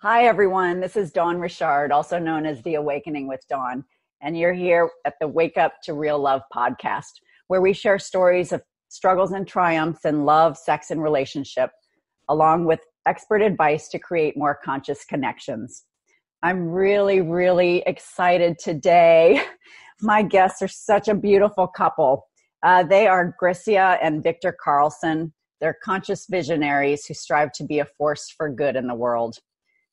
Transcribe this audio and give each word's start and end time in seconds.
Hi, 0.00 0.26
everyone. 0.26 0.80
This 0.80 0.94
is 0.94 1.10
Dawn 1.10 1.38
Richard, 1.38 1.90
also 1.90 2.18
known 2.18 2.44
as 2.44 2.60
The 2.62 2.74
Awakening 2.74 3.28
with 3.28 3.40
Dawn. 3.48 3.82
And 4.20 4.38
you're 4.38 4.52
here 4.52 4.90
at 5.06 5.14
the 5.22 5.26
Wake 5.26 5.56
Up 5.56 5.80
to 5.84 5.94
Real 5.94 6.18
Love 6.18 6.42
podcast, 6.54 7.12
where 7.46 7.62
we 7.62 7.72
share 7.72 7.98
stories 7.98 8.52
of 8.52 8.62
struggles 8.88 9.32
and 9.32 9.48
triumphs 9.48 10.04
in 10.04 10.26
love, 10.26 10.58
sex, 10.58 10.90
and 10.90 11.02
relationship, 11.02 11.70
along 12.28 12.66
with 12.66 12.80
expert 13.06 13.40
advice 13.40 13.88
to 13.88 13.98
create 13.98 14.36
more 14.36 14.58
conscious 14.62 15.02
connections. 15.06 15.84
I'm 16.42 16.68
really, 16.68 17.22
really 17.22 17.82
excited 17.86 18.58
today. 18.58 19.42
My 20.02 20.20
guests 20.20 20.60
are 20.60 20.68
such 20.68 21.08
a 21.08 21.14
beautiful 21.14 21.66
couple. 21.66 22.28
Uh, 22.62 22.82
they 22.82 23.06
are 23.06 23.34
Grecia 23.38 23.96
and 24.02 24.22
Victor 24.22 24.54
Carlson. 24.62 25.32
They're 25.58 25.78
conscious 25.82 26.26
visionaries 26.28 27.06
who 27.06 27.14
strive 27.14 27.50
to 27.52 27.64
be 27.64 27.78
a 27.78 27.86
force 27.86 28.28
for 28.28 28.50
good 28.50 28.76
in 28.76 28.88
the 28.88 28.94
world 28.94 29.38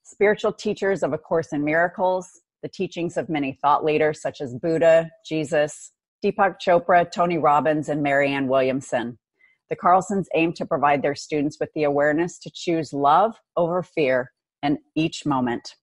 spiritual 0.04 0.54
teachers 0.54 1.02
of 1.04 1.14
A 1.14 1.18
Course 1.18 1.54
in 1.54 1.64
Miracles, 1.64 2.42
the 2.62 2.70
teachings 2.70 3.18
of 3.18 3.30
many 3.30 3.58
thought 3.62 3.84
leaders 3.84 4.22
such 4.22 4.42
as 4.42 4.54
Buddha, 4.54 5.10
Jesus, 5.26 5.92
Deepak 6.24 6.56
Chopra, 6.66 7.10
Tony 7.10 7.38
Robbins, 7.38 7.90
and 7.90 8.02
Marianne 8.02 8.48
Williamson. 8.48 9.18
The 9.70 9.76
Carlsons 9.76 10.28
aim 10.36 10.54
to 10.54 10.66
provide 10.66 11.02
their 11.02 11.16
students 11.16 11.58
with 11.60 11.70
the 11.74 11.84
awareness 11.84 12.38
to 12.40 12.52
choose 12.54 12.94
love 12.94 13.36
over 13.58 13.82
fear 13.82 14.32
in 14.62 14.78
each 14.96 15.26
moment. 15.26 15.76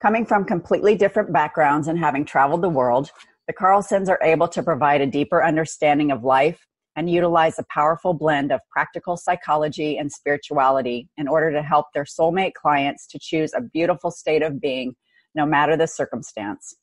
Coming 0.00 0.26
from 0.26 0.44
completely 0.44 0.94
different 0.94 1.32
backgrounds 1.32 1.88
and 1.88 1.98
having 1.98 2.24
traveled 2.24 2.62
the 2.62 2.68
world, 2.68 3.10
the 3.48 3.52
Carlsons 3.52 4.08
are 4.08 4.20
able 4.22 4.46
to 4.48 4.62
provide 4.62 5.00
a 5.00 5.06
deeper 5.06 5.42
understanding 5.42 6.12
of 6.12 6.22
life 6.22 6.67
and 6.98 7.08
utilize 7.08 7.60
a 7.60 7.64
powerful 7.72 8.12
blend 8.12 8.50
of 8.50 8.60
practical 8.72 9.16
psychology 9.16 9.96
and 9.96 10.10
spirituality 10.10 11.08
in 11.16 11.28
order 11.28 11.52
to 11.52 11.62
help 11.62 11.86
their 11.94 12.02
soulmate 12.02 12.54
clients 12.54 13.06
to 13.06 13.20
choose 13.20 13.52
a 13.54 13.60
beautiful 13.60 14.10
state 14.10 14.42
of 14.42 14.60
being 14.60 14.96
no 15.32 15.46
matter 15.46 15.76
the 15.76 15.86
circumstance. 15.86 16.74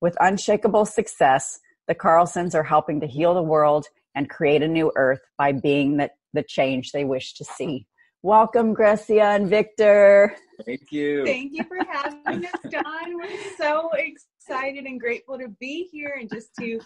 With 0.00 0.16
unshakable 0.20 0.84
success, 0.84 1.58
the 1.88 1.96
Carlsons 1.96 2.54
are 2.54 2.62
helping 2.62 3.00
to 3.00 3.08
heal 3.08 3.34
the 3.34 3.42
world 3.42 3.86
and 4.14 4.30
create 4.30 4.62
a 4.62 4.68
new 4.68 4.92
earth 4.94 5.22
by 5.36 5.50
being 5.50 5.96
the, 5.96 6.10
the 6.32 6.44
change 6.44 6.92
they 6.92 7.04
wish 7.04 7.34
to 7.34 7.44
see. 7.44 7.88
Welcome, 8.22 8.72
Grecia 8.72 9.20
and 9.20 9.48
Victor. 9.48 10.36
Thank 10.64 10.92
you. 10.92 11.26
Thank 11.26 11.52
you 11.54 11.64
for 11.64 11.78
having 11.90 12.46
us, 12.46 12.52
Dawn. 12.70 13.16
We're 13.16 13.56
so 13.58 13.90
excited 13.94 14.35
excited 14.48 14.84
and 14.84 15.00
grateful 15.00 15.38
to 15.38 15.48
be 15.60 15.88
here 15.90 16.16
and 16.20 16.30
just 16.32 16.54
to 16.58 16.80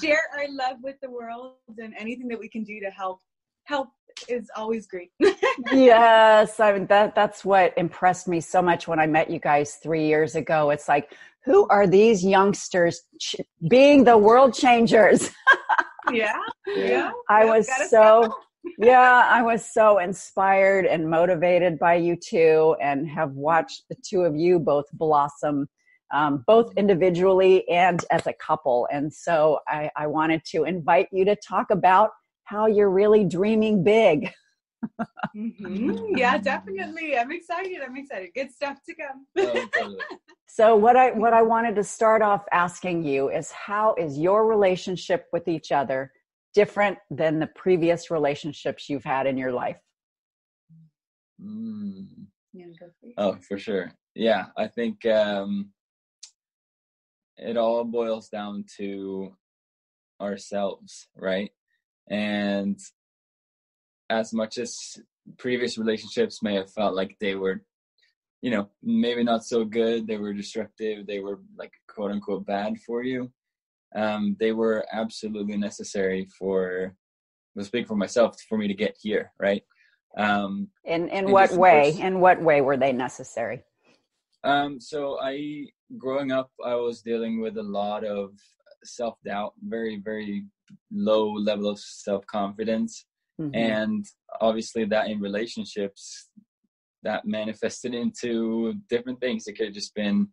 share 0.00 0.22
our 0.36 0.46
love 0.50 0.78
with 0.82 0.96
the 1.00 1.10
world 1.10 1.54
and 1.78 1.94
anything 1.98 2.28
that 2.28 2.38
we 2.38 2.48
can 2.48 2.64
do 2.64 2.80
to 2.80 2.90
help 2.90 3.20
help 3.64 3.88
is 4.28 4.48
always 4.56 4.86
great. 4.86 5.10
yes, 5.72 6.60
I 6.60 6.72
mean 6.72 6.86
that 6.86 7.14
that's 7.14 7.44
what 7.44 7.72
impressed 7.76 8.28
me 8.28 8.40
so 8.40 8.60
much 8.60 8.86
when 8.88 8.98
I 8.98 9.06
met 9.06 9.30
you 9.30 9.38
guys 9.38 9.76
3 9.76 10.04
years 10.06 10.34
ago. 10.34 10.70
It's 10.70 10.88
like 10.88 11.14
who 11.44 11.68
are 11.68 11.86
these 11.86 12.24
youngsters 12.24 13.02
ch- 13.20 13.36
being 13.68 14.04
the 14.04 14.16
world 14.16 14.54
changers? 14.54 15.30
yeah. 16.12 16.38
Yeah. 16.74 17.12
I 17.28 17.44
was 17.44 17.68
so 17.90 18.34
yeah, 18.78 19.28
I 19.30 19.42
was 19.42 19.72
so 19.72 19.98
inspired 19.98 20.86
and 20.86 21.08
motivated 21.08 21.78
by 21.78 21.94
you 21.94 22.16
two 22.16 22.76
and 22.80 23.08
have 23.08 23.32
watched 23.32 23.84
the 23.88 23.96
two 24.04 24.22
of 24.22 24.34
you 24.36 24.58
both 24.58 24.86
blossom 24.92 25.68
um, 26.14 26.44
both 26.46 26.72
individually 26.76 27.68
and 27.68 28.04
as 28.10 28.26
a 28.26 28.32
couple. 28.32 28.88
And 28.90 29.12
so 29.12 29.58
I, 29.68 29.90
I 29.96 30.06
wanted 30.06 30.44
to 30.52 30.64
invite 30.64 31.08
you 31.12 31.24
to 31.24 31.36
talk 31.36 31.70
about 31.70 32.10
how 32.44 32.66
you're 32.66 32.90
really 32.90 33.24
dreaming 33.24 33.82
big. 33.82 34.32
mm-hmm. 35.36 36.16
Yeah, 36.16 36.38
definitely. 36.38 37.18
I'm 37.18 37.32
excited. 37.32 37.78
I'm 37.84 37.96
excited. 37.96 38.30
Good 38.34 38.52
stuff 38.52 38.78
to 38.88 38.94
come. 38.94 39.26
Oh, 39.36 39.96
so 40.46 40.76
what 40.76 40.94
I 40.94 41.10
what 41.10 41.32
I 41.32 41.42
wanted 41.42 41.74
to 41.76 41.84
start 41.84 42.22
off 42.22 42.44
asking 42.52 43.04
you 43.04 43.30
is 43.30 43.50
how 43.50 43.94
is 43.94 44.18
your 44.18 44.46
relationship 44.46 45.26
with 45.32 45.48
each 45.48 45.72
other 45.72 46.12
different 46.54 46.98
than 47.10 47.40
the 47.40 47.48
previous 47.48 48.10
relationships 48.10 48.88
you've 48.88 49.04
had 49.04 49.26
in 49.26 49.36
your 49.36 49.52
life? 49.52 49.78
Mm. 51.42 52.06
Oh, 53.16 53.36
for 53.48 53.58
sure. 53.58 53.92
Yeah, 54.14 54.46
I 54.56 54.68
think 54.68 55.04
um, 55.06 55.72
it 57.36 57.56
all 57.56 57.84
boils 57.84 58.28
down 58.28 58.64
to 58.76 59.36
ourselves, 60.20 61.08
right? 61.16 61.50
And 62.08 62.78
as 64.10 64.32
much 64.32 64.58
as 64.58 64.98
previous 65.38 65.78
relationships 65.78 66.42
may 66.42 66.54
have 66.54 66.70
felt 66.70 66.94
like 66.94 67.16
they 67.20 67.34
were, 67.34 67.62
you 68.42 68.50
know, 68.50 68.68
maybe 68.82 69.24
not 69.24 69.44
so 69.44 69.64
good, 69.64 70.06
they 70.06 70.18
were 70.18 70.32
destructive, 70.32 71.06
they 71.06 71.20
were 71.20 71.40
like 71.56 71.72
quote 71.88 72.10
unquote 72.10 72.46
bad 72.46 72.78
for 72.80 73.02
you, 73.02 73.32
um, 73.94 74.36
they 74.38 74.52
were 74.52 74.84
absolutely 74.92 75.56
necessary 75.56 76.28
for, 76.38 76.94
I'll 77.56 77.64
speak 77.64 77.86
for 77.86 77.96
myself, 77.96 78.40
for 78.48 78.58
me 78.58 78.68
to 78.68 78.74
get 78.74 78.96
here, 79.00 79.32
right? 79.38 79.62
Um, 80.16 80.68
in 80.84 81.08
in 81.08 81.30
what 81.30 81.52
way? 81.52 81.96
In 81.98 82.20
what 82.20 82.40
way 82.40 82.60
were 82.60 82.76
they 82.76 82.92
necessary? 82.92 83.64
Um, 84.44 84.80
so 84.80 85.18
I, 85.20 85.66
growing 85.98 86.32
up, 86.32 86.50
I 86.64 86.74
was 86.74 87.02
dealing 87.02 87.40
with 87.40 87.56
a 87.58 87.62
lot 87.62 88.04
of 88.04 88.30
self 88.84 89.16
doubt, 89.24 89.54
very, 89.62 90.00
very 90.04 90.44
low 90.92 91.32
level 91.32 91.68
of 91.68 91.78
self 91.78 92.26
confidence. 92.26 93.06
Mm-hmm. 93.40 93.54
And 93.54 94.04
obviously, 94.40 94.84
that 94.86 95.08
in 95.08 95.20
relationships, 95.20 96.28
that 97.02 97.26
manifested 97.26 97.94
into 97.94 98.74
different 98.88 99.20
things. 99.20 99.46
It 99.46 99.54
could 99.54 99.66
have 99.66 99.74
just 99.74 99.94
been, 99.94 100.28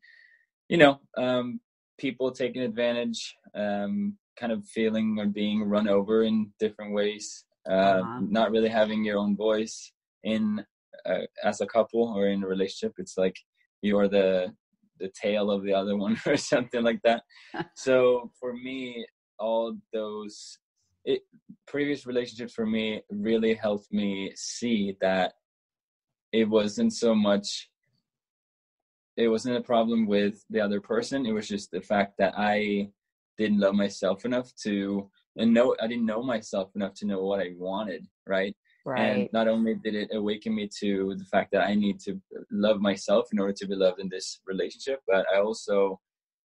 you 0.69 0.77
know, 0.77 0.99
um, 1.17 1.59
people 1.99 2.31
taking 2.31 2.63
advantage, 2.63 3.35
um, 3.55 4.17
kind 4.39 4.51
of 4.51 4.65
feeling 4.65 5.17
or 5.19 5.27
being 5.27 5.63
run 5.63 5.87
over 5.87 6.23
in 6.23 6.51
different 6.59 6.93
ways, 6.93 7.45
uh, 7.69 7.73
uh-huh. 7.73 8.21
not 8.23 8.51
really 8.51 8.69
having 8.69 9.03
your 9.03 9.17
own 9.17 9.35
voice 9.35 9.91
in 10.23 10.63
uh, 11.05 11.25
as 11.43 11.61
a 11.61 11.67
couple 11.67 12.13
or 12.15 12.27
in 12.27 12.43
a 12.43 12.47
relationship. 12.47 12.93
It's 12.97 13.17
like 13.17 13.35
you 13.81 13.97
are 13.99 14.07
the 14.07 14.53
the 15.01 15.11
tail 15.19 15.51
of 15.51 15.63
the 15.63 15.73
other 15.73 15.97
one 16.05 16.17
or 16.25 16.37
something 16.37 16.83
like 16.83 17.01
that. 17.03 17.23
So 17.75 18.31
for 18.39 18.53
me 18.53 19.05
all 19.39 19.75
those 19.91 20.59
it, 21.03 21.21
previous 21.67 22.05
relationships 22.05 22.53
for 22.53 22.65
me 22.65 23.01
really 23.09 23.55
helped 23.55 23.91
me 23.91 24.31
see 24.35 24.95
that 25.01 25.33
it 26.31 26.47
wasn't 26.47 26.93
so 26.93 27.15
much 27.15 27.69
it 29.17 29.27
wasn't 29.27 29.57
a 29.57 29.61
problem 29.61 30.07
with 30.07 30.43
the 30.49 30.61
other 30.61 30.79
person. 30.79 31.25
It 31.25 31.33
was 31.33 31.47
just 31.47 31.69
the 31.71 31.81
fact 31.81 32.13
that 32.19 32.33
i 32.37 32.89
didn't 33.37 33.59
love 33.59 33.73
myself 33.73 34.25
enough 34.25 34.53
to 34.63 35.09
and 35.37 35.53
know 35.53 35.75
i 35.81 35.87
didn't 35.87 36.05
know 36.05 36.21
myself 36.21 36.69
enough 36.75 36.93
to 36.93 37.07
know 37.07 37.23
what 37.23 37.39
i 37.39 37.49
wanted 37.57 38.05
right 38.27 38.55
Right. 38.85 38.99
And 38.99 39.29
not 39.31 39.47
only 39.47 39.75
did 39.75 39.93
it 39.93 40.09
awaken 40.13 40.55
me 40.55 40.67
to 40.79 41.15
the 41.15 41.25
fact 41.25 41.51
that 41.51 41.67
I 41.67 41.75
need 41.75 41.99
to 42.01 42.19
love 42.51 42.81
myself 42.81 43.27
in 43.31 43.39
order 43.39 43.53
to 43.53 43.67
be 43.67 43.75
loved 43.75 43.99
in 43.99 44.09
this 44.09 44.39
relationship, 44.45 45.01
but 45.07 45.25
I 45.33 45.39
also 45.39 45.99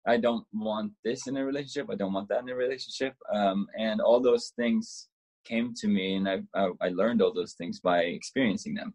I 0.06 0.16
don't 0.16 0.44
want 0.52 0.92
this 1.04 1.26
in 1.26 1.36
a 1.36 1.44
relationship. 1.44 1.88
I 1.90 1.94
don't 1.94 2.12
want 2.12 2.28
that 2.30 2.42
in 2.42 2.48
a 2.48 2.56
relationship. 2.56 3.14
Um, 3.32 3.68
and 3.78 4.00
all 4.00 4.20
those 4.20 4.52
things 4.56 5.08
came 5.44 5.74
to 5.74 5.88
me, 5.88 6.16
and 6.16 6.28
I, 6.28 6.40
I 6.54 6.70
I 6.80 6.88
learned 6.88 7.20
all 7.20 7.34
those 7.34 7.52
things 7.52 7.80
by 7.80 8.00
experiencing 8.00 8.74
them. 8.74 8.94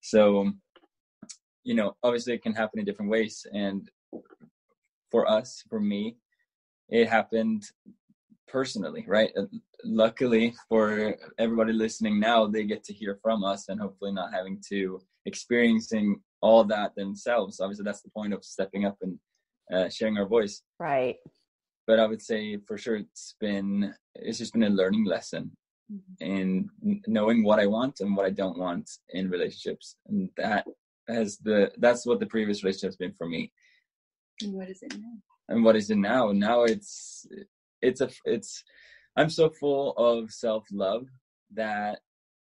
So, 0.00 0.52
you 1.64 1.74
know, 1.74 1.96
obviously 2.02 2.34
it 2.34 2.42
can 2.42 2.54
happen 2.54 2.78
in 2.78 2.84
different 2.84 3.10
ways, 3.10 3.44
and 3.52 3.90
for 5.10 5.28
us, 5.28 5.64
for 5.68 5.80
me, 5.80 6.16
it 6.88 7.08
happened 7.08 7.64
personally, 8.56 9.04
right? 9.06 9.32
Uh, 9.36 9.44
luckily 9.84 10.54
for 10.66 11.14
everybody 11.38 11.74
listening 11.74 12.18
now, 12.18 12.46
they 12.46 12.64
get 12.64 12.82
to 12.82 12.94
hear 13.00 13.18
from 13.22 13.44
us 13.44 13.68
and 13.68 13.78
hopefully 13.78 14.12
not 14.12 14.32
having 14.32 14.58
to 14.70 14.98
experiencing 15.26 16.18
all 16.40 16.64
that 16.64 16.94
themselves. 16.94 17.60
Obviously, 17.60 17.84
that's 17.84 18.00
the 18.00 18.16
point 18.18 18.32
of 18.32 18.42
stepping 18.42 18.86
up 18.86 18.96
and 19.02 19.18
uh, 19.74 19.90
sharing 19.90 20.16
our 20.16 20.24
voice. 20.26 20.62
Right. 20.80 21.16
But 21.86 22.00
I 22.00 22.06
would 22.06 22.22
say 22.22 22.56
for 22.66 22.78
sure 22.78 22.96
it's 22.96 23.34
been 23.40 23.94
it's 24.14 24.38
just 24.38 24.54
been 24.54 24.70
a 24.70 24.78
learning 24.80 25.04
lesson 25.04 25.44
mm-hmm. 25.92 26.32
in 26.32 26.70
knowing 27.06 27.44
what 27.44 27.60
I 27.60 27.66
want 27.66 28.00
and 28.00 28.16
what 28.16 28.24
I 28.24 28.30
don't 28.30 28.58
want 28.58 28.90
in 29.10 29.28
relationships, 29.28 29.96
and 30.08 30.30
that 30.38 30.64
has 31.10 31.36
the 31.48 31.70
that's 31.76 32.06
what 32.06 32.20
the 32.20 32.32
previous 32.34 32.64
relationship 32.64 32.88
has 32.88 32.96
been 32.96 33.12
for 33.12 33.28
me. 33.28 33.52
And 34.42 34.54
what 34.54 34.70
is 34.70 34.80
it 34.82 34.94
now? 34.96 35.14
And 35.50 35.62
what 35.62 35.76
is 35.76 35.90
it 35.90 35.98
now? 35.98 36.32
Now 36.32 36.64
it's 36.64 37.26
it's 37.82 38.00
a 38.00 38.08
it's 38.24 38.64
i'm 39.16 39.30
so 39.30 39.50
full 39.50 39.92
of 39.92 40.30
self-love 40.30 41.06
that 41.52 42.00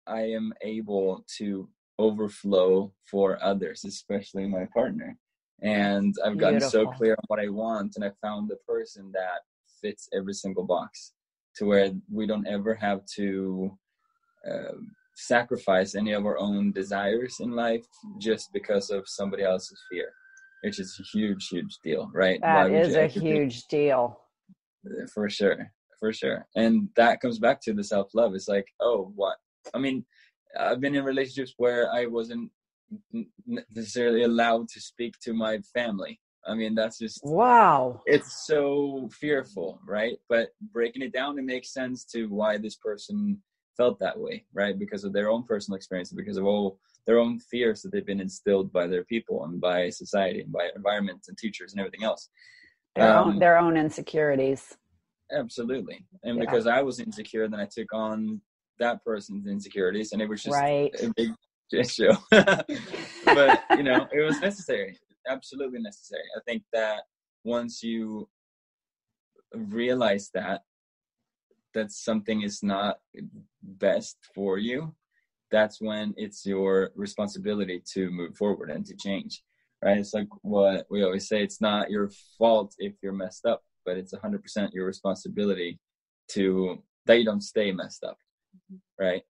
i 0.06 0.20
am 0.20 0.52
able 0.62 1.25
to 1.38 1.69
overflow 1.99 2.93
for 3.11 3.38
others 3.43 3.84
especially 3.84 4.46
my 4.46 4.67
partner. 4.72 5.17
And 5.62 6.14
i've 6.25 6.38
gotten 6.38 6.58
Beautiful. 6.58 6.70
so 6.70 6.87
clear 6.93 7.12
on 7.12 7.25
what 7.26 7.40
i 7.40 7.49
want 7.49 7.93
and 7.96 8.05
i 8.05 8.11
found 8.22 8.49
the 8.49 8.56
person 8.67 9.11
that 9.12 9.40
fits 9.82 10.08
every 10.14 10.32
single 10.32 10.64
box 10.64 11.12
to 11.56 11.66
where 11.66 11.90
we 12.11 12.26
don't 12.26 12.46
ever 12.46 12.75
have 12.75 13.05
to 13.16 13.76
uh, 14.50 14.76
sacrifice 15.16 15.94
any 15.94 16.12
of 16.12 16.25
our 16.25 16.38
own 16.38 16.73
desires 16.73 17.37
in 17.40 17.50
life 17.50 17.84
just 18.19 18.50
because 18.55 18.88
of 18.88 19.02
somebody 19.06 19.43
else's 19.43 19.81
fear 19.90 20.11
which 20.64 20.81
is 20.81 20.99
a 20.99 21.02
huge 21.02 21.49
huge 21.49 21.76
deal 21.84 22.11
right? 22.14 22.40
That 22.40 22.70
is 22.70 22.94
a 22.96 23.06
huge 23.06 23.66
deal 23.66 24.19
for 25.12 25.28
sure 25.28 25.70
for 25.98 26.12
sure 26.12 26.46
and 26.56 26.88
that 26.96 27.20
comes 27.20 27.38
back 27.38 27.60
to 27.60 27.72
the 27.72 27.84
self-love 27.84 28.34
it's 28.34 28.48
like 28.48 28.66
oh 28.80 29.12
what 29.14 29.36
i 29.74 29.78
mean 29.78 30.04
i've 30.58 30.80
been 30.80 30.94
in 30.94 31.04
relationships 31.04 31.54
where 31.58 31.90
i 31.92 32.06
wasn't 32.06 32.50
necessarily 33.46 34.22
allowed 34.22 34.68
to 34.68 34.80
speak 34.80 35.14
to 35.22 35.32
my 35.32 35.58
family 35.74 36.18
I 36.46 36.54
mean, 36.54 36.74
that's 36.74 36.98
just 36.98 37.20
wow. 37.22 38.00
It's 38.06 38.46
so 38.46 39.08
fearful, 39.12 39.80
right? 39.86 40.16
But 40.28 40.48
breaking 40.72 41.02
it 41.02 41.12
down, 41.12 41.38
it 41.38 41.44
makes 41.44 41.72
sense 41.72 42.04
to 42.06 42.26
why 42.26 42.56
this 42.56 42.76
person 42.76 43.38
felt 43.76 43.98
that 44.00 44.18
way, 44.18 44.44
right? 44.52 44.78
Because 44.78 45.04
of 45.04 45.12
their 45.12 45.30
own 45.30 45.44
personal 45.44 45.76
experience, 45.76 46.12
because 46.12 46.36
of 46.36 46.46
all 46.46 46.78
their 47.06 47.18
own 47.18 47.38
fears 47.38 47.82
that 47.82 47.92
they've 47.92 48.06
been 48.06 48.20
instilled 48.20 48.72
by 48.72 48.86
their 48.86 49.04
people 49.04 49.44
and 49.44 49.60
by 49.60 49.90
society 49.90 50.40
and 50.40 50.52
by 50.52 50.68
environment 50.74 51.24
and 51.28 51.36
teachers 51.38 51.72
and 51.72 51.80
everything 51.80 52.04
else. 52.04 52.28
Their, 52.96 53.16
um, 53.16 53.28
own, 53.28 53.38
their 53.38 53.58
own 53.58 53.76
insecurities. 53.76 54.76
Absolutely. 55.32 56.04
And 56.25 56.37
yeah. 56.37 56.44
because 56.44 56.66
I 56.66 56.82
was 56.82 57.00
insecure, 57.00 57.48
then 57.48 57.60
I 57.60 57.66
took 57.66 57.92
on 57.92 58.40
that 58.78 59.04
person's 59.04 59.46
insecurities 59.46 60.12
and 60.12 60.20
it 60.20 60.28
was 60.28 60.42
just 60.42 60.56
right. 60.56 60.92
a 61.00 61.12
big 61.16 61.31
issue. 61.72 62.12
but, 62.31 63.62
you 63.76 63.82
know, 63.82 64.08
it 64.12 64.25
was 64.25 64.40
necessary. 64.40 64.98
Absolutely 65.28 65.81
necessary. 65.81 66.25
I 66.37 66.40
think 66.46 66.62
that 66.72 67.02
once 67.44 67.82
you 67.82 68.28
realize 69.54 70.31
that 70.34 70.62
that 71.72 71.92
something 71.92 72.42
is 72.42 72.62
not 72.64 72.98
best 73.62 74.16
for 74.34 74.58
you, 74.58 74.92
that's 75.50 75.81
when 75.81 76.14
it's 76.16 76.44
your 76.44 76.90
responsibility 76.96 77.82
to 77.92 78.10
move 78.10 78.37
forward 78.37 78.70
and 78.70 78.84
to 78.87 78.96
change. 78.96 79.42
Right? 79.82 79.98
It's 79.98 80.14
like 80.14 80.28
what 80.42 80.86
we 80.90 81.02
always 81.02 81.28
say: 81.28 81.42
it's 81.42 81.60
not 81.60 81.90
your 81.90 82.10
fault 82.38 82.74
if 82.78 82.94
you're 83.02 83.12
messed 83.12 83.46
up, 83.46 83.62
but 83.84 83.96
it's 83.96 84.14
100% 84.14 84.72
your 84.72 84.86
responsibility 84.86 85.78
to 86.32 86.82
that 87.06 87.18
you 87.18 87.24
don't 87.24 87.42
stay 87.42 87.72
messed 87.72 88.04
up. 88.04 88.18
Mm-hmm. 88.72 89.04
Right? 89.04 89.22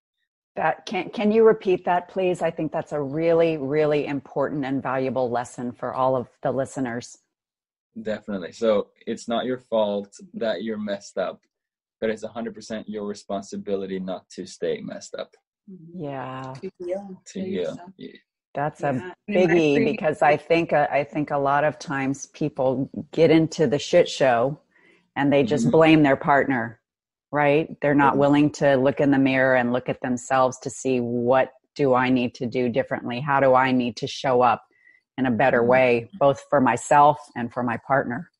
That 0.57 0.87
can 0.87 1.11
can 1.11 1.31
you 1.31 1.45
repeat 1.45 1.85
that, 1.85 2.09
please? 2.09 2.43
I 2.43 2.51
think 2.51 2.73
that's 2.73 2.93
a 2.93 3.01
really, 3.01 3.57
really 3.57 4.07
important 4.07 4.65
and 4.65 4.83
valuable 4.83 5.31
lesson 5.31 5.73
for 5.73 5.95
all 5.95 6.17
of 6.17 6.29
the 6.43 6.51
listeners. 6.51 7.17
Definitely. 8.01 8.53
So 8.53 8.89
it's 9.07 9.29
not 9.29 9.47
your 9.47 9.59
fault 9.59 10.15
that 10.35 10.63
you're 10.63 10.79
messed 10.79 11.19
up 11.19 11.41
but 12.01 12.11
it's 12.11 12.25
100% 12.25 12.85
your 12.87 13.07
responsibility 13.07 14.01
not 14.01 14.29
to 14.31 14.47
stay 14.47 14.81
messed 14.81 15.15
up 15.15 15.35
yeah 15.95 16.55
to 16.61 16.71
heal, 16.79 17.23
to 17.27 17.41
heal. 17.41 17.79
Yeah. 18.55 18.71
that's 18.71 18.83
a 18.83 19.15
biggie 19.29 19.85
because 19.85 20.23
i 20.23 20.37
think 20.37 20.73
uh, 20.73 20.89
i 20.91 21.05
think 21.05 21.31
a 21.31 21.39
lot 21.39 21.65
of 21.65 21.79
times 21.79 22.27
people 22.27 22.91
get 23.13 23.31
into 23.31 23.67
the 23.67 23.79
shit 23.79 24.09
show 24.09 24.59
and 25.17 25.33
they 25.33 25.43
just 25.43 25.67
mm-hmm. 25.67 25.73
blame 25.73 26.03
their 26.03 26.17
partner 26.17 26.81
right 27.31 27.77
they're 27.81 27.95
not 27.95 28.13
mm-hmm. 28.13 28.21
willing 28.21 28.51
to 28.53 28.77
look 28.77 29.01
in 29.01 29.11
the 29.11 29.19
mirror 29.19 29.57
and 29.57 29.73
look 29.73 29.89
at 29.89 30.01
themselves 30.01 30.59
to 30.59 30.71
see 30.71 30.99
what 30.99 31.53
do 31.75 31.95
i 31.95 32.09
need 32.09 32.35
to 32.35 32.47
do 32.47 32.69
differently 32.69 33.21
how 33.21 33.41
do 33.41 33.55
i 33.55 33.71
need 33.71 33.97
to 33.97 34.07
show 34.07 34.43
up 34.43 34.65
in 35.19 35.27
a 35.27 35.31
better 35.31 35.61
mm-hmm. 35.61 35.71
way 35.71 36.11
both 36.19 36.43
for 36.51 36.61
myself 36.61 37.19
and 37.37 37.53
for 37.53 37.63
my 37.63 37.79
partner 37.87 38.31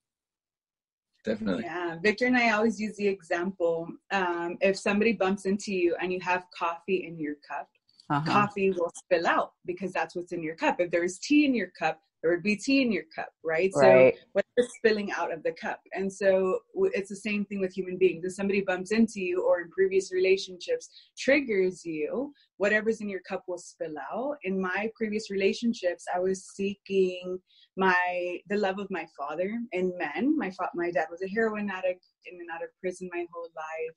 definitely. 1.25 1.65
Yeah, 1.65 1.97
Victor 2.03 2.27
and 2.27 2.37
I 2.37 2.51
always 2.51 2.81
use 2.81 2.97
the 2.97 3.07
example: 3.07 3.89
um, 4.11 4.57
if 4.61 4.77
somebody 4.77 5.13
bumps 5.13 5.45
into 5.45 5.73
you 5.73 5.95
and 6.01 6.13
you 6.13 6.21
have 6.21 6.45
coffee 6.57 7.05
in 7.07 7.19
your 7.19 7.35
cup, 7.47 7.69
uh-huh. 8.11 8.31
coffee 8.31 8.73
will 8.73 8.93
spill 8.95 9.27
out 9.27 9.53
because 9.65 9.93
that's 9.93 10.17
what's 10.17 10.33
in 10.33 10.43
your 10.43 10.57
cup. 10.57 10.81
If 10.81 10.91
there's 10.91 11.19
tea 11.19 11.45
in 11.45 11.55
your 11.55 11.71
cup, 11.79 12.01
there 12.23 12.33
would 12.33 12.43
be 12.43 12.57
tea 12.57 12.83
in 12.83 12.93
your 12.93 13.05
cup, 13.15 13.31
right? 13.43 13.71
right. 13.77 14.15
So 14.15 14.21
what's 14.33 14.77
spilling 14.77 15.11
out 15.13 15.33
of 15.33 15.43
the 15.43 15.53
cup? 15.53 15.81
And 15.95 16.13
so 16.13 16.59
it's 16.93 17.09
the 17.09 17.17
same 17.17 17.47
thing 17.47 17.61
with 17.61 17.73
human 17.73 17.97
beings. 17.97 18.25
If 18.25 18.35
somebody 18.35 18.61
bumps 18.61 18.93
into 18.93 19.21
you 19.21 19.43
or 19.43 19.63
in 19.63 19.71
previous 19.71 20.13
relationships 20.13 20.91
triggers 21.17 21.83
you, 21.85 22.35
whatever's 22.59 23.01
in 23.01 23.09
your 23.09 23.21
cup 23.21 23.45
will 23.49 23.59
spill 23.59 23.95
out. 24.13 24.37
In 24.43 24.61
my 24.61 24.91
previous 24.97 25.31
relationships, 25.31 26.05
I 26.15 26.19
was 26.19 26.45
seeking 26.55 27.39
my 27.77 28.39
the 28.49 28.57
love 28.57 28.79
of 28.79 28.91
my 28.91 29.07
father 29.17 29.59
and 29.73 29.93
men. 29.97 30.37
My 30.37 30.51
fa- 30.51 30.71
my 30.75 30.91
dad 30.91 31.07
was 31.11 31.23
a 31.23 31.29
heroin 31.29 31.71
addict 31.71 32.05
in 32.27 32.39
and 32.39 32.51
out 32.53 32.63
of 32.63 32.69
prison 32.81 33.09
my 33.13 33.25
whole 33.33 33.49
life. 33.57 33.97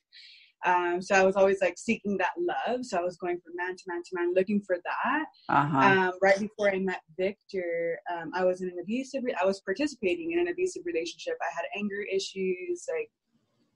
Um, 0.65 1.01
so 1.01 1.15
I 1.15 1.23
was 1.23 1.35
always 1.35 1.61
like 1.61 1.77
seeking 1.77 2.17
that 2.17 2.31
love. 2.37 2.85
So 2.85 2.97
I 2.97 3.01
was 3.01 3.17
going 3.17 3.39
from 3.43 3.53
man 3.55 3.75
to 3.75 3.83
man 3.87 4.01
to 4.03 4.09
man, 4.13 4.33
looking 4.33 4.61
for 4.61 4.77
that. 4.83 5.25
Uh-huh. 5.49 5.77
Um, 5.77 6.11
right 6.21 6.39
before 6.39 6.71
I 6.71 6.79
met 6.79 7.01
Victor, 7.17 7.99
um, 8.11 8.31
I 8.35 8.43
was 8.45 8.61
in 8.61 8.69
an 8.69 8.79
abusive. 8.81 9.23
Re- 9.23 9.35
I 9.41 9.45
was 9.45 9.61
participating 9.61 10.31
in 10.31 10.39
an 10.39 10.47
abusive 10.47 10.83
relationship. 10.85 11.35
I 11.41 11.53
had 11.55 11.65
anger 11.77 12.03
issues, 12.11 12.85
like 12.91 13.09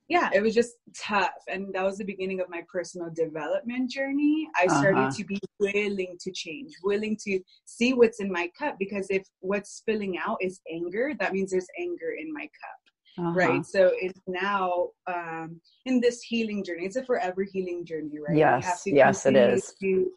yeah, 0.10 0.30
it 0.34 0.42
was 0.42 0.56
just 0.56 0.76
tough. 0.98 1.34
And 1.50 1.74
that 1.74 1.84
was 1.84 1.98
the 1.98 2.06
beginning 2.06 2.40
of 2.40 2.50
my 2.50 2.64
personal 2.72 3.10
development 3.14 3.92
journey. 3.92 4.48
I 4.56 4.68
started 4.68 5.00
uh-huh. 5.00 5.12
to 5.18 5.26
be 5.26 5.40
willing 5.60 6.18
to 6.20 6.32
change, 6.32 6.72
willing 6.84 7.18
to 7.26 7.40
see 7.66 7.94
what's 7.94 8.22
in 8.22 8.32
my 8.32 8.50
cup. 8.58 8.78
Because 8.80 9.08
if 9.10 9.28
what's 9.40 9.72
spilling 9.72 10.18
out 10.18 10.38
is 10.40 10.62
anger, 10.72 11.12
that 11.20 11.34
means 11.34 11.52
there's 11.52 11.68
anger 11.78 12.16
in 12.18 12.32
my 12.32 12.44
cup. 12.44 12.87
Uh-huh. 13.18 13.32
Right. 13.32 13.66
So 13.66 13.92
it's 13.96 14.22
now 14.28 14.90
um, 15.08 15.60
in 15.86 16.00
this 16.00 16.22
healing 16.22 16.64
journey. 16.64 16.86
It's 16.86 16.98
a 16.98 17.06
forever 17.06 17.44
healing 17.44 17.84
journey, 17.84 18.20
right? 18.28 18.38
Yes. 18.38 18.84
yes, 18.86 19.26
it 19.26 19.36
is. 19.36 19.74
To 19.82 20.12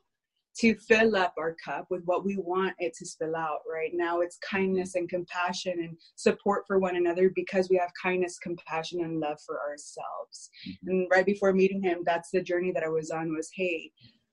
to 0.58 0.74
fill 0.74 1.16
up 1.16 1.32
our 1.38 1.56
cup 1.64 1.86
with 1.90 2.02
what 2.04 2.24
we 2.24 2.36
want 2.36 2.74
it 2.78 2.92
to 2.94 3.06
spill 3.06 3.36
out 3.36 3.60
right 3.72 3.92
now 3.94 4.20
it's 4.20 4.36
kindness 4.38 4.94
and 4.94 5.08
compassion 5.08 5.74
and 5.78 5.96
support 6.16 6.64
for 6.66 6.78
one 6.78 6.96
another 6.96 7.30
because 7.34 7.68
we 7.70 7.76
have 7.76 7.90
kindness 8.00 8.38
compassion 8.38 9.00
and 9.04 9.20
love 9.20 9.38
for 9.46 9.60
ourselves 9.60 10.50
mm-hmm. 10.68 10.90
and 10.90 11.08
right 11.10 11.26
before 11.26 11.52
meeting 11.52 11.82
him 11.82 11.98
that's 12.04 12.30
the 12.32 12.42
journey 12.42 12.72
that 12.72 12.82
i 12.82 12.88
was 12.88 13.10
on 13.10 13.34
was 13.34 13.48
hey 13.54 13.90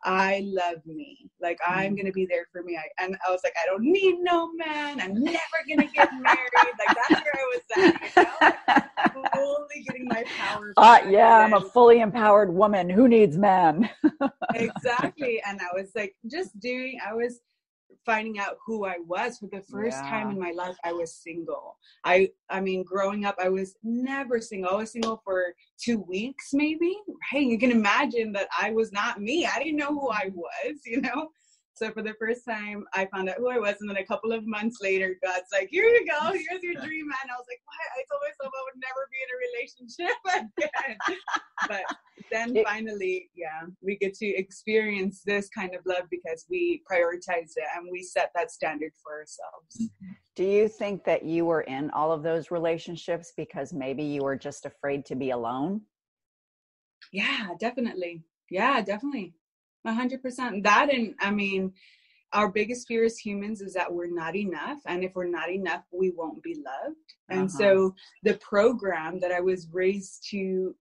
I 0.08 0.42
love 0.46 0.86
me. 0.86 1.30
Like 1.42 1.60
I'm 1.68 1.94
gonna 1.94 2.14
be 2.14 2.26
there 2.26 2.48
for 2.52 2.64
me. 2.64 2.78
I, 2.78 3.04
and 3.04 3.18
I 3.28 3.32
was 3.32 3.42
like, 3.44 3.54
I 3.62 3.66
don't 3.66 3.84
need 3.84 4.20
no 4.20 4.50
man. 4.54 5.02
I'm 5.02 5.22
never 5.22 5.38
gonna 5.70 5.88
get 5.94 6.10
married. 6.14 6.40
like 6.56 6.98
that's 7.10 7.22
where 7.22 7.36
I 7.36 7.52
was 7.54 7.96
at. 8.16 9.16
You 9.16 9.22
know? 9.22 9.28
fully 9.34 9.84
getting 9.86 10.08
my 10.08 10.24
power. 10.38 10.74
Uh, 10.78 11.02
yeah, 11.10 11.40
I'm 11.40 11.54
a 11.54 11.62
fully 11.62 12.00
empowered 12.00 12.54
woman. 12.54 12.90
Who 12.90 13.10
needs 13.10 13.38
men? 13.38 13.90
exactly. 14.56 15.42
And 15.46 15.60
I 15.60 15.78
was 15.78 15.92
like, 15.94 16.16
just 16.32 16.58
doing. 16.60 17.00
I 17.06 17.14
was 17.14 17.42
finding 18.06 18.40
out 18.40 18.58
who 18.66 18.86
I 18.86 18.98
was 19.06 19.38
for 19.38 19.48
the 19.48 19.62
first 19.62 19.98
yeah. 20.04 20.10
time 20.10 20.30
in 20.30 20.40
my 20.40 20.52
life 20.52 20.76
I 20.84 20.94
was 20.94 21.14
single. 21.14 21.78
I 22.04 22.30
I 22.50 22.62
mean 22.62 22.84
growing 22.84 23.26
up 23.26 23.36
I 23.40 23.50
was 23.50 23.76
never 23.84 24.40
single. 24.40 24.72
I 24.72 24.76
was 24.76 24.92
single 24.92 25.22
for 25.24 25.54
2 25.80 26.00
weeks 26.00 26.50
maybe. 26.54 26.98
Hey, 27.32 27.42
you 27.42 27.58
can 27.60 27.72
imagine 27.72 28.32
that 28.34 28.48
I 28.60 28.72
was 28.72 28.92
not 28.92 29.22
me. 29.22 29.46
I 29.46 29.60
didn't 29.60 29.78
know 29.78 29.94
who 29.94 30.10
I 30.10 30.32
was, 30.34 30.78
you 30.86 31.02
know. 31.02 31.30
So 31.78 31.92
for 31.92 32.02
the 32.02 32.16
first 32.20 32.44
time, 32.44 32.86
I 32.96 33.06
found 33.06 33.30
out 33.30 33.38
who 33.38 33.50
I 33.50 33.60
was, 33.60 33.76
and 33.82 33.90
then 33.90 33.98
a 33.98 34.04
couple 34.04 34.32
of 34.32 34.48
months 34.48 34.80
later, 34.82 35.16
God's 35.24 35.46
like, 35.54 35.70
"Here 35.70 35.84
you 35.84 36.08
go. 36.08 36.32
Here's 36.32 36.64
your 36.64 36.74
dream 36.84 37.08
man." 37.08 37.30
I 37.30 37.38
was 37.38 37.46
like, 37.48 37.62
"What?" 37.66 37.78
I 37.94 38.04
told 38.10 38.22
myself 38.26 38.52
I 38.52 38.64
would 38.66 38.82
never 38.82 39.08
be 39.14 39.20
in 39.22 39.30
a 39.30 39.38
relationship 39.48 40.18
again. 40.58 40.98
but 41.68 41.84
then 42.32 42.64
finally, 42.64 43.30
yeah, 43.36 43.68
we 43.82 43.96
get 43.96 44.16
to 44.16 44.26
experience 44.26 45.22
this 45.24 45.50
kind 45.50 45.76
of 45.76 45.82
love 45.86 46.06
because 46.10 46.48
we 46.50 46.82
prioritize 46.92 47.52
it 47.56 47.68
and 47.76 47.88
we 47.92 48.02
set 48.02 48.32
that 48.34 48.50
standard 48.50 48.94
for 49.04 49.14
ourselves. 49.14 49.78
Mm-hmm. 49.80 50.14
Do 50.36 50.46
you 50.46 50.68
think 50.68 51.04
that 51.04 51.26
you 51.26 51.46
were 51.46 51.62
in 51.62 51.92
all 51.92 52.12
of 52.12 52.24
those 52.24 52.50
relationships 52.50 53.34
because 53.38 53.72
maybe 53.72 54.04
you 54.04 54.24
were 54.24 54.36
just 54.36 54.66
afraid 54.66 55.06
to 55.06 55.16
be 55.16 55.30
alone? 55.30 55.82
Yeah, 57.12 57.50
definitely. 57.60 58.24
Yeah, 58.50 58.82
definitely 58.82 59.36
hundred 59.94 60.22
percent. 60.22 60.64
That 60.64 60.94
and 60.94 61.16
I 61.20 61.32
mean, 61.32 61.74
our 62.34 62.50
biggest 62.50 62.88
fear 62.88 63.06
as 63.06 63.18
humans 63.18 63.62
is 63.62 63.74
that 63.74 63.92
we're 63.92 64.14
not 64.14 64.36
enough, 64.36 64.80
and 64.86 65.04
if 65.04 65.14
we're 65.16 65.28
not 65.28 65.50
enough, 65.50 65.84
we 65.92 66.12
won't 66.12 66.44
be 66.44 66.56
loved. 66.56 66.96
Uh-huh. 67.30 67.40
And 67.40 67.52
so 67.52 67.96
the 68.24 68.36
program 68.36 69.20
that 69.20 69.32
I 69.32 69.40
was 69.40 69.68
raised 69.72 70.28
to, 70.32 70.76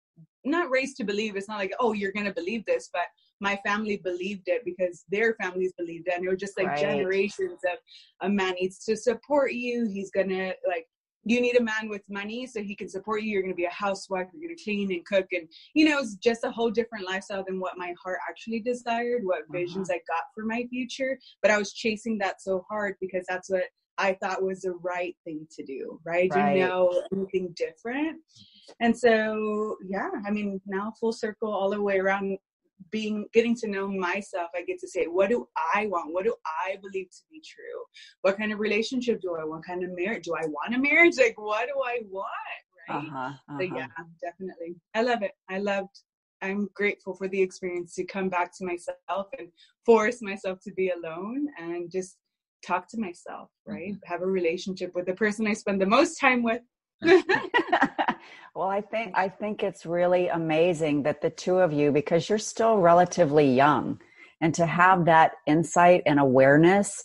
not 0.44 0.70
raised 0.70 0.96
to 0.98 1.04
believe, 1.04 1.36
it's 1.36 1.48
not 1.48 1.58
like 1.58 1.72
oh 1.80 1.92
you're 1.92 2.12
gonna 2.12 2.34
believe 2.34 2.64
this, 2.66 2.90
but 2.92 3.06
my 3.38 3.58
family 3.66 3.98
believed 3.98 4.44
it 4.46 4.62
because 4.64 5.04
their 5.10 5.34
families 5.34 5.72
believed 5.76 6.08
it, 6.08 6.14
and 6.14 6.24
it 6.24 6.30
was 6.30 6.40
just 6.40 6.58
like 6.58 6.68
right. 6.68 6.80
generations 6.80 7.60
of 7.64 7.78
a 8.20 8.28
man 8.28 8.54
needs 8.60 8.84
to 8.84 8.96
support 8.96 9.52
you. 9.52 9.86
He's 9.86 10.10
gonna 10.10 10.52
like 10.66 10.86
you 11.26 11.40
need 11.40 11.56
a 11.56 11.62
man 11.62 11.88
with 11.88 12.02
money 12.08 12.46
so 12.46 12.62
he 12.62 12.76
can 12.76 12.88
support 12.88 13.22
you. 13.22 13.32
You're 13.32 13.42
going 13.42 13.52
to 13.52 13.56
be 13.56 13.64
a 13.64 13.70
housewife. 13.70 14.28
You're 14.32 14.48
going 14.48 14.56
to 14.56 14.62
clean 14.62 14.92
and 14.92 15.04
cook. 15.04 15.26
And, 15.32 15.48
you 15.74 15.88
know, 15.88 15.98
it's 15.98 16.14
just 16.14 16.44
a 16.44 16.50
whole 16.50 16.70
different 16.70 17.04
lifestyle 17.04 17.44
than 17.44 17.58
what 17.58 17.76
my 17.76 17.94
heart 18.02 18.18
actually 18.28 18.60
desired, 18.60 19.22
what 19.24 19.40
uh-huh. 19.40 19.52
visions 19.52 19.90
I 19.90 20.00
got 20.06 20.24
for 20.34 20.44
my 20.44 20.64
future. 20.70 21.18
But 21.42 21.50
I 21.50 21.58
was 21.58 21.72
chasing 21.72 22.16
that 22.18 22.40
so 22.40 22.64
hard 22.68 22.94
because 23.00 23.24
that's 23.28 23.50
what 23.50 23.64
I 23.98 24.16
thought 24.22 24.42
was 24.42 24.60
the 24.60 24.74
right 24.82 25.16
thing 25.24 25.48
to 25.56 25.64
do, 25.64 26.00
right? 26.04 26.30
right. 26.32 26.54
Didn't 26.54 26.68
know 26.68 27.02
anything 27.12 27.54
different. 27.56 28.18
And 28.80 28.96
so, 28.96 29.76
yeah, 29.88 30.10
I 30.26 30.30
mean, 30.30 30.60
now 30.66 30.92
full 31.00 31.12
circle 31.12 31.52
all 31.52 31.70
the 31.70 31.80
way 31.80 31.98
around 31.98 32.38
being 32.90 33.26
getting 33.32 33.54
to 33.54 33.68
know 33.68 33.88
myself 33.88 34.48
i 34.54 34.62
get 34.62 34.78
to 34.78 34.88
say 34.88 35.06
what 35.06 35.28
do 35.28 35.48
i 35.74 35.86
want? 35.86 36.12
What 36.12 36.24
do 36.24 36.34
i 36.46 36.76
believe 36.76 37.10
to 37.10 37.22
be 37.30 37.42
true? 37.44 37.82
What 38.22 38.38
kind 38.38 38.52
of 38.52 38.58
relationship 38.58 39.20
do 39.20 39.34
i 39.34 39.38
want? 39.38 39.50
What 39.50 39.66
kind 39.66 39.84
of 39.84 39.90
marriage? 39.96 40.24
Do 40.24 40.34
i 40.34 40.46
want 40.46 40.74
a 40.74 40.78
marriage? 40.78 41.14
Like 41.18 41.38
what 41.38 41.66
do 41.66 41.74
i 41.84 42.00
want? 42.08 42.26
Right? 42.88 42.96
Uh-huh, 42.96 43.18
uh-huh. 43.18 43.58
so 43.58 43.62
yeah 43.62 43.86
definitely. 44.22 44.76
I 44.94 45.02
love 45.02 45.22
it. 45.22 45.32
I 45.50 45.58
loved 45.58 46.02
i'm 46.42 46.68
grateful 46.74 47.14
for 47.14 47.28
the 47.28 47.40
experience 47.40 47.94
to 47.94 48.04
come 48.04 48.28
back 48.28 48.56
to 48.56 48.64
myself 48.64 49.26
and 49.38 49.48
force 49.84 50.20
myself 50.20 50.58
to 50.62 50.72
be 50.72 50.90
alone 50.90 51.46
and 51.58 51.90
just 51.90 52.18
talk 52.64 52.88
to 52.88 53.00
myself 53.00 53.48
right? 53.66 53.92
Mm-hmm. 53.92 54.12
have 54.12 54.22
a 54.22 54.26
relationship 54.26 54.94
with 54.94 55.06
the 55.06 55.14
person 55.14 55.46
i 55.46 55.52
spend 55.52 55.80
the 55.80 55.86
most 55.86 56.20
time 56.20 56.42
with 56.42 56.60
well, 58.56 58.70
I 58.70 58.80
think 58.80 59.12
I 59.14 59.28
think 59.28 59.62
it's 59.62 59.84
really 59.84 60.28
amazing 60.28 61.02
that 61.02 61.20
the 61.20 61.28
two 61.28 61.58
of 61.58 61.74
you, 61.74 61.92
because 61.92 62.26
you're 62.26 62.38
still 62.38 62.78
relatively 62.78 63.54
young, 63.54 64.00
and 64.40 64.54
to 64.54 64.64
have 64.64 65.04
that 65.04 65.32
insight 65.46 66.02
and 66.06 66.18
awareness 66.18 67.04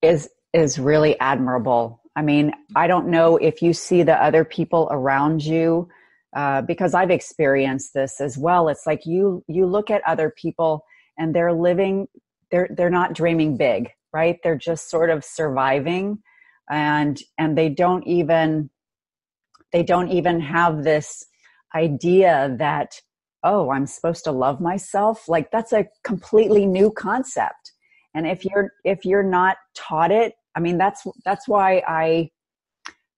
is 0.00 0.30
is 0.54 0.78
really 0.78 1.20
admirable. 1.20 2.00
I 2.16 2.22
mean, 2.22 2.52
I 2.74 2.86
don't 2.86 3.08
know 3.08 3.36
if 3.36 3.60
you 3.60 3.74
see 3.74 4.02
the 4.02 4.20
other 4.20 4.46
people 4.46 4.88
around 4.90 5.44
you, 5.44 5.90
uh, 6.34 6.62
because 6.62 6.94
I've 6.94 7.10
experienced 7.10 7.92
this 7.92 8.18
as 8.18 8.38
well. 8.38 8.70
It's 8.70 8.86
like 8.86 9.04
you 9.04 9.44
you 9.46 9.66
look 9.66 9.90
at 9.90 10.00
other 10.06 10.32
people 10.34 10.86
and 11.18 11.34
they're 11.34 11.52
living, 11.52 12.08
they're 12.50 12.70
they're 12.74 12.88
not 12.88 13.12
dreaming 13.12 13.58
big, 13.58 13.90
right? 14.14 14.38
They're 14.42 14.56
just 14.56 14.88
sort 14.88 15.10
of 15.10 15.22
surviving 15.22 16.22
and 16.70 17.20
and 17.36 17.58
they 17.58 17.68
don't 17.68 18.06
even 18.06 18.70
they 19.72 19.82
don't 19.82 20.08
even 20.08 20.40
have 20.40 20.84
this 20.84 21.24
idea 21.74 22.54
that 22.58 23.00
oh 23.44 23.70
i'm 23.70 23.86
supposed 23.86 24.24
to 24.24 24.32
love 24.32 24.60
myself? 24.60 25.28
Like 25.28 25.50
that's 25.50 25.72
a 25.72 25.86
completely 26.04 26.66
new 26.66 26.90
concept. 26.90 27.72
And 28.14 28.26
if 28.26 28.44
you're 28.44 28.72
if 28.84 29.04
you're 29.04 29.22
not 29.22 29.58
taught 29.76 30.10
it 30.10 30.34
i 30.56 30.60
mean 30.60 30.78
that's 30.78 31.06
that's 31.24 31.46
why 31.46 31.82
i 31.86 32.30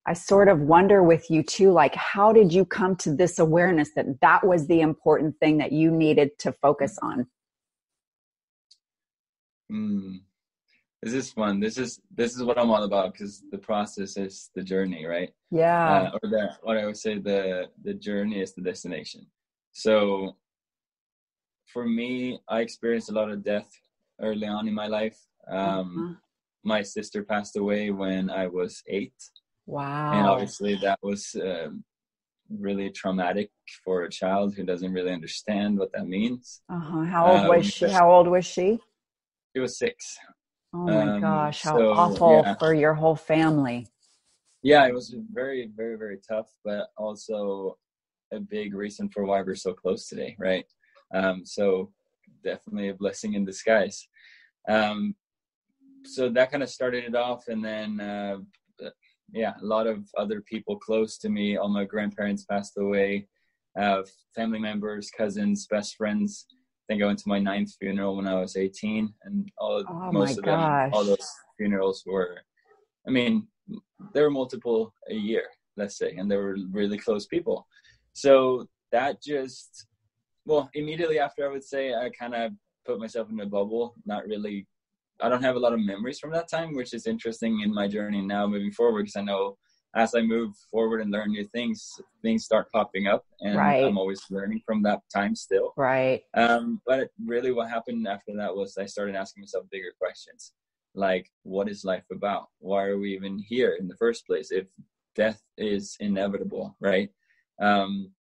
i 0.07 0.13
sort 0.13 0.49
of 0.49 0.61
wonder 0.61 1.03
with 1.03 1.31
you 1.31 1.43
too 1.43 1.71
like 1.71 1.95
how 1.95 2.33
did 2.33 2.53
you 2.53 2.65
come 2.65 2.97
to 2.97 3.15
this 3.15 3.39
awareness 3.39 3.91
that 3.95 4.21
that 4.21 4.47
was 4.47 4.67
the 4.67 4.81
important 4.81 5.39
thing 5.39 5.59
that 5.59 5.73
you 5.73 5.91
needed 5.91 6.31
to 6.41 6.53
focus 6.53 6.99
on? 7.03 7.27
Mm 9.73 10.30
this 11.03 11.15
is 11.15 11.33
fun. 11.33 11.61
This 11.61 11.79
is 11.79 12.01
this 12.15 12.37
is 12.37 12.43
what 12.43 12.59
I'm 12.59 12.71
all 12.71 12.83
about 12.85 13.13
because 13.13 13.43
the 13.51 13.59
process 13.59 14.17
is 14.17 14.51
the 14.55 14.63
journey, 14.63 15.07
right? 15.07 15.31
Yeah. 15.51 15.89
Uh, 15.89 16.11
or 16.13 16.29
the 16.29 16.57
what 16.63 16.77
I 16.77 16.85
would 16.85 16.97
say 16.97 17.19
the 17.19 17.69
the 17.83 17.95
journey 17.95 18.41
is 18.41 18.53
the 18.53 18.63
destination. 18.63 19.27
So 19.73 20.37
for 21.67 21.87
me, 21.87 22.41
I 22.49 22.61
experienced 22.61 23.11
a 23.11 23.15
lot 23.15 23.31
of 23.31 23.43
death 23.43 23.71
early 24.21 24.47
on 24.47 24.69
in 24.69 24.75
my 24.75 24.89
life. 24.89 25.19
Um, 25.51 25.59
mm-hmm. 25.59 26.13
My 26.65 26.83
sister 26.83 27.23
passed 27.23 27.57
away 27.57 27.91
when 27.91 28.29
I 28.29 28.47
was 28.47 28.83
eight. 28.87 29.15
Wow. 29.67 30.13
And 30.13 30.27
obviously 30.27 30.75
that 30.83 30.99
was 31.03 31.35
um, 31.43 31.85
really 32.51 32.91
traumatic 32.91 33.51
for 33.85 34.03
a 34.03 34.11
child 34.11 34.55
who 34.55 34.65
doesn't 34.65 34.93
really 34.93 35.13
understand 35.13 35.79
what 35.79 35.93
that 35.93 36.07
means. 36.07 36.61
Uh-huh. 36.69 37.05
How 37.05 37.27
old 37.27 37.41
um, 37.41 37.49
was 37.49 37.67
she? 37.67 37.89
How 37.89 38.11
old 38.11 38.29
was 38.29 38.45
she? 38.45 38.79
She 39.55 39.61
was 39.61 39.79
six. 39.79 40.19
Oh 40.73 40.79
my 40.79 41.15
um, 41.15 41.21
gosh, 41.21 41.63
how 41.63 41.79
so, 41.79 41.93
awful 41.93 42.43
yeah. 42.45 42.55
for 42.55 42.75
your 42.75 42.95
whole 42.95 43.17
family. 43.17 43.89
Yeah, 44.63 44.87
it 44.87 44.95
was 44.95 45.15
very, 45.33 45.71
very, 45.75 45.97
very 45.97 46.19
tough, 46.19 46.49
but 46.65 46.89
also 46.97 47.79
a 48.33 48.39
big 48.39 48.75
reason 48.75 49.09
for 49.09 49.25
why 49.25 49.43
we're 49.43 49.55
so 49.55 49.73
close 49.73 50.07
today, 50.07 50.37
right? 50.39 50.65
Um, 51.15 51.45
so 51.45 51.91
definitely 52.45 52.91
a 52.91 52.95
blessing 52.95 53.35
in 53.35 53.45
disguise. 53.45 54.07
Um, 54.69 55.15
so 56.05 56.29
that 56.29 56.51
kind 56.51 56.63
of 56.63 56.71
started 56.71 57.05
it 57.05 57.15
off, 57.17 57.49
and 57.49 57.65
then 57.65 58.01
uh, 58.01 58.37
yeah, 59.33 59.55
a 59.61 59.65
lot 59.65 59.87
of 59.87 60.09
other 60.17 60.41
people 60.41 60.77
close 60.77 61.19
to 61.19 61.29
me. 61.29 61.57
All 61.57 61.69
my 61.69 61.85
grandparents 61.85 62.45
passed 62.45 62.77
away, 62.79 63.27
uh, 63.79 64.03
family 64.35 64.59
members, 64.59 65.11
cousins, 65.11 65.67
best 65.67 65.97
friends 65.97 66.47
think 66.91 67.05
I 67.05 67.07
went 67.07 67.21
to 67.21 67.29
my 67.29 67.39
ninth 67.39 67.73
funeral 67.79 68.17
when 68.17 68.27
I 68.27 68.35
was 68.35 68.57
18, 68.57 69.15
and 69.23 69.49
all 69.59 69.85
oh 69.89 70.11
most 70.11 70.39
of 70.39 70.45
gosh. 70.45 70.91
them, 70.91 70.91
all 70.93 71.05
those 71.05 71.31
funerals 71.57 72.03
were, 72.05 72.39
I 73.07 73.11
mean, 73.11 73.47
there 74.13 74.25
were 74.25 74.31
multiple 74.31 74.93
a 75.09 75.15
year, 75.15 75.45
let's 75.77 75.97
say, 75.97 76.17
and 76.17 76.29
they 76.29 76.37
were 76.37 76.57
really 76.73 76.99
close 76.99 77.27
people. 77.27 77.65
So 78.13 78.67
that 78.91 79.23
just, 79.23 79.87
well, 80.45 80.69
immediately 80.75 81.21
after, 81.21 81.47
I 81.47 81.53
would 81.53 81.63
say 81.63 81.95
I 81.95 82.11
kind 82.11 82.35
of 82.35 82.51
put 82.85 82.99
myself 82.99 83.31
in 83.31 83.39
a 83.39 83.47
bubble, 83.47 83.95
not 84.05 84.27
really. 84.27 84.67
I 85.23 85.29
don't 85.29 85.45
have 85.45 85.57
a 85.57 85.61
lot 85.61 85.75
of 85.75 85.81
memories 85.81 86.19
from 86.19 86.33
that 86.33 86.49
time, 86.49 86.75
which 86.75 86.93
is 86.93 87.07
interesting 87.07 87.61
in 87.61 87.73
my 87.73 87.87
journey 87.87 88.23
now 88.23 88.49
moving 88.49 88.73
forward 88.73 89.03
because 89.03 89.17
I 89.17 89.23
know 89.23 89.59
as 89.95 90.15
I 90.15 90.21
move 90.21 90.55
forward 90.71 91.01
and 91.01 91.11
learn 91.11 91.31
new 91.31 91.47
things, 91.49 92.01
things 92.23 92.45
start 92.45 92.71
popping 92.73 93.07
up, 93.09 93.25
and 93.41 93.57
right. 93.57 93.85
I'm 93.85 93.99
always 93.99 94.23
learning 94.31 94.63
from 94.65 94.83
that 94.85 95.01
time 95.13 95.35
still. 95.35 95.73
Right. 95.77 96.23
Um, 96.35 96.81
but 96.87 97.09
really, 97.25 97.53
what 97.53 97.69
happened 97.69 98.07
after 98.07 98.33
that 98.37 98.55
was 98.55 98.79
I 98.79 98.87
started 98.87 99.17
asking 99.17 99.43
myself 99.43 99.67
bigger 99.71 99.93
questions, 99.99 100.53
like, 100.95 101.31
what 101.43 101.69
is 101.69 101.85
life 101.85 102.05
about? 102.13 102.49
Why 102.59 102.85
are 102.85 102.99
we 102.99 103.15
even 103.15 103.39
here 103.39 103.77
in 103.81 103.89
the 103.89 103.97
first 103.97 104.27
place? 104.27 104.53
If 104.53 104.67
death 105.17 105.43
is 105.59 105.97
inevitable, 106.01 106.77
right? 106.81 107.11
Um, 107.61 108.13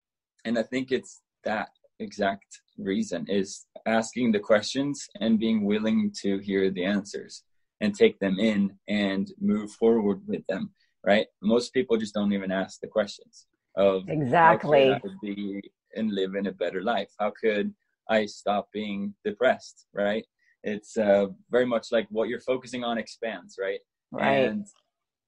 and 0.44 0.58
I 0.58 0.62
think 0.64 0.90
it's 0.90 1.20
that 1.44 1.68
exact 2.00 2.60
reason 2.78 3.26
is 3.28 3.66
asking 3.86 4.32
the 4.32 4.38
questions 4.38 5.06
and 5.20 5.38
being 5.38 5.64
willing 5.64 6.12
to 6.22 6.38
hear 6.38 6.70
the 6.70 6.84
answers 6.84 7.44
and 7.80 7.94
take 7.94 8.18
them 8.18 8.38
in 8.38 8.76
and 8.88 9.30
move 9.40 9.70
forward 9.72 10.20
with 10.26 10.44
them 10.48 10.70
right? 11.04 11.26
Most 11.42 11.73
people 11.73 11.97
just 11.97 12.14
don't 12.14 12.33
even 12.33 12.50
ask 12.50 12.80
the 12.80 12.88
questions 12.88 13.47
of 13.76 14.09
exactly 14.09 14.90
how 14.90 14.99
could 14.99 15.11
I 15.12 15.14
be 15.23 15.62
and 15.95 16.12
live 16.12 16.35
in 16.35 16.47
a 16.47 16.52
better 16.52 16.83
life? 16.83 17.11
How 17.19 17.33
could 17.40 17.73
I 18.09 18.26
stop 18.26 18.69
being 18.73 19.14
depressed? 19.25 19.87
Right? 19.95 20.25
It's 20.62 20.97
uh, 20.97 21.28
very 21.50 21.66
much 21.66 21.88
like 21.90 22.07
what 22.11 22.28
you're 22.28 22.40
focusing 22.40 22.85
on 22.85 22.99
expands, 22.99 23.57
right? 23.61 23.80
Right. 24.12 24.49
And 24.49 24.66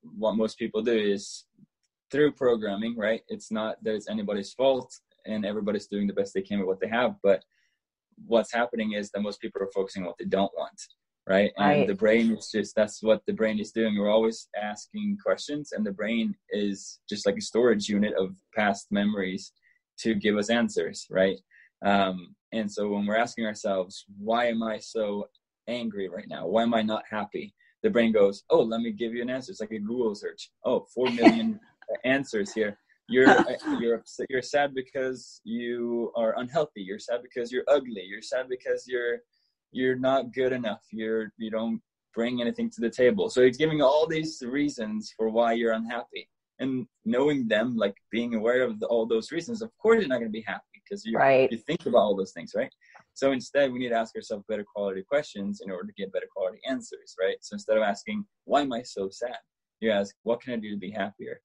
what 0.02 0.37
most 0.37 0.59
people 0.59 0.83
do 0.83 0.97
is 0.97 1.45
through 2.11 2.33
programming, 2.33 2.97
right? 2.97 3.23
It's 3.29 3.50
not 3.50 3.83
that 3.85 3.95
it's 3.95 4.11
anybody's 4.11 4.52
fault 4.52 4.93
and 5.25 5.47
everybody's 5.47 5.87
doing 5.87 6.07
the 6.07 6.12
best 6.12 6.35
they 6.35 6.43
can 6.43 6.59
with 6.59 6.67
what 6.67 6.81
they 6.81 6.88
have, 6.88 7.14
but 7.23 7.43
what's 8.26 8.52
happening 8.52 8.93
is 8.93 9.11
that 9.11 9.21
most 9.21 9.41
people 9.41 9.62
are 9.62 9.71
focusing 9.75 10.02
on 10.02 10.09
what 10.09 10.19
they 10.19 10.26
don't 10.26 10.52
want 10.57 10.81
right? 11.29 11.52
And 11.57 11.67
right. 11.67 11.87
the 11.87 11.95
brain 11.95 12.37
is 12.37 12.50
just 12.52 12.75
that's 12.75 13.02
what 13.02 13.23
the 13.26 13.33
brain 13.33 13.59
is 13.59 13.73
doing. 13.73 13.99
We're 13.99 14.11
always 14.11 14.49
asking 14.61 15.19
questions, 15.25 15.73
and 15.73 15.85
the 15.85 15.93
brain 15.93 16.35
is 16.50 17.00
just 17.09 17.26
like 17.26 17.37
a 17.37 17.41
storage 17.41 17.88
unit 17.88 18.14
of 18.19 18.35
past 18.55 18.88
memories 18.91 19.52
to 20.00 20.14
give 20.14 20.37
us 20.37 20.50
answers, 20.50 21.07
right? 21.11 21.38
Um, 21.85 22.35
and 22.52 22.71
so 22.71 22.88
when 22.88 23.07
we're 23.07 23.17
asking 23.17 23.47
ourselves, 23.47 24.05
why 24.19 24.47
am 24.47 24.62
I 24.62 24.79
so 24.79 25.29
angry 25.69 26.09
right 26.09 26.29
now? 26.29 26.47
Why 26.47 26.62
am 26.62 26.75
I 26.75 26.83
not 26.83 27.02
happy? 27.09 27.55
The 27.83 27.91
brain 27.91 28.12
goes, 28.12 28.45
oh, 28.50 28.62
let 28.62 28.81
me 28.81 28.93
give 28.93 29.14
you 29.14 29.23
an 29.23 29.31
answer. 29.31 29.50
It's 29.50 29.61
like 29.61 29.73
a 29.73 29.79
Google 29.79 30.14
search. 30.14 30.50
Oh, 30.64 30.87
four 30.95 31.11
million 31.11 31.59
answers 32.05 32.52
here. 32.52 32.79
You're 33.09 33.26
you're 33.81 33.97
upset, 33.97 34.26
you're 34.31 34.43
sad 34.43 34.75
because 34.75 35.41
you 35.45 36.12
are 36.17 36.38
unhealthy. 36.38 36.83
You're 36.83 36.99
sad 36.99 37.21
because 37.23 37.50
you're 37.50 37.64
ugly. 37.69 38.05
You're 38.07 38.23
sad 38.23 38.49
because 38.49 38.87
you're 38.87 39.19
you're 39.73 39.97
not 39.97 40.33
good 40.33 40.52
enough. 40.52 40.83
You're 40.93 41.33
you 41.38 41.50
don't 41.50 41.81
bring 42.14 42.41
anything 42.41 42.71
to 42.71 42.81
the 42.81 42.91
table. 42.91 43.31
So 43.31 43.41
it's 43.41 43.59
giving 43.59 43.81
all 43.81 44.07
these 44.07 44.43
reasons 44.47 45.12
for 45.17 45.31
why 45.31 45.55
you're 45.55 45.73
unhappy. 45.73 46.29
And 46.59 46.87
knowing 47.05 47.49
them 47.49 47.76
like 47.76 47.97
being 48.12 48.35
aware 48.35 48.62
of 48.62 48.79
the, 48.79 48.87
all 48.87 49.07
those 49.07 49.33
reasons 49.33 49.62
of 49.62 49.71
course 49.79 50.00
you're 50.00 50.09
not 50.09 50.21
going 50.21 50.31
to 50.31 50.38
be 50.41 50.45
happy 50.47 50.62
because 50.85 51.05
you 51.05 51.17
right. 51.17 51.50
you 51.50 51.59
think 51.59 51.87
about 51.87 51.99
all 51.99 52.17
those 52.17 52.33
things 52.33 52.52
right? 52.55 52.71
So 53.14 53.33
instead 53.33 53.73
we 53.73 53.81
need 53.81 53.88
to 53.88 53.97
ask 53.97 54.14
ourselves 54.14 54.45
better 54.49 54.64
quality 54.64 55.02
questions 55.02 55.61
in 55.64 55.71
order 55.73 55.88
to 55.88 55.93
get 55.95 56.12
better 56.12 56.29
quality 56.35 56.59
answers 56.69 57.17
right? 57.21 57.37
So 57.41 57.55
instead 57.55 57.79
of 57.79 57.83
asking 57.83 58.25
why 58.45 58.61
am 58.61 58.73
i 58.73 58.83
so 58.83 59.09
sad? 59.11 59.38
You 59.81 59.91
ask 59.91 60.14
what 60.23 60.41
can 60.41 60.52
i 60.52 60.57
do 60.57 60.71
to 60.71 60.76
be 60.76 60.91
happier 60.91 61.41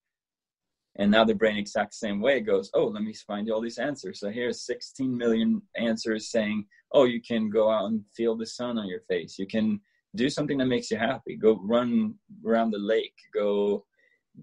and 0.97 1.11
now 1.11 1.23
the 1.23 1.35
brain 1.35 1.57
exact 1.57 1.93
same 1.93 2.19
way 2.19 2.39
goes 2.39 2.69
oh 2.73 2.87
let 2.87 3.03
me 3.03 3.13
find 3.13 3.47
you 3.47 3.53
all 3.53 3.61
these 3.61 3.77
answers. 3.77 4.19
So 4.19 4.29
here's 4.29 4.65
16 4.65 5.15
million 5.15 5.61
answers 5.75 6.31
saying 6.31 6.65
oh 6.91 7.05
you 7.05 7.21
can 7.21 7.49
go 7.49 7.69
out 7.69 7.85
and 7.85 8.03
feel 8.15 8.35
the 8.35 8.45
sun 8.45 8.77
on 8.77 8.87
your 8.87 9.01
face. 9.09 9.37
You 9.37 9.47
can 9.47 9.79
do 10.15 10.29
something 10.29 10.57
that 10.57 10.65
makes 10.65 10.89
you 10.89 10.97
happy. 10.97 11.35
Go 11.35 11.59
run 11.63 12.15
around 12.45 12.71
the 12.71 12.79
lake. 12.79 13.13
Go 13.33 13.85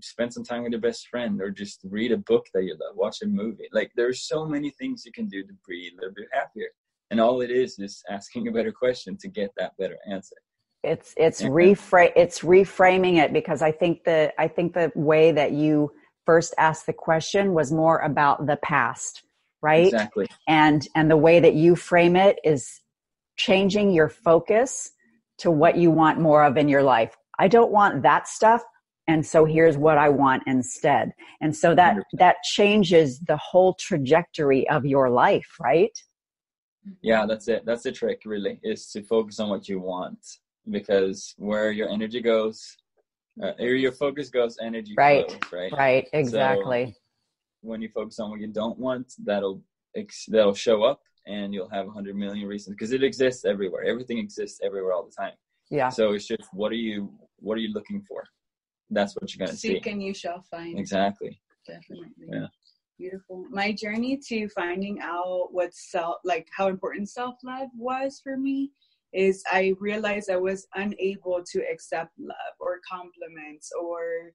spend 0.01 0.33
some 0.33 0.45
time 0.45 0.63
with 0.63 0.73
your 0.73 0.81
best 0.81 1.09
friend 1.09 1.41
or 1.41 1.51
just 1.51 1.81
read 1.85 2.13
a 2.13 2.17
book 2.17 2.47
that 2.55 2.65
you 2.65 2.73
love. 2.73 2.97
Watch 2.97 3.23
a 3.23 3.27
movie. 3.27 3.69
Like 3.73 3.91
there's 3.97 4.27
so 4.27 4.45
many 4.47 4.71
things 4.71 5.05
you 5.05 5.13
can 5.13 5.29
do 5.29 5.43
to 5.43 5.53
be 5.69 5.91
a 5.93 5.97
little 5.97 6.15
bit 6.15 6.29
happier. 6.33 6.69
And 7.11 7.21
all 7.21 7.43
it 7.43 7.51
is 7.51 7.79
is 7.79 8.03
asking 8.11 8.49
a 8.49 8.53
better 8.53 8.73
question 8.73 9.17
to 9.19 9.29
get 9.29 9.51
that 9.57 9.77
better 9.79 9.97
answer. 10.11 10.37
It's 10.83 11.15
it's 11.17 11.43
reframe 11.43 12.13
it's 12.15 12.41
reframing 12.41 13.17
it 13.17 13.33
because 13.33 13.63
i 13.63 13.73
think 13.73 14.05
the 14.05 14.35
i 14.39 14.47
think 14.47 14.75
the 14.75 14.93
way 14.95 15.33
that 15.33 15.53
you 15.53 15.91
first 16.27 16.55
asked 16.59 16.87
the 16.87 16.93
question 16.93 17.55
was 17.55 17.73
more 17.73 17.99
about 17.99 18.47
the 18.47 18.57
past 18.57 19.23
right? 19.65 19.87
Exactly. 19.87 20.27
And 20.47 20.87
and 20.95 21.11
the 21.11 21.17
way 21.17 21.41
that 21.41 21.55
you 21.55 21.75
frame 21.75 22.17
it 22.17 22.39
is 22.45 22.81
changing 23.37 23.93
your 23.93 24.11
focus 24.11 24.93
to 25.39 25.51
what 25.51 25.77
you 25.77 25.91
want 25.91 26.21
more 26.21 26.45
of 26.45 26.57
in 26.59 26.69
your 26.69 26.83
life. 26.83 27.17
I 27.39 27.49
don't 27.49 27.73
want 27.73 28.03
that 28.03 28.29
stuff 28.29 28.63
and 29.09 29.25
so 29.27 29.45
here's 29.45 29.77
what 29.77 29.99
I 29.99 30.09
want 30.09 30.45
instead. 30.47 31.13
And 31.41 31.55
so 31.55 31.75
that 31.75 31.97
100%. 31.97 32.03
that 32.15 32.37
changes 32.43 33.21
the 33.21 33.37
whole 33.37 33.75
trajectory 33.75 34.69
of 34.71 34.87
your 34.87 35.11
life, 35.11 35.57
right? 35.61 35.93
Yeah, 37.03 37.27
that's 37.27 37.49
it. 37.49 37.65
That's 37.67 37.83
the 37.83 37.93
trick 37.93 38.23
really 38.25 38.61
is 38.63 38.87
to 38.93 39.03
focus 39.03 39.41
on 39.41 39.51
what 39.51 39.69
you 39.69 39.79
want 39.81 40.19
because 40.71 41.35
where 41.37 41.71
your 41.71 41.91
energy 41.91 42.21
goes, 42.21 42.77
uh, 43.43 43.53
where 43.59 43.75
your 43.75 43.93
focus 43.93 44.31
goes, 44.31 44.59
energy 44.63 44.95
right. 44.97 45.29
flows, 45.29 45.53
right? 45.53 45.73
Right, 45.73 46.09
exactly. 46.13 46.87
So 46.87 46.99
when 47.63 47.83
you 47.83 47.89
focus 47.89 48.19
on 48.21 48.31
what 48.31 48.41
you 48.41 48.49
don't 48.49 48.79
want, 48.79 49.13
that'll 49.25 49.63
that'll 50.29 50.55
show 50.55 50.83
up 50.83 51.01
and 51.27 51.55
you'll 51.55 51.69
have 51.69 51.87
a 51.87 51.91
hundred 51.91 52.17
million 52.17 52.47
reasons 52.47 52.75
because 52.75 52.93
it 52.93 53.03
exists 53.03 53.45
everywhere. 53.45 53.85
Everything 53.85 54.19
exists 54.19 54.61
everywhere 54.63 54.93
all 54.93 55.05
the 55.05 55.13
time. 55.13 55.35
Yeah. 55.71 55.89
So 55.89 56.13
it's 56.13 56.27
just 56.27 56.43
what 56.53 56.73
are 56.73 56.77
you 56.77 57.13
what 57.37 57.57
are 57.57 57.61
you 57.61 57.73
looking 57.73 58.03
for? 58.03 58.23
That's 58.91 59.15
what 59.15 59.35
you're 59.35 59.47
gonna 59.47 59.57
Seek 59.57 59.71
see. 59.71 59.75
Seek 59.77 59.87
and 59.87 60.03
you 60.03 60.15
shall 60.15 60.43
find. 60.51 60.79
Exactly. 60.79 61.41
Definitely. 61.67 62.09
Yeah. 62.19 62.47
Beautiful. 62.99 63.47
My 63.51 63.73
journey 63.73 64.21
to 64.29 64.49
finding 64.51 65.01
out 65.01 65.49
what 65.51 65.75
self 65.75 66.17
like 66.25 66.47
how 66.57 66.69
important 66.69 67.09
self 67.09 67.37
love 67.43 67.69
was 67.77 68.21
for 68.23 68.37
me 68.37 68.71
is 69.15 69.43
I 69.51 69.75
realized 69.81 70.31
I 70.31 70.37
was 70.37 70.67
unable 70.75 71.43
to 71.53 71.63
accept 71.71 72.11
love 72.19 72.55
or 72.61 72.81
compliments 72.91 73.71
or 73.81 74.33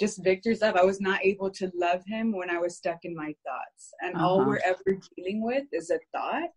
just 0.00 0.24
Victor's 0.24 0.60
love. 0.60 0.76
I 0.76 0.84
was 0.84 1.00
not 1.00 1.24
able 1.24 1.50
to 1.50 1.70
love 1.74 2.02
him 2.06 2.32
when 2.36 2.50
I 2.50 2.58
was 2.58 2.76
stuck 2.76 2.98
in 3.04 3.14
my 3.14 3.32
thoughts. 3.46 3.92
And 4.00 4.16
uh-huh. 4.16 4.26
all 4.26 4.44
we're 4.44 4.60
ever 4.64 4.98
dealing 5.16 5.42
with 5.42 5.64
is 5.72 5.90
a 5.90 5.98
thought. 6.12 6.50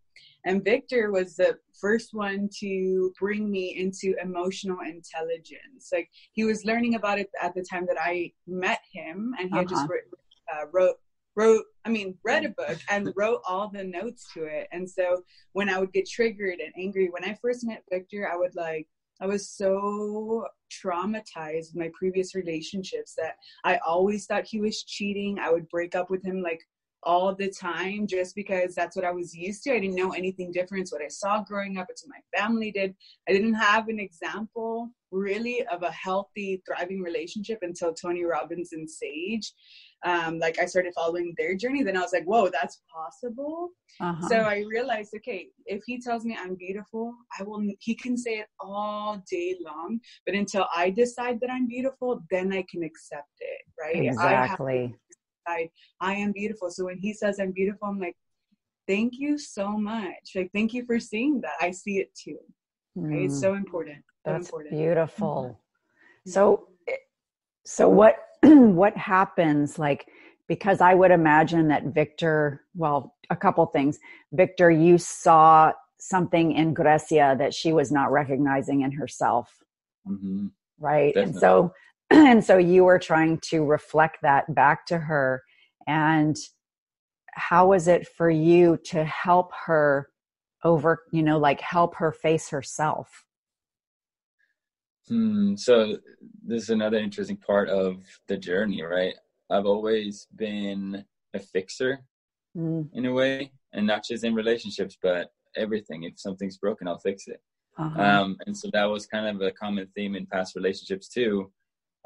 And 0.46 0.64
Victor 0.64 1.12
was 1.12 1.36
the 1.36 1.58
first 1.80 2.10
one 2.14 2.50
to 2.60 3.14
bring 3.20 3.52
me 3.52 3.76
into 3.78 4.16
emotional 4.22 4.80
intelligence. 4.80 5.90
Like 5.92 6.10
he 6.32 6.44
was 6.44 6.66
learning 6.66 6.96
about 6.96 7.20
it 7.20 7.30
at 7.42 7.54
the 7.54 7.64
time 7.70 7.86
that 7.88 7.98
I 8.02 8.32
met 8.48 8.80
him, 8.92 9.34
and 9.40 9.50
he 9.50 9.54
uh-huh. 9.54 9.60
had 9.60 9.70
just 9.70 9.84
uh-huh. 9.84 9.94
wrote, 9.94 10.64
uh, 10.64 10.66
wrote 10.74 10.96
wrote 11.38 11.64
i 11.86 11.90
mean 11.90 12.18
read 12.26 12.44
a 12.44 12.50
mm. 12.50 12.56
book 12.56 12.78
and 12.90 13.14
wrote 13.16 13.42
all 13.48 13.70
the 13.70 13.84
notes 13.84 14.28
to 14.34 14.44
it 14.44 14.68
and 14.74 14.90
so 14.90 15.22
when 15.54 15.70
i 15.70 15.80
would 15.80 15.94
get 15.94 16.10
triggered 16.10 16.60
and 16.60 16.74
angry 16.78 17.10
when 17.12 17.24
i 17.24 17.38
first 17.42 17.66
met 17.66 17.84
victor 17.90 18.30
i 18.30 18.36
would 18.36 18.56
like 18.56 18.88
I 19.20 19.26
was 19.26 19.50
so 19.50 20.46
traumatized 20.72 21.74
with 21.74 21.76
my 21.76 21.90
previous 21.94 22.36
relationships 22.36 23.16
that 23.18 23.36
I 23.64 23.80
always 23.86 24.26
thought 24.26 24.46
he 24.46 24.62
was 24.62 24.84
cheating. 24.84 25.40
I 25.40 25.52
would 25.52 25.68
break 25.70 25.96
up 25.96 26.10
with 26.10 26.24
him 26.24 26.42
like 26.42 26.62
all 27.04 27.34
the 27.34 27.50
time 27.50 28.06
just 28.08 28.36
because 28.36 28.76
that's 28.76 28.96
what 28.96 29.06
I 29.06 29.12
was 29.12 29.34
used 29.34 29.64
to. 29.64 29.74
I 29.74 29.80
didn't 29.80 29.96
know 29.96 30.12
anything 30.12 30.52
different. 30.52 30.84
It's 30.84 30.92
what 30.92 31.02
I 31.02 31.08
saw 31.08 31.44
growing 31.44 31.78
up. 31.78 31.88
It's 31.90 32.06
what 32.06 32.16
my 32.16 32.40
family 32.40 32.72
did. 32.72 32.96
I 33.28 33.32
didn't 33.32 33.54
have 33.54 33.88
an 33.88 34.00
example 34.00 34.92
really 35.12 35.66
of 35.68 35.84
a 35.84 35.92
healthy, 35.92 36.62
thriving 36.68 37.02
relationship 37.02 37.60
until 37.62 37.94
Tony 37.94 38.26
Robbins 38.26 38.74
and 38.74 38.90
Sage 38.90 39.54
um, 40.06 40.40
like 40.40 40.60
I 40.60 40.66
started 40.66 40.94
following 40.94 41.34
their 41.38 41.56
journey, 41.56 41.84
then 41.84 41.98
I 41.98 42.02
was 42.02 42.14
like, 42.14 42.26
whoa, 42.26 42.50
that's 42.50 42.82
possible. 42.94 43.70
Uh-huh. 44.00 44.28
So 44.28 44.36
I 44.38 44.64
realized, 44.70 45.14
okay, 45.18 45.48
if 45.66 45.84
he 45.86 46.00
tells 46.00 46.24
me 46.24 46.38
I'm 46.40 46.56
beautiful, 46.56 47.14
I 47.40 47.44
will, 47.44 47.62
he 47.80 47.96
can 47.96 48.16
say 48.18 48.40
it 48.40 48.48
all 48.60 49.22
day 49.30 49.56
long, 49.66 50.00
but 50.26 50.36
until 50.36 50.68
I 50.76 50.92
decide 50.92 51.40
that 51.42 51.50
I'm 51.52 51.68
beautiful, 51.68 52.22
then 52.30 52.54
I 52.54 52.64
can 52.70 52.84
accept 52.84 53.32
it, 53.40 53.62
right? 53.82 54.06
Exactly. 54.06 54.96
I, 55.48 55.70
I 56.00 56.14
am 56.14 56.32
beautiful. 56.32 56.70
So 56.70 56.86
when 56.86 57.00
he 57.00 57.14
says 57.14 57.40
I'm 57.40 57.52
beautiful, 57.52 57.88
I'm 57.88 58.00
like, 58.00 58.18
thank 58.88 59.14
you 59.18 59.38
so 59.38 59.78
much. 59.78 60.34
Like, 60.36 60.52
thank 60.54 60.74
you 60.74 60.86
for 60.86 61.00
seeing 61.00 61.42
that. 61.42 61.54
I 61.60 61.72
see 61.72 61.98
it 61.98 62.10
too. 62.16 62.38
Right? 62.96 63.24
It's 63.24 63.38
mm. 63.38 63.42
so 63.42 63.54
important. 63.56 64.04
So 64.26 64.32
That's 64.32 64.48
important. 64.48 64.78
beautiful. 64.78 65.60
Mm-hmm. 66.28 66.32
So, 66.32 66.68
so 67.66 67.90
what 67.90 68.18
what 68.76 68.96
happens 68.96 69.78
like 69.80 70.08
because 70.48 70.80
I 70.82 70.94
would 70.94 71.12
imagine 71.12 71.68
that 71.68 71.88
Victor, 71.88 72.64
well, 72.74 73.16
a 73.30 73.36
couple 73.36 73.66
things. 73.68 74.00
Victor, 74.32 74.72
you 74.72 74.98
saw 74.98 75.74
something 76.00 76.54
in 76.54 76.74
Grecia 76.74 77.36
that 77.38 77.54
she 77.54 77.74
was 77.74 77.92
not 77.92 78.12
recognizing 78.12 78.82
in 78.82 78.92
herself. 78.92 79.52
Mm-hmm. 80.08 80.48
Right. 80.80 81.14
Definitely. 81.14 81.32
And 81.32 81.40
so, 81.40 81.74
and 82.12 82.44
so 82.44 82.58
you 82.58 82.86
were 82.86 83.00
trying 83.00 83.40
to 83.50 83.66
reflect 83.66 84.20
that 84.22 84.54
back 84.54 84.86
to 84.88 84.98
her. 84.98 85.44
And 85.86 86.38
how 87.34 87.68
was 87.68 87.88
it 87.88 88.08
for 88.08 88.30
you 88.30 88.78
to 88.86 89.04
help 89.04 89.52
her 89.66 90.10
over, 90.64 91.04
you 91.12 91.24
know, 91.24 91.38
like 91.38 91.62
help 91.62 91.96
her 91.96 92.12
face 92.12 92.50
herself? 92.50 93.26
Hmm. 95.08 95.56
So 95.56 95.98
this 96.46 96.64
is 96.64 96.70
another 96.70 96.98
interesting 96.98 97.38
part 97.38 97.70
of 97.70 98.04
the 98.28 98.38
journey, 98.38 98.82
right? 98.84 99.14
I've 99.50 99.66
always 99.66 100.28
been 100.36 101.06
a 101.34 101.40
fixer 101.40 102.00
mm. 102.56 102.88
in 102.94 103.06
a 103.06 103.14
way, 103.14 103.52
and 103.74 103.88
not 103.88 104.04
just 104.04 104.24
in 104.24 104.34
relationships, 104.34 104.98
but 105.02 105.32
everything. 105.56 106.04
If 106.04 106.20
something's 106.20 106.58
broken, 106.58 106.88
I'll 106.88 107.00
fix 107.00 107.28
it. 107.28 107.42
Uh-huh. 107.78 108.02
Um, 108.02 108.38
and 108.46 108.58
so 108.58 108.70
that 108.74 108.86
was 108.86 109.06
kind 109.06 109.28
of 109.28 109.42
a 109.42 109.52
common 109.52 109.88
theme 109.96 110.16
in 110.16 110.26
past 110.26 110.56
relationships 110.56 111.08
too. 111.08 111.52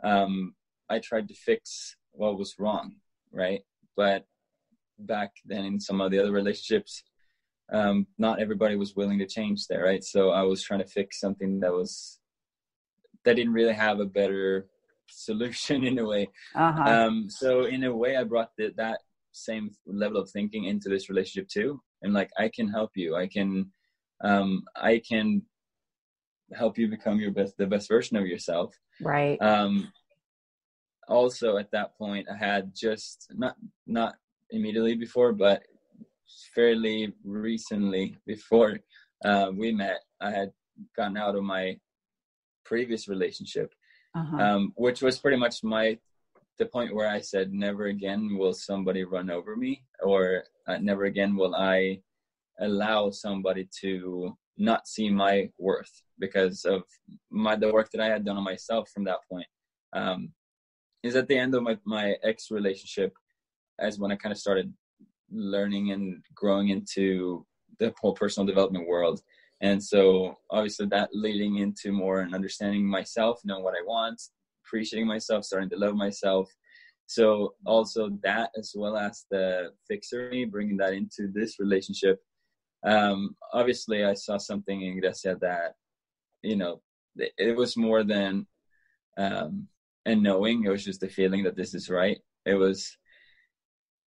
Um, 0.04 0.54
I 0.90 1.00
tried 1.00 1.28
to 1.30 1.34
fix 1.34 1.96
what 2.12 2.38
was 2.38 2.56
wrong, 2.60 2.96
right? 3.32 3.62
But 3.96 4.26
back 5.00 5.32
then 5.46 5.66
in 5.66 5.80
some 5.80 6.02
of 6.02 6.12
the 6.12 6.20
other 6.20 6.32
relationships, 6.32 7.04
um, 7.72 8.06
not 8.18 8.42
everybody 8.42 8.76
was 8.76 8.96
willing 8.96 9.20
to 9.20 9.26
change 9.26 9.68
there, 9.68 9.84
right? 9.84 10.04
So 10.04 10.32
I 10.32 10.44
was 10.44 10.62
trying 10.62 10.82
to 10.82 10.88
fix 10.88 11.20
something 11.20 11.62
that 11.62 11.72
was 11.72 12.20
that 13.24 13.36
didn't 13.36 13.54
really 13.54 13.74
have 13.74 14.00
a 14.00 14.06
better 14.06 14.68
solution 15.10 15.84
in 15.90 16.00
a 16.00 16.06
way. 16.06 16.30
Uh-huh. 16.56 16.84
Um, 16.84 17.30
so 17.30 17.66
in 17.66 17.84
a 17.84 17.96
way, 17.96 18.18
I 18.18 18.24
brought 18.24 18.52
the, 18.58 18.74
that 18.78 19.00
same 19.32 19.72
level 19.86 20.20
of 20.20 20.30
thinking 20.30 20.66
into 20.66 20.90
this 20.90 21.10
relationship 21.10 21.50
too. 21.50 21.82
And 22.02 22.14
like, 22.14 22.30
I 22.38 22.50
can 22.50 22.68
help 22.68 22.92
you. 22.96 23.16
I 23.16 23.28
can, 23.28 23.72
um, 24.24 24.64
I 24.76 25.02
can 25.08 25.44
help 26.54 26.78
you 26.78 26.88
become 26.88 27.20
your 27.20 27.32
best, 27.32 27.58
the 27.58 27.68
best 27.68 27.88
version 27.88 28.18
of 28.18 28.26
yourself. 28.26 28.76
Right. 29.00 29.42
Um, 29.42 29.92
also 31.08 31.58
at 31.58 31.72
that 31.72 31.98
point, 31.98 32.28
I 32.32 32.38
had 32.38 32.72
just 32.76 33.28
not 33.36 33.56
not 33.86 34.16
immediately 34.52 34.96
before, 34.96 35.34
but 35.34 35.64
fairly 36.56 37.14
recently 37.24 38.18
before 38.26 38.80
uh, 39.24 39.52
we 39.56 39.72
met, 39.72 40.00
I 40.22 40.32
had 40.32 40.52
gotten 40.96 41.18
out 41.18 41.36
of 41.36 41.44
my 41.44 41.78
previous 42.72 43.10
relationship, 43.10 43.70
uh-huh. 44.16 44.38
um, 44.38 44.74
which 44.76 45.02
was 45.02 45.20
pretty 45.20 45.40
much 45.46 45.56
my 45.62 45.98
the 46.58 46.66
point 46.66 46.96
where 46.96 47.10
I 47.10 47.20
said, 47.20 47.52
never 47.52 47.86
again 47.88 48.38
will 48.38 48.54
somebody 48.54 49.04
run 49.04 49.30
over 49.30 49.58
me, 49.64 49.84
or 50.02 50.44
uh, 50.68 50.78
never 50.78 51.04
again 51.06 51.36
will 51.36 51.56
I 51.56 52.02
allow 52.60 53.10
somebody 53.10 53.68
to 53.82 54.38
not 54.58 54.88
see 54.88 55.10
my 55.10 55.50
worth 55.58 55.94
because 56.18 56.64
of 56.66 56.84
my 57.30 57.56
the 57.58 57.74
work 57.74 57.90
that 57.92 58.02
I 58.06 58.10
had 58.14 58.24
done 58.24 58.38
on 58.38 58.52
myself 58.54 58.90
from 58.94 59.04
that 59.06 59.22
point. 59.30 59.50
Um, 60.02 60.20
is 61.04 61.16
at 61.16 61.28
the 61.28 61.38
end 61.44 61.54
of 61.56 61.64
my 61.64 61.76
my 61.98 62.16
ex 62.24 62.52
relationship, 62.52 63.12
as 63.80 64.00
when 64.00 64.12
I 64.14 64.16
kind 64.22 64.32
of 64.32 64.40
started 64.46 64.68
learning 65.30 65.92
and 65.92 66.24
growing 66.42 66.70
into 66.70 67.46
the 67.80 67.94
whole 68.00 68.16
personal 68.24 68.48
development 68.52 68.88
world 68.88 69.18
and 69.62 69.84
so 69.84 70.38
obviously 70.50 70.88
that 70.88 71.10
leading 71.14 71.58
into 71.58 71.92
more 71.92 72.22
and 72.22 72.34
understanding 72.34 72.86
myself 72.86 73.40
knowing 73.44 73.64
what 73.64 73.76
i 73.76 73.84
want 73.86 74.22
appreciating 74.72 75.08
myself 75.08 75.44
starting 75.44 75.70
to 75.70 75.78
love 75.78 75.96
myself. 75.96 76.50
So 77.08 77.56
also 77.66 78.10
that 78.24 78.52
as 78.58 78.74
well 78.76 78.96
as 78.98 79.26
the 79.30 79.72
fixer 79.88 80.30
me 80.30 80.46
bringing 80.46 80.78
that 80.78 80.94
into 80.94 81.28
this 81.34 81.60
relationship. 81.60 82.22
Um 82.84 83.36
obviously 83.54 84.06
i 84.06 84.14
saw 84.14 84.38
something 84.38 84.82
in 84.82 85.00
Grecia 85.00 85.38
that 85.42 85.76
you 86.42 86.56
know 86.56 86.82
it 87.16 87.56
was 87.56 87.76
more 87.78 88.04
than 88.04 88.48
um 89.18 89.68
and 90.06 90.24
knowing. 90.24 90.64
It 90.64 90.70
was 90.70 90.86
just 90.86 91.02
the 91.02 91.10
feeling 91.10 91.44
that 91.44 91.56
this 91.56 91.76
is 91.76 91.90
right. 91.90 92.18
It 92.46 92.56
was 92.56 92.98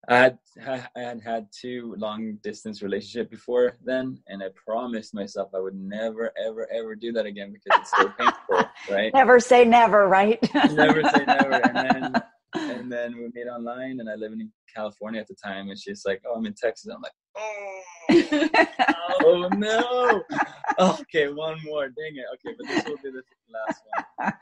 I 0.09 0.17
had 0.17 0.38
I 0.67 1.01
had 1.01 1.21
had 1.23 1.47
two 1.53 1.95
long 1.99 2.38
distance 2.43 2.83
relationship 2.83 3.31
before 3.31 3.79
then, 3.85 4.19
and 4.29 4.43
I 4.43 4.49
promised 4.67 5.14
myself 5.14 5.51
I 5.55 5.61
would 5.61 5.75
never, 5.75 6.33
ever, 6.45 6.69
ever 6.73 6.95
do 6.95 7.12
that 7.12 7.27
again 7.27 7.53
because 7.53 7.81
it's 7.81 7.90
so 7.90 8.09
painful, 8.19 8.71
right? 8.90 9.12
Never 9.14 9.40
say 9.40 9.64
never, 9.64 10.09
right? 10.09 10.38
never 10.73 11.03
say 11.05 11.25
never. 11.25 11.53
And 11.53 11.77
then 11.77 12.23
and 12.55 12.93
then 12.93 13.17
we 13.17 13.31
meet 13.35 13.49
online, 13.49 14.01
and 14.01 14.09
I 14.09 14.14
live 14.14 14.33
in 14.33 14.51
California 14.75 15.21
at 15.21 15.29
the 15.29 15.37
time, 15.43 15.71
and 15.71 15.79
she's 15.79 16.03
like, 16.05 16.23
"Oh, 16.27 16.35
I'm 16.35 16.47
in 16.47 16.55
Texas." 16.55 16.93
I'm 16.93 17.03
like, 17.03 17.12
"Oh, 17.37 17.81
oh 19.25 19.49
no! 19.57 20.23
okay, 21.01 21.29
one 21.29 21.59
more. 21.64 21.88
Dang 21.88 22.17
it. 22.17 22.25
Okay, 22.35 22.57
but 22.59 22.69
this 22.69 22.85
will 22.85 22.97
be 23.03 23.11
the 23.11 23.23
last 23.53 23.81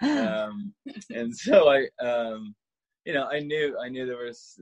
one." 0.01 0.19
Um, 0.19 0.75
and 1.11 1.35
so 1.35 1.71
I 1.71 1.87
um 2.05 2.55
you 3.05 3.13
know, 3.13 3.27
I 3.27 3.41
knew, 3.41 3.77
I 3.83 3.89
knew 3.89 4.07
there 4.07 4.25
was, 4.25 4.61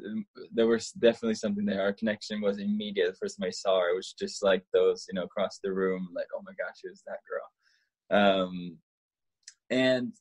there 0.53 0.67
was 0.67 0.93
definitely 0.93 1.35
something 1.35 1.67
there. 1.67 1.83
Our 1.83 1.93
connection 1.93 2.41
was 2.41 2.59
immediate. 2.59 3.11
The 3.11 3.17
first 3.17 3.39
time 3.39 3.47
I 3.47 3.51
saw 3.51 3.81
her, 3.81 3.91
it 3.91 3.97
was 3.97 4.15
just 4.19 4.43
like 4.43 4.65
those, 4.73 5.07
you 5.09 5.15
know, 5.15 5.25
across 5.25 5.59
the 5.63 5.73
room, 5.73 6.09
like, 6.15 6.27
oh 6.35 6.43
my 6.45 6.53
gosh, 6.53 6.77
who's 6.83 7.03
that 7.07 7.19
girl? 7.29 8.45
Um, 8.45 8.79
and 9.69 10.13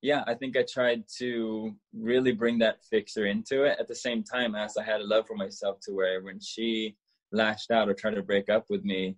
yeah, 0.00 0.24
I 0.26 0.34
think 0.34 0.56
I 0.56 0.64
tried 0.70 1.04
to 1.18 1.74
really 1.94 2.32
bring 2.32 2.58
that 2.58 2.84
fixer 2.90 3.26
into 3.26 3.64
it 3.64 3.78
at 3.78 3.88
the 3.88 3.94
same 3.94 4.22
time 4.22 4.54
as 4.54 4.76
I 4.76 4.82
had 4.82 5.00
a 5.00 5.06
love 5.06 5.26
for 5.26 5.36
myself 5.36 5.78
to 5.82 5.92
where 5.92 6.22
when 6.22 6.40
she 6.40 6.96
lashed 7.32 7.70
out 7.70 7.88
or 7.88 7.94
tried 7.94 8.14
to 8.14 8.22
break 8.22 8.48
up 8.48 8.66
with 8.68 8.84
me, 8.84 9.16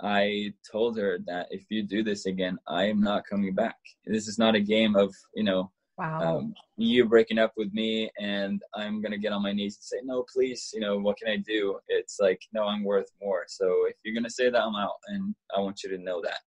I 0.00 0.52
told 0.70 0.98
her 0.98 1.18
that 1.26 1.48
if 1.50 1.64
you 1.70 1.82
do 1.82 2.02
this 2.02 2.26
again, 2.26 2.58
I 2.68 2.84
am 2.84 3.00
not 3.00 3.24
coming 3.28 3.54
back. 3.54 3.76
This 4.04 4.28
is 4.28 4.38
not 4.38 4.54
a 4.54 4.60
game 4.60 4.94
of, 4.94 5.14
you 5.34 5.44
know, 5.44 5.70
wow. 5.98 6.38
um, 6.38 6.54
you 6.76 7.04
breaking 7.04 7.38
up 7.38 7.52
with 7.56 7.72
me 7.72 8.10
and 8.18 8.62
I'm 8.74 9.00
going 9.00 9.12
to 9.12 9.18
get 9.18 9.32
on 9.32 9.42
my 9.42 9.52
knees 9.52 9.76
and 9.76 9.84
say, 9.84 10.04
no, 10.04 10.24
please, 10.32 10.70
you 10.74 10.80
know, 10.80 10.98
what 10.98 11.16
can 11.16 11.28
I 11.28 11.36
do? 11.36 11.78
It's 11.88 12.18
like, 12.20 12.40
no, 12.52 12.64
I'm 12.64 12.84
worth 12.84 13.10
more. 13.20 13.44
So 13.48 13.86
if 13.86 13.96
you're 14.04 14.14
going 14.14 14.24
to 14.24 14.30
say 14.30 14.50
that, 14.50 14.62
I'm 14.62 14.74
out 14.74 14.96
and 15.08 15.34
I 15.56 15.60
want 15.60 15.82
you 15.82 15.90
to 15.90 15.98
know 15.98 16.20
that. 16.22 16.38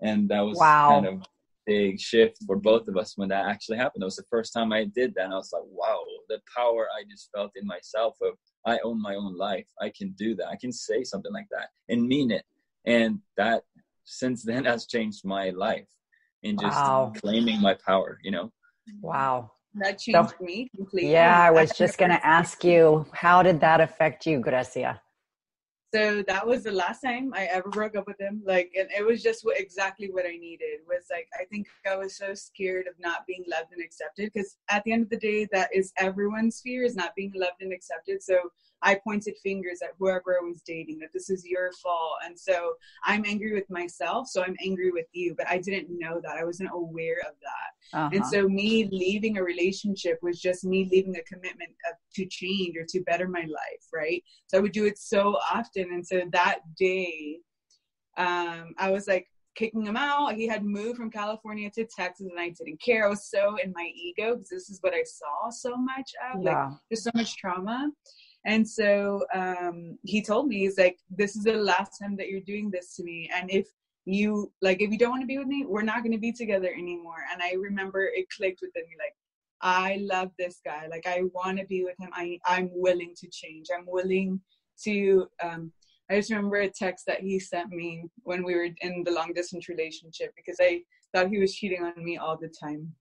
And 0.00 0.28
that 0.28 0.40
was 0.40 0.58
wow. 0.58 0.90
kind 0.90 1.06
of 1.06 1.22
big 1.66 2.00
shift 2.00 2.38
for 2.46 2.56
both 2.56 2.88
of 2.88 2.96
us 2.96 3.12
when 3.16 3.28
that 3.28 3.46
actually 3.46 3.76
happened. 3.76 4.02
It 4.02 4.06
was 4.06 4.16
the 4.16 4.24
first 4.30 4.52
time 4.54 4.72
I 4.72 4.84
did 4.84 5.14
that. 5.14 5.26
And 5.26 5.34
I 5.34 5.36
was 5.36 5.52
like, 5.52 5.64
wow, 5.66 6.02
the 6.28 6.40
power 6.56 6.88
I 6.98 7.04
just 7.08 7.30
felt 7.34 7.52
in 7.56 7.66
myself 7.66 8.16
of 8.22 8.34
I 8.64 8.78
own 8.84 9.00
my 9.00 9.14
own 9.14 9.36
life. 9.36 9.66
I 9.80 9.92
can 9.96 10.12
do 10.12 10.34
that. 10.36 10.48
I 10.48 10.56
can 10.56 10.72
say 10.72 11.04
something 11.04 11.32
like 11.32 11.48
that 11.50 11.68
and 11.88 12.06
mean 12.08 12.30
it. 12.30 12.44
And 12.86 13.18
that 13.36 13.64
since 14.04 14.42
then 14.42 14.64
has 14.64 14.86
changed 14.86 15.24
my 15.24 15.50
life 15.50 15.86
in 16.42 16.56
just 16.56 16.76
wow. 16.76 17.12
claiming 17.16 17.60
my 17.60 17.74
power, 17.74 18.18
you 18.22 18.30
know? 18.30 18.50
Wow. 19.00 19.52
That 19.74 19.98
changed 19.98 20.34
so, 20.38 20.44
me 20.44 20.68
completely. 20.74 21.12
Yeah, 21.12 21.40
I 21.40 21.50
was 21.50 21.70
just 21.70 21.98
going 21.98 22.10
to 22.18 22.26
ask 22.26 22.64
you, 22.64 23.06
how 23.12 23.42
did 23.42 23.60
that 23.60 23.80
affect 23.80 24.26
you, 24.26 24.40
Grecia? 24.40 25.00
So 25.94 26.22
that 26.28 26.46
was 26.46 26.64
the 26.64 26.72
last 26.72 27.00
time 27.00 27.32
I 27.34 27.44
ever 27.46 27.70
broke 27.70 27.96
up 27.96 28.06
with 28.06 28.20
him. 28.20 28.42
Like, 28.44 28.70
and 28.78 28.88
it 28.96 29.06
was 29.06 29.22
just 29.22 29.46
exactly 29.56 30.10
what 30.10 30.26
I 30.26 30.36
needed. 30.36 30.80
Was 30.86 31.06
like, 31.10 31.28
I 31.40 31.44
think 31.46 31.66
I 31.90 31.96
was 31.96 32.16
so 32.16 32.34
scared 32.34 32.86
of 32.86 32.94
not 32.98 33.26
being 33.26 33.42
loved 33.48 33.72
and 33.72 33.82
accepted 33.82 34.30
because 34.32 34.58
at 34.68 34.84
the 34.84 34.92
end 34.92 35.04
of 35.04 35.10
the 35.10 35.16
day, 35.16 35.48
that 35.52 35.70
is 35.74 35.92
everyone's 35.96 36.60
fear 36.60 36.82
is 36.84 36.94
not 36.94 37.14
being 37.16 37.32
loved 37.34 37.62
and 37.62 37.72
accepted. 37.72 38.22
So 38.22 38.38
I 38.82 38.94
pointed 38.96 39.36
fingers 39.42 39.80
at 39.82 39.90
whoever 39.98 40.38
I 40.40 40.44
was 40.44 40.62
dating 40.62 40.98
that 41.00 41.10
this 41.12 41.30
is 41.30 41.44
your 41.46 41.70
fault. 41.82 42.16
And 42.24 42.38
so 42.38 42.74
I'm 43.04 43.24
angry 43.26 43.52
with 43.52 43.68
myself. 43.70 44.28
So 44.28 44.42
I'm 44.42 44.56
angry 44.64 44.90
with 44.90 45.06
you. 45.12 45.34
But 45.36 45.48
I 45.48 45.58
didn't 45.58 45.88
know 45.90 46.20
that. 46.22 46.36
I 46.36 46.44
wasn't 46.44 46.70
aware 46.72 47.18
of 47.28 47.34
that. 47.42 47.98
Uh-huh. 47.98 48.10
And 48.12 48.26
so 48.26 48.48
me 48.48 48.88
leaving 48.90 49.38
a 49.38 49.42
relationship 49.42 50.18
was 50.22 50.40
just 50.40 50.64
me 50.64 50.88
leaving 50.90 51.16
a 51.16 51.22
commitment 51.22 51.70
of, 51.88 51.96
to 52.14 52.26
change 52.26 52.76
or 52.76 52.84
to 52.88 53.00
better 53.02 53.28
my 53.28 53.42
life. 53.42 53.84
Right. 53.92 54.22
So 54.46 54.58
I 54.58 54.60
would 54.60 54.72
do 54.72 54.86
it 54.86 54.98
so 54.98 55.36
often. 55.52 55.92
And 55.92 56.06
so 56.06 56.22
that 56.32 56.60
day, 56.78 57.38
um, 58.16 58.74
I 58.78 58.90
was 58.90 59.06
like, 59.08 59.26
kicking 59.58 59.84
him 59.84 59.96
out. 59.96 60.34
He 60.34 60.46
had 60.46 60.64
moved 60.64 60.96
from 60.96 61.10
California 61.10 61.68
to 61.70 61.84
Texas 61.84 62.28
and 62.30 62.38
I 62.38 62.50
didn't 62.50 62.80
care. 62.80 63.06
I 63.06 63.08
was 63.08 63.28
so 63.28 63.56
in 63.56 63.72
my 63.74 63.90
ego 63.92 64.36
because 64.36 64.50
this 64.50 64.70
is 64.70 64.78
what 64.82 64.94
I 64.94 65.02
saw 65.02 65.50
so 65.50 65.76
much 65.76 66.12
of. 66.32 66.42
Yeah. 66.42 66.66
Like 66.66 66.78
there's 66.88 67.02
so 67.02 67.10
much 67.14 67.36
trauma. 67.36 67.90
And 68.48 68.66
so 68.66 69.26
um, 69.34 69.98
he 70.04 70.22
told 70.22 70.48
me, 70.48 70.60
he's 70.60 70.78
like, 70.78 70.98
this 71.10 71.36
is 71.36 71.44
the 71.44 71.52
last 71.52 71.98
time 72.00 72.16
that 72.16 72.28
you're 72.30 72.40
doing 72.40 72.70
this 72.70 72.96
to 72.96 73.04
me. 73.04 73.30
And 73.32 73.50
if 73.50 73.68
you, 74.06 74.50
like, 74.62 74.80
if 74.80 74.90
you 74.90 74.96
don't 74.96 75.10
want 75.10 75.22
to 75.22 75.26
be 75.26 75.36
with 75.36 75.46
me, 75.46 75.66
we're 75.68 75.82
not 75.82 76.02
going 76.02 76.12
to 76.12 76.18
be 76.18 76.32
together 76.32 76.72
anymore. 76.72 77.26
And 77.30 77.42
I 77.42 77.52
remember 77.60 78.04
it 78.04 78.24
clicked 78.34 78.60
within 78.62 78.84
me, 78.88 78.96
like, 78.98 79.14
I 79.60 79.98
love 80.00 80.30
this 80.38 80.62
guy. 80.64 80.86
Like, 80.90 81.06
I 81.06 81.24
want 81.34 81.58
to 81.58 81.66
be 81.66 81.84
with 81.84 82.00
him. 82.00 82.08
I, 82.14 82.38
I'm 82.46 82.70
willing 82.72 83.12
to 83.18 83.28
change. 83.28 83.66
I'm 83.70 83.84
willing 83.86 84.40
to, 84.84 85.26
um, 85.44 85.70
I 86.10 86.16
just 86.16 86.30
remember 86.30 86.56
a 86.56 86.70
text 86.70 87.04
that 87.06 87.20
he 87.20 87.38
sent 87.38 87.68
me 87.68 88.04
when 88.22 88.42
we 88.44 88.54
were 88.54 88.68
in 88.80 89.04
the 89.04 89.10
long 89.10 89.34
distance 89.34 89.68
relationship 89.68 90.32
because 90.34 90.56
I 90.58 90.80
thought 91.12 91.28
he 91.28 91.38
was 91.38 91.54
cheating 91.54 91.84
on 91.84 92.02
me 92.02 92.16
all 92.16 92.38
the 92.38 92.48
time. 92.48 92.94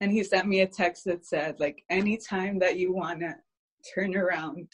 And 0.00 0.12
he 0.12 0.22
sent 0.22 0.46
me 0.46 0.60
a 0.60 0.66
text 0.68 1.06
that 1.06 1.26
said, 1.26 1.58
like, 1.58 1.82
anytime 1.90 2.60
that 2.60 2.78
you 2.78 2.92
want 2.92 3.18
to 3.18 3.34
turn 3.94 4.16
around 4.16 4.68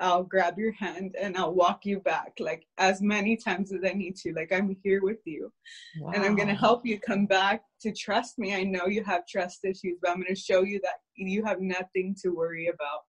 I'll 0.00 0.22
grab 0.22 0.58
your 0.58 0.72
hand 0.72 1.16
and 1.20 1.36
I'll 1.36 1.54
walk 1.54 1.84
you 1.84 2.00
back 2.00 2.34
like 2.38 2.66
as 2.78 3.02
many 3.02 3.36
times 3.36 3.72
as 3.72 3.80
I 3.84 3.94
need 3.94 4.16
to. 4.18 4.32
Like 4.32 4.52
I'm 4.52 4.76
here 4.84 5.02
with 5.02 5.18
you. 5.24 5.52
Wow. 6.00 6.12
And 6.14 6.22
I'm 6.22 6.36
going 6.36 6.48
to 6.48 6.54
help 6.54 6.86
you 6.86 7.00
come 7.00 7.26
back 7.26 7.62
to 7.80 7.92
trust 7.92 8.38
me. 8.38 8.54
I 8.54 8.62
know 8.62 8.86
you 8.86 9.02
have 9.04 9.26
trust 9.26 9.64
issues, 9.64 9.98
but 10.00 10.10
I'm 10.10 10.18
going 10.18 10.34
to 10.34 10.40
show 10.40 10.62
you 10.62 10.80
that 10.84 10.94
you 11.16 11.44
have 11.44 11.60
nothing 11.60 12.14
to 12.22 12.30
worry 12.30 12.68
about. 12.68 13.00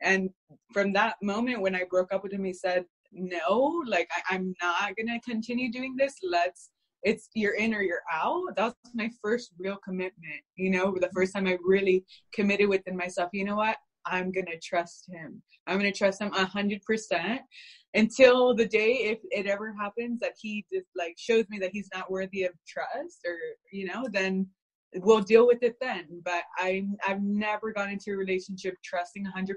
And 0.00 0.30
from 0.72 0.92
that 0.92 1.16
moment 1.22 1.60
when 1.60 1.74
I 1.74 1.84
broke 1.90 2.12
up 2.12 2.22
with 2.22 2.32
him, 2.32 2.44
he 2.44 2.52
said, 2.52 2.84
No, 3.10 3.82
like 3.86 4.08
I, 4.30 4.36
am 4.36 4.54
not 4.62 4.94
going 4.96 5.08
to 5.08 5.20
continue 5.28 5.72
doing 5.72 5.96
this. 5.96 6.14
Let's, 6.22 6.70
it's 7.02 7.30
you're 7.34 7.54
in 7.54 7.74
or 7.74 7.82
you're 7.82 8.02
out. 8.12 8.42
That's 8.56 8.76
my 8.94 9.10
first 9.20 9.50
real 9.58 9.78
commitment, 9.84 10.40
you 10.54 10.70
know, 10.70 10.94
the 11.00 11.10
first 11.12 11.34
time 11.34 11.48
I 11.48 11.58
really 11.64 12.04
committed 12.32 12.68
within 12.68 12.96
myself. 12.96 13.30
You 13.32 13.44
know 13.44 13.56
what? 13.56 13.76
I'm 14.06 14.32
gonna 14.32 14.58
trust 14.62 15.08
him. 15.08 15.42
I'm 15.66 15.78
gonna 15.78 15.92
trust 15.92 16.20
him 16.20 16.32
a 16.34 16.44
hundred 16.44 16.82
percent 16.82 17.40
until 17.94 18.54
the 18.54 18.66
day 18.66 18.92
if 19.04 19.18
it 19.30 19.46
ever 19.46 19.74
happens 19.78 20.20
that 20.20 20.34
he 20.40 20.64
just 20.72 20.88
like 20.96 21.14
shows 21.18 21.44
me 21.48 21.58
that 21.58 21.70
he's 21.72 21.88
not 21.94 22.10
worthy 22.10 22.44
of 22.44 22.52
trust 22.66 23.20
or 23.26 23.36
you 23.72 23.86
know, 23.86 24.06
then 24.10 24.46
we'll 24.96 25.20
deal 25.20 25.46
with 25.46 25.62
it 25.62 25.76
then. 25.80 26.06
But 26.24 26.42
I 26.56 26.84
I've 27.06 27.22
never 27.22 27.72
gone 27.72 27.90
into 27.90 28.12
a 28.12 28.16
relationship 28.16 28.74
trusting 28.84 29.24
100%, 29.24 29.54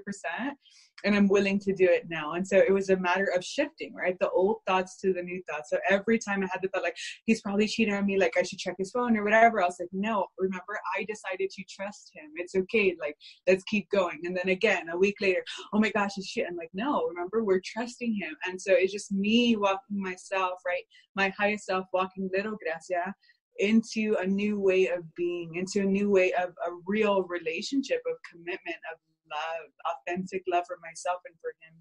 and 1.04 1.14
I'm 1.14 1.28
willing 1.28 1.58
to 1.60 1.74
do 1.74 1.86
it 1.88 2.04
now. 2.08 2.34
And 2.34 2.46
so 2.46 2.58
it 2.58 2.72
was 2.72 2.90
a 2.90 2.96
matter 2.96 3.28
of 3.34 3.44
shifting, 3.44 3.94
right? 3.94 4.16
The 4.20 4.30
old 4.30 4.58
thoughts 4.66 4.98
to 5.00 5.12
the 5.12 5.22
new 5.22 5.42
thoughts. 5.48 5.70
So 5.70 5.78
every 5.88 6.18
time 6.18 6.42
I 6.42 6.48
had 6.52 6.60
the 6.62 6.68
thought 6.68 6.82
like 6.82 6.96
he's 7.24 7.40
probably 7.40 7.66
cheating 7.66 7.94
on 7.94 8.06
me, 8.06 8.18
like 8.18 8.34
I 8.38 8.42
should 8.42 8.58
check 8.58 8.76
his 8.78 8.90
phone 8.90 9.16
or 9.16 9.24
whatever. 9.24 9.62
I 9.62 9.66
was 9.66 9.76
like, 9.80 9.88
no. 9.92 10.26
Remember, 10.38 10.78
I 10.98 11.04
decided 11.04 11.50
to 11.50 11.64
trust 11.68 12.10
him. 12.14 12.30
It's 12.36 12.54
okay. 12.54 12.94
Like 13.00 13.16
let's 13.46 13.64
keep 13.64 13.88
going. 13.90 14.20
And 14.24 14.36
then 14.36 14.48
again, 14.48 14.88
a 14.92 14.98
week 14.98 15.16
later, 15.20 15.42
oh 15.72 15.80
my 15.80 15.90
gosh, 15.90 16.12
it's 16.16 16.28
shit. 16.28 16.46
I'm 16.48 16.56
like, 16.56 16.70
no. 16.74 17.06
Remember, 17.08 17.42
we're 17.42 17.62
trusting 17.64 18.14
him. 18.14 18.36
And 18.46 18.60
so 18.60 18.72
it's 18.74 18.92
just 18.92 19.12
me 19.12 19.56
walking 19.56 20.00
myself, 20.00 20.60
right? 20.66 20.84
My 21.16 21.32
highest 21.38 21.66
self 21.66 21.86
walking 21.92 22.28
little 22.34 22.56
Grecia 22.62 23.14
into 23.58 24.16
a 24.20 24.26
new 24.26 24.60
way 24.60 24.88
of 24.88 25.02
being, 25.14 25.56
into 25.56 25.80
a 25.80 25.90
new 25.90 26.10
way 26.10 26.32
of 26.32 26.50
a 26.50 26.70
real 26.86 27.24
relationship 27.24 28.02
of 28.10 28.16
commitment, 28.30 28.76
of 28.92 28.98
love, 29.30 29.94
authentic 30.08 30.42
love 30.50 30.64
for 30.66 30.78
myself 30.82 31.20
and 31.26 31.34
for 31.40 31.50
him. 31.60 31.74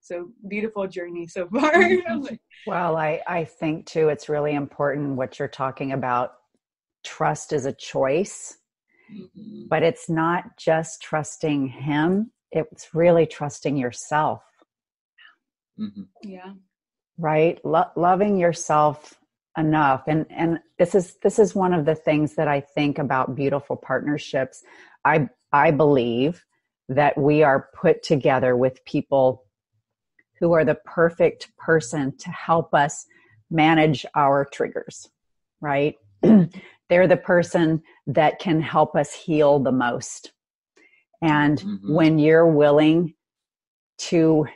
So 0.00 0.30
beautiful 0.48 0.86
journey 0.88 1.26
so 1.26 1.48
far. 1.48 1.72
well, 2.66 2.96
I, 2.96 3.20
I 3.26 3.44
think 3.44 3.86
too, 3.86 4.08
it's 4.08 4.28
really 4.28 4.54
important 4.54 5.16
what 5.16 5.38
you're 5.38 5.48
talking 5.48 5.92
about. 5.92 6.32
Trust 7.04 7.52
is 7.52 7.66
a 7.66 7.72
choice, 7.72 8.58
mm-hmm. 9.12 9.68
but 9.68 9.82
it's 9.82 10.08
not 10.08 10.56
just 10.58 11.00
trusting 11.00 11.68
him, 11.68 12.32
it's 12.50 12.94
really 12.94 13.26
trusting 13.26 13.76
yourself. 13.76 14.42
Mm-hmm. 15.78 16.02
Yeah. 16.24 16.52
Right? 17.16 17.64
Lo- 17.64 17.90
loving 17.96 18.36
yourself 18.36 19.14
enough. 19.56 20.04
And 20.06 20.26
and 20.30 20.58
this 20.78 20.94
is 20.94 21.16
this 21.22 21.38
is 21.38 21.54
one 21.54 21.74
of 21.74 21.84
the 21.84 21.94
things 21.94 22.36
that 22.36 22.48
i 22.48 22.60
think 22.60 22.98
about 22.98 23.34
beautiful 23.34 23.76
partnerships. 23.76 24.62
I 25.04 25.28
i 25.52 25.70
believe 25.70 26.44
that 26.88 27.16
we 27.18 27.42
are 27.42 27.68
put 27.74 28.02
together 28.02 28.56
with 28.56 28.84
people 28.84 29.44
who 30.38 30.52
are 30.52 30.64
the 30.64 30.74
perfect 30.74 31.54
person 31.56 32.16
to 32.16 32.30
help 32.30 32.74
us 32.74 33.06
manage 33.50 34.06
our 34.14 34.44
triggers 34.44 35.08
right? 35.60 35.96
They're 36.22 37.06
the 37.06 37.16
person 37.16 37.82
that 38.06 38.38
can 38.38 38.60
help 38.60 38.96
us 38.96 39.12
heal 39.14 39.58
the 39.58 39.72
most. 39.72 40.32
And 41.22 41.58
mm-hmm. 41.58 41.94
when 41.94 42.18
you're 42.18 42.50
willing 42.50 43.14
to 43.98 44.46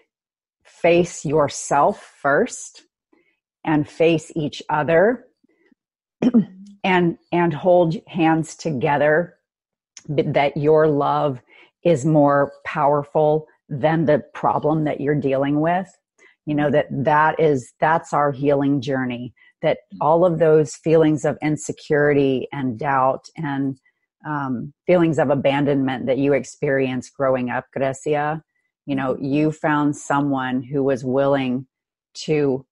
face 0.64 1.24
yourself 1.24 2.14
first 2.20 2.82
and 3.64 3.88
face 3.88 4.30
each 4.36 4.62
other 4.68 5.26
and 6.84 7.18
and 7.32 7.54
hold 7.54 7.96
hands 8.06 8.54
together 8.54 9.34
that 10.08 10.56
your 10.56 10.86
love 10.86 11.40
is 11.82 12.04
more 12.04 12.52
powerful 12.64 13.46
than 13.68 14.04
the 14.04 14.22
problem 14.34 14.84
that 14.84 15.00
you're 15.00 15.14
dealing 15.14 15.60
with. 15.60 15.88
You 16.46 16.54
know 16.54 16.70
that 16.70 16.86
that 16.90 17.40
is 17.40 17.72
that's 17.80 18.12
our 18.12 18.30
healing 18.32 18.80
journey 18.80 19.34
that 19.64 19.78
all 19.98 20.26
of 20.26 20.38
those 20.38 20.76
feelings 20.76 21.24
of 21.24 21.38
insecurity 21.42 22.46
and 22.52 22.78
doubt 22.78 23.24
and 23.34 23.78
um, 24.26 24.74
feelings 24.86 25.18
of 25.18 25.30
abandonment 25.30 26.04
that 26.04 26.18
you 26.18 26.34
experienced 26.34 27.16
growing 27.16 27.48
up 27.50 27.64
grecia 27.74 28.42
you 28.86 28.94
know 28.94 29.16
you 29.20 29.50
found 29.50 29.96
someone 29.96 30.62
who 30.62 30.82
was 30.82 31.02
willing 31.04 31.66
to 32.12 32.64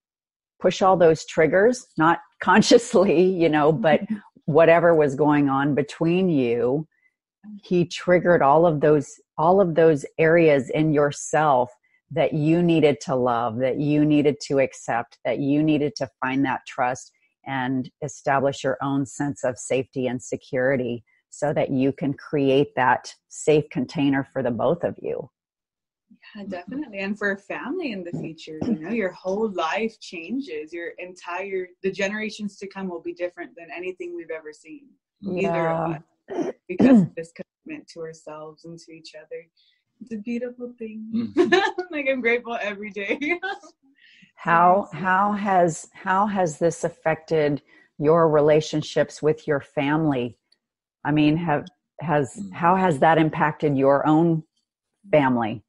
push 0.62 0.80
all 0.80 0.96
those 0.96 1.26
triggers, 1.26 1.88
not 1.98 2.20
consciously, 2.40 3.22
you 3.22 3.48
know, 3.48 3.72
but 3.72 4.00
mm-hmm. 4.02 4.16
whatever 4.46 4.94
was 4.94 5.14
going 5.14 5.50
on 5.50 5.74
between 5.74 6.30
you 6.30 6.86
he 7.62 7.84
triggered 7.84 8.42
all 8.42 8.66
of 8.66 8.80
those 8.80 9.20
all 9.38 9.60
of 9.60 9.74
those 9.74 10.04
areas 10.18 10.70
in 10.70 10.92
yourself 10.92 11.70
that 12.10 12.34
you 12.34 12.62
needed 12.62 13.00
to 13.00 13.14
love 13.14 13.58
that 13.58 13.78
you 13.78 14.04
needed 14.04 14.36
to 14.40 14.58
accept 14.58 15.18
that 15.24 15.38
you 15.38 15.62
needed 15.62 15.94
to 15.96 16.08
find 16.20 16.44
that 16.44 16.60
trust 16.66 17.10
and 17.46 17.90
establish 18.02 18.62
your 18.62 18.78
own 18.82 19.04
sense 19.04 19.42
of 19.42 19.58
safety 19.58 20.06
and 20.06 20.22
security 20.22 21.02
so 21.30 21.52
that 21.52 21.70
you 21.70 21.92
can 21.92 22.12
create 22.12 22.74
that 22.76 23.12
safe 23.28 23.64
container 23.70 24.28
for 24.32 24.42
the 24.42 24.50
both 24.50 24.84
of 24.84 24.94
you 25.00 25.28
yeah, 26.36 26.44
definitely. 26.48 26.98
And 26.98 27.18
for 27.18 27.32
a 27.32 27.38
family 27.38 27.92
in 27.92 28.04
the 28.04 28.12
future, 28.12 28.58
you 28.62 28.78
know, 28.78 28.90
your 28.90 29.12
whole 29.12 29.50
life 29.52 29.98
changes. 30.00 30.72
Your 30.72 30.88
entire 30.98 31.68
the 31.82 31.90
generations 31.90 32.56
to 32.58 32.66
come 32.66 32.88
will 32.88 33.02
be 33.02 33.14
different 33.14 33.52
than 33.56 33.68
anything 33.74 34.14
we've 34.14 34.30
ever 34.30 34.52
seen. 34.52 34.88
Yeah. 35.20 35.48
Either 35.48 35.68
of 35.68 35.90
us. 35.90 36.54
Because 36.68 37.02
of 37.02 37.14
this 37.14 37.32
commitment 37.32 37.88
to 37.88 38.00
ourselves 38.00 38.64
and 38.64 38.78
to 38.78 38.92
each 38.92 39.14
other. 39.14 39.46
It's 40.00 40.12
a 40.12 40.16
beautiful 40.16 40.72
thing. 40.78 41.34
Mm-hmm. 41.36 41.54
like 41.90 42.06
I'm 42.10 42.20
grateful 42.20 42.58
every 42.60 42.90
day. 42.90 43.18
how 44.34 44.88
how 44.92 45.32
has 45.32 45.88
how 45.92 46.26
has 46.26 46.58
this 46.58 46.84
affected 46.84 47.62
your 47.98 48.28
relationships 48.28 49.22
with 49.22 49.46
your 49.46 49.60
family? 49.60 50.36
I 51.04 51.12
mean, 51.12 51.36
have 51.36 51.66
has 52.00 52.36
mm. 52.36 52.52
how 52.52 52.76
has 52.76 52.98
that 53.00 53.18
impacted 53.18 53.76
your 53.76 54.06
own 54.06 54.42
family? 55.10 55.62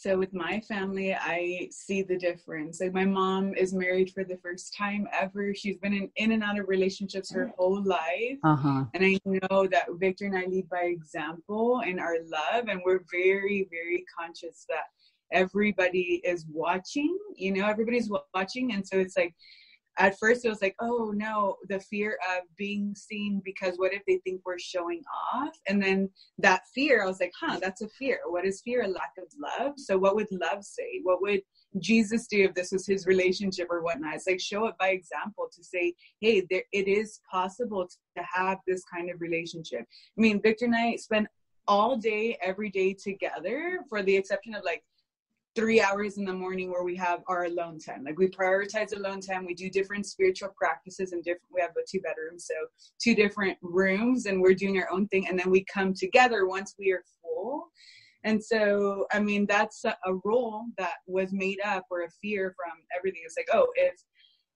So 0.00 0.16
with 0.16 0.32
my 0.32 0.60
family, 0.60 1.12
I 1.12 1.68
see 1.72 2.02
the 2.02 2.16
difference. 2.16 2.80
Like 2.80 2.94
my 2.94 3.04
mom 3.04 3.52
is 3.56 3.74
married 3.74 4.12
for 4.12 4.22
the 4.22 4.36
first 4.36 4.72
time 4.72 5.08
ever. 5.12 5.52
She's 5.52 5.76
been 5.78 5.92
in, 5.92 6.08
in 6.14 6.30
and 6.30 6.44
out 6.44 6.56
of 6.56 6.68
relationships 6.68 7.32
her 7.32 7.50
whole 7.58 7.82
life. 7.82 8.38
Uh-huh. 8.44 8.84
And 8.94 9.04
I 9.04 9.18
know 9.24 9.66
that 9.66 9.88
Victor 9.94 10.26
and 10.26 10.38
I 10.38 10.44
lead 10.44 10.68
by 10.68 10.82
example 10.82 11.80
in 11.84 11.98
our 11.98 12.14
love. 12.30 12.68
And 12.68 12.80
we're 12.84 13.00
very, 13.10 13.66
very 13.72 14.04
conscious 14.16 14.64
that 14.68 14.84
everybody 15.32 16.22
is 16.24 16.46
watching, 16.48 17.18
you 17.34 17.50
know, 17.54 17.66
everybody's 17.66 18.08
watching. 18.32 18.74
And 18.74 18.86
so 18.86 18.98
it's 19.00 19.16
like, 19.16 19.34
at 19.98 20.18
first 20.18 20.44
it 20.44 20.48
was 20.48 20.62
like 20.62 20.76
oh 20.80 21.12
no 21.14 21.56
the 21.68 21.80
fear 21.80 22.18
of 22.34 22.44
being 22.56 22.94
seen 22.94 23.42
because 23.44 23.74
what 23.76 23.92
if 23.92 24.02
they 24.06 24.18
think 24.24 24.40
we're 24.44 24.58
showing 24.58 25.02
off? 25.34 25.54
And 25.68 25.82
then 25.82 26.08
that 26.38 26.62
fear 26.74 27.02
i 27.02 27.06
was 27.06 27.20
like 27.20 27.32
huh 27.38 27.58
that's 27.60 27.82
a 27.82 27.88
fear. 27.88 28.20
What 28.26 28.44
is 28.44 28.62
fear? 28.62 28.82
A 28.82 28.88
lack 28.88 29.12
of 29.18 29.26
love? 29.38 29.74
So 29.76 29.98
what 29.98 30.14
would 30.14 30.28
love 30.30 30.64
say? 30.64 31.00
What 31.02 31.20
would 31.22 31.40
jesus 31.78 32.26
do 32.26 32.44
if 32.44 32.54
this 32.54 32.72
was 32.72 32.86
his 32.86 33.06
relationship 33.06 33.68
or 33.70 33.82
whatnot? 33.82 34.14
It's 34.14 34.26
like 34.26 34.40
show 34.40 34.66
it 34.66 34.74
by 34.78 34.88
example 34.88 35.48
to 35.52 35.64
say 35.64 35.94
hey 36.20 36.46
there 36.50 36.64
it 36.72 36.88
is 36.88 37.20
possible 37.30 37.86
to 37.88 38.22
have 38.22 38.58
this 38.66 38.82
kind 38.92 39.10
of 39.10 39.20
relationship. 39.20 39.80
I 39.80 40.20
mean 40.20 40.40
victor 40.40 40.66
and 40.66 40.76
i 40.76 40.96
spend 40.96 41.28
all 41.66 41.96
day 41.96 42.36
every 42.42 42.70
day 42.70 42.94
together 42.94 43.80
for 43.88 44.02
the 44.02 44.16
exception 44.16 44.54
of 44.54 44.64
like 44.64 44.82
three 45.58 45.80
hours 45.80 46.18
in 46.18 46.24
the 46.24 46.32
morning 46.32 46.70
where 46.70 46.84
we 46.84 46.94
have 46.94 47.20
our 47.26 47.46
alone 47.46 47.80
time. 47.80 48.04
Like 48.04 48.16
we 48.16 48.28
prioritize 48.28 48.96
alone 48.96 49.20
time. 49.20 49.44
We 49.44 49.54
do 49.54 49.68
different 49.68 50.06
spiritual 50.06 50.50
practices 50.56 51.10
and 51.10 51.24
different. 51.24 51.50
We 51.52 51.60
have 51.60 51.70
a 51.70 51.80
two 51.90 52.00
bedrooms, 52.00 52.46
so 52.46 52.54
two 53.02 53.16
different 53.16 53.58
rooms, 53.60 54.26
and 54.26 54.40
we're 54.40 54.54
doing 54.54 54.78
our 54.78 54.88
own 54.92 55.08
thing. 55.08 55.26
And 55.26 55.36
then 55.36 55.50
we 55.50 55.64
come 55.64 55.94
together 55.94 56.46
once 56.46 56.76
we 56.78 56.92
are 56.92 57.02
full. 57.20 57.72
And 58.22 58.42
so, 58.42 59.06
I 59.12 59.18
mean, 59.18 59.46
that's 59.46 59.84
a, 59.84 59.96
a 60.06 60.14
rule 60.22 60.66
that 60.78 60.94
was 61.08 61.32
made 61.32 61.58
up 61.64 61.86
or 61.90 62.02
a 62.02 62.10
fear 62.22 62.54
from 62.56 62.78
everything. 62.96 63.22
It's 63.24 63.36
like, 63.36 63.48
oh, 63.52 63.66
if 63.74 63.94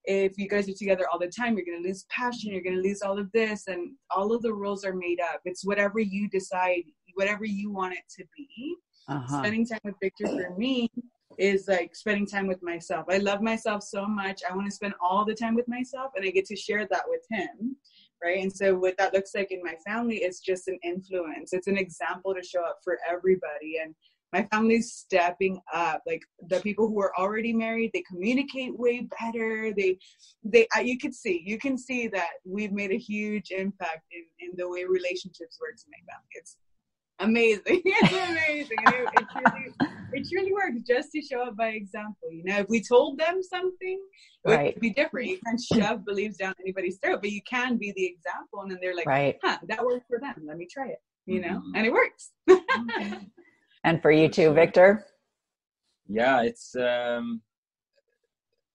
if 0.05 0.39
you 0.39 0.49
guys 0.49 0.69
are 0.69 0.75
together 0.75 1.07
all 1.13 1.19
the 1.19 1.27
time, 1.27 1.57
you're 1.57 1.67
going 1.67 1.83
to 1.83 1.89
lose 1.89 2.07
passion, 2.11 2.53
you're 2.53 2.63
going 2.63 2.77
to 2.77 2.89
lose 2.89 3.03
all 3.03 3.19
of 3.19 3.31
this, 3.33 3.67
and 3.67 3.93
all 4.15 4.33
of 4.33 4.43
the 4.43 4.55
rules 4.55 4.85
are 4.85 4.95
made 4.95 5.21
up. 5.21 5.41
It's 5.45 5.65
whatever 5.65 5.99
you 5.99 6.29
decide, 6.29 6.83
whatever 7.15 7.45
you 7.45 7.73
want 7.73 7.95
it 7.95 8.05
to 8.19 8.25
be 8.37 8.77
uh-huh. 9.09 9.39
spending 9.39 9.67
time 9.67 9.81
with 9.85 9.95
Victor 10.01 10.27
for 10.27 10.57
me 10.57 10.91
is 11.39 11.67
like 11.69 11.95
spending 11.95 12.27
time 12.27 12.47
with 12.47 12.63
myself. 12.63 13.07
I 13.09 13.19
love 13.19 13.41
myself 13.41 13.83
so 13.83 14.07
much. 14.07 14.43
I 14.49 14.55
want 14.55 14.69
to 14.69 14.75
spend 14.75 14.95
all 15.01 15.25
the 15.25 15.35
time 15.35 15.55
with 15.55 15.69
myself 15.69 16.13
and 16.17 16.25
I 16.25 16.31
get 16.31 16.47
to 16.47 16.57
share 16.57 16.87
that 16.91 17.05
with 17.07 17.23
him. 17.31 17.77
Right. 18.23 18.41
And 18.41 18.53
so 18.53 18.77
what 18.77 18.97
that 18.99 19.13
looks 19.13 19.35
like 19.35 19.51
in 19.51 19.63
my 19.65 19.75
family 19.85 20.19
is 20.19 20.39
just 20.41 20.69
an 20.69 20.79
influence. 20.85 21.53
It's 21.53 21.67
an 21.67 21.77
example 21.77 22.35
to 22.35 22.43
show 22.43 22.63
up 22.63 22.79
for 22.85 22.99
everybody. 23.11 23.79
And 23.83 23.95
my 24.33 24.45
family's 24.45 24.93
stepping 24.93 25.61
up. 25.75 26.03
Like 26.07 26.23
the 26.49 26.61
people 26.61 26.87
who 26.87 27.01
are 27.01 27.13
already 27.19 27.53
married, 27.53 27.91
they 27.93 28.03
communicate 28.09 28.79
way 28.79 29.09
better. 29.21 29.73
They, 29.77 29.99
they, 30.45 30.69
you 30.83 30.99
can 30.99 31.13
see, 31.13 31.43
you 31.45 31.59
can 31.59 31.77
see 31.77 32.07
that 32.09 32.31
we've 32.45 32.73
made 32.73 32.93
a 32.93 32.99
huge 32.99 33.51
impact 33.51 34.03
in, 34.13 34.49
in 34.49 34.57
the 34.57 34.69
way 34.69 34.85
relationships 34.85 35.59
works 35.61 35.85
in 35.85 35.91
my 35.91 36.13
family. 36.13 36.29
It's 36.33 36.57
amazing. 37.21 37.63
it's 37.67 38.13
amazing. 38.31 38.77
It, 38.87 39.09
it, 39.21 39.27
truly, 39.31 39.75
it 40.13 40.29
truly 40.31 40.53
works 40.53 40.87
just 40.87 41.13
to 41.13 41.23
show 41.23 41.43
up 41.43 41.57
by 41.57 41.69
example. 41.69 42.31
You 42.31 42.45
know, 42.45 42.59
if 42.59 42.69
we 42.69 42.83
told 42.83 43.19
them 43.19 43.43
something, 43.43 44.01
it 44.45 44.51
right. 44.51 44.75
would 44.75 44.81
be 44.81 44.91
different. 44.91 45.29
You 45.29 45.39
can't 45.45 45.61
shove 45.61 46.05
beliefs 46.05 46.37
down 46.37 46.55
anybody's 46.61 46.99
throat, 46.99 47.21
but 47.23 47.31
you 47.31 47.43
can 47.43 47.77
be 47.77 47.93
the 47.93 48.05
example. 48.05 48.61
And 48.61 48.71
then 48.71 48.79
they're 48.81 48.97
like, 48.97 49.07
right. 49.07 49.37
huh, 49.43 49.59
that 49.69 49.85
worked 49.85 50.07
for 50.09 50.19
them. 50.19 50.35
Let 50.47 50.57
me 50.57 50.67
try 50.71 50.89
it. 50.89 50.99
You 51.27 51.41
know, 51.41 51.49
mm-hmm. 51.49 51.77
and 51.77 51.87
it 51.87 51.93
works. 51.93 52.33
and 53.85 54.03
for 54.03 54.11
you 54.11 54.29
too, 54.29 54.53
Victor? 54.53 55.07
Yeah, 56.09 56.43
it's 56.43 56.75
um 56.75 57.41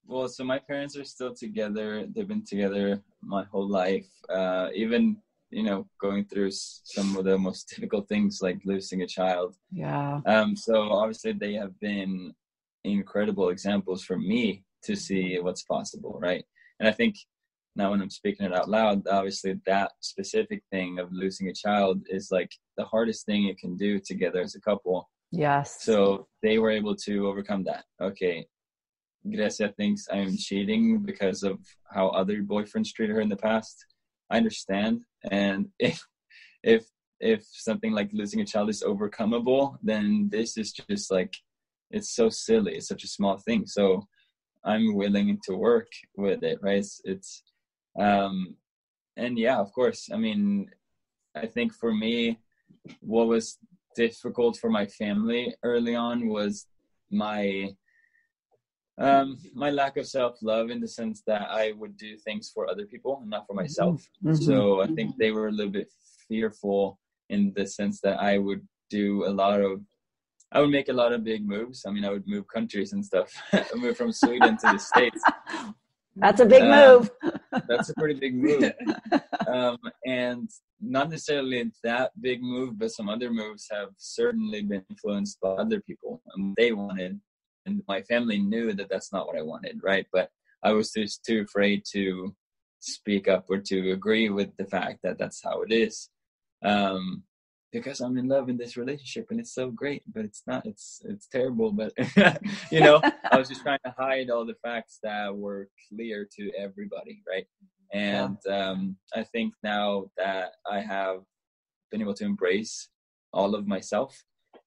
well, 0.08 0.30
so 0.30 0.46
my 0.46 0.58
parents 0.58 0.98
are 0.98 1.04
still 1.04 1.36
together. 1.36 2.08
They've 2.16 2.28
been 2.28 2.46
together 2.46 3.04
my 3.22 3.44
whole 3.44 3.68
life. 3.68 4.08
Uh, 4.30 4.70
even 4.74 5.18
you 5.50 5.64
know 5.64 5.88
going 6.02 6.26
through 6.26 6.52
some 6.52 7.16
of 7.16 7.26
the 7.26 7.38
most 7.38 7.70
difficult 7.76 8.08
things 8.08 8.40
like 8.42 8.60
losing 8.66 9.02
a 9.02 9.08
child. 9.08 9.56
Yeah. 9.72 10.22
Um 10.26 10.56
so 10.56 10.92
obviously 10.92 11.34
they 11.34 11.54
have 11.54 11.80
been 11.80 12.34
incredible 12.84 13.50
examples 13.50 14.04
for 14.04 14.18
me 14.18 14.64
to 14.84 14.96
see 14.96 15.38
what's 15.40 15.64
possible 15.64 16.20
right? 16.22 16.44
And 16.80 16.88
i 16.88 16.92
think 16.92 17.16
now 17.76 17.92
when 17.92 18.02
i'm 18.02 18.10
speaking 18.10 18.46
it 18.46 18.54
out 18.54 18.70
loud 18.70 19.08
obviously 19.08 19.60
that 19.66 19.92
specific 20.02 20.62
thing 20.72 21.00
of 21.00 21.12
losing 21.12 21.50
a 21.50 21.54
child 21.54 22.02
is 22.08 22.30
like 22.32 22.52
the 22.78 22.86
hardest 22.86 23.26
thing 23.26 23.44
you 23.44 23.56
can 23.56 23.76
do 23.76 24.00
together 24.00 24.42
as 24.42 24.56
a 24.56 24.62
couple. 24.62 25.10
Yes. 25.32 25.84
So 25.84 26.28
they 26.42 26.58
were 26.58 26.72
able 26.72 26.96
to 27.08 27.28
overcome 27.28 27.64
that. 27.66 27.84
Okay 28.02 28.48
Grecia 29.30 29.74
thinks 29.78 30.08
I'm 30.12 30.38
cheating 30.38 31.00
because 31.00 31.44
of 31.44 31.60
how 31.92 32.10
other 32.10 32.42
boyfriends 32.42 32.94
treated 32.94 33.16
her 33.16 33.22
in 33.22 33.30
the 33.30 33.36
past. 33.36 33.86
I 34.30 34.38
understand. 34.38 35.04
And 35.30 35.68
if 35.80 36.02
if 36.64 36.86
if 37.20 37.46
something 37.52 37.94
like 37.94 38.10
losing 38.14 38.42
a 38.42 38.46
child 38.46 38.70
is 38.70 38.84
overcomable, 38.84 39.78
then 39.82 40.30
this 40.32 40.58
is 40.58 40.72
just 40.72 41.12
like 41.12 41.34
it's 41.90 42.16
so 42.16 42.30
silly. 42.30 42.76
It's 42.76 42.88
such 42.88 43.04
a 43.04 43.08
small 43.08 43.38
thing. 43.38 43.66
So 43.66 44.04
I'm 44.64 44.96
willing 44.96 45.40
to 45.46 45.56
work 45.56 45.88
with 46.16 46.44
it, 46.44 46.60
right? 46.62 46.80
It's, 46.80 47.02
it's 47.06 47.44
um 48.00 48.56
and 49.16 49.38
yeah, 49.38 49.58
of 49.58 49.72
course. 49.74 50.10
I 50.14 50.18
mean, 50.18 50.70
I 51.36 51.48
think 51.48 51.74
for 51.74 51.94
me, 51.94 52.40
what 53.02 53.28
was 53.28 53.58
difficult 53.96 54.58
for 54.58 54.70
my 54.70 54.86
family 54.86 55.56
early 55.64 55.96
on 55.96 56.28
was 56.28 56.68
my 57.10 57.70
um, 59.00 59.38
my 59.54 59.70
lack 59.70 59.98
of 59.98 60.08
self 60.08 60.38
love 60.42 60.70
in 60.70 60.80
the 60.80 60.88
sense 60.88 61.22
that 61.28 61.48
I 61.50 61.74
would 61.74 61.98
do 61.98 62.18
things 62.18 62.52
for 62.54 62.70
other 62.70 62.86
people 62.86 63.20
and 63.22 63.30
not 63.30 63.46
for 63.46 63.54
myself. 63.54 64.08
Mm-hmm. 64.24 64.36
So 64.36 64.82
I 64.82 64.88
think 64.88 65.16
they 65.18 65.32
were 65.32 65.48
a 65.48 65.52
little 65.52 65.72
bit 65.72 65.92
fearful 66.28 67.00
in 67.30 67.54
the 67.56 67.68
sense 67.68 68.02
that 68.02 68.20
I 68.20 68.38
would 68.38 68.68
do 68.90 69.26
a 69.26 69.30
lot 69.30 69.62
of 69.62 69.82
I 70.52 70.62
would 70.62 70.70
make 70.70 70.88
a 70.88 70.94
lot 70.94 71.12
of 71.12 71.26
big 71.26 71.46
moves. 71.46 71.84
I 71.86 71.92
mean, 71.92 72.06
I 72.06 72.10
would 72.10 72.26
move 72.26 72.48
countries 72.48 72.94
and 72.94 73.06
stuff. 73.06 73.30
move 73.76 73.98
from 73.98 74.14
Sweden 74.14 74.58
to 74.58 74.72
the 74.74 74.78
States. 74.78 75.22
That's 76.16 76.40
a 76.40 76.46
big 76.46 76.64
um, 76.64 76.72
move. 76.72 77.12
that's 77.70 77.90
a 77.90 77.94
pretty 77.94 78.20
big 78.20 78.34
move. 78.34 78.72
Um, 79.48 79.78
and 80.04 80.50
not 80.82 81.12
necessarily 81.12 81.72
that 81.84 82.12
big 82.20 82.42
move, 82.42 82.80
but 82.80 82.90
some 82.90 83.08
other 83.08 83.30
moves 83.30 83.68
have 83.72 83.90
certainly 83.98 84.64
been 84.64 84.84
influenced 84.90 85.40
by 85.42 85.50
other 85.50 85.80
people 85.82 86.24
and 86.34 86.56
they 86.58 86.72
wanted 86.72 87.20
and 87.68 87.84
my 87.88 88.02
family 88.04 88.40
knew 88.40 88.74
that 88.74 88.90
that's 88.90 89.14
not 89.14 89.28
what 89.28 89.38
I 89.38 89.42
wanted, 89.42 89.80
right? 89.84 90.08
But 90.12 90.30
I 90.64 90.72
was 90.72 90.92
just 90.92 91.24
too 91.24 91.42
afraid 91.48 91.84
to 91.94 92.36
speak 92.80 93.28
up 93.28 93.46
or 93.50 93.58
to 93.58 93.92
agree 93.92 94.30
with 94.30 94.56
the 94.58 94.66
fact 94.66 95.00
that 95.04 95.18
that's 95.20 95.42
how 95.44 95.62
it 95.62 95.72
is. 95.72 96.10
Um, 96.64 97.24
because 97.72 98.00
I'm 98.00 98.18
in 98.18 98.30
love 98.30 98.50
in 98.50 98.58
this 98.58 98.78
relationship 98.78 99.28
and 99.30 99.40
it's 99.40 99.54
so 99.54 99.70
great, 99.70 100.02
but 100.12 100.24
it's 100.24 100.42
not, 100.48 100.66
it's, 100.66 101.02
it's 101.06 101.28
terrible. 101.28 101.72
But, 101.72 101.94
you 102.72 102.80
know, 102.80 103.02
I 103.30 103.38
was 103.38 103.50
just 103.50 103.62
trying 103.62 103.80
to 103.86 103.94
hide 103.98 104.30
all 104.30 104.46
the 104.46 104.56
facts 104.64 105.00
that 105.04 105.36
were 105.36 105.68
clear 105.90 106.28
to 106.38 106.52
everybody. 106.58 107.22
Right. 107.28 107.46
And, 107.94 108.38
um, 108.50 108.96
I 109.14 109.24
think 109.24 109.54
now 109.64 110.06
that 110.18 110.54
I 110.70 110.80
have 110.80 111.20
been 111.92 112.02
able 112.02 112.16
to 112.16 112.26
embrace 112.26 112.90
all 113.34 113.54
of 113.54 113.68
myself 113.68 114.24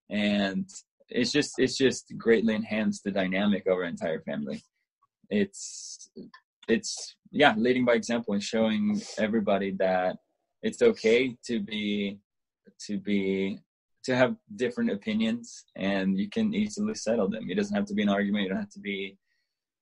and 0.09 0.69
it's 1.11 1.31
just 1.31 1.53
it's 1.57 1.77
just 1.77 2.11
greatly 2.17 2.55
enhanced 2.55 3.03
the 3.03 3.11
dynamic 3.11 3.65
of 3.67 3.73
our 3.73 3.83
entire 3.83 4.21
family. 4.21 4.63
It's 5.29 6.09
it's 6.67 7.15
yeah 7.31 7.53
leading 7.57 7.85
by 7.85 7.93
example 7.93 8.33
and 8.33 8.43
showing 8.43 9.01
everybody 9.17 9.71
that 9.79 10.17
it's 10.63 10.81
okay 10.81 11.35
to 11.45 11.59
be 11.59 12.19
to 12.87 12.97
be 12.97 13.59
to 14.03 14.15
have 14.15 14.35
different 14.55 14.89
opinions 14.89 15.65
and 15.75 16.17
you 16.17 16.29
can 16.29 16.53
easily 16.53 16.95
settle 16.95 17.29
them. 17.29 17.49
It 17.49 17.55
doesn't 17.55 17.75
have 17.75 17.85
to 17.85 17.93
be 17.93 18.03
an 18.03 18.09
argument. 18.09 18.43
You 18.43 18.49
don't 18.49 18.59
have 18.59 18.69
to 18.71 18.79
be 18.79 19.17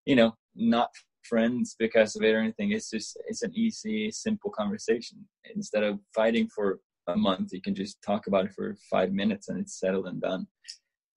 you 0.06 0.16
know 0.16 0.34
not 0.56 0.90
friends 1.24 1.76
because 1.78 2.16
of 2.16 2.24
it 2.24 2.34
or 2.34 2.40
anything. 2.40 2.72
It's 2.72 2.90
just 2.90 3.18
it's 3.28 3.44
an 3.44 3.52
easy 3.54 4.10
simple 4.12 4.50
conversation. 4.52 5.28
Instead 5.56 5.84
of 5.84 6.00
fighting 6.16 6.48
for 6.48 6.80
a 7.08 7.16
month 7.16 7.52
you 7.54 7.62
can 7.62 7.74
just 7.74 8.00
talk 8.04 8.28
about 8.28 8.46
it 8.46 8.54
for 8.54 8.76
five 8.90 9.12
minutes 9.12 9.50
and 9.50 9.60
it's 9.60 9.80
settled 9.80 10.06
and 10.06 10.22
done 10.22 10.46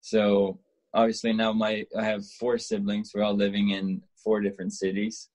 so 0.03 0.59
obviously 0.93 1.33
now 1.33 1.53
my 1.53 1.87
i 1.99 2.05
have 2.05 2.27
four 2.39 2.59
siblings. 2.59 3.13
We're 3.15 3.23
all 3.23 3.35
living 3.35 3.71
in 3.71 4.03
four 4.23 4.41
different 4.41 4.75
cities. 4.75 5.31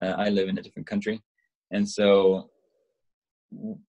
Uh, 0.00 0.14
i 0.16 0.28
live 0.28 0.48
in 0.48 0.58
a 0.58 0.62
different 0.62 0.86
country. 0.86 1.20
And 1.72 1.88
so 1.88 2.50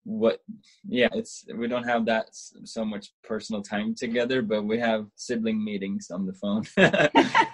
what 0.04 0.39
yeah 0.88 1.10
it's 1.13 1.46
we 1.56 1.67
don't 1.67 1.88
have 1.88 2.04
that 2.06 2.26
so 2.32 2.84
much 2.84 3.13
personal 3.24 3.62
time 3.62 3.94
together 3.94 4.41
but 4.41 4.63
we 4.63 4.80
have 4.80 5.06
sibling 5.15 5.63
meetings 5.63 6.10
on 6.10 6.26
the 6.26 6.34
phone. 6.34 6.63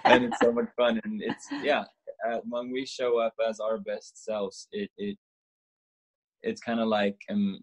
And 0.04 0.24
it's 0.24 0.38
so 0.40 0.50
much 0.50 0.70
fun. 0.74 1.00
And 1.04 1.20
it's 1.22 1.46
yeah 1.62 1.84
when 2.44 2.70
we 2.72 2.86
show 2.86 3.18
up 3.18 3.34
as 3.48 3.60
our 3.60 3.78
best 3.78 4.24
selves 4.24 4.68
it 4.72 4.90
it 4.96 5.16
it's 6.42 6.60
kind 6.60 6.80
of 6.80 6.88
like 6.88 7.18
um 7.30 7.60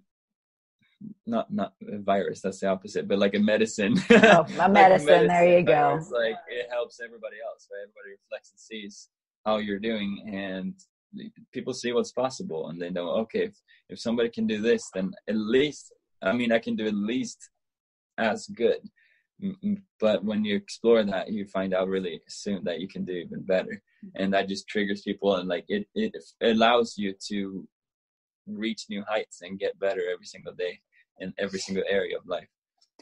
not 1.26 1.52
not 1.54 1.74
a 1.92 2.00
virus 2.00 2.42
that's 2.42 2.60
the 2.60 2.68
opposite 2.68 3.08
but 3.08 3.20
like 3.20 3.36
a 3.36 3.40
medicine. 3.40 3.96
Oh, 4.10 4.16
a, 4.60 4.70
medicine, 4.70 4.70
like 4.70 4.72
medicine 4.72 5.28
there 5.28 5.60
you 5.60 5.64
go. 5.64 5.98
it's 6.00 6.12
like 6.12 6.36
it 6.50 6.68
helps 6.70 7.00
everybody 7.04 7.38
else 7.48 7.68
right? 7.72 7.84
Everybody 7.84 8.12
reflects 8.22 8.52
and 8.52 8.60
sees 8.60 9.10
how 9.46 9.58
you're 9.58 9.80
doing 9.80 10.30
and 10.34 10.74
people 11.54 11.74
see 11.74 11.94
what's 11.94 12.12
possible 12.12 12.70
and 12.70 12.82
they 12.82 12.90
know 12.90 13.10
okay 13.10 13.46
if, 13.46 13.56
if 13.90 14.00
somebody 14.00 14.30
can 14.30 14.48
do 14.48 14.62
this 14.62 14.90
then 14.94 15.14
at 15.30 15.36
least 15.38 15.94
i 16.22 16.34
mean 16.34 16.52
i 16.52 16.60
can 16.60 16.76
do 16.76 16.88
at 16.88 16.94
least 16.94 17.50
as 18.18 18.48
good. 18.48 18.80
But 20.00 20.24
when 20.24 20.46
you 20.46 20.56
explore 20.56 21.04
that 21.04 21.32
you 21.32 21.46
find 21.46 21.74
out 21.74 21.90
really 21.90 22.22
soon 22.28 22.64
that 22.64 22.80
you 22.80 22.88
can 22.88 23.04
do 23.04 23.12
even 23.12 23.42
better. 23.42 23.82
And 24.16 24.34
that 24.34 24.48
just 24.48 24.68
triggers 24.68 25.02
people 25.02 25.36
and 25.36 25.50
like 25.50 25.66
it 25.68 25.88
it 25.94 26.16
allows 26.42 26.98
you 26.98 27.14
to 27.28 27.68
reach 28.48 28.86
new 28.90 29.04
heights 29.08 29.42
and 29.42 29.60
get 29.60 29.80
better 29.80 30.02
every 30.12 30.26
single 30.26 30.54
day 30.54 30.80
in 31.20 31.34
every 31.38 31.60
single 31.60 31.84
area 31.90 32.18
of 32.18 32.26
life 32.26 32.48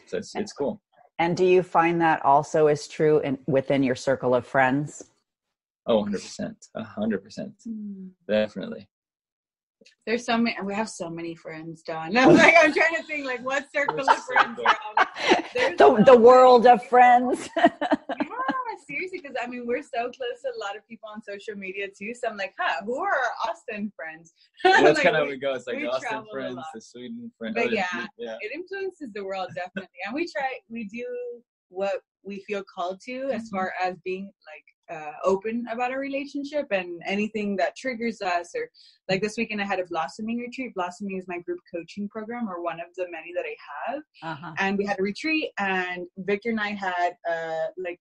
so 0.06 0.17
it's 0.17 0.36
it's 0.36 0.54
cool 0.54 0.82
and 1.19 1.38
do 1.38 1.45
you 1.45 1.62
find 1.63 2.02
that 2.02 2.23
also 2.26 2.67
is 2.67 2.88
true 2.88 3.19
in 3.19 3.38
within 3.47 3.84
your 3.84 3.95
circle 3.95 4.34
of 4.36 4.45
friends 4.45 5.04
Oh, 5.86 6.06
100%. 6.06 6.56
100%. 6.78 7.52
Mm. 7.67 8.10
Definitely. 8.28 8.88
There's 10.06 10.26
so 10.26 10.38
many, 10.38 10.56
we 10.63 10.73
have 10.73 10.89
so 10.89 11.10
many 11.10 11.36
friends, 11.36 11.84
Dawn. 11.84 12.15
I'm 12.17 12.36
like, 12.36 12.56
I'm 12.58 12.73
trying 12.73 12.95
to 12.95 13.04
think, 13.04 13.26
like, 13.26 13.43
what 13.43 13.65
circle 13.73 13.99
of 13.99 14.17
friends 14.23 14.60
the, 15.54 15.76
so 15.78 15.97
the 16.06 16.17
world 16.17 16.65
of 16.67 16.86
friends. 16.86 17.49
yeah, 19.43 19.47
seriously, 19.47 19.47
because 19.47 19.47
I 19.47 19.47
mean, 19.47 19.67
we're 19.67 19.84
so 19.84 20.12
close 20.12 20.41
to 20.43 20.49
a 20.56 20.60
lot 20.60 20.75
of 20.77 20.88
people 20.88 21.10
on 21.13 21.21
social 21.21 21.56
media 21.56 21.88
too. 21.88 22.13
So 22.13 22.27
I'm 22.29 22.38
like, 22.38 22.53
huh, 22.60 22.84
who 22.86 22.97
are 22.99 23.12
our 23.12 23.49
Austin 23.49 23.91
friends? 23.95 24.34
Yeah, 24.65 24.82
that's 24.82 24.97
like, 24.97 25.03
kind 25.03 25.15
of 25.15 25.23
how 25.23 25.29
we 25.29 25.38
go. 25.38 25.53
It's 25.56 25.67
like 25.67 25.79
the 25.79 25.88
Austin 25.88 26.25
friends, 26.32 26.60
the 26.73 26.82
Sweden 26.82 27.32
friends. 27.38 27.56
But 27.56 27.71
yeah, 27.71 28.08
yeah, 28.17 28.38
it 28.41 28.51
influences 28.53 29.10
the 29.13 29.23
world 29.23 29.49
definitely. 29.56 29.97
And 30.06 30.15
we 30.15 30.27
try, 30.32 30.60
we 30.69 30.86
do 30.86 31.06
what 31.69 32.01
we 32.23 32.43
feel 32.47 32.63
called 32.63 32.99
to 33.06 33.29
as 33.32 33.43
mm-hmm. 33.43 33.56
far 33.56 33.73
as 33.84 33.95
being 34.06 34.25
like 34.25 34.97
uh, 34.97 35.12
open 35.23 35.65
about 35.71 35.93
a 35.93 35.97
relationship 35.97 36.67
and 36.71 37.01
anything 37.06 37.56
that 37.56 37.75
triggers 37.75 38.21
us 38.21 38.51
or 38.56 38.69
like 39.10 39.21
this 39.21 39.36
weekend 39.38 39.62
i 39.62 39.65
had 39.65 39.79
a 39.79 39.86
blossoming 39.86 40.38
retreat 40.39 40.73
blossoming 40.75 41.17
is 41.17 41.25
my 41.27 41.39
group 41.39 41.60
coaching 41.73 42.08
program 42.10 42.49
or 42.49 42.62
one 42.62 42.79
of 42.79 42.88
the 42.97 43.06
many 43.10 43.34
that 43.34 43.45
i 43.45 43.56
have 43.88 44.01
uh-huh. 44.23 44.53
and 44.60 44.77
we 44.77 44.86
had 44.86 44.99
a 44.99 45.03
retreat 45.03 45.51
and 45.60 46.06
victor 46.17 46.49
and 46.49 46.60
i 46.60 46.69
had 46.69 47.13
uh, 47.29 47.67
like 47.77 47.99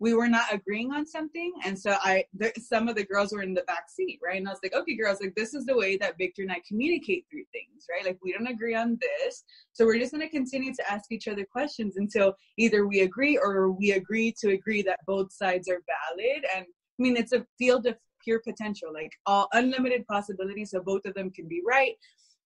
we 0.00 0.14
were 0.14 0.28
not 0.28 0.52
agreeing 0.52 0.92
on 0.92 1.06
something. 1.06 1.52
And 1.64 1.78
so 1.78 1.96
i 2.02 2.24
there, 2.32 2.52
some 2.58 2.88
of 2.88 2.96
the 2.96 3.04
girls 3.04 3.32
were 3.32 3.42
in 3.42 3.54
the 3.54 3.62
back 3.62 3.84
seat 3.88 4.18
right? 4.24 4.38
And 4.38 4.48
i 4.48 4.50
was 4.50 4.60
like 4.62 4.74
okay 4.74 4.96
girls 4.96 5.20
like 5.20 5.34
this 5.36 5.54
is 5.54 5.66
the 5.66 5.76
way 5.76 5.96
that 5.98 6.18
victor 6.18 6.42
and 6.42 6.50
i 6.50 6.60
communicate 6.66 7.26
through 7.30 7.44
things 7.52 7.86
right? 7.90 8.04
Like 8.04 8.18
we 8.22 8.32
don't 8.32 8.46
agree 8.46 8.74
on 8.74 8.98
this. 9.00 9.44
So 9.72 9.84
we're 9.84 9.98
just 9.98 10.12
going 10.12 10.26
to 10.26 10.28
continue 10.28 10.74
to 10.74 10.90
ask 10.90 11.12
each 11.12 11.28
other 11.28 11.44
questions 11.44 11.96
until 11.96 12.34
either 12.58 12.86
we 12.86 13.00
agree 13.00 13.38
or 13.38 13.70
we 13.70 13.92
agree 13.92 14.34
to 14.40 14.50
agree 14.50 14.82
that 14.82 15.00
both 15.06 15.32
sides 15.32 15.68
are 15.68 15.82
valid. 15.94 16.44
And 16.56 16.64
i 16.64 17.02
mean 17.02 17.16
it's 17.16 17.32
a 17.32 17.46
field 17.58 17.86
of 17.86 17.96
pure 18.22 18.40
potential 18.40 18.92
like 18.92 19.12
all 19.26 19.48
unlimited 19.54 20.06
possibilities 20.06 20.70
so 20.70 20.80
both 20.82 21.04
of 21.06 21.14
them 21.14 21.30
can 21.30 21.48
be 21.48 21.62
right 21.66 21.94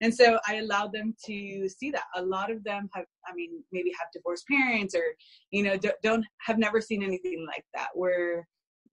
and 0.00 0.14
so 0.14 0.38
i 0.48 0.56
allowed 0.56 0.92
them 0.92 1.14
to 1.24 1.68
see 1.68 1.90
that. 1.90 2.04
A 2.16 2.22
lot 2.22 2.50
of 2.50 2.62
them 2.64 2.88
have 2.94 3.06
i 3.26 3.34
mean 3.34 3.62
maybe 3.72 3.90
have 3.98 4.08
divorced 4.12 4.46
parents 4.48 4.94
or 4.94 5.04
you 5.50 5.62
know 5.62 5.76
don't 6.02 6.24
have 6.46 6.58
never 6.58 6.80
seen 6.80 7.02
anything 7.02 7.46
like 7.46 7.64
that 7.74 7.88
where 7.94 8.46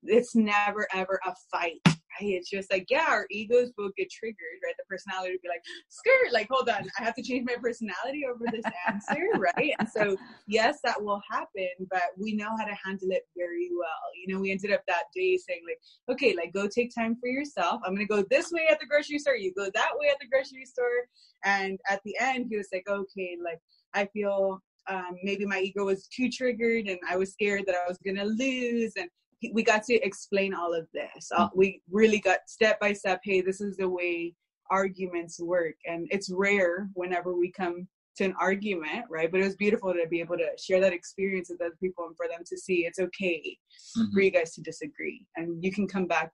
it's 0.04 0.34
never 0.34 0.86
ever 0.94 1.20
a 1.26 1.34
fight 1.50 1.80
right? 2.20 2.30
It's 2.30 2.50
just 2.50 2.70
like, 2.70 2.86
yeah, 2.90 3.06
our 3.08 3.26
egos 3.30 3.72
will 3.76 3.90
get 3.96 4.10
triggered, 4.10 4.36
right? 4.64 4.74
The 4.78 4.84
personality 4.88 5.32
would 5.32 5.42
be 5.42 5.48
like, 5.48 5.62
skirt, 5.88 6.32
like, 6.32 6.48
hold 6.50 6.68
on, 6.68 6.88
I 6.98 7.04
have 7.04 7.14
to 7.16 7.22
change 7.22 7.46
my 7.46 7.56
personality 7.60 8.24
over 8.28 8.44
this 8.50 8.64
answer, 8.86 9.22
right? 9.38 9.72
And 9.78 9.88
so, 9.88 10.16
yes, 10.46 10.78
that 10.84 11.02
will 11.02 11.20
happen, 11.30 11.68
but 11.90 12.02
we 12.18 12.34
know 12.34 12.50
how 12.58 12.64
to 12.64 12.76
handle 12.84 13.08
it 13.10 13.22
very 13.36 13.70
well. 13.76 14.02
You 14.16 14.34
know, 14.34 14.40
we 14.40 14.50
ended 14.50 14.72
up 14.72 14.82
that 14.88 15.04
day 15.14 15.36
saying, 15.36 15.62
like, 15.66 16.14
okay, 16.14 16.34
like, 16.36 16.52
go 16.52 16.68
take 16.68 16.94
time 16.94 17.16
for 17.20 17.28
yourself. 17.28 17.80
I'm 17.84 17.94
going 17.94 18.06
to 18.06 18.14
go 18.14 18.24
this 18.30 18.50
way 18.52 18.68
at 18.70 18.80
the 18.80 18.86
grocery 18.86 19.18
store, 19.18 19.36
you 19.36 19.52
go 19.54 19.70
that 19.72 19.90
way 19.98 20.08
at 20.08 20.18
the 20.20 20.28
grocery 20.28 20.66
store. 20.66 21.06
And 21.44 21.78
at 21.88 22.00
the 22.04 22.16
end, 22.20 22.46
he 22.50 22.56
was 22.56 22.68
like, 22.72 22.88
okay, 22.88 23.36
like, 23.42 23.58
I 23.94 24.06
feel 24.06 24.62
um, 24.88 25.16
maybe 25.22 25.46
my 25.46 25.60
ego 25.60 25.84
was 25.84 26.06
too 26.08 26.28
triggered 26.28 26.86
and 26.86 26.98
I 27.08 27.16
was 27.16 27.32
scared 27.32 27.64
that 27.66 27.76
I 27.76 27.88
was 27.88 27.98
going 27.98 28.16
to 28.16 28.24
lose. 28.24 28.92
And 28.96 29.08
we 29.52 29.62
got 29.62 29.82
to 29.84 29.94
explain 29.94 30.54
all 30.54 30.74
of 30.74 30.86
this. 30.92 31.30
Uh, 31.34 31.46
mm-hmm. 31.46 31.58
we 31.58 31.82
really 31.90 32.20
got 32.20 32.38
step 32.46 32.78
by 32.80 32.92
step. 32.92 33.20
Hey, 33.24 33.40
this 33.40 33.60
is 33.60 33.76
the 33.76 33.88
way 33.88 34.34
arguments 34.70 35.40
work, 35.40 35.74
and 35.86 36.06
it's 36.10 36.30
rare 36.30 36.88
whenever 36.94 37.34
we 37.34 37.50
come 37.50 37.88
to 38.16 38.24
an 38.24 38.34
argument, 38.38 39.06
right? 39.10 39.30
But 39.30 39.40
it 39.40 39.44
was 39.44 39.56
beautiful 39.56 39.92
to 39.92 40.06
be 40.08 40.20
able 40.20 40.36
to 40.36 40.48
share 40.58 40.80
that 40.80 40.92
experience 40.92 41.48
with 41.50 41.62
other 41.62 41.74
people 41.80 42.06
and 42.06 42.16
for 42.16 42.28
them 42.28 42.42
to 42.46 42.58
see 42.58 42.86
it's 42.86 42.98
okay 42.98 43.56
mm-hmm. 43.98 44.12
for 44.12 44.20
you 44.20 44.30
guys 44.30 44.54
to 44.54 44.62
disagree, 44.62 45.26
and 45.36 45.62
you 45.62 45.72
can 45.72 45.88
come 45.88 46.06
back 46.06 46.30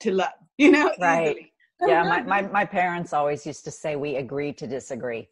to 0.00 0.12
love. 0.12 0.28
You 0.58 0.72
know, 0.72 0.90
right? 1.00 1.28
Easily. 1.28 1.52
Yeah, 1.86 2.02
my, 2.02 2.22
my 2.22 2.42
my 2.42 2.64
parents 2.64 3.12
always 3.12 3.46
used 3.46 3.64
to 3.64 3.70
say 3.70 3.94
we 3.94 4.16
agree 4.16 4.52
to 4.54 4.66
disagree. 4.66 5.28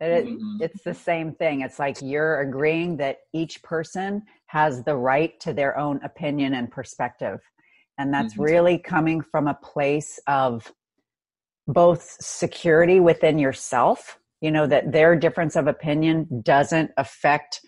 It, 0.00 0.26
mm-hmm. 0.26 0.56
It's 0.60 0.82
the 0.82 0.94
same 0.94 1.32
thing. 1.32 1.62
It's 1.62 1.78
like 1.78 1.98
you're 2.02 2.40
agreeing 2.40 2.98
that 2.98 3.18
each 3.32 3.62
person 3.62 4.22
has 4.46 4.82
the 4.84 4.96
right 4.96 5.38
to 5.40 5.52
their 5.52 5.78
own 5.78 6.00
opinion 6.04 6.54
and 6.54 6.70
perspective. 6.70 7.40
And 7.98 8.12
that's 8.12 8.34
mm-hmm. 8.34 8.42
really 8.42 8.78
coming 8.78 9.22
from 9.22 9.48
a 9.48 9.54
place 9.54 10.20
of 10.26 10.70
both 11.66 12.16
security 12.20 13.00
within 13.00 13.38
yourself, 13.38 14.18
you 14.40 14.50
know, 14.50 14.66
that 14.66 14.92
their 14.92 15.16
difference 15.16 15.56
of 15.56 15.66
opinion 15.66 16.42
doesn't 16.44 16.90
affect 16.96 17.60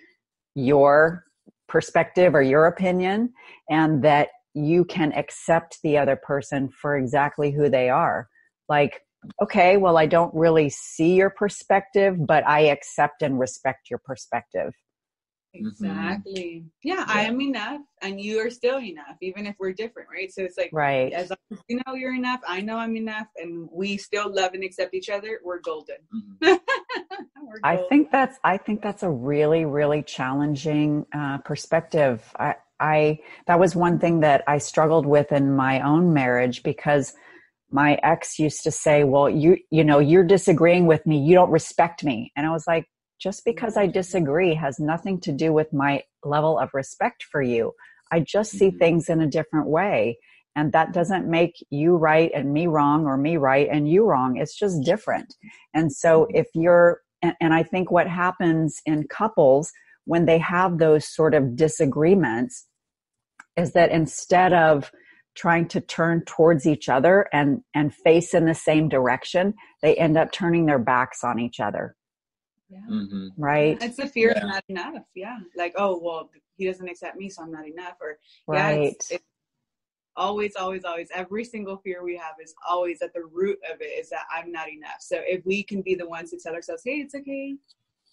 your 0.54 1.24
perspective 1.66 2.34
or 2.34 2.42
your 2.42 2.66
opinion, 2.66 3.32
and 3.70 4.02
that 4.04 4.28
you 4.54 4.84
can 4.84 5.12
accept 5.12 5.78
the 5.82 5.96
other 5.96 6.16
person 6.16 6.68
for 6.68 6.96
exactly 6.96 7.50
who 7.50 7.68
they 7.68 7.88
are. 7.88 8.28
Like, 8.68 9.02
okay, 9.42 9.76
well, 9.76 9.96
I 9.96 10.06
don't 10.06 10.34
really 10.34 10.68
see 10.68 11.14
your 11.14 11.30
perspective, 11.30 12.16
but 12.26 12.46
I 12.46 12.60
accept 12.60 13.22
and 13.22 13.38
respect 13.38 13.90
your 13.90 14.00
perspective. 14.04 14.74
Exactly. 15.54 16.62
Mm-hmm. 16.62 16.68
Yeah, 16.82 16.96
yeah, 16.96 17.04
I 17.08 17.22
am 17.22 17.40
enough 17.40 17.80
and 18.02 18.20
you 18.20 18.38
are 18.38 18.50
still 18.50 18.78
enough, 18.78 19.16
even 19.22 19.46
if 19.46 19.56
we're 19.58 19.72
different, 19.72 20.08
right? 20.12 20.32
So 20.32 20.42
it's 20.42 20.58
like, 20.58 20.70
right. 20.72 21.12
As 21.12 21.30
long 21.30 21.38
as 21.52 21.58
you 21.68 21.80
know 21.86 21.94
you're 21.94 22.14
enough, 22.14 22.40
I 22.46 22.60
know 22.60 22.76
I'm 22.76 22.96
enough, 22.96 23.26
and 23.36 23.68
we 23.72 23.96
still 23.96 24.32
love 24.32 24.52
and 24.54 24.62
accept 24.62 24.94
each 24.94 25.08
other, 25.08 25.40
we're 25.42 25.60
golden. 25.60 25.96
Mm-hmm. 26.14 26.44
we're 27.46 27.60
golden. 27.60 27.64
I 27.64 27.76
think 27.88 28.10
that's, 28.10 28.38
I 28.44 28.58
think 28.58 28.82
that's 28.82 29.02
a 29.02 29.10
really, 29.10 29.64
really 29.64 30.02
challenging 30.02 31.06
uh, 31.12 31.38
perspective. 31.38 32.22
I, 32.38 32.56
I, 32.78 33.18
that 33.46 33.58
was 33.58 33.74
one 33.74 33.98
thing 33.98 34.20
that 34.20 34.44
I 34.46 34.58
struggled 34.58 35.06
with 35.06 35.32
in 35.32 35.56
my 35.56 35.80
own 35.80 36.12
marriage 36.12 36.62
because 36.62 37.14
my 37.70 37.98
ex 38.02 38.38
used 38.38 38.62
to 38.64 38.70
say, 38.70 39.04
well, 39.04 39.28
you, 39.28 39.58
you 39.70 39.84
know, 39.84 39.98
you're 39.98 40.24
disagreeing 40.24 40.86
with 40.86 41.06
me. 41.06 41.18
You 41.18 41.34
don't 41.34 41.50
respect 41.50 42.02
me. 42.02 42.32
And 42.36 42.46
I 42.46 42.50
was 42.50 42.66
like, 42.66 42.86
just 43.20 43.44
because 43.44 43.76
I 43.76 43.86
disagree 43.86 44.54
has 44.54 44.78
nothing 44.78 45.20
to 45.22 45.32
do 45.32 45.52
with 45.52 45.72
my 45.72 46.02
level 46.24 46.58
of 46.58 46.70
respect 46.72 47.24
for 47.30 47.42
you. 47.42 47.72
I 48.10 48.20
just 48.20 48.52
see 48.52 48.68
mm-hmm. 48.68 48.78
things 48.78 49.08
in 49.08 49.20
a 49.20 49.26
different 49.26 49.68
way. 49.68 50.18
And 50.56 50.72
that 50.72 50.92
doesn't 50.92 51.28
make 51.28 51.54
you 51.70 51.96
right 51.96 52.30
and 52.34 52.52
me 52.52 52.66
wrong 52.66 53.06
or 53.06 53.16
me 53.16 53.36
right 53.36 53.68
and 53.70 53.88
you 53.88 54.04
wrong. 54.04 54.36
It's 54.36 54.58
just 54.58 54.82
different. 54.82 55.34
And 55.74 55.92
so 55.92 56.22
mm-hmm. 56.22 56.36
if 56.36 56.46
you're, 56.54 57.02
and, 57.22 57.34
and 57.40 57.54
I 57.54 57.62
think 57.62 57.90
what 57.90 58.08
happens 58.08 58.80
in 58.86 59.06
couples 59.08 59.72
when 60.04 60.24
they 60.24 60.38
have 60.38 60.78
those 60.78 61.06
sort 61.06 61.34
of 61.34 61.54
disagreements 61.54 62.66
is 63.56 63.72
that 63.72 63.90
instead 63.90 64.52
of 64.52 64.90
trying 65.38 65.68
to 65.68 65.80
turn 65.80 66.20
towards 66.24 66.66
each 66.66 66.88
other 66.88 67.26
and 67.32 67.62
and 67.74 67.94
face 67.94 68.34
in 68.34 68.44
the 68.44 68.54
same 68.54 68.88
direction 68.88 69.54
they 69.82 69.94
end 69.94 70.16
up 70.18 70.32
turning 70.32 70.66
their 70.66 70.80
backs 70.80 71.22
on 71.22 71.38
each 71.38 71.60
other 71.60 71.94
Yeah. 72.68 72.80
hmm 72.88 73.28
right 73.36 73.80
It's 73.80 73.96
the 73.96 74.08
fear 74.08 74.32
Yeah. 74.34 74.42
of 74.42 74.48
not 74.48 74.64
enough. 74.68 75.04
Yeah. 75.14 75.38
Like, 75.56 75.74
oh, 75.76 76.00
well, 76.02 76.30
he 76.56 76.66
doesn't 76.66 76.88
accept 76.88 77.16
me, 77.16 77.28
so 77.30 77.42
I'm 77.42 77.52
not 77.52 77.66
enough. 77.66 77.96
Or, 78.00 78.18
yeah, 78.52 78.70
right 78.70 78.92
it's, 78.92 79.10
it's 79.12 79.24
always, 80.16 80.56
always, 80.56 80.84
always, 80.84 81.08
every 81.14 81.44
single 81.44 81.76
fear 81.84 82.02
we 82.02 82.16
have 82.16 82.34
is 82.42 82.52
always 82.68 83.00
at 83.00 83.12
the 83.14 83.24
root 83.40 83.58
of 83.72 83.80
it 83.80 83.92
is 84.00 84.10
that 84.10 84.24
I'm 84.36 84.50
not 84.50 84.68
enough. 84.68 85.00
So 85.00 85.16
if 85.34 85.46
we 85.46 85.62
can 85.62 85.80
be 85.82 85.94
the 85.94 86.08
ones 86.08 86.30
to 86.30 86.38
tell 86.38 86.54
ourselves, 86.54 86.82
hey, 86.84 86.96
it's 87.04 87.14
okay. 87.14 87.54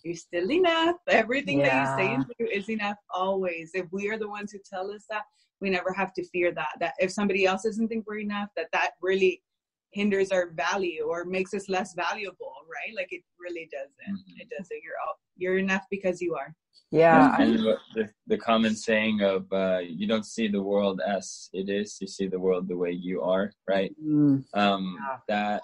You're 0.05 0.15
still 0.15 0.51
enough. 0.51 0.97
Everything 1.09 1.63
that 1.63 1.73
you 1.79 1.85
say 1.97 2.09
Yeah. 2.11 2.15
and 2.15 2.25
do 2.37 2.45
is 2.45 2.69
enough 2.69 2.97
always. 3.09 3.71
If 3.73 3.87
we 3.91 4.07
are 4.09 4.19
the 4.19 4.29
ones 4.29 4.51
who 4.51 4.59
tell 4.59 4.91
us 4.91 5.05
that, 5.09 5.23
we 5.61 5.71
never 5.71 5.91
have 5.93 6.13
to 6.13 6.23
fear 6.25 6.51
that. 6.53 6.73
That 6.79 6.93
if 6.99 7.11
somebody 7.11 7.45
else 7.47 7.63
doesn't 7.63 7.87
think 7.87 8.05
we're 8.07 8.19
enough, 8.19 8.49
that 8.55 8.67
that 8.71 8.91
really 9.01 9.41
hinders 9.89 10.31
our 10.31 10.51
value 10.51 11.05
or 11.09 11.25
makes 11.25 11.55
us 11.55 11.67
less 11.69 11.95
valuable, 11.95 12.53
right? 12.71 12.95
Like 12.95 13.07
it 13.11 13.23
really 13.39 13.67
doesn't. 13.71 14.15
Mhm. 14.15 14.41
It 14.41 14.47
doesn't. 14.55 14.79
You're 14.83 14.99
all, 15.07 15.15
you're 15.37 15.57
enough 15.57 15.85
because 15.89 16.21
you 16.21 16.35
are. 16.35 16.53
yeah 16.91 17.35
and 17.39 17.57
the, 17.57 17.77
the, 17.95 18.09
the 18.27 18.37
common 18.37 18.75
saying 18.75 19.21
of 19.21 19.51
uh, 19.51 19.79
you 19.79 20.05
don't 20.07 20.25
see 20.35 20.47
the 20.47 20.61
world 20.61 21.01
as 21.15 21.49
it 21.51 21.67
is 21.67 21.97
you 21.99 22.07
see 22.07 22.27
the 22.27 22.39
world 22.45 22.67
the 22.67 22.77
way 22.83 22.91
you 22.91 23.17
are 23.33 23.51
right 23.67 23.91
Mm, 24.03 24.43
um, 24.53 24.83
Yeah. 24.99 25.17
that 25.33 25.61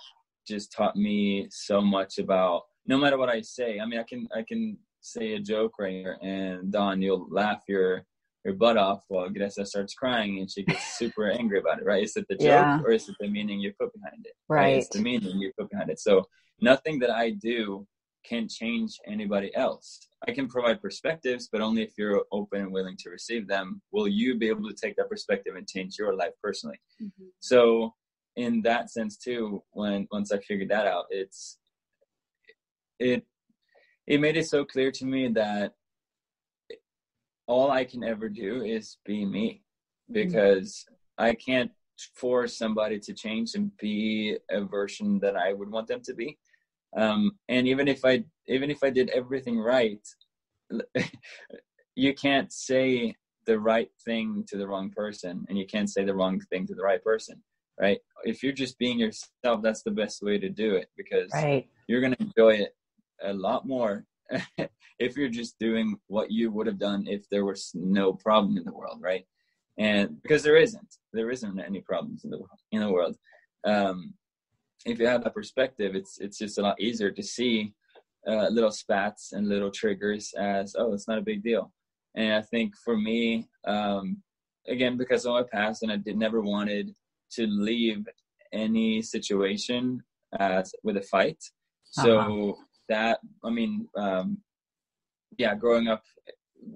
just 0.47 0.71
taught 0.75 0.95
me 0.95 1.47
so 1.51 1.77
much 1.79 2.13
about 2.17 2.61
no 2.85 2.97
matter 2.97 3.17
what 3.17 3.29
I 3.29 3.41
say. 3.41 3.79
I 3.79 3.85
mean, 3.85 3.99
I 3.99 4.03
can 4.03 4.27
I 4.35 4.43
can 4.47 4.77
say 5.01 5.33
a 5.33 5.39
joke 5.39 5.73
right 5.79 5.93
here, 5.93 6.17
and 6.21 6.71
Dawn, 6.71 7.01
you'll 7.01 7.27
laugh 7.29 7.63
your 7.67 8.05
your 8.43 8.55
butt 8.55 8.75
off 8.77 9.03
while 9.07 9.29
Greta 9.29 9.65
starts 9.65 9.93
crying 9.93 10.39
and 10.39 10.49
she 10.49 10.63
gets 10.63 10.97
super 10.97 11.29
angry 11.29 11.59
about 11.59 11.79
it. 11.79 11.85
Right? 11.85 12.03
Is 12.03 12.15
it 12.17 12.25
the 12.27 12.35
joke 12.35 12.47
Yeah. 12.47 12.81
or 12.83 12.91
is 12.91 13.07
it 13.07 13.15
the 13.19 13.27
meaning 13.27 13.59
you 13.59 13.71
put 13.79 13.93
behind 13.93 14.25
it? 14.25 14.33
right 14.49 14.77
It's 14.77 14.89
the 14.89 14.99
meaning 15.01 15.39
you 15.39 15.51
put 15.57 15.69
behind 15.69 15.89
it. 15.91 15.99
So 15.99 16.23
nothing 16.59 16.97
that 16.99 17.11
I 17.11 17.31
do 17.31 17.85
can 18.23 18.47
change 18.47 18.97
anybody 19.07 19.55
else. 19.55 20.07
I 20.27 20.31
can 20.31 20.47
provide 20.47 20.81
perspectives, 20.81 21.49
but 21.51 21.61
only 21.61 21.81
if 21.83 21.93
you're 21.97 22.23
open 22.31 22.61
and 22.61 22.71
willing 22.71 22.97
to 22.99 23.09
receive 23.09 23.47
them. 23.47 23.81
Will 23.91 24.07
you 24.07 24.37
be 24.37 24.47
able 24.47 24.67
to 24.69 24.75
take 24.75 24.95
that 24.97 25.09
perspective 25.09 25.55
and 25.55 25.67
change 25.67 25.97
your 25.99 26.15
life 26.15 26.33
personally? 26.43 26.79
Mm-hmm. 27.01 27.25
so 27.39 27.93
in 28.37 28.61
that 28.61 28.89
sense 28.89 29.17
too 29.17 29.61
when 29.71 30.07
once 30.09 30.31
i 30.31 30.37
figured 30.37 30.69
that 30.69 30.87
out 30.87 31.03
it's 31.09 31.57
it 33.01 33.23
it 34.07 34.21
made 34.21 34.37
it 34.37 34.47
so 34.47 34.63
clear 34.63 34.91
to 34.91 35.05
me 35.05 35.27
that 35.29 35.73
all 37.47 37.71
i 37.71 37.83
can 37.83 38.03
ever 38.03 38.29
do 38.29 38.63
is 38.63 38.97
be 39.05 39.25
me. 39.25 39.63
Because 40.11 40.85
i 41.17 41.33
can't 41.33 41.71
force 42.15 42.57
somebody 42.57 42.99
to 42.99 43.13
change 43.13 43.55
and 43.55 43.71
be 43.77 44.37
a 44.49 44.61
version 44.61 45.19
that 45.19 45.35
i 45.35 45.53
would 45.53 45.71
want 45.71 45.87
them 45.87 46.01
to 46.01 46.13
be. 46.13 46.37
Um, 46.95 47.31
and 47.47 47.67
even 47.67 47.87
if 47.87 48.03
i 48.05 48.23
even 48.47 48.69
if 48.69 48.83
i 48.83 48.89
did 48.89 49.09
everything 49.09 49.57
right 49.59 50.05
you 51.95 52.13
can't 52.13 52.51
say 52.51 53.15
the 53.45 53.59
right 53.59 53.89
thing 54.05 54.45
to 54.49 54.57
the 54.57 54.67
wrong 54.67 54.89
person 54.89 55.45
and 55.47 55.57
you 55.57 55.65
can't 55.65 55.89
say 55.89 56.03
the 56.03 56.13
wrong 56.13 56.39
thing 56.49 56.67
to 56.67 56.75
the 56.75 56.83
right 56.83 57.03
person 57.03 57.41
right? 57.79 57.99
If 58.23 58.43
you're 58.43 58.53
just 58.53 58.77
being 58.77 58.99
yourself 58.99 59.61
that's 59.63 59.83
the 59.83 59.91
best 59.91 60.21
way 60.21 60.37
to 60.37 60.49
do 60.49 60.75
it 60.75 60.89
because 60.95 61.31
right. 61.33 61.67
you're 61.87 62.01
going 62.01 62.13
to 62.13 62.21
enjoy 62.21 62.53
it 62.55 62.75
a 63.23 63.33
lot 63.33 63.67
more 63.67 64.05
if 64.99 65.17
you're 65.17 65.29
just 65.29 65.59
doing 65.59 65.97
what 66.07 66.31
you 66.31 66.51
would 66.51 66.67
have 66.67 66.79
done 66.79 67.05
if 67.07 67.27
there 67.29 67.45
was 67.45 67.71
no 67.73 68.13
problem 68.13 68.57
in 68.57 68.63
the 68.63 68.71
world 68.73 68.99
right? 69.01 69.25
And 69.77 70.21
because 70.21 70.43
there 70.43 70.57
isn't. 70.57 70.95
There 71.13 71.31
isn't 71.31 71.59
any 71.59 71.81
problems 71.81 72.23
in 72.23 72.29
the 72.29 72.37
world 72.37 72.59
in 72.71 72.81
the 72.81 72.91
world. 72.91 73.15
Um 73.65 74.13
if 74.85 74.99
you 74.99 75.07
have 75.07 75.23
that 75.23 75.33
perspective 75.33 75.95
it's 75.95 76.19
it's 76.19 76.37
just 76.37 76.57
a 76.57 76.61
lot 76.61 76.79
easier 76.79 77.11
to 77.11 77.23
see 77.23 77.73
uh, 78.27 78.47
little 78.49 78.71
spats 78.71 79.31
and 79.33 79.47
little 79.47 79.71
triggers 79.71 80.33
as 80.37 80.75
oh 80.77 80.93
it's 80.93 81.07
not 81.07 81.17
a 81.17 81.29
big 81.31 81.43
deal. 81.43 81.71
And 82.15 82.33
i 82.33 82.41
think 82.41 82.75
for 82.85 82.95
me 82.97 83.47
um 83.65 84.17
again 84.67 84.95
because 84.97 85.25
of 85.25 85.33
my 85.33 85.43
past 85.43 85.81
and 85.83 85.91
i 85.91 85.97
did 85.97 86.17
never 86.17 86.41
wanted 86.41 86.93
to 87.31 87.47
leave 87.47 88.05
any 88.53 89.01
situation 89.01 90.03
as 90.39 90.73
with 90.83 90.97
a 90.97 91.01
fight. 91.01 91.41
So 91.83 92.19
Uh-huh. 92.19 92.55
That 92.91 93.19
i 93.43 93.49
mean 93.49 93.87
um 93.95 94.37
yeah 95.37 95.53
growing 95.55 95.87
up 95.87 96.03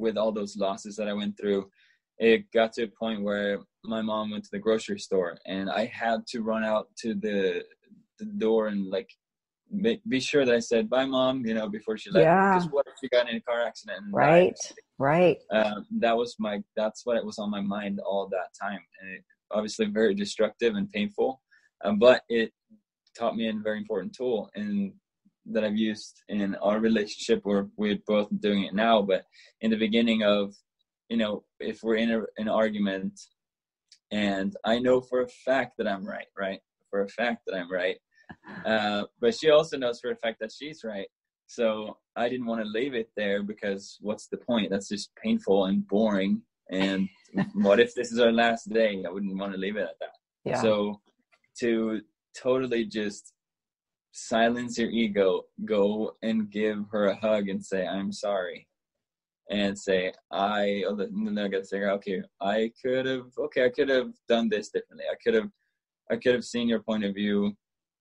with 0.03 0.17
all 0.17 0.31
those 0.31 0.55
losses 0.65 0.95
that 0.95 1.07
i 1.07 1.13
went 1.21 1.37
through 1.37 1.61
it 2.17 2.49
got 2.51 2.71
to 2.73 2.83
a 2.83 2.87
point 2.87 3.21
where 3.21 3.59
my 3.83 4.01
mom 4.01 4.31
went 4.31 4.43
to 4.43 4.49
the 4.53 4.65
grocery 4.67 4.99
store 5.07 5.37
and 5.45 5.69
i 5.69 5.85
had 5.85 6.25
to 6.25 6.41
run 6.41 6.63
out 6.63 6.87
to 6.97 7.13
the 7.25 7.63
the 8.19 8.25
door 8.45 8.67
and 8.67 8.89
like 8.97 9.09
be 10.07 10.19
sure 10.19 10.45
that 10.45 10.55
i 10.55 10.59
said 10.71 10.89
bye 10.89 11.05
mom 11.05 11.45
you 11.45 11.53
know 11.53 11.67
before 11.67 11.97
she 11.97 12.09
left 12.11 12.23
Yeah. 12.23 12.53
because 12.53 12.71
what 12.71 12.85
if 12.87 12.93
she 13.01 13.09
got 13.09 13.29
in 13.29 13.35
a 13.35 13.41
car 13.41 13.61
accident 13.69 13.99
and 14.05 14.13
died? 14.13 14.19
right 14.19 14.59
right 14.97 15.37
um, 15.51 15.85
that 16.03 16.15
was 16.15 16.35
my 16.39 16.55
that's 16.77 17.01
what 17.05 17.17
it 17.17 17.25
was 17.25 17.39
on 17.39 17.49
my 17.57 17.61
mind 17.61 17.99
all 17.99 18.29
that 18.29 18.49
time 18.65 18.83
and 18.99 19.07
it, 19.15 19.23
obviously 19.51 19.85
very 19.87 20.13
destructive 20.23 20.75
and 20.75 20.89
painful 20.91 21.41
um, 21.83 21.99
but 21.99 22.21
it 22.29 22.51
taught 23.17 23.35
me 23.35 23.49
a 23.49 23.53
very 23.67 23.79
important 23.83 24.13
tool 24.13 24.49
and 24.55 24.93
that 25.45 25.63
i've 25.63 25.77
used 25.77 26.21
in 26.29 26.55
our 26.55 26.79
relationship 26.79 27.41
where 27.43 27.67
we're 27.77 27.99
both 28.07 28.27
doing 28.39 28.63
it 28.63 28.73
now 28.73 29.01
but 29.01 29.23
in 29.61 29.69
the 29.71 29.77
beginning 29.77 30.23
of 30.23 30.53
you 31.09 31.17
know 31.17 31.43
if 31.59 31.79
we're 31.83 31.95
in 31.95 32.11
a, 32.11 32.21
an 32.37 32.49
argument 32.49 33.19
and 34.11 34.55
i 34.65 34.79
know 34.79 34.99
for 35.01 35.21
a 35.21 35.27
fact 35.27 35.73
that 35.77 35.87
i'm 35.87 36.05
right 36.05 36.27
right 36.37 36.59
for 36.89 37.01
a 37.03 37.09
fact 37.09 37.41
that 37.45 37.55
i'm 37.55 37.71
right 37.71 37.97
uh, 38.65 39.03
but 39.21 39.35
she 39.35 39.51
also 39.51 39.77
knows 39.77 39.99
for 39.99 40.11
a 40.11 40.15
fact 40.15 40.39
that 40.39 40.51
she's 40.51 40.83
right 40.83 41.07
so 41.47 41.97
I 42.15 42.29
didn't 42.29 42.45
want 42.45 42.61
to 42.63 42.67
leave 42.67 42.93
it 42.93 43.09
there 43.15 43.43
because 43.43 43.97
what's 44.01 44.27
the 44.27 44.37
point? 44.37 44.69
That's 44.69 44.89
just 44.89 45.11
painful 45.21 45.65
and 45.65 45.87
boring. 45.87 46.41
And 46.71 47.07
what 47.53 47.79
if 47.79 47.93
this 47.93 48.11
is 48.11 48.19
our 48.19 48.31
last 48.31 48.69
day? 48.69 49.03
I 49.05 49.11
wouldn't 49.11 49.37
want 49.37 49.53
to 49.53 49.59
leave 49.59 49.77
it 49.77 49.83
at 49.83 49.99
that. 49.99 50.15
yeah 50.43 50.61
So 50.61 51.01
to 51.59 52.01
totally 52.37 52.85
just 52.85 53.33
silence 54.15 54.77
your 54.77 54.89
ego, 54.89 55.43
go 55.65 56.15
and 56.23 56.49
give 56.49 56.85
her 56.89 57.07
a 57.07 57.15
hug 57.15 57.49
and 57.49 57.63
say, 57.63 57.85
I'm 57.85 58.13
sorry. 58.13 58.65
And 59.51 59.77
say, 59.77 60.13
I, 60.31 60.83
oh, 60.87 60.95
then 60.95 61.37
I 61.37 61.49
got 61.49 61.63
to 61.63 61.69
figure 61.69 61.91
okay, 61.91 62.23
I 62.41 62.71
could 62.81 63.05
have, 63.05 63.27
okay, 63.37 63.65
I 63.65 63.69
could 63.69 63.89
have 63.89 64.11
done 64.27 64.49
this 64.49 64.69
differently. 64.69 65.05
I 65.11 65.15
could 65.21 65.35
have, 65.35 65.49
I 66.09 66.15
could 66.15 66.33
have 66.33 66.45
seen 66.45 66.69
your 66.69 66.79
point 66.79 67.03
of 67.03 67.13
view 67.13 67.53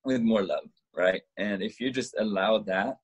with 0.04 0.22
more 0.22 0.44
love, 0.44 0.70
right? 0.96 1.20
And 1.36 1.62
if 1.62 1.80
you 1.80 1.90
just 1.90 2.14
allow 2.18 2.60
that, 2.60 2.96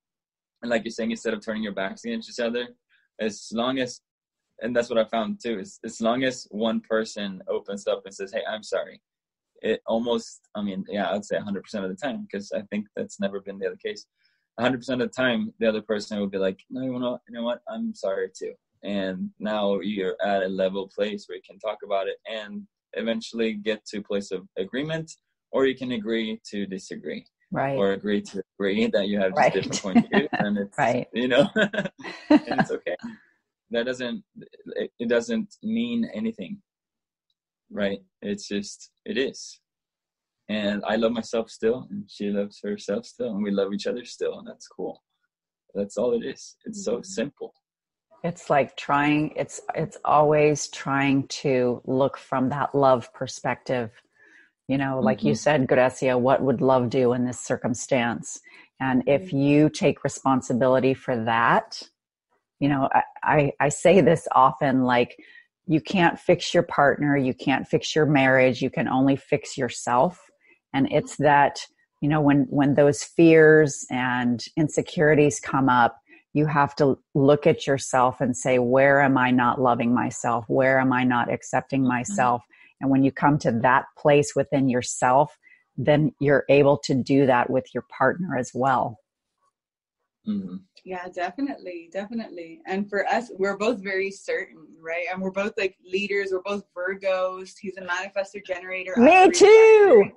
and 0.62 0.70
like 0.70 0.84
you're 0.84 0.92
saying, 0.92 1.11
instead 1.11 1.34
of 1.34 1.44
turning 1.44 1.64
your 1.64 1.74
backs 1.74 2.04
against 2.04 2.30
each 2.30 2.42
other, 2.42 2.68
as 3.20 3.48
long 3.52 3.78
as, 3.78 4.00
and 4.62 4.74
that's 4.74 4.88
what 4.88 4.98
I 4.98 5.04
found 5.04 5.40
too, 5.42 5.58
is 5.58 5.80
as 5.84 6.00
long 6.00 6.22
as 6.22 6.46
one 6.50 6.80
person 6.80 7.42
opens 7.48 7.86
up 7.86 8.02
and 8.04 8.14
says, 8.14 8.32
"Hey, 8.32 8.42
I'm 8.48 8.62
sorry," 8.62 9.00
it 9.62 9.80
almost, 9.86 10.48
I 10.54 10.62
mean, 10.62 10.84
yeah, 10.88 11.11
I'd 11.11 11.24
say 11.24 11.36
100% 11.36 11.84
of 11.84 11.90
the 11.90 11.96
time 11.96 12.26
because 12.30 12.52
I 12.52 12.62
think 12.70 12.86
that's 12.96 13.20
never 13.20 13.40
been 13.40 13.58
the 13.58 13.66
other 13.66 13.76
case. 13.76 14.06
100% 14.61 14.74
of 14.74 14.98
the 14.98 15.08
time, 15.08 15.52
the 15.58 15.68
other 15.68 15.82
person 15.82 16.20
would 16.20 16.30
be 16.30 16.38
like, 16.38 16.61
"No, 16.70 16.82
you 16.82 16.98
know, 16.98 17.18
you 17.28 17.34
know 17.34 17.44
what? 17.44 17.61
I'm 17.68 17.94
sorry 17.94 18.30
too." 18.36 18.52
And 18.82 19.30
now 19.38 19.80
you're 19.80 20.16
at 20.24 20.42
a 20.42 20.48
level 20.48 20.88
place 20.94 21.26
where 21.26 21.36
you 21.36 21.42
can 21.48 21.58
talk 21.58 21.78
about 21.84 22.08
it 22.08 22.16
and 22.26 22.66
eventually 22.94 23.54
get 23.54 23.84
to 23.86 23.98
a 23.98 24.02
place 24.02 24.30
of 24.32 24.46
agreement, 24.58 25.11
or 25.52 25.66
you 25.66 25.76
can 25.76 25.92
agree 25.92 26.40
to 26.50 26.66
disagree 26.66 27.24
right 27.52 27.76
or 27.76 27.92
agree 27.92 28.20
to 28.22 28.42
agree 28.58 28.86
that 28.92 29.08
you 29.08 29.18
have 29.18 29.34
Right. 29.34 29.52
different 29.52 29.82
points 29.82 30.04
of 30.04 30.11
view 30.11 30.28
and 30.40 30.58
it's 30.58 30.78
Right. 30.78 31.06
you 31.12 31.28
know 31.28 31.48
and 31.56 32.61
it's 32.61 32.70
okay 32.70 32.96
that 33.70 33.86
doesn't 33.86 34.22
it, 34.76 34.90
it 34.98 35.08
doesn't 35.08 35.56
mean 35.62 36.08
anything 36.14 36.61
right? 37.71 38.01
It's 38.23 38.49
just 38.49 38.91
it 39.05 39.16
is. 39.18 39.61
And 40.49 40.83
i 40.87 40.97
love 40.97 41.12
myself 41.12 41.49
still 41.51 41.87
and 41.91 42.05
she 42.11 42.29
loves 42.31 42.61
herself 42.62 43.07
still 43.07 43.31
and 43.35 43.43
we 43.43 43.51
love 43.51 43.73
each 43.73 43.87
other 43.87 44.05
still 44.05 44.39
and 44.39 44.49
that's 44.49 44.68
cool. 44.68 45.03
That's 45.75 45.97
all 45.97 46.12
it 46.21 46.25
is. 46.27 46.57
It's 46.64 46.85
so 46.85 47.01
simple. 47.03 47.55
It's 48.25 48.51
like 48.51 48.77
trying 48.77 49.33
it's 49.37 49.61
it's 49.75 49.99
always 50.05 50.68
trying 50.68 51.29
to 51.29 51.81
look 51.87 52.18
from 52.18 52.49
that 52.51 52.75
love 52.75 53.12
perspective. 53.14 53.91
You 54.68 54.79
know 54.79 55.01
like 55.01 55.25
you 55.25 55.33
Mhm. 55.33 55.39
said 55.39 55.68
Grecia 55.68 56.18
what 56.18 56.43
would 56.43 56.61
love 56.61 56.91
do 56.91 57.12
in 57.12 57.25
this 57.25 57.41
circumstance? 57.41 58.41
And 58.81 59.03
if 59.07 59.33
you 59.33 59.68
take 59.68 60.05
responsibility 60.05 60.95
for 60.95 61.25
that 61.25 61.83
you 62.61 62.68
know 62.68 62.89
I, 62.93 63.03
I 63.23 63.53
i 63.61 63.68
say 63.68 64.01
this 64.01 64.29
often 64.33 64.85
like 64.85 65.16
you 65.71 65.81
can't 65.81 66.18
fix 66.18 66.53
your 66.53 66.64
partner 66.64 67.16
you 67.16 67.33
can't 67.33 67.66
fix 67.66 67.95
your 67.95 68.05
marriage 68.05 68.61
you 68.61 68.71
can 68.71 68.89
only 68.89 69.16
fix 69.16 69.57
yourself. 69.57 70.21
And 70.75 70.87
mm-hmm. 70.87 70.97
it's 70.97 71.16
that 71.16 71.61
you 72.01 72.09
know 72.09 72.21
when 72.21 72.47
when 72.51 72.75
those 72.75 73.05
fears 73.05 73.87
and 73.91 74.45
insecurities 74.57 75.41
come 75.41 75.68
up 75.68 75.97
you 76.33 76.47
have 76.47 76.75
to 76.77 76.99
look 77.14 77.47
at 77.47 77.66
yourself 77.66 78.21
and 78.21 78.37
say 78.37 78.59
where 78.59 79.01
am 79.01 79.16
i 79.16 79.31
not 79.31 79.61
loving 79.61 79.95
myself? 79.95 80.45
Where 80.49 80.79
am 80.81 80.93
i 80.93 81.05
not 81.05 81.33
accepting 81.33 81.83
mm-hmm. 81.83 81.97
myself? 81.99 82.43
And 82.81 82.91
when 82.91 83.05
you 83.05 83.12
come 83.12 83.39
to 83.39 83.53
that 83.62 83.85
place 83.97 84.35
within 84.35 84.68
yourself, 84.68 85.37
then 85.77 86.12
you're 86.21 86.45
able 86.49 86.79
to 86.79 86.95
do 86.95 87.27
that 87.27 87.51
with 87.51 87.66
your 87.75 87.85
partner 87.97 88.37
as 88.37 88.51
well. 88.55 88.99
Mm-hmm. 90.29 90.57
Yeah, 90.85 91.09
definitely, 91.14 91.89
definitely. 91.93 92.61
And 92.66 92.89
for 92.89 93.07
us, 93.07 93.31
we're 93.39 93.57
both 93.57 93.83
very 93.83 94.11
certain, 94.11 94.66
right? 94.81 95.07
And 95.12 95.21
we're 95.21 95.31
both 95.31 95.53
like 95.59 95.77
leaders. 95.85 96.29
We're 96.33 96.43
both 96.43 96.64
Virgos. 96.77 97.53
He's 97.61 97.77
a 97.77 97.83
manifestor 97.83 98.45
generator. 98.45 98.95
Me 98.97 99.31
too. 99.31 100.11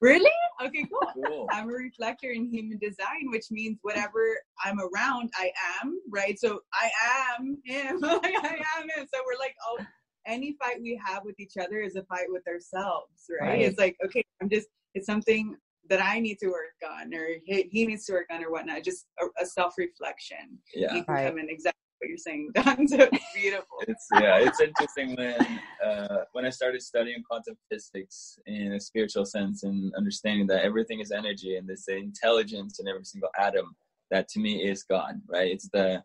Really? 0.00 0.30
Okay, 0.64 0.86
cool. 0.90 1.24
cool. 1.26 1.46
I'm 1.50 1.68
a 1.68 1.72
reflector 1.72 2.30
in 2.30 2.46
human 2.46 2.78
design, 2.78 3.30
which 3.30 3.50
means 3.50 3.78
whatever 3.82 4.38
I'm 4.64 4.78
around, 4.80 5.30
I 5.36 5.52
am, 5.82 6.00
right? 6.10 6.38
So 6.38 6.60
I 6.72 6.90
am 7.38 7.58
him. 7.64 8.00
I 8.04 8.62
am 8.78 8.88
him. 8.88 9.06
So 9.12 9.20
we're 9.26 9.38
like, 9.38 9.54
oh, 9.68 9.84
any 10.26 10.56
fight 10.62 10.80
we 10.80 11.00
have 11.04 11.24
with 11.24 11.38
each 11.38 11.56
other 11.58 11.80
is 11.80 11.96
a 11.96 12.02
fight 12.04 12.26
with 12.28 12.46
ourselves, 12.48 13.26
right? 13.40 13.48
right. 13.48 13.62
It's 13.62 13.78
like, 13.78 13.96
okay, 14.04 14.24
I'm 14.40 14.48
just, 14.48 14.68
it's 14.94 15.06
something 15.06 15.56
that 15.90 16.02
I 16.02 16.20
need 16.20 16.38
to 16.38 16.46
work 16.46 16.78
on, 16.88 17.12
or 17.12 17.26
he, 17.44 17.68
he 17.70 17.84
needs 17.84 18.06
to 18.06 18.12
work 18.12 18.26
on, 18.30 18.42
or 18.42 18.50
whatnot. 18.50 18.84
Just 18.84 19.06
a, 19.20 19.42
a 19.42 19.46
self 19.46 19.74
reflection. 19.76 20.58
Yeah. 20.74 20.94
You 20.94 21.04
can 21.04 21.14
right. 21.14 21.28
come 21.28 21.38
in 21.38 21.50
exactly 21.50 21.80
what 21.98 22.08
you're 22.08 22.16
saying, 22.16 22.50
Dawn. 22.54 22.88
So 22.88 22.96
it's 23.00 23.24
beautiful. 23.34 23.78
it's 23.86 24.06
yeah, 24.14 24.38
it's 24.38 24.60
interesting 24.60 25.16
when 25.16 25.60
uh, 25.84 26.24
when 26.32 26.46
I 26.46 26.50
started 26.50 26.80
studying 26.80 27.22
quantum 27.28 27.56
physics 27.70 28.38
in 28.46 28.72
a 28.72 28.80
spiritual 28.80 29.26
sense 29.26 29.64
and 29.64 29.92
understanding 29.96 30.46
that 30.46 30.64
everything 30.64 31.00
is 31.00 31.10
energy 31.10 31.56
and 31.56 31.68
this 31.68 31.86
intelligence 31.88 32.80
in 32.80 32.88
every 32.88 33.04
single 33.04 33.30
atom. 33.38 33.74
That 34.10 34.28
to 34.30 34.40
me 34.40 34.64
is 34.68 34.82
God, 34.82 35.20
right? 35.28 35.52
It's 35.52 35.68
the 35.72 36.02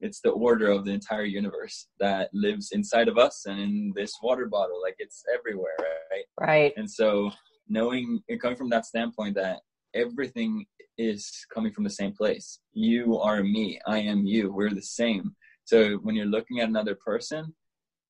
it's 0.00 0.20
the 0.22 0.30
order 0.30 0.70
of 0.70 0.84
the 0.84 0.92
entire 0.92 1.24
universe 1.24 1.86
that 2.00 2.30
lives 2.32 2.70
inside 2.72 3.08
of 3.08 3.18
us 3.18 3.44
and 3.46 3.60
in 3.60 3.92
this 3.94 4.12
water 4.22 4.46
bottle 4.46 4.80
like 4.82 4.94
it's 4.98 5.22
everywhere 5.34 5.76
right 6.10 6.24
right 6.40 6.72
and 6.76 6.90
so 6.90 7.30
knowing 7.70 8.20
and 8.28 8.40
coming 8.40 8.56
from 8.56 8.68
that 8.70 8.84
standpoint 8.84 9.36
that 9.36 9.60
everything 9.94 10.66
is 10.98 11.46
coming 11.54 11.72
from 11.72 11.84
the 11.84 11.90
same 11.90 12.12
place. 12.12 12.58
You 12.72 13.18
are 13.18 13.42
me, 13.42 13.80
I 13.86 14.00
am 14.00 14.26
you, 14.26 14.52
we're 14.52 14.74
the 14.74 14.82
same. 14.82 15.34
So 15.64 15.94
when 16.02 16.14
you're 16.14 16.26
looking 16.26 16.60
at 16.60 16.68
another 16.68 16.96
person, 16.96 17.54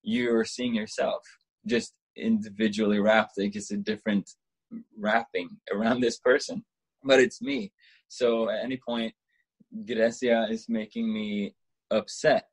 you're 0.01 0.43
seeing 0.43 0.73
yourself 0.75 1.21
just 1.65 1.93
individually 2.17 2.99
wrapped. 2.99 3.37
Like 3.37 3.55
it's 3.55 3.71
a 3.71 3.77
different 3.77 4.29
wrapping 4.97 5.49
around 5.71 6.01
this 6.01 6.17
person, 6.17 6.65
but 7.03 7.19
it's 7.19 7.41
me. 7.41 7.71
So 8.07 8.49
at 8.49 8.63
any 8.63 8.77
point, 8.77 9.13
Grecia 9.85 10.47
is 10.49 10.65
making 10.67 11.13
me 11.13 11.55
upset. 11.91 12.47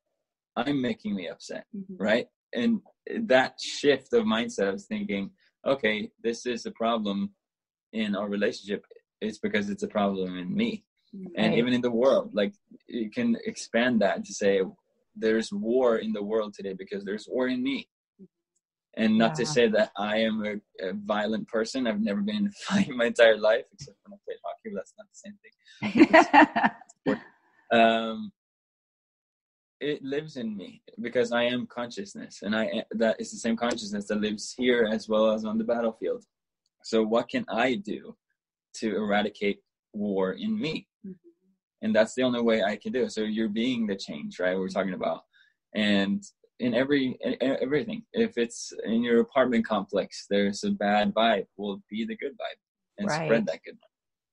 I'm 0.56 0.80
making 0.80 1.14
me 1.14 1.28
upset, 1.28 1.64
mm-hmm. 1.74 1.96
right? 1.96 2.26
And 2.54 2.80
that 3.22 3.60
shift 3.60 4.12
of 4.12 4.24
mindset, 4.24 4.68
I 4.68 4.72
was 4.72 4.86
thinking, 4.86 5.30
okay, 5.66 6.10
this 6.22 6.46
is 6.46 6.66
a 6.66 6.70
problem 6.72 7.30
in 7.92 8.14
our 8.14 8.28
relationship. 8.28 8.84
It's 9.20 9.38
because 9.38 9.70
it's 9.70 9.82
a 9.82 9.88
problem 9.88 10.36
in 10.38 10.54
me. 10.54 10.84
Right. 11.12 11.32
And 11.36 11.54
even 11.54 11.72
in 11.72 11.80
the 11.80 11.90
world, 11.90 12.30
like 12.34 12.54
you 12.86 13.10
can 13.10 13.36
expand 13.44 14.00
that 14.02 14.24
to 14.24 14.34
say 14.34 14.62
there's 15.16 15.52
war 15.52 15.96
in 15.96 16.12
the 16.12 16.22
world 16.22 16.54
today 16.54 16.74
because 16.74 17.04
there's 17.04 17.26
war 17.28 17.48
in 17.48 17.62
me. 17.62 17.88
And 18.96 19.16
not 19.16 19.30
yeah. 19.30 19.44
to 19.44 19.46
say 19.46 19.68
that 19.68 19.92
I 19.96 20.18
am 20.18 20.44
a, 20.44 20.88
a, 20.88 20.92
violent 20.92 21.46
person. 21.46 21.86
I've 21.86 22.00
never 22.00 22.20
been 22.20 22.36
in 22.36 22.46
a 22.46 22.50
fight 22.66 22.88
my 22.88 23.06
entire 23.06 23.38
life, 23.38 23.64
except 23.72 23.96
when 24.04 24.14
I 24.14 24.20
played 24.24 24.38
hockey, 24.44 24.70
but 24.74 24.80
that's 24.80 24.94
not 24.98 25.06
the 25.12 25.92
same 26.02 26.70
thing. 27.02 27.80
um, 27.80 28.32
it 29.80 30.02
lives 30.02 30.36
in 30.36 30.56
me 30.56 30.82
because 31.00 31.32
I 31.32 31.44
am 31.44 31.66
consciousness, 31.66 32.40
and 32.42 32.54
I 32.54 32.84
that 32.92 33.20
is 33.20 33.30
the 33.30 33.38
same 33.38 33.56
consciousness 33.56 34.06
that 34.06 34.20
lives 34.20 34.54
here 34.56 34.88
as 34.90 35.08
well 35.08 35.30
as 35.30 35.44
on 35.44 35.58
the 35.58 35.64
battlefield. 35.64 36.24
So, 36.82 37.02
what 37.02 37.28
can 37.28 37.44
I 37.48 37.74
do 37.74 38.16
to 38.74 38.96
eradicate 38.96 39.60
war 39.92 40.32
in 40.32 40.58
me? 40.58 40.86
Mm-hmm. 41.06 41.14
And 41.82 41.94
that's 41.94 42.14
the 42.14 42.22
only 42.22 42.42
way 42.42 42.62
I 42.62 42.76
can 42.76 42.92
do 42.92 43.04
it. 43.04 43.12
So, 43.12 43.22
you're 43.22 43.48
being 43.48 43.86
the 43.86 43.96
change, 43.96 44.38
right? 44.38 44.56
We're 44.56 44.68
talking 44.68 44.94
about, 44.94 45.22
and 45.74 46.22
in 46.60 46.74
every 46.74 47.16
in 47.20 47.36
everything. 47.40 48.02
If 48.12 48.36
it's 48.36 48.72
in 48.84 49.02
your 49.02 49.20
apartment 49.20 49.66
complex, 49.66 50.26
there's 50.28 50.64
a 50.64 50.70
bad 50.70 51.14
vibe. 51.14 51.46
Well, 51.56 51.82
be 51.88 52.04
the 52.04 52.16
good 52.16 52.32
vibe 52.32 52.60
and 52.98 53.08
right. 53.08 53.26
spread 53.26 53.46
that 53.46 53.60
good 53.64 53.74
vibe. 53.74 53.87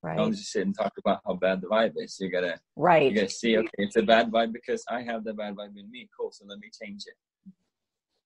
Right. 0.06 0.18
Don't 0.18 0.30
just 0.36 0.52
sit 0.52 0.64
and 0.64 0.72
talk 0.72 0.92
about 0.98 1.20
how 1.26 1.34
bad 1.34 1.60
the 1.60 1.66
vibe 1.66 1.94
is. 1.96 2.16
You 2.20 2.30
gotta 2.30 2.60
right. 2.76 3.10
You 3.10 3.16
gotta 3.16 3.28
see, 3.28 3.58
okay, 3.58 3.68
it's 3.76 3.96
a 3.96 4.02
bad 4.02 4.30
vibe 4.30 4.52
because 4.52 4.84
I 4.88 5.02
have 5.02 5.24
the 5.24 5.34
bad 5.34 5.56
vibe 5.56 5.76
in 5.76 5.90
me. 5.90 6.08
Cool. 6.16 6.30
So 6.30 6.44
let 6.46 6.60
me 6.60 6.70
change 6.80 7.02
it. 7.06 7.52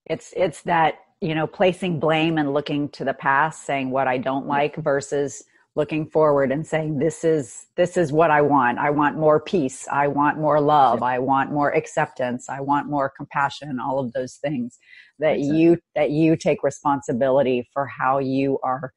It's 0.05 0.35
it's 0.37 0.61
that, 0.65 0.97
you 1.23 1.35
know, 1.35 1.47
placing 1.47 1.99
blame 1.99 2.37
and 2.37 2.53
looking 2.53 2.91
to 2.91 3.05
the 3.07 3.15
past, 3.15 3.65
saying 3.65 3.91
what 3.91 4.09
I 4.09 4.19
don't 4.19 4.47
like 4.47 4.77
versus 4.77 5.43
looking 5.75 6.05
forward 6.05 6.53
and 6.53 6.67
saying 6.67 6.99
this 6.99 7.25
is 7.25 7.69
this 7.77 7.97
is 7.97 8.13
what 8.13 8.31
I 8.31 8.43
want. 8.43 8.77
I 8.77 8.91
want 8.91 9.17
more 9.17 9.41
peace. 9.41 9.89
I 9.91 10.07
want 10.07 10.37
more 10.37 10.61
love. 10.61 11.03
I 11.03 11.19
want 11.19 11.51
more 11.51 11.75
acceptance. 11.75 12.51
I 12.51 12.61
want 12.61 12.91
more 12.91 13.11
compassion, 13.17 13.81
all 13.81 13.99
of 13.99 14.13
those 14.13 14.35
things 14.35 14.79
that 15.19 15.37
exactly. 15.39 15.59
you 15.59 15.79
that 15.95 16.11
you 16.11 16.37
take 16.37 16.63
responsibility 16.63 17.67
for 17.73 17.87
how 17.87 18.19
you 18.19 18.59
are 18.63 18.93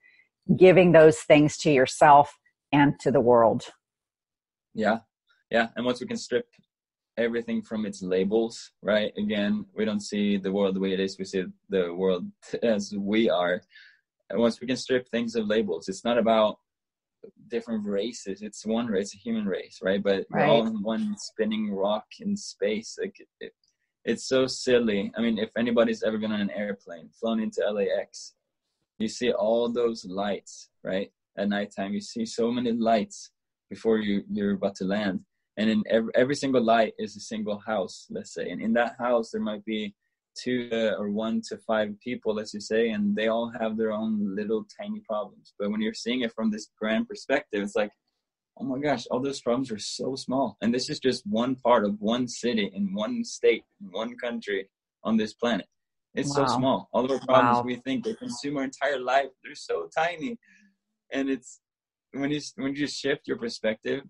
giving 0.58 0.92
those 0.92 1.20
things 1.20 1.56
to 1.60 1.72
yourself 1.72 2.38
and 2.74 3.00
to 3.00 3.12
the 3.12 3.22
world. 3.22 3.64
Yeah. 4.74 5.00
Yeah. 5.50 5.68
And 5.76 5.86
once 5.86 6.02
we 6.02 6.08
can 6.08 6.18
strip 6.18 6.48
everything 7.18 7.62
from 7.62 7.86
its 7.86 8.02
labels, 8.02 8.72
right? 8.82 9.14
Again, 9.18 9.66
we 9.76 9.86
don't 9.86 10.02
see 10.02 10.38
the 10.38 10.52
world 10.52 10.76
the 10.76 10.80
way 10.80 10.94
it 10.94 11.00
is. 11.00 11.18
We 11.18 11.26
see 11.26 11.46
the 11.70 11.94
world 11.94 12.26
as 12.64 12.94
we 12.98 13.30
are. 13.30 13.62
And 14.30 14.40
once 14.40 14.60
we 14.60 14.68
can 14.68 14.78
strip 14.78 15.08
things 15.08 15.36
of 15.36 15.48
labels, 15.48 15.88
it's 15.88 16.04
not 16.04 16.18
about 16.18 16.58
different 17.50 17.86
races. 17.86 18.42
It's 18.42 18.66
one 18.66 18.88
race, 18.88 19.14
a 19.14 19.18
human 19.18 19.46
race, 19.46 19.80
right? 19.82 20.02
But 20.02 20.26
right. 20.30 20.48
we're 20.48 20.54
all 20.54 20.68
in 20.68 20.82
one 20.82 21.16
spinning 21.18 21.72
rock 21.72 22.06
in 22.20 22.36
space. 22.36 22.98
Like 23.00 23.16
it, 23.20 23.28
it, 23.40 23.54
it's 24.04 24.28
so 24.28 24.48
silly. 24.48 25.12
I 25.16 25.22
mean, 25.22 25.38
if 25.38 25.52
anybody's 25.58 26.04
ever 26.04 26.18
been 26.18 26.32
on 26.32 26.42
an 26.42 26.50
airplane, 26.50 27.10
flown 27.20 27.40
into 27.40 27.62
LAX, 27.70 28.34
you 28.98 29.08
see 29.08 29.32
all 29.32 29.70
those 29.70 30.06
lights, 30.06 30.70
right? 30.84 31.12
At 31.38 31.50
nighttime 31.50 31.94
you 31.94 32.02
see 32.02 32.26
so 32.26 32.52
many 32.52 32.72
lights 32.72 33.32
before 33.70 34.00
you 34.00 34.24
you're 34.32 34.54
about 34.54 34.76
to 34.76 34.86
land. 34.86 35.20
And 35.58 35.70
in 35.70 35.84
every, 35.90 36.12
every 36.16 36.36
single 36.36 36.64
light 36.64 36.94
is 36.98 37.16
a 37.16 37.20
single 37.20 37.60
house 37.60 38.08
let's 38.10 38.34
say. 38.34 38.50
And 38.50 38.62
in 38.62 38.74
that 38.74 38.96
house 39.00 39.32
there 39.32 39.42
might 39.42 39.66
be 39.66 39.96
two 40.42 40.70
uh, 40.72 40.96
or 41.00 41.12
one 41.12 41.42
to 41.48 41.58
five 41.58 41.90
people 42.00 42.34
let's 42.36 42.54
just 42.54 42.68
say 42.68 42.90
and 42.90 43.16
they 43.16 43.28
all 43.28 43.52
have 43.60 43.78
their 43.78 43.92
own 43.92 44.36
little 44.36 44.66
tiny 44.80 45.02
problems. 45.08 45.54
But 45.60 45.72
when 45.72 45.82
you're 45.82 45.94
seeing 45.94 46.22
it 46.22 46.34
from 46.34 46.52
this 46.52 46.70
grand 46.80 47.08
perspective 47.08 47.62
it's 47.64 47.76
like 47.76 47.92
oh 48.60 48.66
my 48.66 48.80
gosh 48.80 49.06
all 49.10 49.22
those 49.22 49.42
problems 49.42 49.72
are 49.72 49.80
so 49.80 50.16
small. 50.16 50.58
And 50.62 50.74
this 50.74 50.90
is 50.90 51.00
just 51.00 51.26
one 51.26 51.56
part 51.56 51.86
of 51.86 52.00
one 52.00 52.28
city 52.28 52.72
in 52.74 52.94
one 52.94 53.24
state 53.24 53.64
in 53.82 53.88
one 53.92 54.16
country 54.18 54.70
on 55.04 55.18
this 55.18 55.34
planet. 55.34 55.68
It's 56.16 56.38
wow. 56.38 56.46
so 56.46 56.58
small. 56.58 56.90
All 56.94 57.06
of 57.06 57.12
our 57.12 57.20
problems 57.20 57.58
wow. 57.58 57.64
we 57.64 57.76
think 57.78 58.04
they 58.04 58.14
consume 58.14 58.58
our 58.58 58.64
entire 58.64 59.00
life. 59.00 59.30
They're 59.44 59.56
so 59.56 59.90
tiny 59.96 60.38
and 61.14 61.30
it's 61.30 61.60
when 62.12 62.32
you 62.32 62.42
when 62.56 62.76
you 62.76 62.88
shift 62.88 63.28
your 63.28 63.38
perspective 63.38 64.02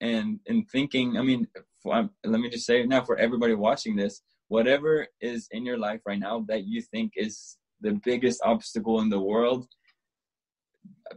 and 0.00 0.38
and 0.46 0.68
thinking 0.70 1.16
i 1.16 1.22
mean 1.22 1.46
for, 1.82 1.94
um, 1.94 2.10
let 2.24 2.40
me 2.40 2.50
just 2.50 2.66
say 2.66 2.84
now 2.84 3.02
for 3.02 3.16
everybody 3.16 3.54
watching 3.54 3.96
this 3.96 4.22
whatever 4.48 5.06
is 5.20 5.48
in 5.50 5.64
your 5.64 5.78
life 5.78 6.00
right 6.06 6.18
now 6.18 6.44
that 6.48 6.64
you 6.64 6.80
think 6.80 7.12
is 7.16 7.56
the 7.80 7.98
biggest 8.04 8.40
obstacle 8.44 9.00
in 9.00 9.08
the 9.08 9.18
world 9.18 9.66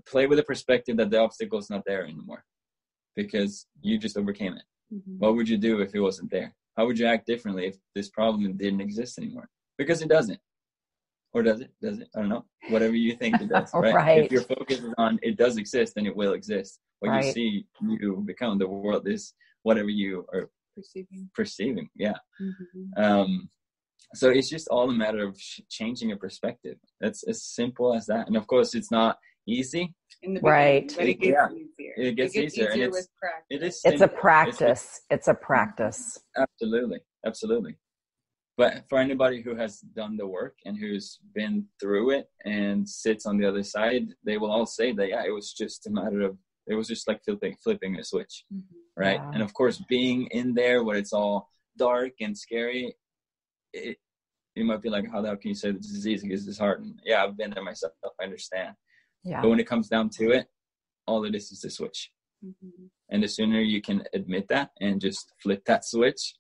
play 0.06 0.28
with 0.28 0.38
the 0.38 0.44
perspective 0.44 0.98
that 0.98 1.10
the 1.10 1.20
obstacle 1.20 1.60
is 1.60 1.70
not 1.70 1.84
there 1.86 2.06
anymore 2.06 2.44
because 3.16 3.68
you 3.82 3.98
just 3.98 4.18
overcame 4.18 4.54
it. 4.54 4.64
Mm-hmm. 4.94 5.20
what 5.20 5.36
would 5.36 5.48
you 5.48 5.58
do 5.58 5.82
if 5.82 5.94
it 5.94 6.00
wasn't 6.00 6.32
there? 6.32 6.52
How 6.76 6.88
would 6.88 6.98
you 6.98 7.06
act 7.06 7.28
differently 7.28 7.68
if 7.68 7.76
this 7.94 8.10
problem 8.10 8.58
didn't 8.58 8.82
exist 8.82 9.20
anymore? 9.20 9.48
Because 9.78 10.02
it 10.02 10.10
doesn't 10.10 10.40
or 11.34 11.44
does 11.44 11.62
it? 11.62 11.72
Does 11.82 12.00
it? 12.00 12.10
I 12.16 12.20
don't 12.20 12.30
know. 12.30 12.46
Whatever 12.70 12.96
you 12.96 13.16
think 13.16 13.40
it 13.42 13.50
does, 13.50 13.72
right? 13.74 13.94
right? 13.96 14.26
If 14.26 14.32
your 14.32 14.42
focus 14.42 14.80
is 14.80 14.94
on 14.98 15.20
it 15.22 15.38
does 15.38 15.58
exist, 15.58 15.94
then 15.96 16.06
it 16.06 16.16
will 16.16 16.34
exist. 16.34 16.80
What 17.00 17.10
right. 17.10 17.26
you 17.26 17.32
see, 17.32 17.66
you 17.82 18.24
become. 18.26 18.58
The 18.58 18.68
world 18.68 19.08
is 19.08 19.34
whatever 19.64 19.90
you 19.90 20.26
are 20.34 20.50
perceiving. 20.76 21.30
Perceiving, 21.36 21.90
yeah. 21.96 22.16
Mm-hmm. 22.42 23.04
Um, 23.04 23.50
so 24.16 24.30
it's 24.30 24.50
just 24.50 24.68
all 24.70 24.90
a 24.90 24.94
matter 24.94 25.26
of 25.26 25.40
sh- 25.40 25.62
changing 25.70 26.10
your 26.10 26.18
perspective. 26.18 26.78
That's 27.00 27.24
as 27.28 27.44
simple 27.44 27.94
as 27.94 28.08
that. 28.08 28.28
And 28.28 28.36
of 28.36 28.48
course, 28.48 28.74
it's 28.74 28.92
not 28.92 29.18
easy. 29.48 29.94
right. 30.42 30.92
But 30.98 31.08
it 31.08 31.22
gets 31.22 31.38
yeah. 31.38 31.48
easier. 31.56 31.94
It 31.96 32.16
gets, 32.16 32.36
it 32.36 32.42
gets 32.42 32.54
easier, 32.58 32.72
easier, 32.72 32.86
and 32.86 32.96
it's, 32.96 33.08
it 33.50 33.64
is. 33.64 33.82
It's 33.86 34.02
a 34.02 34.08
practice. 34.08 34.60
It's, 34.62 35.02
it's 35.12 35.28
a 35.28 35.36
practice. 35.36 36.18
Absolutely, 36.36 37.00
absolutely 37.26 37.78
but 38.60 38.74
for 38.90 38.98
anybody 39.00 39.42
who 39.42 39.54
has 39.56 39.74
done 40.02 40.16
the 40.18 40.28
work 40.28 40.56
and 40.66 40.78
who's 40.78 41.20
been 41.34 41.66
through 41.80 42.08
it 42.18 42.26
and 42.46 42.88
sits 42.88 43.26
on 43.26 43.38
the 43.38 43.48
other 43.48 43.64
side 43.64 44.06
they 44.28 44.38
will 44.38 44.52
all 44.56 44.66
say 44.66 44.92
that 44.92 45.10
yeah 45.14 45.24
it 45.26 45.34
was 45.40 45.54
just 45.62 45.88
a 45.88 45.92
matter 46.00 46.22
of 46.22 46.34
it 46.68 46.76
was 46.76 46.88
just 46.94 47.08
like 47.08 47.24
flipping 47.24 47.56
flipping 47.64 47.94
a 47.98 48.04
switch 48.04 48.36
mm-hmm. 48.54 49.02
right 49.06 49.22
and 49.34 49.42
of 49.42 49.52
course 49.54 49.82
being 49.90 50.28
in 50.40 50.54
there 50.54 50.84
where 50.84 50.98
it's 50.98 51.14
all 51.14 51.50
dark 51.78 52.14
and 52.20 52.38
scary 52.38 52.94
it 53.74 53.98
you 54.60 54.66
might 54.66 54.82
be 54.82 54.90
like, 54.90 55.10
how 55.10 55.22
the 55.22 55.30
hell 55.30 55.38
can 55.38 55.50
you 55.50 55.56
say 55.56 55.72
this 55.72 55.92
is 55.92 56.08
easy? 56.08 56.28
Because 56.28 56.48
it's 56.48 56.60
hard. 56.60 56.82
And 56.82 57.00
yeah, 57.06 57.24
I've 57.24 57.38
been 57.38 57.52
there 57.52 57.64
myself. 57.64 57.94
I 58.20 58.24
understand. 58.24 58.76
Yeah. 59.24 59.42
But 59.42 59.50
when 59.50 59.60
it 59.60 59.68
comes 59.68 59.88
down 59.88 60.10
to 60.18 60.32
it, 60.32 60.48
all 61.08 61.24
it 61.26 61.36
is 61.36 61.52
is 61.52 61.62
the 61.62 61.70
switch. 61.70 62.12
Mm-hmm. 62.46 62.86
And 63.10 63.24
the 63.24 63.28
sooner 63.28 63.62
you 63.62 63.82
can 63.82 64.04
admit 64.14 64.48
that 64.50 64.72
and 64.82 65.02
just 65.02 65.34
flip 65.42 65.64
that 65.66 65.86
switch, 65.86 66.36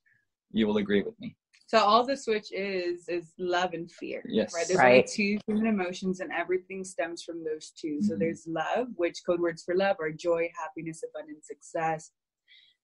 you 0.52 0.68
will 0.68 0.78
agree 0.78 1.02
with 1.02 1.20
me. 1.20 1.36
So 1.70 1.78
all 1.78 2.04
the 2.04 2.18
switch 2.18 2.52
is 2.52 3.08
is 3.08 3.32
love 3.38 3.74
and 3.76 3.92
fear. 3.92 4.24
Yes. 4.28 4.56
Right. 4.56 4.68
There's 4.68 4.80
Right. 4.80 4.92
only 4.92 5.38
two 5.38 5.38
human 5.46 5.68
emotions, 5.68 6.20
and 6.20 6.32
everything 6.32 6.84
stems 6.84 7.22
from 7.22 7.44
those 7.44 7.70
2 7.80 8.02
So 8.02 8.16
Mhm. 8.16 8.20
there's 8.22 8.48
love, 8.48 8.88
which 8.96 9.18
code 9.24 9.40
words 9.40 9.64
for 9.64 9.76
love 9.76 9.98
are 10.00 10.12
joy, 10.12 10.52
happiness, 10.60 11.04
abundance, 11.04 11.46
success. 11.46 12.12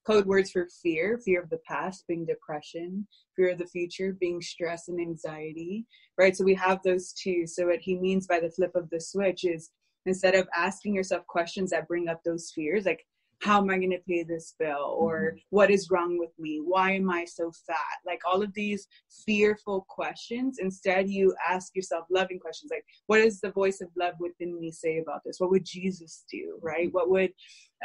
Code 0.05 0.27
words 0.27 0.51
for 0.51 0.67
fear: 0.83 1.17
fear 1.17 1.41
of 1.41 1.49
the 1.49 1.57
past, 1.67 2.05
being 2.07 2.27
depression; 2.27 3.07
fear 3.35 3.49
of 3.53 3.57
the 3.57 3.65
future, 3.65 4.13
being 4.13 4.39
stress 4.39 4.87
and 4.87 5.01
anxiety. 5.01 5.87
Right. 6.15 6.35
So 6.35 6.43
we 6.43 6.53
have 6.53 6.83
those 6.83 7.11
two. 7.11 7.47
So 7.47 7.65
what 7.65 7.79
he 7.79 7.97
means 7.97 8.27
by 8.27 8.39
the 8.39 8.51
flip 8.51 8.75
of 8.75 8.87
the 8.91 9.01
switch 9.01 9.45
is 9.45 9.71
instead 10.05 10.35
of 10.35 10.47
asking 10.55 10.93
yourself 10.93 11.25
questions 11.25 11.71
that 11.71 11.87
bring 11.87 12.07
up 12.07 12.21
those 12.23 12.51
fears, 12.53 12.85
like 12.85 13.03
how 13.41 13.61
am 13.61 13.69
I 13.69 13.77
going 13.77 13.91
to 13.91 13.99
pay 14.07 14.23
this 14.23 14.55
bill? 14.57 14.95
Or 14.97 15.35
what 15.49 15.69
is 15.69 15.89
wrong 15.91 16.17
with 16.17 16.31
me? 16.39 16.61
Why 16.63 16.91
am 16.93 17.09
I 17.09 17.25
so 17.25 17.51
fat? 17.67 17.75
Like 18.05 18.21
all 18.25 18.41
of 18.41 18.53
these 18.53 18.87
fearful 19.25 19.85
questions. 19.89 20.57
Instead, 20.59 21.09
you 21.09 21.35
ask 21.47 21.75
yourself 21.75 22.05
loving 22.09 22.39
questions 22.39 22.71
like, 22.71 22.85
what 23.07 23.19
does 23.19 23.41
the 23.41 23.51
voice 23.51 23.81
of 23.81 23.89
love 23.97 24.15
within 24.19 24.59
me 24.59 24.71
say 24.71 24.99
about 24.99 25.21
this? 25.25 25.37
What 25.39 25.51
would 25.51 25.65
Jesus 25.65 26.25
do? 26.31 26.57
Right? 26.61 26.89
What 26.91 27.09
would, 27.09 27.31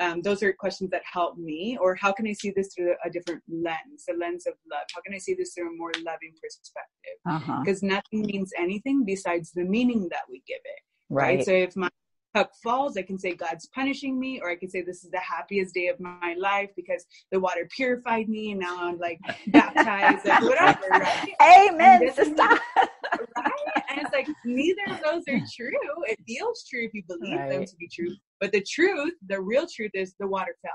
um, 0.00 0.22
those 0.22 0.42
are 0.42 0.52
questions 0.52 0.90
that 0.90 1.02
help 1.10 1.36
me. 1.36 1.76
Or 1.80 1.94
how 1.94 2.12
can 2.12 2.26
I 2.26 2.32
see 2.32 2.52
this 2.54 2.72
through 2.74 2.94
a 3.04 3.10
different 3.10 3.42
lens, 3.48 4.04
a 4.08 4.14
lens 4.14 4.46
of 4.46 4.54
love? 4.70 4.86
How 4.94 5.00
can 5.02 5.14
I 5.14 5.18
see 5.18 5.34
this 5.34 5.54
through 5.54 5.72
a 5.72 5.76
more 5.76 5.92
loving 6.04 6.32
perspective? 6.40 7.18
Uh-huh. 7.28 7.60
Because 7.64 7.82
nothing 7.82 8.22
means 8.22 8.52
anything 8.58 9.04
besides 9.04 9.50
the 9.52 9.64
meaning 9.64 10.08
that 10.10 10.22
we 10.28 10.42
give 10.46 10.60
it 10.64 10.80
Right. 11.10 11.44
So 11.44 11.52
if 11.52 11.76
my 11.76 11.88
cup 12.34 12.52
falls, 12.62 12.96
I 12.96 13.02
can 13.02 13.18
say 13.18 13.34
God's 13.34 13.66
punishing 13.74 14.18
me, 14.18 14.40
or 14.40 14.50
I 14.50 14.56
can 14.56 14.68
say 14.68 14.82
this 14.82 15.04
is 15.04 15.10
the 15.10 15.20
happiest 15.20 15.74
day 15.74 15.88
of 15.88 15.98
my 16.00 16.34
life 16.38 16.70
because 16.76 17.04
the 17.32 17.40
water 17.40 17.68
purified 17.74 18.28
me 18.28 18.52
and 18.52 18.60
now 18.60 18.76
I'm 18.78 18.98
like 18.98 19.18
baptized, 19.48 20.26
whatever, 20.42 20.88
right? 20.90 21.34
Amen, 21.42 22.02
And 22.02 22.14
sister. 22.14 22.34
Right? 22.36 23.52
And 23.90 24.00
it's 24.00 24.12
like 24.12 24.28
neither 24.44 24.82
of 24.90 25.00
those 25.04 25.22
are 25.28 25.40
true. 25.54 26.04
It 26.06 26.18
feels 26.26 26.64
true 26.68 26.84
if 26.84 26.94
you 26.94 27.02
believe 27.08 27.38
them 27.48 27.64
to 27.64 27.76
be 27.76 27.88
true. 27.88 28.14
But 28.40 28.52
the 28.52 28.62
truth, 28.62 29.14
the 29.26 29.40
real 29.40 29.66
truth 29.66 29.90
is 29.94 30.14
the 30.18 30.26
water 30.26 30.56
fell. 30.62 30.72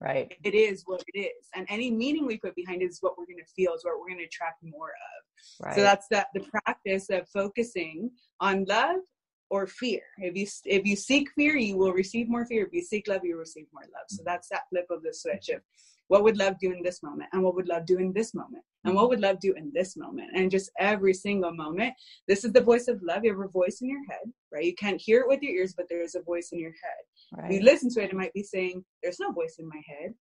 Right. 0.00 0.30
It 0.44 0.54
is 0.54 0.82
what 0.84 1.02
it 1.14 1.18
is. 1.18 1.48
And 1.54 1.66
any 1.70 1.90
meaning 1.90 2.26
we 2.26 2.38
put 2.38 2.54
behind 2.54 2.82
it 2.82 2.86
is 2.86 2.98
what 3.00 3.16
we're 3.16 3.24
gonna 3.24 3.46
feel, 3.54 3.72
is 3.74 3.84
what 3.84 3.94
we're 3.98 4.10
gonna 4.10 4.26
attract 4.26 4.62
more 4.62 4.88
of. 4.88 5.66
Right. 5.66 5.74
So 5.74 5.82
that's 5.82 6.06
that 6.10 6.26
the 6.34 6.40
practice 6.40 7.08
of 7.10 7.26
focusing 7.28 8.10
on 8.40 8.64
love 8.66 9.00
or 9.50 9.66
fear. 9.66 10.02
If 10.18 10.36
you 10.36 10.46
if 10.64 10.84
you 10.86 10.96
seek 10.96 11.30
fear, 11.32 11.56
you 11.56 11.76
will 11.76 11.92
receive 11.92 12.28
more 12.28 12.46
fear. 12.46 12.66
If 12.66 12.72
you 12.72 12.82
seek 12.82 13.08
love, 13.08 13.24
you 13.24 13.36
receive 13.36 13.66
more 13.72 13.84
love. 13.84 14.06
So 14.08 14.22
mm. 14.22 14.26
that's 14.26 14.48
that 14.48 14.68
flip 14.70 14.86
of 14.90 15.02
the 15.02 15.14
switch 15.14 15.48
of 15.50 15.60
what 16.08 16.22
would 16.22 16.36
love 16.36 16.54
do 16.60 16.70
in 16.70 16.82
this 16.84 17.02
moment, 17.02 17.28
and 17.32 17.42
what 17.42 17.56
would 17.56 17.66
love 17.66 17.84
do 17.84 17.98
in 17.98 18.12
this 18.12 18.32
moment, 18.32 18.62
and 18.84 18.94
what 18.94 19.08
would 19.08 19.20
love 19.20 19.40
do 19.40 19.52
in 19.54 19.72
this 19.74 19.96
moment, 19.96 20.30
and 20.34 20.50
just 20.50 20.70
every 20.78 21.12
single 21.12 21.52
moment. 21.52 21.92
This 22.28 22.44
is 22.44 22.52
the 22.52 22.60
voice 22.60 22.86
of 22.86 23.02
love. 23.02 23.24
You 23.24 23.32
have 23.32 23.40
a 23.40 23.48
voice 23.48 23.80
in 23.80 23.88
your 23.88 24.04
head, 24.08 24.32
right? 24.52 24.64
You 24.64 24.74
can't 24.76 25.00
hear 25.00 25.20
it 25.22 25.28
with 25.28 25.42
your 25.42 25.52
ears, 25.52 25.74
but 25.76 25.86
there 25.88 26.02
is 26.02 26.14
a 26.14 26.22
voice 26.22 26.50
in 26.52 26.60
your 26.60 26.74
head. 26.82 27.44
If 27.44 27.52
you 27.52 27.60
listen 27.64 27.90
to 27.94 28.02
it, 28.02 28.10
it 28.10 28.16
might 28.16 28.32
be 28.34 28.44
saying, 28.44 28.84
"There's 29.02 29.20
no 29.20 29.32
voice 29.32 29.56
in 29.58 29.68
my 29.68 29.82
head." 29.86 30.14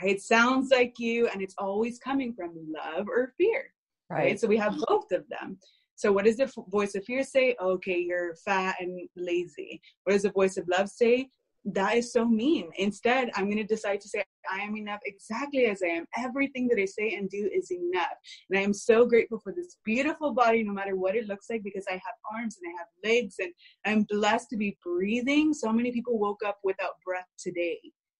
Right? 0.00 0.16
It 0.16 0.22
sounds 0.22 0.70
like 0.70 0.98
you, 0.98 1.28
and 1.28 1.42
it's 1.42 1.54
always 1.58 1.98
coming 1.98 2.32
from 2.34 2.54
love 2.72 3.08
or 3.08 3.34
fear 3.38 3.72
right? 4.10 4.24
Right. 4.24 4.40
So 4.40 4.48
we 4.48 4.56
have 4.56 4.76
both 4.86 5.10
of 5.12 5.24
them. 5.28 5.58
So 5.96 6.12
what 6.12 6.24
does 6.24 6.36
the 6.38 6.44
f- 6.44 6.54
voice 6.68 6.94
of 6.94 7.04
fear 7.04 7.22
say? 7.22 7.56
Okay, 7.60 7.98
you're 8.00 8.34
fat 8.36 8.76
and 8.80 9.08
lazy. 9.16 9.80
What 10.04 10.12
does 10.14 10.22
the 10.22 10.30
voice 10.30 10.56
of 10.56 10.66
love 10.68 10.88
say? 10.88 11.28
That 11.66 11.96
is 11.96 12.12
so 12.12 12.26
mean. 12.26 12.68
Instead, 12.76 13.30
I'm 13.34 13.44
going 13.46 13.56
to 13.56 13.64
decide 13.64 14.00
to 14.02 14.08
say, 14.08 14.22
I 14.52 14.58
am 14.60 14.76
enough 14.76 15.00
exactly 15.06 15.64
as 15.64 15.80
I 15.82 15.88
am. 15.88 16.04
Everything 16.18 16.68
that 16.68 16.78
I 16.78 16.84
say 16.84 17.14
and 17.14 17.30
do 17.30 17.48
is 17.54 17.70
enough. 17.70 18.12
And 18.50 18.58
I 18.58 18.62
am 18.62 18.74
so 18.74 19.06
grateful 19.06 19.38
for 19.38 19.52
this 19.52 19.78
beautiful 19.84 20.34
body, 20.34 20.62
no 20.62 20.72
matter 20.74 20.94
what 20.96 21.16
it 21.16 21.26
looks 21.26 21.46
like, 21.48 21.62
because 21.62 21.86
I 21.88 21.92
have 21.94 22.02
arms 22.34 22.58
and 22.62 22.70
I 22.70 22.78
have 22.78 22.88
legs 23.14 23.36
and 23.38 23.50
I'm 23.86 24.02
blessed 24.02 24.50
to 24.50 24.58
be 24.58 24.76
breathing. 24.84 25.54
So 25.54 25.72
many 25.72 25.90
people 25.90 26.18
woke 26.18 26.42
up 26.44 26.58
without 26.62 27.00
breath 27.04 27.28
today. 27.38 27.78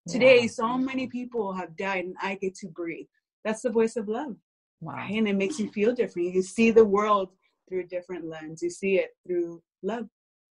Today, 0.08 0.42
Yeah. 0.42 0.46
so 0.48 0.78
many 0.78 1.06
people 1.06 1.52
have 1.52 1.76
died 1.76 2.04
and 2.06 2.16
I 2.22 2.36
get 2.36 2.54
to 2.56 2.68
breathe. 2.68 3.06
That's 3.44 3.60
the 3.62 3.70
voice 3.70 3.96
of 3.96 4.08
love 4.08 4.36
Wow. 4.80 4.94
right? 4.94 5.12
And 5.14 5.28
it 5.28 5.36
makes 5.36 5.58
you 5.58 5.70
feel 5.70 5.94
different. 5.94 6.32
You 6.34 6.40
see 6.42 6.70
the 6.70 6.84
world 6.84 7.28
through 7.68 7.80
a 7.80 7.84
different 7.86 8.24
lens. 8.26 8.62
You 8.62 8.70
see 8.70 8.98
it 8.98 9.10
through 9.26 9.62
love. 9.82 10.06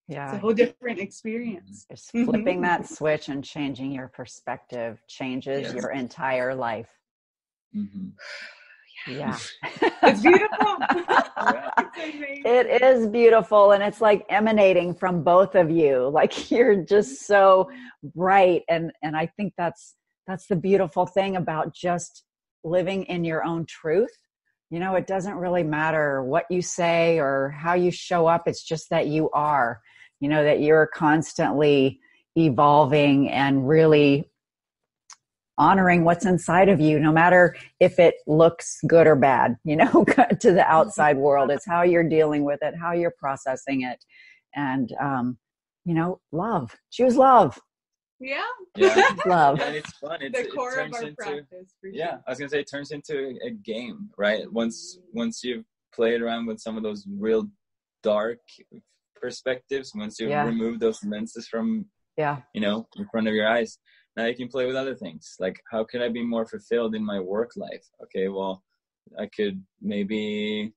Yeah. 0.08 0.26
It's 0.26 0.34
a 0.34 0.40
whole 0.40 0.54
different 0.54 1.00
experience. 1.00 1.86
It's 1.90 2.10
flipping 2.12 2.62
that 2.62 2.88
switch 2.88 3.30
and 3.30 3.44
changing 3.44 3.92
your 3.92 4.08
perspective 4.10 5.02
changes 5.08 5.64
Yes. 5.64 5.74
your 5.74 5.92
entire 5.92 6.54
life. 6.56 6.90
hmm 7.74 8.10
Yeah. 9.08 9.38
It's 10.04 10.22
beautiful. 10.22 10.78
It's. 12.46 12.76
It 12.76 12.82
is 12.82 13.08
beautiful 13.08 13.72
and 13.72 13.82
it's 13.84 14.02
like 14.02 14.26
emanating 14.30 14.94
from 14.94 15.24
both 15.24 15.56
of 15.56 15.70
you. 15.72 16.10
Like 16.10 16.52
you're 16.52 16.84
just 16.84 17.26
so 17.26 17.70
bright 18.16 18.64
and 18.70 18.92
and 19.02 19.16
I 19.16 19.26
think 19.28 19.54
that's 19.58 19.96
that's 20.28 20.48
the 20.48 20.56
beautiful 20.56 21.06
thing 21.06 21.36
about 21.38 21.74
just 21.74 22.24
living 22.64 23.04
in 23.04 23.24
your 23.24 23.44
own 23.46 23.66
truth. 23.66 24.16
You 24.74 24.80
know, 24.80 24.96
it 24.96 25.06
doesn't 25.06 25.36
really 25.36 25.62
matter 25.62 26.24
what 26.24 26.46
you 26.50 26.64
say 26.64 27.20
or 27.20 27.52
how 27.52 27.76
you 27.76 27.92
show 27.92 28.26
up. 28.26 28.48
It's 28.48 28.64
just 28.64 28.90
that 28.90 29.06
you 29.06 29.30
are. 29.30 29.80
You 30.20 30.30
know 30.30 30.44
that 30.44 30.62
you're 30.62 30.88
constantly 30.88 32.00
evolving 32.36 33.30
and 33.30 33.68
really 33.68 34.32
honoring 35.60 36.04
what's 36.04 36.26
inside 36.26 36.70
of 36.70 36.80
you 36.80 37.00
no 37.00 37.12
matter 37.12 37.56
if 37.80 38.00
it 38.00 38.16
looks 38.26 38.80
good 38.88 39.06
or 39.06 39.16
bad 39.16 39.56
you 39.64 39.76
know 39.76 40.04
to 40.40 40.52
the 40.52 40.66
outside 40.68 41.16
world 41.16 41.52
it's 41.52 41.68
how 41.68 41.84
you're 41.84 42.10
dealing 42.10 42.44
with 42.44 42.58
it 42.64 42.74
how 42.82 42.92
you're 42.92 43.14
processing 43.20 43.84
it 43.84 44.04
and 44.56 44.90
um 45.00 45.38
you 45.86 45.94
know 45.94 46.20
love 46.32 46.76
choose 46.92 47.16
love 47.16 47.60
yeah. 48.24 48.42
Yeah. 48.76 49.10
love 49.26 49.60
and 49.60 49.76
it's 49.76 49.92
fun. 49.94 50.22
It's, 50.22 50.38
the 50.38 50.46
it 50.46 50.54
core 50.54 50.70
of 50.70 50.76
turns 50.76 50.96
our 50.96 51.04
into 51.04 51.16
practice. 51.16 51.74
Yeah. 51.84 52.12
sure. 52.12 52.24
I 52.28 52.32
was 52.32 52.40
gonna 52.40 52.50
say 52.50 52.60
it 52.62 52.70
turns 52.72 52.92
into 52.92 53.36
a 53.46 53.52
game, 53.52 54.10
right? 54.18 54.52
Once 54.52 55.00
once 55.14 55.44
you've 55.44 55.66
played 55.94 56.22
around 56.22 56.46
with 56.46 56.60
some 56.60 56.78
of 56.78 56.84
those 56.84 57.06
real 57.20 57.50
dark 58.02 58.40
perspectives, 59.16 59.92
once 59.96 60.20
you 60.20 60.30
Yeah. 60.30 60.46
remove 60.46 60.80
those 60.80 61.04
lenses 61.04 61.48
from 61.48 61.86
yeah 62.18 62.42
you 62.54 62.62
know 62.62 62.88
in 62.96 63.08
front 63.12 63.28
of 63.28 63.34
your 63.34 63.48
eyes, 63.48 63.78
now 64.16 64.26
you 64.26 64.36
can 64.36 64.48
play 64.48 64.66
with 64.66 64.76
other 64.76 64.96
things. 64.96 65.36
Like 65.40 65.62
how 65.70 65.84
can 65.84 66.02
I 66.02 66.10
be 66.10 66.24
more 66.24 66.46
fulfilled 66.46 66.96
in 66.96 67.06
my 67.06 67.20
work 67.20 67.52
life? 67.58 67.86
Okay, 68.04 68.30
well 68.30 68.64
I 69.20 69.28
could 69.28 69.62
maybe 69.82 70.74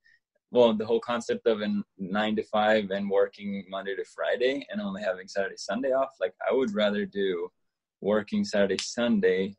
well 0.51 0.73
the 0.75 0.87
whole 0.87 1.01
concept 1.01 1.47
of 1.47 1.61
a 1.61 1.83
nine 1.99 2.37
to 2.37 2.43
five 2.45 2.91
and 2.91 3.11
working 3.11 3.65
monday 3.69 3.95
to 3.95 4.05
friday 4.05 4.67
and 4.71 4.81
only 4.81 5.03
having 5.03 5.27
saturday 5.27 5.57
sunday 5.57 5.93
off 5.93 6.11
like 6.21 6.35
i 6.49 6.53
would 6.53 6.75
rather 6.75 7.05
do 7.05 7.49
working 8.01 8.45
saturday 8.45 8.79
sunday 8.81 9.55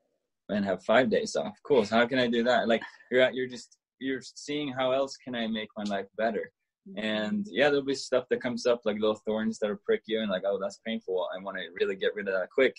and 0.50 0.66
have 0.66 0.84
five 0.84 1.10
days 1.10 1.36
off. 1.36 1.58
Cool. 1.64 1.86
So 1.86 1.98
how 1.98 2.08
can 2.08 2.20
i 2.20 2.28
do 2.28 2.44
that? 2.44 2.68
Like 2.68 2.82
you're 3.12 3.22
at 3.22 3.36
you're 3.36 3.48
just 3.48 3.78
you're 4.00 4.22
seeing 4.22 4.72
how 4.72 4.92
else 4.92 5.18
can 5.18 5.36
i 5.36 5.48
make 5.48 5.70
my 5.78 5.84
life 5.84 6.08
better? 6.18 6.52
Mm-hmm. 6.90 7.06
And 7.06 7.48
yeah 7.50 7.70
there'll 7.70 7.84
be 7.84 7.96
stuff 7.96 8.26
that 8.30 8.42
comes 8.42 8.66
up 8.66 8.82
like 8.86 9.00
little 9.00 9.22
thorns 9.26 9.60
that 9.60 9.70
will 9.70 9.80
prick 9.86 10.02
you 10.06 10.22
and 10.22 10.32
like 10.32 10.44
oh 10.46 10.60
that's 10.62 10.80
painful. 10.86 11.28
I 11.36 11.44
want 11.44 11.58
to 11.58 11.64
really 11.80 11.96
get 11.96 12.16
rid 12.16 12.28
of 12.28 12.34
that 12.34 12.50
quick. 12.50 12.76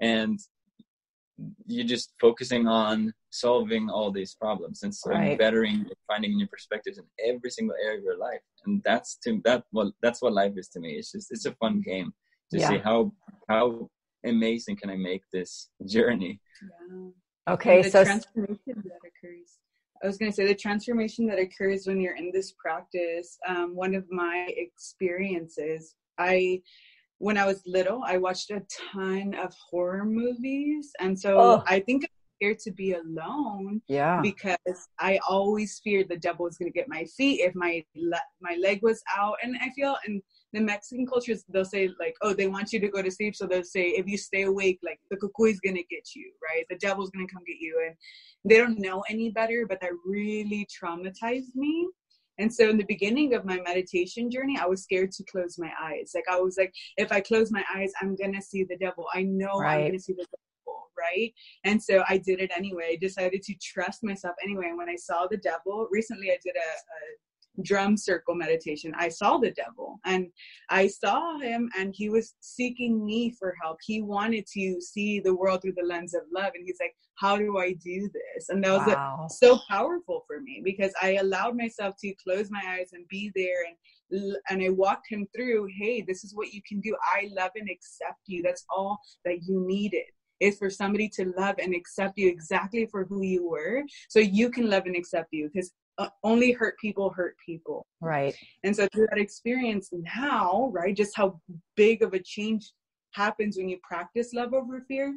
And 0.00 0.38
you're 1.66 1.86
just 1.86 2.12
focusing 2.20 2.66
on 2.66 3.12
solving 3.30 3.88
all 3.88 4.10
these 4.10 4.34
problems 4.34 4.82
and 4.82 4.94
so 4.94 5.10
Right. 5.10 5.38
bettering 5.38 5.86
finding 6.06 6.36
new 6.36 6.46
perspectives 6.46 6.98
in 6.98 7.04
every 7.24 7.50
single 7.50 7.76
area 7.84 7.98
of 7.98 8.04
your 8.04 8.18
life 8.18 8.40
and 8.64 8.82
that's 8.84 9.16
to 9.24 9.40
that 9.44 9.64
well 9.72 9.92
that's 10.02 10.20
what 10.22 10.32
life 10.32 10.52
is 10.56 10.68
to 10.68 10.80
me 10.80 10.90
it's 10.94 11.12
just 11.12 11.30
it's 11.30 11.46
a 11.46 11.54
fun 11.54 11.80
game 11.80 12.12
to 12.50 12.58
Yeah. 12.58 12.68
see 12.68 12.78
how 12.78 13.12
how 13.48 13.88
amazing 14.24 14.76
can 14.76 14.90
i 14.90 14.96
make 14.96 15.22
this 15.32 15.70
journey 15.86 16.40
Yeah. 16.62 17.54
okay 17.54 17.82
the 17.82 17.90
so 17.90 18.04
transformation 18.04 18.58
that 18.66 19.02
occurs. 19.10 19.58
I 20.02 20.06
was 20.06 20.16
going 20.16 20.32
to 20.32 20.34
say 20.34 20.46
the 20.46 20.54
transformation 20.54 21.26
that 21.26 21.38
occurs 21.38 21.86
when 21.86 22.00
you're 22.00 22.16
in 22.16 22.30
this 22.32 22.52
practice. 22.52 23.38
Um, 23.46 23.76
one 23.76 23.94
of 23.94 24.10
my 24.10 24.46
experiences, 24.56 25.94
I 26.16 26.62
when 27.20 27.36
I 27.36 27.46
was 27.46 27.62
little, 27.66 28.00
I 28.04 28.16
watched 28.16 28.50
a 28.50 28.62
ton 28.92 29.34
of 29.34 29.54
horror 29.70 30.04
movies, 30.04 30.90
and 31.00 31.18
so 31.24 31.30
Oh. 31.38 31.62
I 31.66 31.78
think 31.80 32.04
I'm 32.04 32.16
scared 32.38 32.58
to 32.60 32.72
be 32.72 32.94
alone 32.94 33.82
yeah 33.88 34.18
because 34.22 34.80
I 34.98 35.12
always 35.28 35.70
feared 35.84 36.08
the 36.08 36.16
devil 36.28 36.44
was 36.46 36.56
going 36.58 36.72
to 36.72 36.78
get 36.80 36.88
my 36.88 37.04
feet 37.16 37.40
if 37.46 37.54
my 37.54 37.84
le- 37.94 38.28
my 38.40 38.54
leg 38.66 38.78
was 38.82 39.00
out. 39.20 39.36
And 39.42 39.54
I 39.60 39.68
feel 39.76 39.94
in 40.06 40.22
the 40.54 40.60
Mexican 40.60 41.06
cultures 41.06 41.44
they'll 41.52 41.64
say 41.76 41.90
like, 42.04 42.16
oh, 42.22 42.32
they 42.32 42.48
want 42.48 42.72
you 42.72 42.80
to 42.80 42.88
go 42.88 43.02
to 43.02 43.10
sleep, 43.10 43.36
so 43.36 43.46
they'll 43.46 43.62
say 43.76 43.84
if 44.00 44.06
you 44.12 44.16
stay 44.18 44.42
awake, 44.52 44.78
like 44.82 44.98
the 45.10 45.18
cuckoo 45.18 45.44
is 45.52 45.60
going 45.60 45.76
to 45.76 45.84
get 45.94 46.06
you, 46.16 46.26
right? 46.48 46.64
The 46.70 46.78
devil's 46.86 47.10
going 47.10 47.26
to 47.26 47.32
come 47.34 47.44
get 47.46 47.60
you, 47.60 47.74
and 47.86 47.94
they 48.50 48.56
don't 48.62 48.80
know 48.86 49.04
any 49.10 49.28
better, 49.30 49.66
but 49.68 49.78
that 49.82 49.92
really 50.06 50.66
traumatized 50.76 51.54
me. 51.54 51.86
And 52.40 52.52
so 52.52 52.70
in 52.70 52.78
the 52.78 52.84
beginning 52.84 53.34
of 53.34 53.44
my 53.44 53.60
meditation 53.60 54.30
journey, 54.30 54.58
I 54.58 54.66
was 54.66 54.82
scared 54.82 55.12
to 55.12 55.24
close 55.24 55.58
my 55.58 55.70
eyes. 55.80 56.12
Like 56.14 56.24
I 56.30 56.40
was 56.40 56.56
like, 56.56 56.74
if 56.96 57.12
I 57.12 57.20
close 57.20 57.52
my 57.52 57.64
eyes, 57.74 57.92
I'm 58.00 58.16
gonna 58.16 58.40
see 58.40 58.64
the 58.64 58.78
devil. 58.78 59.06
I 59.14 59.22
know 59.22 59.58
right. 59.58 59.76
I'm 59.76 59.86
gonna 59.88 60.00
see 60.00 60.14
the 60.14 60.24
devil, 60.24 60.90
right? 60.98 61.32
And 61.64 61.82
so 61.82 62.02
I 62.08 62.16
did 62.16 62.40
it 62.40 62.50
anyway. 62.56 62.92
I 62.92 62.96
decided 62.96 63.42
to 63.42 63.54
trust 63.62 64.02
myself 64.02 64.34
anyway. 64.42 64.68
And 64.68 64.78
when 64.78 64.88
I 64.88 64.96
saw 64.96 65.26
the 65.30 65.36
devil, 65.36 65.86
recently 65.90 66.30
I 66.30 66.38
did 66.42 66.56
a, 66.56 66.58
a 66.58 67.00
drum 67.62 67.96
circle 67.96 68.34
meditation, 68.34 68.92
I 68.96 69.08
saw 69.08 69.38
the 69.38 69.52
devil 69.52 69.98
and 70.04 70.28
I 70.68 70.86
saw 70.86 71.38
him 71.38 71.70
and 71.78 71.94
he 71.96 72.08
was 72.08 72.34
seeking 72.40 73.04
me 73.04 73.34
for 73.38 73.54
help. 73.62 73.78
He 73.84 74.02
wanted 74.02 74.46
to 74.54 74.80
see 74.80 75.20
the 75.20 75.34
world 75.34 75.62
through 75.62 75.74
the 75.76 75.86
lens 75.86 76.14
of 76.14 76.22
love. 76.34 76.52
And 76.54 76.64
he's 76.64 76.78
like, 76.80 76.94
How 77.16 77.36
do 77.36 77.58
I 77.58 77.72
do 77.72 78.10
this? 78.12 78.48
And 78.48 78.62
that 78.64 78.72
was 78.72 78.86
wow. 78.86 79.26
a, 79.26 79.30
so 79.30 79.58
powerful 79.68 80.24
for 80.26 80.40
me 80.40 80.62
because 80.64 80.92
I 81.02 81.14
allowed 81.14 81.56
myself 81.56 81.94
to 82.00 82.14
close 82.22 82.50
my 82.50 82.62
eyes 82.66 82.90
and 82.92 83.06
be 83.08 83.32
there 83.34 83.64
and 83.66 83.76
and 84.48 84.60
I 84.60 84.70
walked 84.70 85.06
him 85.08 85.26
through, 85.34 85.68
hey, 85.78 86.02
this 86.02 86.24
is 86.24 86.34
what 86.34 86.52
you 86.52 86.60
can 86.68 86.80
do. 86.80 86.96
I 87.14 87.28
love 87.32 87.52
and 87.54 87.68
accept 87.70 88.18
you. 88.26 88.42
That's 88.42 88.64
all 88.74 88.98
that 89.24 89.44
you 89.44 89.64
needed 89.64 90.02
is 90.40 90.58
for 90.58 90.70
somebody 90.70 91.08
to 91.08 91.32
love 91.36 91.56
and 91.62 91.74
accept 91.74 92.14
you 92.16 92.28
exactly 92.28 92.86
for 92.90 93.04
who 93.04 93.22
you 93.22 93.48
were 93.48 93.84
so 94.08 94.18
you 94.18 94.50
can 94.50 94.68
love 94.68 94.86
and 94.86 94.96
accept 94.96 95.28
you 95.32 95.50
because 95.52 95.72
uh, 95.98 96.08
only 96.24 96.52
hurt 96.52 96.78
people 96.78 97.10
hurt 97.10 97.36
people. 97.44 97.86
Right. 98.00 98.34
And 98.64 98.74
so 98.74 98.88
through 98.92 99.08
that 99.10 99.20
experience 99.20 99.90
now, 99.92 100.70
right, 100.72 100.96
just 100.96 101.16
how 101.16 101.40
big 101.76 102.02
of 102.02 102.14
a 102.14 102.18
change 102.18 102.72
happens 103.12 103.56
when 103.56 103.68
you 103.68 103.78
practice 103.82 104.32
love 104.32 104.54
over 104.54 104.80
fear. 104.88 105.16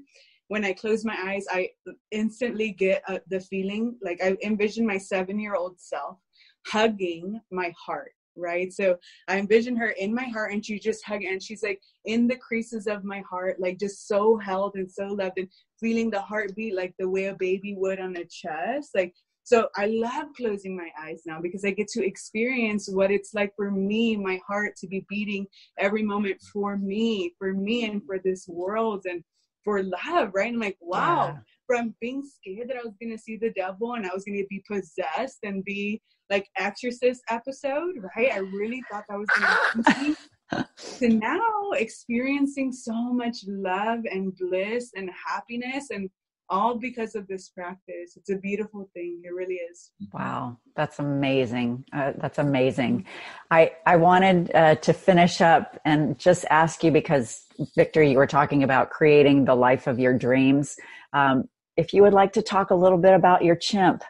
When 0.50 0.66
I 0.66 0.74
close 0.74 1.06
my 1.06 1.18
eyes, 1.18 1.46
I 1.52 1.70
instantly 2.12 2.72
get 2.72 3.02
uh, 3.08 3.20
the 3.30 3.40
feeling 3.40 3.96
like 4.02 4.22
I 4.22 4.36
envision 4.44 4.86
my 4.86 4.98
seven 4.98 5.40
year 5.40 5.56
old 5.56 5.80
self 5.80 6.18
hugging 6.66 7.40
my 7.52 7.74
heart 7.86 8.12
right? 8.36 8.72
So 8.74 8.98
I 9.28 9.38
envision 9.38 9.76
her 9.78 9.90
in 9.90 10.14
my 10.14 10.24
heart 10.24 10.54
and 10.54 10.66
she 10.66 10.80
just 10.80 11.06
hugging 11.06 11.30
and 11.30 11.42
she's 11.42 11.64
like 11.64 11.82
in 12.06 12.28
the 12.28 12.36
creases 12.36 12.88
of 12.88 13.04
my 13.04 13.22
heart, 13.30 13.60
like 13.60 13.80
just 13.80 14.08
so 14.08 14.38
held 14.38 14.76
and 14.76 14.90
so 14.92 15.08
loved 15.08 15.38
and 15.38 15.48
feeling 15.80 16.10
the 16.10 16.22
heartbeat 16.22 16.76
like 16.76 16.94
the 16.98 17.10
way 17.10 17.26
a 17.26 17.36
baby 17.36 17.76
would 17.78 18.00
on 18.00 18.18
a 18.18 18.26
chest. 18.26 18.92
Like 18.96 19.14
so 19.44 19.68
I 19.76 19.88
love 19.88 20.28
closing 20.38 20.76
my 20.76 20.90
eyes 21.00 21.24
now 21.26 21.42
because 21.42 21.66
I 21.66 21.72
get 21.72 21.90
to 21.90 22.06
experience 22.06 22.88
what 22.90 23.12
it's 23.12 23.34
like 23.34 23.54
for 23.56 23.72
me, 23.72 24.16
my 24.16 24.40
heart 24.48 24.76
to 24.78 24.88
be 24.88 25.06
beating 25.10 25.48
every 25.78 26.04
moment 26.04 26.42
for 26.54 26.78
me, 26.78 27.34
for 27.38 27.54
me 27.54 27.86
and 27.86 28.02
for 28.06 28.20
this 28.24 28.48
world 28.48 29.04
and 29.06 29.24
for 29.64 29.84
love, 29.84 30.32
right? 30.34 30.54
I'm 30.54 30.60
like, 30.60 30.78
wow, 30.80 31.28
yeah. 31.28 31.40
from 31.68 31.96
being 32.00 32.24
scared 32.24 32.70
that 32.70 32.78
I 32.78 32.86
was 32.86 32.96
gonna 33.02 33.18
see 33.18 33.38
the 33.38 33.52
devil 33.52 33.94
and 33.94 34.06
I 34.06 34.14
was 34.14 34.24
gonna 34.24 34.48
be 34.50 34.64
possessed 34.70 35.40
and 35.44 35.64
be 35.64 36.02
like 36.30 36.48
exorcist 36.58 37.22
episode, 37.30 37.96
right? 38.16 38.32
I 38.34 38.40
really 38.40 38.82
thought 38.90 39.04
that 39.10 39.20
was 39.20 39.28
gonna 39.36 39.48
happen 39.48 40.16
to 41.00 41.10
now 41.10 41.72
experiencing 41.74 42.72
so 42.72 42.94
much 42.94 43.38
love 43.48 44.00
and 44.06 44.34
bliss 44.38 44.92
and 44.96 45.10
happiness 45.28 45.88
and 45.92 46.10
all 46.54 46.76
because 46.76 47.16
of 47.16 47.28
this 47.28 47.50
practice. 47.50 48.16
It's 48.16 48.30
a 48.30 48.36
beautiful 48.36 48.88
thing. 48.94 49.22
It 49.26 49.34
really 49.34 49.56
is. 49.56 49.92
Wow, 50.14 50.60
that's 50.76 51.00
amazing. 51.00 51.84
Uh, 51.92 52.14
that's 52.18 52.38
amazing. 52.38 53.06
I 53.50 53.72
I 53.88 53.96
wanted 53.96 54.52
uh, 54.54 54.76
to 54.76 54.94
finish 54.94 55.42
up 55.42 55.80
and 55.84 56.18
just 56.20 56.46
ask 56.52 56.84
you 56.84 56.92
because 56.92 57.46
Victor, 57.76 58.04
you 58.04 58.18
were 58.18 58.28
talking 58.28 58.62
about 58.64 58.92
creating 58.92 59.46
the 59.46 59.56
life 59.56 59.88
of 59.88 60.00
your 60.00 60.16
dreams. 60.16 60.78
Um, 61.12 61.50
if 61.76 61.92
you 61.92 62.04
would 62.04 62.14
like 62.14 62.34
to 62.34 62.44
talk 62.44 62.70
a 62.70 62.76
little 62.76 63.00
bit 63.00 63.16
about 63.16 63.44
your 63.44 63.56
chimp. 63.56 64.04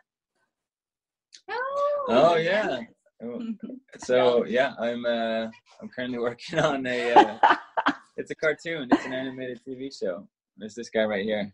Oh, 1.50 2.06
oh 2.10 2.36
yeah. 2.36 2.82
So 4.00 4.44
yeah, 4.46 4.74
I'm 4.80 5.06
uh, 5.06 5.48
I'm 5.80 5.88
currently 5.96 6.20
working 6.28 6.60
on 6.60 6.86
a. 6.86 7.14
Uh, 7.14 7.56
it's 8.18 8.32
a 8.32 8.36
cartoon. 8.36 8.90
It's 8.92 9.06
an 9.06 9.14
animated 9.14 9.62
TV 9.66 9.98
show. 9.98 10.28
There's 10.58 10.76
this 10.76 10.90
guy 10.90 11.06
right 11.06 11.24
here. 11.24 11.54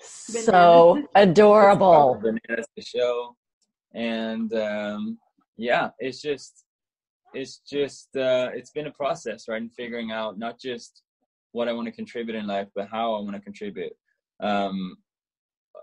So 0.00 1.06
adorable. 1.14 2.18
Bananas 2.20 2.66
the 2.76 2.82
show, 2.82 3.36
and 3.94 4.52
um, 4.54 5.18
yeah, 5.56 5.90
it's 5.98 6.20
just 6.20 6.64
it's 7.34 7.60
just 7.68 8.16
uh, 8.16 8.50
it's 8.54 8.70
been 8.70 8.86
a 8.86 8.92
process, 8.92 9.48
right? 9.48 9.60
And 9.60 9.72
figuring 9.72 10.10
out 10.10 10.38
not 10.38 10.58
just 10.58 11.02
what 11.52 11.68
I 11.68 11.72
want 11.72 11.86
to 11.86 11.92
contribute 11.92 12.36
in 12.36 12.46
life, 12.46 12.68
but 12.74 12.88
how 12.90 13.14
I 13.14 13.20
want 13.20 13.34
to 13.34 13.40
contribute. 13.40 13.92
Um, 14.40 14.96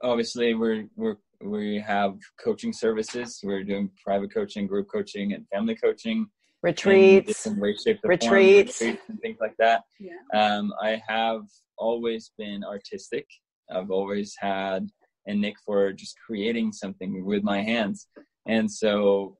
obviously, 0.04 0.54
we're 0.54 0.86
we're 0.96 1.18
we 1.42 1.80
have 1.80 2.18
coaching 2.44 2.74
services. 2.74 3.40
We're 3.44 3.64
doing 3.64 3.90
private 4.04 4.34
coaching, 4.34 4.68
group 4.68 4.88
coaching, 4.92 5.34
and 5.34 5.46
family 5.50 5.76
coaching. 5.76 6.28
Retreats, 6.64 7.46
ways, 7.46 7.84
shapes, 7.86 8.00
retreats. 8.04 8.82
retreats, 8.82 9.04
and 9.08 9.20
things 9.22 9.38
like 9.40 9.56
that. 9.60 9.84
Yeah. 10.00 10.14
Um, 10.34 10.74
I 10.82 11.00
have 11.08 11.42
always 11.78 12.32
been 12.40 12.64
artistic 12.64 13.28
I've 13.72 13.92
always 13.92 14.36
had 14.38 14.90
a 15.28 15.34
nick 15.34 15.56
for 15.66 15.92
just 15.92 16.16
creating 16.26 16.72
something 16.72 17.26
with 17.26 17.44
my 17.44 17.62
hands. 17.62 18.08
And 18.48 18.72
so 18.72 19.38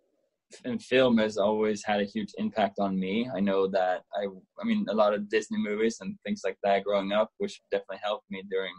and 0.64 0.82
film 0.82 1.18
has 1.18 1.38
always 1.38 1.84
had 1.84 2.00
a 2.00 2.06
huge 2.06 2.32
impact 2.38 2.80
on 2.80 3.00
me. 3.00 3.30
I 3.36 3.40
know 3.40 3.68
that 3.68 4.04
I 4.16 4.28
I 4.60 4.64
mean 4.64 4.86
a 4.90 4.94
lot 4.94 5.14
of 5.14 5.30
Disney 5.30 5.58
movies 5.58 5.98
and 6.02 6.18
things 6.26 6.42
like 6.44 6.58
that 6.64 6.84
growing 6.84 7.12
up, 7.12 7.30
which 7.40 7.60
definitely 7.72 8.00
helped 8.04 8.26
me 8.30 8.44
during 8.50 8.74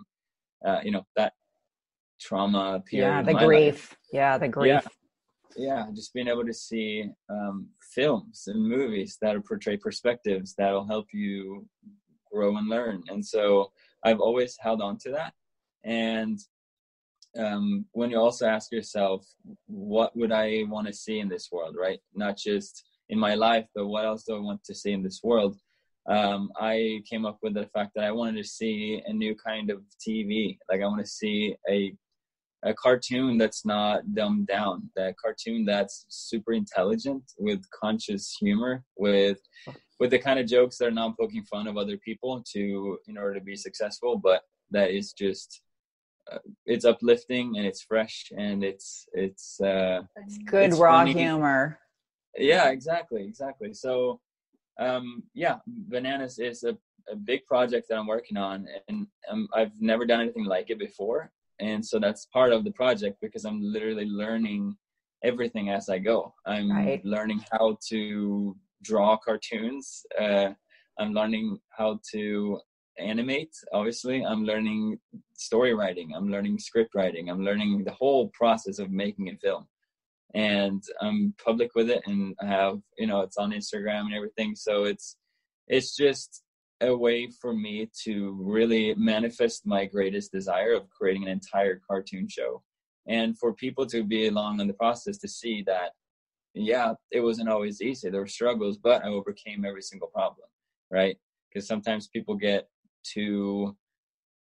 uh, 0.65 0.81
you 0.83 0.91
know, 0.91 1.05
that 1.17 1.33
trauma 2.21 2.83
period. 2.87 3.09
Yeah, 3.09 3.23
the 3.23 3.35
grief. 3.35 3.75
Life. 3.75 3.97
Yeah, 4.13 4.39
the 4.39 4.49
grief. 4.49 4.87
Yeah. 5.57 5.67
yeah, 5.67 5.87
just 5.95 6.15
being 6.15 6.29
able 6.29 6.45
to 6.45 6.55
see 6.55 7.09
um, 7.29 7.69
films 7.95 8.45
and 8.47 8.69
movies 8.69 9.19
that 9.21 9.37
portray 9.47 9.77
perspectives 9.77 10.55
that'll 10.57 10.87
help 10.87 11.07
you 11.13 11.67
grow 12.33 12.57
and 12.57 12.69
learn. 12.69 13.03
And 13.09 13.25
so 13.25 13.71
I've 14.07 14.21
always 14.21 14.57
held 14.61 14.81
on 14.81 14.99
to 14.99 15.11
that. 15.11 15.33
And 15.85 16.39
um, 17.37 17.87
when 17.93 18.11
you 18.11 18.19
also 18.19 18.47
ask 18.47 18.71
yourself, 18.71 19.27
what 19.67 20.17
would 20.17 20.33
I 20.33 20.63
want 20.69 20.87
to 20.87 20.93
see 20.93 21.19
in 21.19 21.29
this 21.29 21.49
world, 21.51 21.75
right? 21.79 21.99
Not 22.15 22.37
just 22.37 22.85
in 23.09 23.19
my 23.19 23.35
life, 23.35 23.67
but 23.75 23.87
what 23.89 24.05
else 24.05 24.23
do 24.23 24.37
I 24.37 24.41
want 24.41 24.63
to 24.65 24.75
see 24.75 24.93
in 24.93 25.03
this 25.03 25.21
world? 25.25 25.57
Um, 26.09 26.51
I 26.57 27.03
came 27.11 27.27
up 27.27 27.39
with 27.43 27.55
the 27.55 27.67
fact 27.75 27.91
that 27.97 28.05
I 28.05 28.13
wanted 28.13 28.37
to 28.37 28.49
see 28.49 29.03
a 29.07 29.13
new 29.13 29.35
kind 29.35 29.71
of 29.71 29.83
TV. 30.07 30.57
Like 30.71 30.83
I 30.83 30.87
want 30.87 31.01
to 31.01 31.07
see 31.21 31.57
a 31.69 31.93
a 32.63 32.75
cartoon 32.75 33.39
that's 33.39 33.65
not 33.65 34.15
dumbed 34.15 34.47
down, 34.49 34.91
that 34.97 35.15
cartoon 35.19 35.65
that's 35.65 36.05
super 36.09 36.53
intelligent 36.53 37.23
with 37.39 37.63
conscious 37.71 38.35
humor, 38.41 38.83
with 38.97 39.39
with 39.99 40.11
the 40.11 40.19
kind 40.19 40.39
of 40.39 40.47
jokes 40.47 40.79
that 40.79 40.87
are 40.87 40.91
not 40.91 41.17
poking 41.19 41.45
fun 41.45 41.67
of 41.67 41.77
other 41.77 41.97
people 41.99 42.43
to 42.53 42.99
in 43.09 43.17
order 43.17 43.35
to 43.35 43.45
be 43.45 43.57
successful, 43.57 44.19
but 44.19 44.43
that 44.71 44.91
is 44.91 45.13
just 45.13 45.63
uh, 46.31 46.39
it's 46.67 46.85
uplifting 46.85 47.57
and 47.57 47.67
it's 47.67 47.83
fresh 47.83 48.33
and 48.37 48.65
it's 48.65 49.07
it's 49.13 49.61
uh 49.61 50.03
it's 50.17 50.39
good 50.39 50.71
it's 50.71 50.79
raw 50.79 50.99
funny. 50.99 51.13
humor. 51.13 51.79
Yeah, 52.37 52.71
exactly, 52.71 53.25
exactly. 53.25 53.73
So 53.73 54.21
um 54.79 55.23
yeah, 55.35 55.57
bananas 55.67 56.39
is 56.39 56.65
a 56.65 56.77
a 57.11 57.17
big 57.17 57.45
project 57.47 57.89
that 57.89 57.99
I'm 57.99 58.07
working 58.07 58.37
on, 58.37 58.67
and 58.89 59.07
um, 59.31 59.49
I've 59.55 59.81
never 59.81 60.07
done 60.07 60.21
anything 60.21 60.45
like 60.45 60.71
it 60.71 60.79
before. 60.79 61.31
And 61.59 61.85
so 61.85 61.99
that's 61.99 62.27
part 62.27 62.53
of 62.53 62.65
the 62.65 62.73
project 62.73 63.19
because 63.21 63.45
I'm 63.45 63.63
literally 63.63 64.05
learning 64.05 64.77
everything 65.25 65.71
as 65.71 65.89
I 65.89 65.99
go. 65.99 66.35
I'm 66.45 66.71
right. 66.71 67.05
learning 67.05 67.43
how 67.51 67.79
to 67.89 68.57
draw 68.83 69.17
cartoons. 69.17 70.05
Uh, 70.19 70.51
I'm 70.99 71.13
learning 71.13 71.59
how 71.71 72.01
to 72.13 72.61
animate. 72.99 73.55
Obviously, 73.73 74.25
I'm 74.25 74.45
learning 74.45 74.99
story 75.35 75.75
writing. 75.75 76.13
I'm 76.15 76.31
learning 76.31 76.59
script 76.59 76.95
writing. 76.95 77.29
I'm 77.29 77.45
learning 77.45 77.85
the 77.85 77.93
whole 77.93 78.29
process 78.29 78.79
of 78.79 78.91
making 78.91 79.29
a 79.29 79.37
film. 79.37 79.67
And 80.35 80.83
I'm 81.01 81.35
public 81.43 81.71
with 81.75 81.89
it, 81.89 82.03
and 82.07 82.35
I 82.43 82.47
have 82.47 82.79
you 82.99 83.07
know 83.07 83.21
it's 83.21 83.39
on 83.39 83.53
Instagram 83.53 84.07
and 84.07 84.15
everything. 84.15 84.55
So 84.55 84.85
it's 84.85 85.17
it's 85.69 85.97
just 85.97 86.43
a 86.83 86.95
way 86.95 87.31
for 87.41 87.55
me 87.55 87.89
to 88.05 88.37
really 88.39 88.95
manifest 88.97 89.67
my 89.67 89.87
greatest 89.87 90.33
desire 90.33 90.75
of 90.75 90.91
creating 90.91 91.23
an 91.23 91.31
entire 91.31 91.81
cartoon 91.89 92.29
show 92.29 92.63
and 93.07 93.39
for 93.39 93.55
people 93.55 93.87
to 93.87 94.05
be 94.05 94.27
along 94.27 94.61
in 94.61 94.67
the 94.67 94.75
process 94.75 95.17
to 95.19 95.29
see 95.29 95.63
that 95.67 95.93
yeah, 96.57 96.95
it 97.11 97.21
wasn't 97.21 97.49
always 97.49 97.83
easy. 97.83 98.09
There 98.09 98.21
were 98.21 98.27
struggles, 98.27 98.79
but 98.79 99.05
I 99.05 99.09
overcame 99.09 99.65
every 99.65 99.83
single 99.83 100.09
problem, 100.09 100.49
right? 100.91 101.17
Because 101.49 101.69
sometimes 101.69 102.09
people 102.09 102.35
get 102.35 102.69
too, 103.05 103.77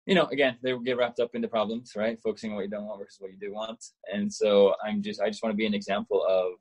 you 0.06 0.14
know, 0.14 0.26
again, 0.26 0.56
they 0.62 0.74
get 0.84 0.96
wrapped 0.96 1.18
up 1.18 1.34
in 1.34 1.42
the 1.42 1.48
problems, 1.48 1.92
right? 1.96 2.18
Focusing 2.22 2.50
on 2.50 2.56
what 2.56 2.64
you 2.64 2.70
don't 2.70 2.86
want 2.86 3.00
versus 3.00 3.20
what 3.20 3.32
you 3.32 3.38
do 3.38 3.52
want. 3.52 3.84
And 4.12 4.32
so 4.32 4.74
I'm 4.84 5.02
just, 5.02 5.20
I 5.20 5.28
just 5.28 5.42
want 5.42 5.52
to 5.52 5.56
be 5.56 5.66
an 5.66 5.74
example 5.74 6.24
of 6.24 6.52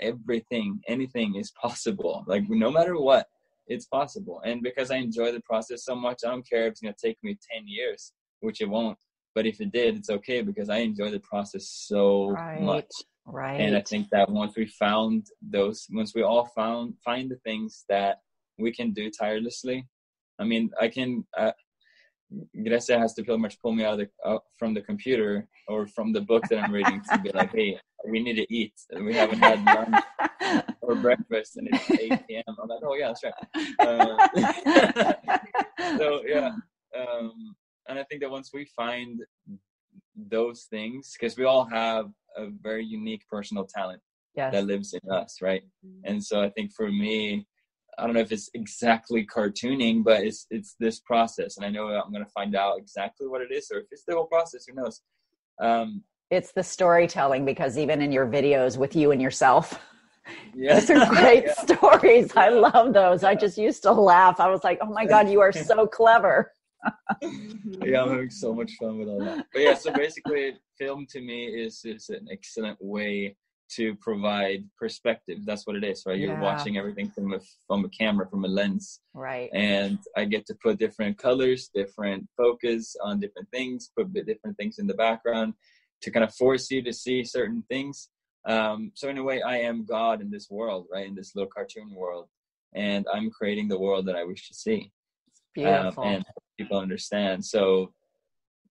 everything, 0.00 0.80
anything 0.88 1.36
is 1.36 1.52
possible. 1.52 2.24
Like 2.26 2.48
no 2.48 2.70
matter 2.70 2.98
what, 2.98 3.28
it's 3.68 3.86
possible. 3.86 4.42
And 4.44 4.62
because 4.62 4.90
I 4.90 4.96
enjoy 4.96 5.30
the 5.32 5.40
process 5.40 5.84
so 5.84 5.94
much, 5.94 6.20
I 6.24 6.30
don't 6.30 6.48
care 6.48 6.66
if 6.66 6.72
it's 6.72 6.80
going 6.80 6.94
to 6.94 7.06
take 7.06 7.18
me 7.22 7.38
10 7.52 7.68
years, 7.68 8.12
which 8.40 8.60
it 8.60 8.68
won't. 8.68 8.98
But 9.34 9.46
if 9.46 9.60
it 9.60 9.70
did, 9.70 9.96
it's 9.96 10.10
okay 10.10 10.42
because 10.42 10.70
I 10.70 10.78
enjoy 10.78 11.10
the 11.10 11.20
process 11.20 11.68
so 11.68 12.30
right. 12.30 12.60
much 12.60 12.90
Right. 13.26 13.60
And 13.60 13.76
I 13.76 13.80
think 13.80 14.08
that 14.10 14.30
once 14.30 14.54
we 14.56 14.66
found 14.66 15.26
those, 15.42 15.86
once 15.90 16.14
we 16.14 16.22
all 16.22 16.46
found 16.54 16.94
find 17.04 17.30
the 17.30 17.36
things 17.36 17.84
that 17.88 18.18
we 18.58 18.72
can 18.72 18.92
do 18.92 19.10
tirelessly. 19.10 19.86
I 20.38 20.44
mean, 20.44 20.70
I 20.80 20.88
can. 20.88 21.26
Uh, 21.36 21.52
Grecia 22.64 22.98
has 22.98 23.14
to 23.14 23.22
pretty 23.22 23.40
much 23.40 23.60
pull 23.60 23.72
me 23.72 23.84
out 23.84 24.00
of 24.00 24.00
the 24.00 24.08
uh, 24.28 24.38
from 24.58 24.74
the 24.74 24.80
computer 24.80 25.48
or 25.68 25.86
from 25.86 26.12
the 26.12 26.20
book 26.20 26.42
that 26.50 26.58
I'm 26.58 26.72
reading 26.72 27.00
to 27.10 27.18
be 27.18 27.30
like, 27.30 27.52
hey, 27.52 27.78
we 28.08 28.20
need 28.20 28.36
to 28.36 28.54
eat. 28.54 28.72
We 28.92 29.14
haven't 29.14 29.38
had 29.38 29.64
lunch 29.64 30.64
or 30.82 30.96
breakfast, 30.96 31.56
and 31.56 31.68
it's 31.70 31.90
8 31.90 32.26
p.m. 32.26 32.42
I'm 32.60 32.68
like, 32.68 32.80
oh 32.82 32.94
yeah, 32.94 33.08
that's 33.08 33.24
right. 33.24 33.34
Uh, 35.78 35.98
so 35.98 36.22
yeah, 36.26 36.50
um, 36.98 37.54
and 37.88 37.98
I 37.98 38.04
think 38.04 38.22
that 38.22 38.30
once 38.30 38.50
we 38.52 38.64
find 38.76 39.20
those 40.16 40.66
things, 40.70 41.14
because 41.18 41.36
we 41.36 41.44
all 41.44 41.64
have 41.64 42.06
a 42.36 42.48
very 42.62 42.84
unique 42.84 43.22
personal 43.30 43.66
talent 43.66 44.00
yes. 44.34 44.52
that 44.52 44.66
lives 44.66 44.94
in 44.94 45.10
us, 45.10 45.38
right? 45.40 45.62
Mm-hmm. 45.84 46.12
And 46.12 46.24
so 46.24 46.42
I 46.42 46.50
think 46.50 46.72
for 46.72 46.88
me, 46.88 47.46
I 47.98 48.04
don't 48.04 48.14
know 48.14 48.20
if 48.20 48.32
it's 48.32 48.50
exactly 48.54 49.26
cartooning, 49.26 50.04
but 50.04 50.22
it's 50.22 50.46
it's 50.50 50.76
this 50.78 51.00
process, 51.00 51.56
and 51.56 51.64
I 51.64 51.70
know 51.70 51.88
I'm 51.88 52.12
going 52.12 52.24
to 52.24 52.30
find 52.30 52.54
out 52.54 52.78
exactly 52.78 53.26
what 53.26 53.40
it 53.40 53.50
is, 53.50 53.70
or 53.72 53.78
if 53.78 53.86
it's 53.90 54.04
the 54.06 54.14
whole 54.14 54.26
process, 54.26 54.66
who 54.68 54.74
knows? 54.74 55.00
Um, 55.60 56.02
it's 56.30 56.52
the 56.52 56.62
storytelling 56.62 57.44
because 57.44 57.78
even 57.78 58.02
in 58.02 58.12
your 58.12 58.26
videos 58.26 58.76
with 58.76 58.94
you 58.94 59.12
and 59.12 59.22
yourself, 59.22 59.80
yeah. 60.54 60.78
those 60.78 60.90
are 60.90 61.06
great 61.06 61.44
yeah. 61.46 61.54
stories. 61.54 62.32
Yeah. 62.34 62.42
I 62.42 62.48
love 62.50 62.92
those. 62.92 63.24
I 63.24 63.34
just 63.34 63.56
used 63.56 63.82
to 63.84 63.92
laugh. 63.92 64.40
I 64.40 64.48
was 64.48 64.62
like, 64.62 64.78
"Oh 64.82 64.92
my 64.92 65.06
god, 65.06 65.30
you 65.30 65.40
are 65.40 65.52
so 65.52 65.86
clever." 65.98 66.52
Yeah, 67.84 68.02
I'm 68.02 68.10
having 68.10 68.30
so 68.30 68.54
much 68.54 68.72
fun 68.80 68.98
with 68.98 69.08
all 69.08 69.20
that. 69.24 69.46
But 69.52 69.62
yeah, 69.62 69.74
so 69.74 69.92
basically, 69.92 70.56
film 70.78 71.06
to 71.10 71.20
me 71.20 71.46
is 71.46 71.82
is 71.84 72.08
an 72.10 72.28
excellent 72.30 72.78
way 72.80 73.36
to 73.68 73.96
provide 73.96 74.64
perspective. 74.78 75.38
That's 75.44 75.66
what 75.66 75.76
it 75.76 75.84
is, 75.84 76.04
right? 76.06 76.18
You're 76.18 76.40
watching 76.40 76.78
everything 76.78 77.10
from 77.10 77.32
a 77.34 77.40
from 77.66 77.84
a 77.84 77.88
camera, 77.88 78.28
from 78.28 78.44
a 78.44 78.48
lens, 78.48 79.00
right? 79.14 79.50
And 79.52 79.98
I 80.16 80.24
get 80.24 80.46
to 80.46 80.54
put 80.62 80.78
different 80.78 81.18
colors, 81.18 81.70
different 81.74 82.28
focus 82.36 82.96
on 83.02 83.20
different 83.20 83.48
things, 83.50 83.90
put 83.96 84.12
different 84.12 84.56
things 84.56 84.78
in 84.78 84.86
the 84.86 84.94
background 84.94 85.54
to 86.02 86.10
kind 86.10 86.24
of 86.24 86.34
force 86.34 86.70
you 86.70 86.82
to 86.82 86.92
see 86.92 87.24
certain 87.24 87.64
things. 87.68 88.10
Um, 88.46 88.92
so 88.94 89.08
in 89.08 89.18
a 89.18 89.24
way, 89.24 89.42
I 89.42 89.58
am 89.58 89.84
God 89.84 90.20
in 90.20 90.30
this 90.30 90.48
world, 90.50 90.86
right? 90.92 91.06
In 91.06 91.14
this 91.14 91.34
little 91.34 91.50
cartoon 91.50 91.92
world, 91.94 92.28
and 92.74 93.06
I'm 93.12 93.30
creating 93.30 93.68
the 93.68 93.78
world 93.78 94.06
that 94.06 94.16
I 94.16 94.24
wish 94.24 94.46
to 94.48 94.54
see. 94.54 94.92
Beautiful. 95.54 96.04
Um, 96.04 96.10
and 96.12 96.24
people 96.56 96.78
understand. 96.78 97.44
So 97.44 97.92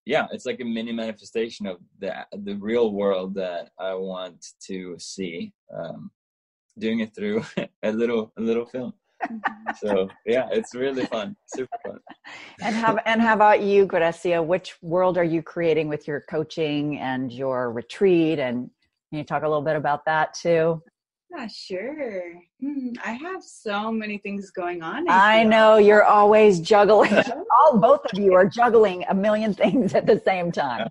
yeah, 0.05 0.27
it's 0.31 0.45
like 0.45 0.59
a 0.61 0.65
mini 0.65 0.91
manifestation 0.91 1.65
of 1.65 1.77
the 1.99 2.13
the 2.43 2.55
real 2.55 2.93
world 2.93 3.33
that 3.36 3.69
I 3.79 3.93
want 3.95 4.45
to 4.67 4.95
see. 4.99 5.53
Um, 5.75 6.11
doing 6.77 6.99
it 6.99 7.15
through 7.15 7.43
a 7.83 7.91
little 7.91 8.31
a 8.38 8.41
little 8.41 8.65
film. 8.65 8.93
so 9.77 10.09
yeah, 10.25 10.47
it's 10.51 10.75
really 10.75 11.05
fun, 11.05 11.36
super 11.47 11.77
fun. 11.86 11.99
and 12.61 12.75
how 12.75 12.97
and 13.05 13.21
how 13.21 13.33
about 13.33 13.61
you, 13.61 13.86
Grecia? 13.86 14.41
Which 14.41 14.75
world 14.81 15.17
are 15.17 15.23
you 15.23 15.41
creating 15.41 15.88
with 15.88 16.07
your 16.07 16.21
coaching 16.21 16.99
and 16.99 17.31
your 17.31 17.71
retreat? 17.71 18.39
And 18.39 18.69
can 19.09 19.19
you 19.19 19.23
talk 19.23 19.43
a 19.43 19.47
little 19.47 19.63
bit 19.63 19.75
about 19.75 20.05
that 20.05 20.33
too? 20.33 20.81
Yeah, 21.32 21.47
sure. 21.47 22.34
Hmm, 22.61 22.89
I 23.03 23.13
have 23.13 23.43
so 23.43 23.91
many 23.91 24.17
things 24.19 24.51
going 24.51 24.82
on. 24.82 25.09
I, 25.09 25.39
I 25.39 25.43
know 25.43 25.78
you're 25.78 26.03
always 26.03 26.59
juggling. 26.59 27.13
All 27.65 27.78
both 27.78 28.01
of 28.11 28.19
you 28.19 28.34
are 28.34 28.45
juggling 28.45 29.03
a 29.09 29.13
million 29.13 29.53
things 29.53 29.93
at 29.93 30.05
the 30.05 30.21
same 30.23 30.51
time. 30.51 30.89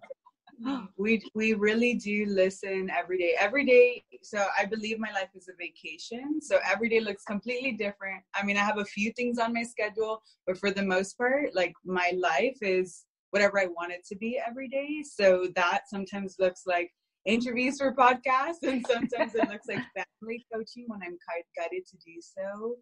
We 0.97 1.21
we 1.35 1.55
really 1.55 1.95
do 1.95 2.27
listen 2.27 2.89
every 2.89 3.19
day. 3.19 3.35
Every 3.39 3.67
day. 3.67 4.05
So 4.23 4.47
I 4.57 4.65
believe 4.65 4.99
my 4.99 5.11
life 5.13 5.29
is 5.35 5.49
a 5.49 5.57
vacation. 5.59 6.41
So 6.41 6.59
every 6.65 6.89
day 6.89 7.01
looks 7.01 7.25
completely 7.25 7.73
different. 7.73 8.23
I 8.35 8.45
mean, 8.45 8.57
I 8.57 8.61
have 8.61 8.79
a 8.79 8.85
few 8.85 9.13
things 9.13 9.39
on 9.39 9.53
my 9.53 9.65
schedule, 9.65 10.23
but 10.47 10.57
for 10.57 10.71
the 10.71 10.83
most 10.83 11.19
part, 11.19 11.55
like 11.55 11.75
my 11.85 12.13
life 12.17 12.57
is 12.63 13.05
whatever 13.31 13.59
I 13.61 13.67
want 13.67 13.93
it 13.93 14.07
to 14.11 14.17
be 14.17 14.41
every 14.49 14.69
day. 14.69 15.03
So 15.03 15.49
that 15.57 15.81
sometimes 15.89 16.37
looks 16.39 16.63
like 16.67 16.91
interviews 17.25 17.79
for 17.79 17.95
podcasts, 17.95 18.63
and 18.63 18.87
sometimes 18.91 19.35
it 19.35 19.49
looks 19.49 19.67
like 19.69 19.83
family 19.95 20.45
coaching 20.53 20.85
when 20.87 21.01
I'm 21.03 21.19
guided 21.57 21.87
to 21.87 21.97
do 21.97 22.21
so. 22.21 22.77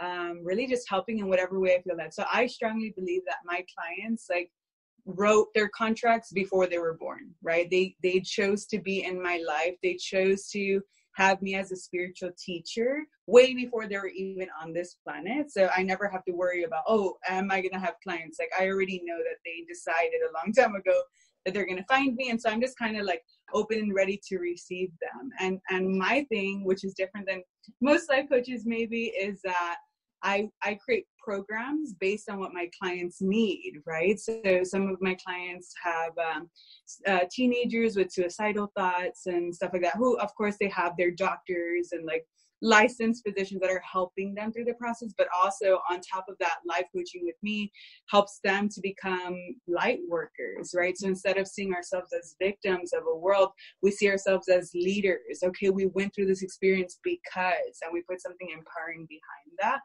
Um, 0.00 0.40
really, 0.44 0.66
just 0.66 0.88
helping 0.88 1.18
in 1.18 1.28
whatever 1.28 1.58
way 1.58 1.74
I 1.74 1.82
feel 1.82 1.96
that. 1.96 2.14
So 2.14 2.24
I 2.32 2.46
strongly 2.46 2.92
believe 2.96 3.22
that 3.26 3.38
my 3.44 3.64
clients 3.76 4.26
like 4.30 4.50
wrote 5.04 5.48
their 5.54 5.68
contracts 5.70 6.32
before 6.32 6.66
they 6.66 6.78
were 6.78 6.94
born. 6.94 7.30
Right? 7.42 7.68
They 7.70 7.96
they 8.02 8.20
chose 8.20 8.66
to 8.66 8.78
be 8.78 9.04
in 9.04 9.22
my 9.22 9.42
life. 9.46 9.74
They 9.82 9.94
chose 9.94 10.48
to 10.50 10.80
have 11.18 11.42
me 11.42 11.56
as 11.56 11.72
a 11.72 11.76
spiritual 11.76 12.30
teacher 12.38 13.04
way 13.26 13.52
before 13.52 13.88
they 13.88 13.96
were 13.96 14.08
even 14.08 14.48
on 14.62 14.72
this 14.72 14.96
planet. 15.04 15.50
So 15.50 15.68
I 15.76 15.82
never 15.82 16.06
have 16.08 16.24
to 16.26 16.32
worry 16.32 16.62
about, 16.62 16.84
oh, 16.86 17.18
am 17.28 17.50
I 17.50 17.60
going 17.60 17.72
to 17.72 17.80
have 17.80 17.96
clients? 18.04 18.38
Like 18.38 18.50
I 18.58 18.68
already 18.68 19.02
know 19.04 19.18
that 19.18 19.38
they 19.44 19.64
decided 19.68 20.20
a 20.22 20.32
long 20.32 20.52
time 20.52 20.76
ago 20.76 21.02
that 21.44 21.54
they're 21.54 21.66
going 21.66 21.78
to 21.78 21.84
find 21.84 22.14
me. 22.14 22.30
And 22.30 22.40
so 22.40 22.50
I'm 22.50 22.60
just 22.60 22.78
kind 22.78 22.98
of 22.98 23.06
like 23.06 23.22
open 23.54 23.78
and 23.78 23.94
ready 23.94 24.20
to 24.28 24.38
receive 24.38 24.90
them. 25.00 25.30
And 25.40 25.58
and 25.70 25.98
my 25.98 26.26
thing, 26.30 26.64
which 26.64 26.84
is 26.84 26.94
different 26.94 27.26
than 27.26 27.42
most 27.80 28.08
life 28.10 28.26
coaches 28.30 28.64
maybe, 28.66 29.06
is 29.06 29.40
that 29.44 29.76
I 30.22 30.48
I 30.62 30.78
create 30.84 31.06
programs 31.22 31.94
based 32.00 32.30
on 32.30 32.38
what 32.38 32.54
my 32.54 32.68
clients 32.80 33.20
need, 33.20 33.74
right? 33.86 34.18
So 34.18 34.40
some 34.64 34.88
of 34.88 34.96
my 35.00 35.16
clients 35.24 35.72
have 35.82 36.12
um, 36.18 36.50
uh, 37.06 37.26
teenagers 37.30 37.96
with 37.96 38.12
suicidal 38.12 38.72
thoughts 38.76 39.26
and 39.26 39.54
stuff 39.54 39.70
like 39.72 39.82
that. 39.82 39.96
Who, 39.96 40.18
of 40.18 40.34
course, 40.34 40.56
they 40.58 40.68
have 40.68 40.94
their 40.96 41.10
doctors 41.10 41.90
and 41.92 42.06
like 42.06 42.24
licensed 42.62 43.24
physicians 43.26 43.60
that 43.60 43.70
are 43.70 43.82
helping 43.90 44.34
them 44.34 44.52
through 44.52 44.64
the 44.64 44.74
process, 44.74 45.14
but 45.16 45.28
also 45.42 45.80
on 45.90 46.00
top 46.00 46.26
of 46.28 46.36
that, 46.40 46.56
life 46.66 46.86
coaching 46.94 47.22
with 47.24 47.36
me 47.42 47.70
helps 48.06 48.40
them 48.42 48.68
to 48.68 48.80
become 48.80 49.36
light 49.66 50.00
workers, 50.08 50.74
right? 50.74 50.96
So 50.96 51.08
instead 51.08 51.38
of 51.38 51.46
seeing 51.46 51.72
ourselves 51.72 52.12
as 52.12 52.36
victims 52.40 52.92
of 52.92 53.04
a 53.10 53.16
world, 53.16 53.50
we 53.82 53.90
see 53.90 54.08
ourselves 54.08 54.48
as 54.48 54.70
leaders. 54.74 55.42
Okay, 55.42 55.70
we 55.70 55.86
went 55.86 56.14
through 56.14 56.26
this 56.26 56.42
experience 56.42 56.98
because, 57.04 57.78
and 57.82 57.92
we 57.92 58.02
put 58.02 58.20
something 58.20 58.48
empowering 58.48 59.06
behind 59.08 59.58
that. 59.60 59.80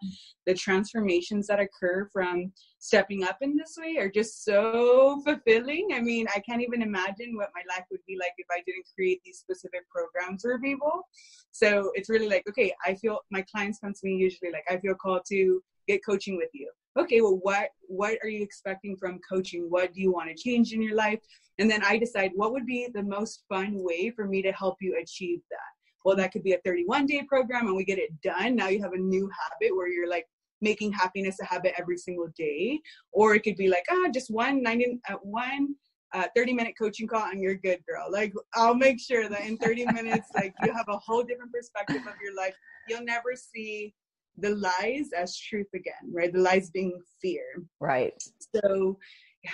The 0.46 0.54
transformations 0.54 1.48
that 1.48 1.60
occur 1.60 2.10
from 2.12 2.52
stepping 2.80 3.24
up 3.24 3.38
in 3.42 3.56
this 3.56 3.78
way 3.78 3.98
are 3.98 4.10
just 4.10 4.44
so 4.44 5.22
fulfilling. 5.24 5.90
I 5.94 6.02
mean, 6.02 6.28
I 6.36 6.40
can't 6.40 6.62
even 6.62 6.82
imagine 6.82 7.36
what 7.36 7.50
my 7.56 7.62
life 7.74 7.86
would 7.92 8.02
be 8.08 8.18
like 8.20 8.34
if 8.38 8.48
I 8.52 8.62
didn't 8.66 8.86
create 8.94 9.22
these 9.24 9.40
specific 9.40 9.90
programs 9.90 10.42
for 10.42 10.60
people. 10.60 11.08
So 11.52 11.92
it's 11.94 12.10
really 12.10 12.28
like, 12.28 12.44
okay, 12.50 12.63
I 12.86 12.96
feel 12.96 13.20
my 13.32 13.44
clients 13.44 13.80
come 13.80 13.94
to 13.94 14.00
me 14.04 14.16
usually 14.16 14.52
like, 14.52 14.66
I 14.70 14.78
feel 14.78 14.96
called 14.96 15.24
to 15.30 15.62
get 15.88 16.06
coaching 16.06 16.38
with 16.38 16.50
you. 16.54 16.70
Okay, 16.98 17.22
well, 17.22 17.40
what 17.42 17.70
what 17.88 18.18
are 18.24 18.30
you 18.30 18.44
expecting 18.44 18.96
from 18.96 19.20
coaching? 19.28 19.66
What 19.70 19.94
do 19.94 20.02
you 20.02 20.12
want 20.12 20.30
to 20.30 20.36
change 20.36 20.74
in 20.74 20.82
your 20.82 20.96
life? 20.96 21.20
And 21.58 21.70
then 21.70 21.84
I 21.84 21.98
decide 21.98 22.32
what 22.36 22.52
would 22.52 22.66
be 22.66 22.88
the 22.94 23.04
most 23.04 23.44
fun 23.50 23.84
way 23.84 24.12
for 24.12 24.26
me 24.26 24.42
to 24.44 24.52
help 24.52 24.78
you 24.80 24.98
achieve 25.02 25.40
that. 25.50 25.74
Well, 26.06 26.16
that 26.18 26.32
could 26.32 26.44
be 26.44 26.54
a 26.54 26.60
31 26.64 27.06
day 27.06 27.24
program 27.28 27.68
and 27.68 27.76
we 27.76 27.84
get 27.84 27.98
it 27.98 28.10
done. 28.22 28.56
Now 28.56 28.68
you 28.68 28.82
have 28.82 28.94
a 28.94 28.98
new 28.98 29.30
habit 29.30 29.76
where 29.76 29.88
you're 29.88 30.10
like 30.10 30.28
making 30.62 30.92
happiness 30.92 31.38
a 31.42 31.46
habit 31.46 31.74
every 31.78 31.98
single 31.98 32.28
day. 32.38 32.80
Or 33.12 33.36
it 33.36 33.42
could 33.42 33.56
be 33.56 33.70
like, 33.70 33.86
ah, 33.90 34.06
oh, 34.06 34.12
just 34.12 34.32
one 34.32 34.62
90, 34.62 35.00
uh, 35.10 35.16
one 35.22 35.76
uh, 36.14 36.26
30 36.36 36.54
minute 36.54 36.74
coaching 36.80 37.08
call 37.08 37.30
and 37.30 37.42
you're 37.42 37.56
good 37.56 37.80
girl. 37.88 38.08
Like 38.10 38.34
i'll 38.56 38.76
make 38.76 39.00
sure 39.00 39.28
that 39.30 39.42
in 39.42 39.58
30 39.58 39.86
minutes 39.94 40.30
like 40.36 40.54
you 40.64 40.72
have 40.74 40.88
a 40.88 40.98
whole 40.98 41.24
different 41.24 41.52
perspective 41.52 42.02
of 42.02 42.14
your 42.24 42.36
life. 42.36 42.56
You'll 42.88 43.06
never 43.06 43.36
see 43.36 43.94
the 44.38 44.56
lies 44.56 45.10
as 45.16 45.38
truth 45.38 45.68
again 45.76 46.12
right? 46.12 46.32
The 46.32 46.40
lies 46.40 46.70
being 46.70 47.00
fear. 47.22 47.44
Right. 47.80 48.14
So 48.56 48.98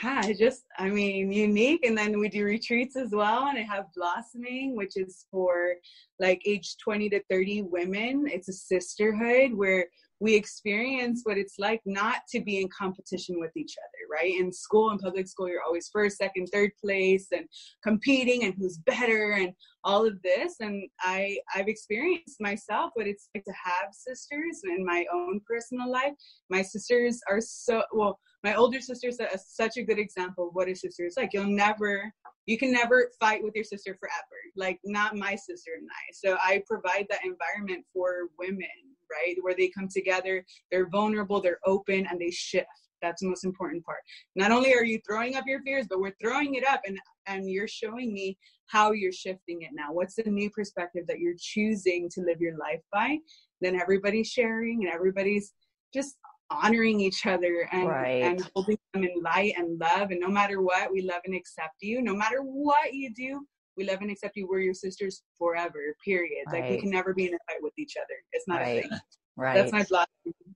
yeah 0.04 0.22
just 0.34 0.66
i 0.78 0.88
mean 0.90 1.32
unique. 1.32 1.86
And 1.86 1.98
then 1.98 2.20
we 2.20 2.30
do 2.30 2.44
retreats 2.44 2.96
as 2.96 3.12
well 3.12 3.48
and 3.48 3.58
i 3.58 3.64
have 3.64 3.86
blossoming 3.96 4.76
which 4.76 4.98
is 4.98 5.26
for 5.32 5.74
like 6.20 6.42
age 6.46 6.76
20 6.78 7.10
to 7.10 7.24
30 7.30 7.64
women. 7.64 8.26
It's 8.28 8.50
a 8.50 8.54
sisterhood 8.54 9.54
where 9.54 9.88
we 10.20 10.36
experience 10.36 11.22
what 11.24 11.38
it's 11.38 11.56
like 11.60 11.82
not 11.86 12.18
to 12.30 12.42
be 12.42 12.62
in 12.62 12.70
competition 12.78 13.40
with 13.40 13.56
each 13.56 13.76
other, 13.78 14.22
right? 14.22 14.40
In 14.40 14.52
school, 14.52 14.92
in 14.92 14.98
public 14.98 15.28
school, 15.28 15.48
you're 15.48 15.64
always 15.64 15.90
first, 15.92 16.18
second, 16.18 16.48
third 16.48 16.72
place 16.84 17.28
and 17.32 17.46
competing 17.84 18.44
and 18.44 18.54
who's 18.58 18.78
better 18.80 19.32
and 19.34 19.54
all 19.84 20.06
of 20.06 20.22
this. 20.22 20.56
And 20.60 20.90
I, 21.02 21.38
I've 21.56 21.68
experienced 21.68 22.42
myself 22.42 22.92
what 22.96 23.08
it's 23.08 23.30
like 23.34 23.46
to 23.46 23.54
have 23.64 23.94
sisters 23.94 24.62
in 24.66 24.86
my 24.86 25.06
own 25.14 25.40
personal 25.48 25.90
life. 25.90 26.14
My 26.50 26.62
sisters 26.62 27.22
are 27.30 27.42
so, 27.42 27.84
well, 27.94 28.20
my 28.44 28.56
older 28.56 28.80
sister 28.80 29.10
is 29.10 29.20
such 29.48 29.78
a 29.78 29.84
good 29.84 30.00
example 30.00 30.48
of 30.48 30.56
what 30.56 30.70
a 30.70 30.76
sister 30.76 31.06
is 31.06 31.16
like. 31.18 31.32
You'll 31.34 31.46
never, 31.46 32.12
you 32.46 32.58
can 32.58 32.72
never 32.72 33.12
fight 33.20 33.44
with 33.44 33.54
your 33.56 33.64
sister 33.64 33.98
forever. 34.00 34.16
Like 34.56 34.80
not 34.86 35.16
my 35.16 35.36
sister 35.36 35.72
and 35.78 35.88
I. 35.90 36.12
So 36.14 36.38
I 36.44 36.64
provide 36.68 37.08
that 37.10 37.26
environment 37.26 37.86
for 37.94 38.30
women 38.38 38.68
right? 39.10 39.36
Where 39.42 39.56
they 39.56 39.70
come 39.70 39.88
together, 39.88 40.46
they're 40.72 40.90
vulnerable, 40.90 41.42
they're 41.42 41.60
open, 41.66 42.08
and 42.10 42.20
they 42.20 42.32
shift. 42.32 42.68
That's 43.02 43.22
the 43.22 43.30
most 43.30 43.46
important 43.46 43.86
part. 43.86 44.00
Not 44.36 44.52
only 44.52 44.74
are 44.74 44.84
you 44.84 45.00
throwing 45.08 45.36
up 45.36 45.46
your 45.48 45.62
fears, 45.62 45.86
but 45.90 46.00
we're 46.00 46.16
throwing 46.22 46.56
it 46.56 46.68
up 46.68 46.82
and 46.86 46.98
and 47.28 47.50
you're 47.50 47.68
showing 47.68 48.12
me 48.12 48.38
how 48.66 48.92
you're 48.92 49.14
shifting 49.14 49.62
it 49.62 49.70
now. 49.72 49.94
What's 49.94 50.16
the 50.16 50.24
new 50.30 50.50
perspective 50.50 51.06
that 51.08 51.20
you're 51.20 51.36
choosing 51.40 52.10
to 52.10 52.22
live 52.22 52.42
your 52.42 52.58
life 52.58 52.82
by? 52.92 53.20
Then 53.62 53.80
everybody's 53.80 54.28
sharing 54.28 54.84
and 54.84 54.94
everybody's 54.94 55.54
just 55.94 56.18
honoring 56.52 57.00
each 57.00 57.26
other 57.26 57.68
and 57.72 57.88
right. 57.88 58.24
and 58.24 58.50
holding 58.56 58.78
them 58.94 59.04
in 59.04 59.22
light 59.22 59.54
and 59.58 59.80
love. 59.80 60.12
And 60.12 60.20
no 60.20 60.30
matter 60.30 60.62
what, 60.62 60.92
we 60.92 61.02
love 61.02 61.22
and 61.26 61.36
accept 61.36 61.76
you. 61.82 62.02
No 62.02 62.16
matter 62.16 62.40
what 62.42 62.94
you 62.94 63.14
do, 63.14 63.46
we 63.78 63.86
love 63.86 64.00
and 64.02 64.12
accept 64.12 64.36
you. 64.36 64.48
We're 64.48 64.60
your 64.60 64.74
sisters 64.74 65.24
forever. 65.38 65.96
Period. 66.04 66.46
Right. 66.48 66.62
Like 66.62 66.72
we 66.72 66.82
can 66.82 66.90
never 66.90 67.14
be 67.14 67.28
in 67.28 67.34
a 67.34 67.38
fight 67.48 67.62
with 67.62 67.74
each 67.78 67.96
other. 67.98 68.16
It's 68.34 68.48
not 68.48 68.62
right. 68.62 68.86
a 68.86 68.90
thing. 68.90 69.00
Right. 69.38 69.56
That's 69.56 69.72
my 69.72 69.84
blog. 69.84 70.06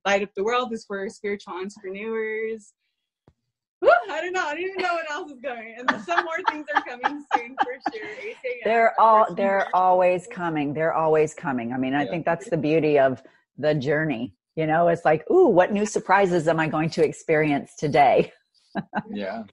Light 0.06 0.24
up 0.24 0.30
the 0.36 0.44
world 0.44 0.74
is 0.74 0.84
for 0.86 1.08
spiritual 1.10 1.54
entrepreneurs. 1.54 2.74
I 4.10 4.22
don't 4.22 4.34
know. 4.34 4.46
I 4.46 4.54
don't 4.54 4.64
even 4.64 4.78
know 4.78 4.94
what 4.94 5.12
else 5.12 5.32
is 5.32 5.39
going. 5.39 5.76
And 5.78 5.89
some 6.04 6.24
more 6.24 6.38
things 6.50 6.66
are 6.74 6.82
coming 6.84 7.24
soon 7.36 7.56
for 7.64 7.74
sure. 7.94 8.10
They're 8.64 9.00
all 9.00 9.34
they're 9.34 9.68
always 9.76 10.28
coming. 10.28 10.74
They're 10.74 10.94
always 10.94 11.34
coming. 11.34 11.74
I 11.74 11.78
mean, 11.78 11.94
I 11.94 12.04
yeah. 12.04 12.10
think 12.10 12.26
that's 12.26 12.50
the 12.50 12.58
beauty 12.58 13.00
of 13.00 13.22
the 13.58 13.74
journey. 13.74 14.34
You 14.56 14.68
know, 14.68 14.88
it's 14.88 15.04
like, 15.04 15.30
ooh, 15.32 15.47
what 15.47 15.72
new 15.72 15.86
surprises 15.86 16.47
am 16.47 16.60
I 16.60 16.68
going 16.68 16.89
to 16.91 17.04
experience 17.04 17.76
today? 17.78 18.32
yeah. 19.12 19.43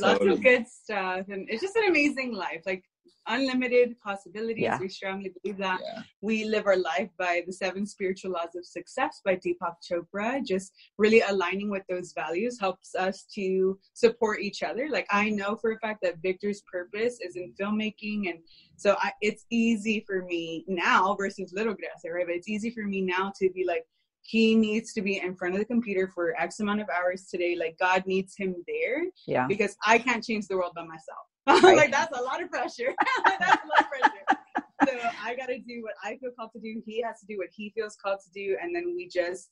Lots 0.00 0.24
of 0.24 0.42
good 0.42 0.66
stuff. 0.66 1.26
And 1.28 1.48
it's 1.48 1.62
just 1.62 1.76
an 1.76 1.88
amazing 1.88 2.34
life. 2.34 2.62
Like 2.66 2.84
unlimited 3.26 3.98
possibilities. 4.00 4.62
Yeah. 4.62 4.78
We 4.78 4.88
strongly 4.88 5.32
believe 5.42 5.58
that. 5.58 5.80
Yeah. 5.82 6.02
We 6.20 6.44
live 6.44 6.66
our 6.66 6.76
life 6.76 7.10
by 7.18 7.42
the 7.46 7.52
seven 7.52 7.86
spiritual 7.86 8.32
laws 8.32 8.54
of 8.56 8.64
success 8.64 9.20
by 9.24 9.36
Deepak 9.36 9.76
Chopra. 9.88 10.44
Just 10.44 10.72
really 10.98 11.20
aligning 11.20 11.70
with 11.70 11.82
those 11.88 12.12
values 12.12 12.58
helps 12.60 12.94
us 12.94 13.26
to 13.34 13.78
support 13.94 14.40
each 14.40 14.62
other. 14.62 14.88
Like 14.90 15.06
I 15.10 15.30
know 15.30 15.56
for 15.56 15.72
a 15.72 15.78
fact 15.78 16.00
that 16.02 16.22
Victor's 16.22 16.62
purpose 16.70 17.18
is 17.20 17.36
in 17.36 17.52
filmmaking 17.60 18.30
and 18.30 18.38
so 18.76 18.96
I, 19.00 19.12
it's 19.22 19.46
easy 19.50 20.04
for 20.06 20.22
me 20.22 20.64
now 20.68 21.14
versus 21.18 21.52
little 21.54 21.74
Grecia, 21.74 22.12
right? 22.12 22.26
But 22.26 22.36
it's 22.36 22.48
easy 22.48 22.70
for 22.70 22.82
me 22.82 23.00
now 23.00 23.32
to 23.40 23.50
be 23.50 23.64
like, 23.66 23.84
he 24.22 24.54
needs 24.54 24.92
to 24.92 25.02
be 25.02 25.20
in 25.20 25.36
front 25.36 25.54
of 25.54 25.60
the 25.60 25.64
computer 25.64 26.10
for 26.12 26.34
X 26.40 26.60
amount 26.60 26.80
of 26.80 26.88
hours 26.88 27.26
today. 27.30 27.56
Like 27.56 27.76
God 27.78 28.04
needs 28.06 28.34
him 28.36 28.56
there. 28.66 29.04
Yeah. 29.26 29.46
Because 29.46 29.76
I 29.86 29.98
can't 29.98 30.22
change 30.22 30.48
the 30.48 30.56
world 30.56 30.72
by 30.74 30.82
myself. 30.82 31.26
Right. 31.62 31.76
like 31.76 31.92
that's 31.92 32.16
a 32.18 32.22
lot 32.22 32.42
of 32.42 32.50
pressure. 32.50 32.92
that's 33.24 33.64
a 33.64 33.68
lot 33.68 33.80
of 33.80 33.86
pressure. 33.88 34.42
so 34.84 35.08
I 35.24 35.36
gotta 35.36 35.58
do 35.58 35.82
what 35.82 35.94
I 36.02 36.16
feel 36.16 36.30
called 36.36 36.50
to 36.54 36.60
do. 36.60 36.82
He 36.84 37.02
has 37.02 37.20
to 37.20 37.26
do 37.26 37.38
what 37.38 37.48
he 37.54 37.72
feels 37.76 37.96
called 37.96 38.18
to 38.24 38.30
do, 38.34 38.56
and 38.60 38.74
then 38.74 38.94
we 38.96 39.08
just 39.08 39.50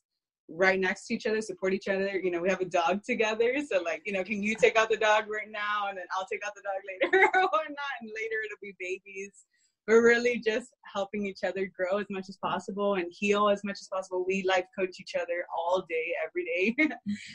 right 0.49 0.79
next 0.79 1.07
to 1.07 1.15
each 1.15 1.25
other, 1.25 1.41
support 1.41 1.73
each 1.73 1.87
other. 1.87 2.19
You 2.19 2.31
know, 2.31 2.41
we 2.41 2.49
have 2.49 2.59
a 2.59 2.65
dog 2.65 3.03
together, 3.03 3.55
so 3.71 3.81
like, 3.81 4.01
you 4.05 4.11
know, 4.11 4.23
can 4.23 4.43
you 4.43 4.55
take 4.55 4.75
out 4.77 4.89
the 4.89 4.97
dog 4.97 5.25
right 5.29 5.49
now, 5.49 5.87
and 5.87 5.97
then 5.97 6.05
I'll 6.17 6.27
take 6.29 6.45
out 6.45 6.53
the 6.53 6.63
dog 6.63 6.81
later 6.83 7.25
or 7.33 7.65
not, 7.69 7.95
and 8.01 8.09
later 8.13 8.37
it'll 8.43 8.61
be 8.61 8.75
babies 8.77 9.45
we're 9.87 10.03
really 10.03 10.39
just 10.39 10.69
helping 10.91 11.25
each 11.25 11.43
other 11.43 11.71
grow 11.75 11.99
as 11.99 12.07
much 12.09 12.25
as 12.29 12.37
possible 12.37 12.95
and 12.95 13.05
heal 13.11 13.49
as 13.49 13.63
much 13.63 13.77
as 13.81 13.87
possible. 13.87 14.25
We 14.27 14.43
life 14.43 14.65
coach 14.77 14.99
each 14.99 15.15
other 15.15 15.45
all 15.55 15.85
day, 15.87 16.13
every 16.25 16.45
day. 16.45 16.75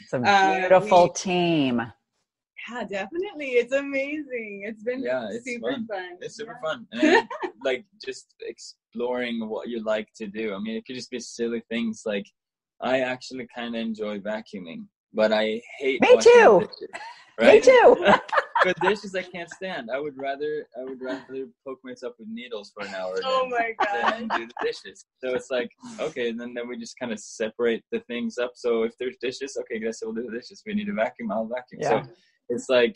it's 0.03 0.13
a 0.13 0.17
uh, 0.17 0.59
beautiful 0.59 0.97
uh, 0.97 1.03
we, 1.03 1.13
team. 1.13 1.81
Yeah, 2.69 2.83
definitely. 2.83 3.51
It's 3.51 3.73
amazing. 3.73 4.63
It's 4.65 4.83
been 4.83 5.03
yeah, 5.03 5.29
it's 5.31 5.45
super 5.45 5.71
fun. 5.71 5.87
fun. 5.87 6.17
It's 6.19 6.35
super 6.35 6.59
yeah. 6.63 6.69
fun. 6.69 6.87
And 6.91 7.27
like 7.63 7.85
just 8.03 8.33
exploring 8.41 9.47
what 9.47 9.67
you 9.69 9.83
like 9.83 10.09
to 10.17 10.27
do. 10.27 10.53
I 10.53 10.59
mean, 10.59 10.75
it 10.75 10.85
could 10.85 10.95
just 10.95 11.11
be 11.11 11.19
silly 11.19 11.63
things 11.69 12.03
like 12.05 12.25
I 12.81 13.01
actually 13.01 13.47
kind 13.55 13.75
of 13.75 13.81
enjoy 13.81 14.19
vacuuming, 14.19 14.85
but 15.13 15.31
I 15.31 15.61
hate. 15.79 16.01
Me 16.01 16.17
too. 16.19 16.61
Dishes, 16.61 16.89
right? 17.39 17.65
Me 17.65 17.71
too. 17.71 18.05
but 18.63 18.79
dishes 18.79 19.15
I 19.15 19.23
can't 19.23 19.49
stand. 19.49 19.89
I 19.93 19.99
would 19.99 20.17
rather 20.17 20.67
I 20.79 20.83
would 20.83 21.01
rather 21.01 21.47
poke 21.65 21.79
myself 21.83 22.15
with 22.19 22.27
needles 22.27 22.71
for 22.73 22.85
an 22.85 22.93
hour. 22.93 23.15
Oh 23.23 23.47
my 23.49 23.73
god! 23.79 24.13
Than 24.19 24.27
do 24.29 24.47
the 24.47 24.53
dishes. 24.65 25.05
So 25.23 25.35
it's 25.35 25.49
like 25.51 25.71
okay, 25.99 26.31
then 26.31 26.53
then 26.53 26.67
we 26.67 26.77
just 26.77 26.97
kind 26.99 27.11
of 27.11 27.19
separate 27.19 27.83
the 27.91 27.99
things 28.01 28.37
up. 28.37 28.51
So 28.55 28.83
if 28.83 28.97
there's 28.99 29.17
dishes, 29.17 29.57
okay, 29.61 29.79
guess 29.79 30.01
we'll 30.03 30.13
do 30.13 30.23
the 30.29 30.37
dishes. 30.37 30.63
We 30.65 30.73
need 30.73 30.89
a 30.89 30.93
vacuum, 30.93 31.31
I'll 31.31 31.45
vacuum. 31.45 31.81
Yeah. 31.81 32.03
So 32.03 32.09
it's 32.51 32.69
like 32.69 32.95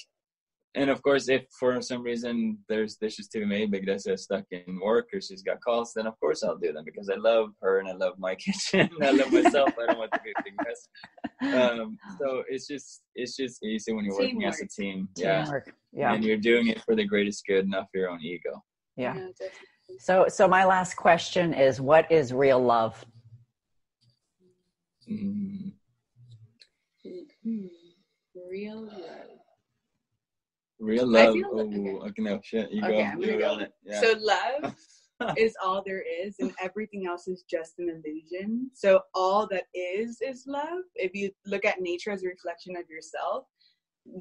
and 0.76 0.90
of 0.90 1.02
course, 1.02 1.30
if 1.30 1.46
for 1.58 1.82
some 1.82 2.04
reason 2.04 2.58
there's 2.68 2.98
dishes 2.98 3.30
to 3.30 3.40
be 3.40 3.46
made, 3.46 3.72
because 3.72 4.04
they're 4.04 4.18
stuck 4.18 4.44
in 4.52 4.80
work 4.82 5.08
or 5.14 5.22
she's 5.22 5.42
got 5.42 5.62
calls, 5.62 5.94
then 5.96 6.06
of 6.06 6.20
course 6.20 6.44
I'll 6.44 6.58
do 6.58 6.74
them 6.74 6.84
because 6.84 7.10
I 7.10 7.16
love 7.16 7.52
her 7.62 7.80
and 7.80 7.88
I 7.88 7.94
love 7.94 8.20
my 8.20 8.36
kitchen. 8.46 8.90
I 9.02 9.12
love 9.12 9.32
myself. 9.32 9.70
I 9.82 9.86
don't 9.88 9.98
want 9.98 10.12
to 10.12 10.20
be 10.22 10.32
a 10.32 10.44
big 10.44 10.54
mess. 10.66 11.54
Um, 11.54 11.98
so 12.20 12.44
it's 12.50 12.68
just 12.68 13.04
it's 13.16 13.38
just 13.38 13.64
easy 13.64 13.94
when 13.94 14.04
you're 14.04 14.20
Teamwork. 14.20 14.36
working 14.36 14.46
as 14.46 14.62
a 14.62 14.68
team. 14.68 15.08
Yeah. 15.16 15.50
yeah, 15.94 16.14
and 16.14 16.24
you're 16.26 16.38
doing 16.38 16.68
it 16.68 16.82
for 16.84 16.94
the 16.94 17.06
greatest 17.06 17.46
good, 17.48 17.70
not 17.70 17.88
for 17.92 18.00
your 18.00 18.10
own 18.10 18.22
ego. 18.22 18.62
Yeah. 18.98 19.16
yeah 19.16 19.48
so 20.00 20.26
so 20.28 20.46
my 20.46 20.66
last 20.66 20.96
question 20.96 21.54
is, 21.54 21.80
what 21.80 22.12
is 22.12 22.34
real 22.34 22.62
love? 22.62 23.06
Mm. 25.10 25.72
Real 28.52 28.82
love. 28.82 29.35
Real 30.86 31.08
love. 31.08 31.36
oh, 31.52 31.60
okay. 31.62 31.90
okay, 32.10 32.22
no 32.22 32.40
shit. 32.44 32.72
You 32.72 32.84
okay, 32.84 33.12
go. 33.16 33.22
You 33.22 33.40
go. 33.40 33.60
Yeah. 33.84 34.02
So 34.02 34.14
love 34.20 34.76
is 35.38 35.56
all 35.64 35.82
there 35.84 36.04
is, 36.04 36.36
and 36.40 36.54
everything 36.62 37.08
else 37.08 37.28
is 37.28 37.44
just 37.50 37.80
an 37.80 37.90
illusion. 37.90 38.70
So 38.76 39.02
all 39.16 39.48
that 39.48 39.64
is 39.74 40.20
is 40.22 40.46
love. 40.48 40.84
If 40.94 41.16
you 41.16 41.32
look 41.48 41.66
at 41.66 41.82
nature 41.82 42.12
as 42.12 42.24
a 42.24 42.28
reflection 42.28 42.76
of 42.78 42.88
yourself, 42.88 43.46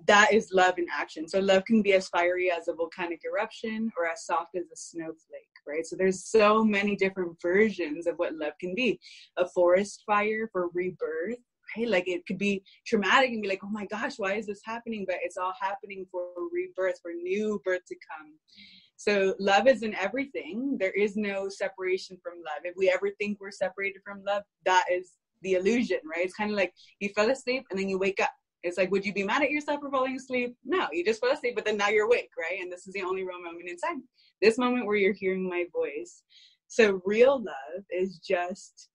that 0.07 0.33
is 0.33 0.51
love 0.53 0.79
in 0.79 0.87
action. 0.91 1.29
So 1.29 1.39
love 1.39 1.67
can 1.67 1.83
be 1.83 1.93
as 1.93 2.09
fiery 2.09 2.51
as 2.51 2.69
a 2.69 2.73
volcanic 2.73 3.21
eruption 3.31 3.91
or 3.99 4.07
as 4.07 4.25
soft 4.25 4.57
as 4.57 4.65
a 4.73 4.77
snowflake, 4.77 5.53
right? 5.67 5.85
So 5.85 5.97
there's 5.97 6.25
so 6.25 6.65
many 6.65 6.97
different 6.97 7.37
versions 7.43 8.07
of 8.07 8.17
what 8.17 8.35
love 8.35 8.55
can 8.59 8.75
be. 8.75 8.99
A 9.37 9.47
forest 9.47 10.03
fire 10.07 10.49
for 10.51 10.71
rebirth, 10.73 11.37
Like 11.77 12.09
it 12.09 12.27
could 12.27 12.39
be 12.39 12.63
traumatic 12.87 13.31
and 13.31 13.43
be 13.43 13.49
like, 13.49 13.65
oh 13.65 13.71
my 13.71 13.87
gosh, 13.87 14.15
why 14.17 14.35
is 14.35 14.47
this 14.47 14.61
happening? 14.65 15.05
But 15.07 15.17
it's 15.23 15.37
all 15.37 15.55
happening 15.61 16.07
for 16.11 16.25
rebirth, 16.53 17.01
for 17.03 17.13
new 17.13 17.61
birth 17.65 17.85
to 17.89 17.95
come. 17.95 18.35
So 18.97 19.35
love 19.41 19.67
is 19.67 19.83
in 19.83 19.95
everything. 19.97 20.77
There 20.79 20.93
is 20.93 21.17
no 21.17 21.49
separation 21.49 22.17
from 22.23 22.35
love. 22.39 22.63
If 22.65 22.75
we 22.77 22.91
ever 22.91 23.11
think 23.19 23.39
we're 23.41 23.51
separated 23.51 24.03
from 24.05 24.23
love, 24.25 24.45
that 24.65 24.85
is 24.91 25.13
the 25.43 25.55
illusion, 25.55 25.99
right? 26.05 26.25
It's 26.25 26.35
kind 26.35 26.51
of 26.51 26.57
like 26.57 26.73
you 27.01 27.09
fell 27.11 27.31
asleep 27.31 27.65
and 27.71 27.79
then 27.79 27.89
you 27.89 27.99
wake 27.99 28.21
up. 28.21 28.31
It's 28.63 28.79
like, 28.79 28.91
would 28.91 29.05
you 29.05 29.13
be 29.13 29.25
mad 29.25 29.43
at 29.43 29.51
yourself 29.51 29.81
for 29.81 29.91
falling 29.91 30.17
asleep? 30.17 30.57
No, 30.65 30.89
you 30.91 31.05
just 31.05 31.21
fell 31.21 31.33
asleep, 31.33 31.55
but 31.55 31.67
then 31.67 31.77
now 31.77 31.89
you're 31.89 32.07
awake, 32.07 32.31
right? 32.39 32.61
And 32.63 32.73
this 32.73 32.87
is 32.87 32.95
the 32.95 33.03
only 33.03 33.23
real 33.23 33.43
moment 33.43 33.69
in 33.69 33.77
time. 33.77 34.05
This 34.41 34.57
moment 34.57 34.87
where 34.87 34.97
you're 34.97 35.13
hearing 35.13 35.47
my 35.47 35.67
voice. 35.71 36.23
So 36.69 37.03
real 37.05 37.37
love 37.37 37.85
is 37.91 38.19
just 38.19 38.89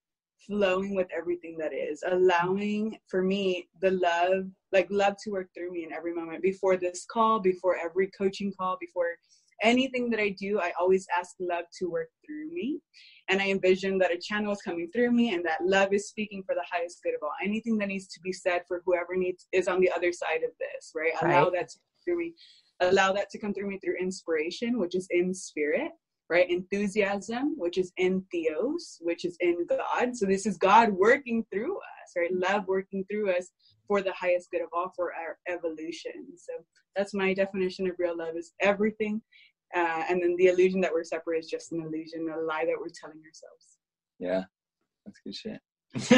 flowing 0.50 0.96
with 0.96 1.08
everything 1.16 1.58
that 1.60 1.74
is, 1.74 2.04
allowing 2.08 2.98
for 3.08 3.22
me 3.22 3.70
the 3.82 3.92
love, 3.92 4.46
like 4.72 4.88
love 4.90 5.16
to 5.24 5.32
work 5.32 5.48
through 5.54 5.72
me 5.72 5.84
in 5.84 5.94
every 5.94 6.14
moment. 6.14 6.42
Before 6.42 6.76
this 6.76 7.06
call, 7.10 7.40
before 7.40 7.78
every 7.78 8.08
coaching 8.18 8.52
call, 8.58 8.78
before 8.80 9.16
anything 9.62 10.10
that 10.10 10.20
I 10.20 10.30
do, 10.30 10.60
I 10.60 10.72
always 10.80 11.06
ask 11.16 11.36
love 11.40 11.66
to 11.80 11.90
work 11.90 12.10
through 12.26 12.52
me. 12.52 12.80
And 13.30 13.42
I 13.42 13.50
envision 13.50 14.00
that 14.00 14.12
a 14.12 14.18
channel 14.18 14.52
is 14.54 14.62
coming 14.62 14.90
through 14.92 15.12
me 15.12 15.34
and 15.36 15.46
that 15.46 15.64
love 15.64 15.94
is 15.94 16.08
speaking 16.08 16.44
for 16.44 16.56
the 16.56 16.66
highest 16.72 17.04
good 17.04 17.14
of 17.14 17.22
all. 17.22 17.32
Anything 17.44 17.78
that 17.78 17.90
needs 17.90 18.08
to 18.08 18.20
be 18.22 18.34
said 18.34 18.64
for 18.68 18.82
whoever 18.86 19.16
needs 19.16 19.48
is 19.52 19.68
on 19.68 19.80
the 19.80 19.92
other 19.92 20.12
side 20.12 20.44
of 20.44 20.52
this, 20.60 20.94
right? 20.96 21.12
right. 21.22 21.36
Allow 21.36 21.52
that 21.52 21.70
to 21.70 21.78
through 22.04 22.18
me. 22.18 22.34
Allow 22.80 23.12
that 23.12 23.30
to 23.30 23.38
come 23.38 23.54
through 23.54 23.68
me 23.70 23.78
through 23.78 23.98
inspiration, 24.00 24.80
which 24.80 24.96
is 24.96 25.08
in 25.12 25.34
spirit 25.34 25.92
right? 26.30 26.50
Enthusiasm, 26.50 27.56
which 27.58 27.78
is 27.78 27.92
in 27.98 28.24
theos, 28.32 28.98
which 29.02 29.26
is 29.26 29.36
in 29.40 29.66
God. 29.68 30.16
So 30.16 30.26
this 30.26 30.46
is 30.46 30.58
God 30.58 30.92
working 30.92 31.46
through 31.52 31.78
us, 31.78 32.14
right? 32.16 32.32
Love 32.32 32.68
working 32.68 33.04
through 33.10 33.32
us 33.32 33.50
for 33.88 34.02
the 34.02 34.14
highest 34.14 34.52
good 34.52 34.62
of 34.62 34.70
all, 34.72 34.94
for 34.96 35.14
our 35.14 35.38
evolution. 35.48 36.38
So 36.38 36.54
that's 36.96 37.14
my 37.14 37.34
definition 37.34 37.88
of 37.88 37.96
real 37.98 38.18
love 38.18 38.38
is 38.38 38.54
everything. 38.62 39.22
Uh, 39.76 40.04
and 40.10 40.22
then 40.22 40.36
the 40.38 40.48
illusion 40.48 40.82
that 40.82 40.94
we're 40.94 41.04
separate 41.04 41.40
is 41.40 41.50
just 41.50 41.72
an 41.72 41.82
illusion, 41.82 42.30
a 42.30 42.38
lie 42.42 42.66
that 42.66 42.78
we're 42.80 42.90
telling 42.90 43.22
ourselves. 43.26 43.80
Yeah, 44.20 44.44
that's 45.06 45.20
good 45.24 45.36
shit. 45.36 45.60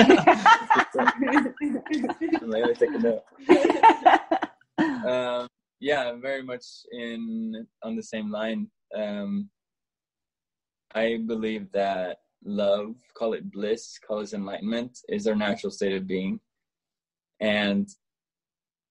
Later, 2.41 2.74
take 2.74 2.89
a 2.89 2.99
note. 2.99 3.24
Um, 5.07 5.47
yeah, 5.80 6.12
very 6.14 6.43
much 6.43 6.64
in 6.91 7.66
on 7.84 7.95
the 7.95 8.03
same 8.03 8.30
line. 8.32 8.70
Um, 8.95 9.49
I 10.93 11.19
believe 11.25 11.71
that 11.71 12.17
love, 12.43 12.95
call 13.13 13.33
it 13.33 13.51
bliss, 13.51 13.97
call 14.05 14.19
it 14.19 14.33
enlightenment, 14.33 14.99
is 15.09 15.27
our 15.27 15.35
natural 15.35 15.71
state 15.71 15.95
of 15.95 16.07
being. 16.07 16.39
And 17.39 17.87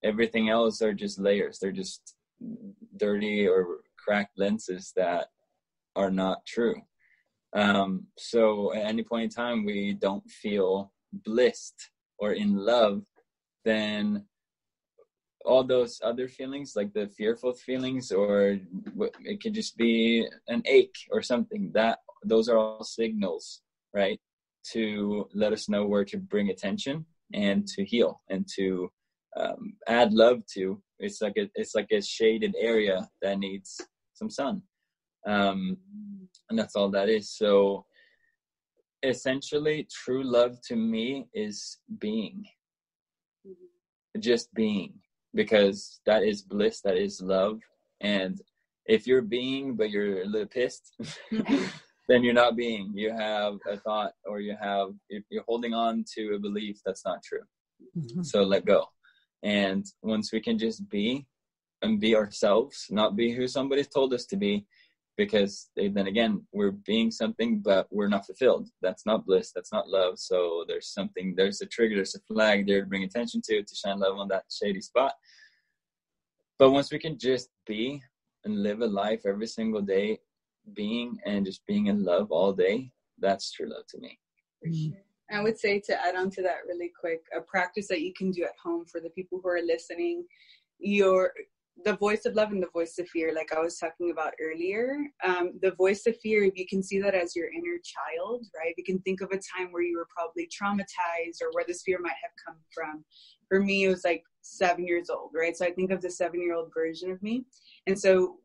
everything 0.03 0.48
else 0.48 0.82
are 0.82 0.94
just 0.94 1.18
layers. 1.18 1.59
They're 1.59 1.72
just 1.72 2.14
dirty 2.96 3.46
or 3.46 3.80
cracked 3.98 4.38
lenses 4.38 4.92
that 4.96 5.28
are 5.96 6.11
not 6.11 6.46
true. 6.46 6.76
Um, 7.53 8.07
so 8.16 8.72
at 8.74 8.86
any 8.86 9.03
point 9.03 9.24
in 9.24 9.30
time, 9.30 9.64
we 9.64 9.94
don't 9.94 10.28
feel 10.30 10.92
blissed 11.12 11.90
or 12.18 12.32
in 12.32 12.55
love, 12.55 13.03
then 13.64 14.24
all 15.45 15.64
those 15.64 16.01
other 16.05 16.28
feelings 16.28 16.74
like 16.76 16.93
the 16.93 17.09
fearful 17.09 17.53
feelings 17.53 18.12
or 18.12 18.59
it 19.24 19.43
could 19.43 19.55
just 19.55 19.76
be 19.76 20.26
an 20.49 20.62
ache 20.66 20.97
or 21.11 21.22
something. 21.22 21.70
That 21.74 21.99
those 22.24 22.49
are 22.49 22.59
all 22.59 22.84
signals 22.84 23.62
right 23.95 24.20
to 24.72 25.28
let 25.34 25.53
us 25.53 25.68
know 25.68 25.86
where 25.86 26.05
to 26.05 26.18
bring 26.18 26.51
attention 26.51 27.07
and 27.32 27.66
to 27.68 27.84
heal 27.84 28.20
and 28.28 28.47
to 28.57 28.91
um, 29.36 29.74
add 29.88 30.12
love 30.12 30.43
to. 30.55 30.82
It's 30.99 31.22
like 31.22 31.36
a 31.38 31.49
it's 31.55 31.74
like 31.74 31.91
a 31.91 32.03
shaded 32.03 32.55
area 32.59 33.09
that 33.22 33.38
needs 33.38 33.80
some 34.14 34.30
sun. 34.30 34.62
Um, 35.26 35.76
and 36.49 36.59
that's 36.59 36.76
all 36.76 36.91
that 36.91 37.09
is. 37.09 37.30
So 37.30 37.86
essentially 39.03 39.88
true 39.91 40.22
love 40.22 40.61
to 40.68 40.76
me 40.76 41.28
is 41.32 41.78
being. 41.99 42.45
Just 44.18 44.53
being 44.53 44.95
because 45.35 46.01
that 46.07 46.22
is 46.22 46.43
bliss 46.43 46.81
that 46.83 46.97
is 46.97 47.20
love. 47.20 47.61
And 48.01 48.41
if 48.87 49.07
you're 49.07 49.22
being 49.22 49.76
but 49.76 49.91
you're 49.91 50.22
a 50.22 50.26
little 50.26 50.49
pissed 50.49 50.95
then 52.11 52.24
you're 52.24 52.35
not 52.35 52.57
being. 52.57 52.91
You 52.93 53.12
have 53.12 53.55
a 53.68 53.76
thought 53.76 54.12
or 54.26 54.41
you 54.41 54.57
have 54.61 54.89
you're 55.09 55.45
holding 55.47 55.74
on 55.74 56.05
to 56.14 56.35
a 56.35 56.39
belief 56.39 56.81
that's 56.85 57.05
not 57.05 57.22
true. 57.22 57.45
Mm-hmm. 57.97 58.22
so 58.22 58.43
let 58.43 58.66
go. 58.66 58.85
And 59.43 59.87
once 60.03 60.33
we 60.33 60.41
can 60.41 60.59
just 60.59 60.87
be 60.91 61.26
and 61.83 61.99
be 62.01 62.14
ourselves 62.14 62.87
not 62.91 63.16
be 63.16 63.33
who 63.33 63.47
somebody's 63.49 63.89
told 63.89 64.12
us 64.12 64.26
to 64.26 64.37
be 64.37 64.66
because 65.16 65.70
they, 65.76 65.88
then 65.88 66.06
again 66.06 66.44
we're 66.52 66.70
being 66.70 67.11
something 67.11 67.61
but 67.61 67.86
we're 67.90 68.08
not 68.08 68.26
fulfilled. 68.26 68.68
That's 68.82 69.06
not 69.06 69.26
bliss. 69.26 69.52
That's 69.54 69.72
not 69.72 69.88
love. 69.88 70.18
So 70.18 70.64
there's 70.66 70.88
something 70.92 71.34
there's 71.36 71.61
a 71.61 71.66
trigger 71.66 71.96
there's 71.96 72.14
a 72.14 72.32
flag 72.32 72.66
there 72.66 72.80
to 72.80 72.86
bring 72.86 73.04
attention 73.04 73.40
to 73.46 73.62
to 73.62 73.74
shine 73.74 74.00
love 74.00 74.16
on 74.16 74.28
that 74.28 74.44
shady 74.50 74.80
spot. 74.80 75.12
But 76.58 76.70
once 76.72 76.92
we 76.92 76.98
can 76.98 77.18
just 77.18 77.48
be 77.66 78.02
and 78.44 78.62
live 78.62 78.80
a 78.80 78.86
life 78.86 79.22
every 79.26 79.46
single 79.46 79.82
day 79.82 80.18
being 80.74 81.18
and 81.26 81.44
just 81.44 81.66
being 81.66 81.86
in 81.86 82.04
love 82.04 82.30
all 82.30 82.52
day 82.52 82.90
that's 83.20 83.52
true 83.52 83.68
love 83.68 83.86
to 83.88 83.98
me. 83.98 84.18
I 85.32 85.42
would 85.42 85.58
say 85.58 85.80
to 85.80 86.04
add 86.04 86.16
on 86.16 86.30
to 86.30 86.42
that 86.42 86.66
really 86.66 86.90
quick, 86.98 87.20
a 87.36 87.40
practice 87.40 87.86
that 87.88 88.00
you 88.00 88.12
can 88.12 88.30
do 88.30 88.42
at 88.44 88.56
home 88.62 88.84
for 88.84 89.00
the 89.00 89.11
people 89.11 89.40
who 89.42 89.48
are 89.48 89.62
listening, 89.62 90.24
your 90.78 91.32
the 91.85 91.97
voice 91.97 92.26
of 92.26 92.35
love 92.35 92.51
and 92.51 92.62
the 92.62 92.68
voice 92.72 92.99
of 92.99 93.09
fear, 93.09 93.33
like 93.35 93.53
I 93.53 93.61
was 93.61 93.78
talking 93.78 94.11
about 94.11 94.33
earlier. 94.41 94.99
Um, 95.24 95.53
the 95.62 95.72
voice 95.72 96.07
of 96.07 96.16
fear, 96.20 96.45
if 96.45 96.57
you 96.57 96.66
can 96.66 96.83
see 96.83 97.01
that 97.01 97.14
as 97.14 97.35
your 97.35 97.47
inner 97.47 97.78
child, 97.83 98.47
right? 98.57 98.74
You 98.76 98.85
can 98.85 98.99
think 99.01 99.20
of 99.20 99.31
a 99.31 99.37
time 99.37 99.70
where 99.70 99.83
you 99.83 99.97
were 99.97 100.09
probably 100.14 100.49
traumatized 100.49 101.43
or 101.43 101.51
where 101.53 101.64
this 101.66 101.83
fear 101.83 101.99
might 102.01 102.11
have 102.11 102.33
come 102.47 102.57
from. 102.74 103.05
For 103.49 103.61
me, 103.61 103.85
it 103.85 103.89
was 103.89 104.05
like 104.05 104.22
seven 104.43 104.87
years 104.87 105.11
old, 105.11 105.31
right? 105.35 105.57
So 105.57 105.64
I 105.64 105.72
think 105.72 105.91
of 105.91 106.01
the 106.01 106.11
seven 106.11 106.43
year 106.43 106.55
old 106.55 106.70
version 106.74 107.11
of 107.11 107.22
me. 107.22 107.45
And 107.87 107.99
so 107.99 108.37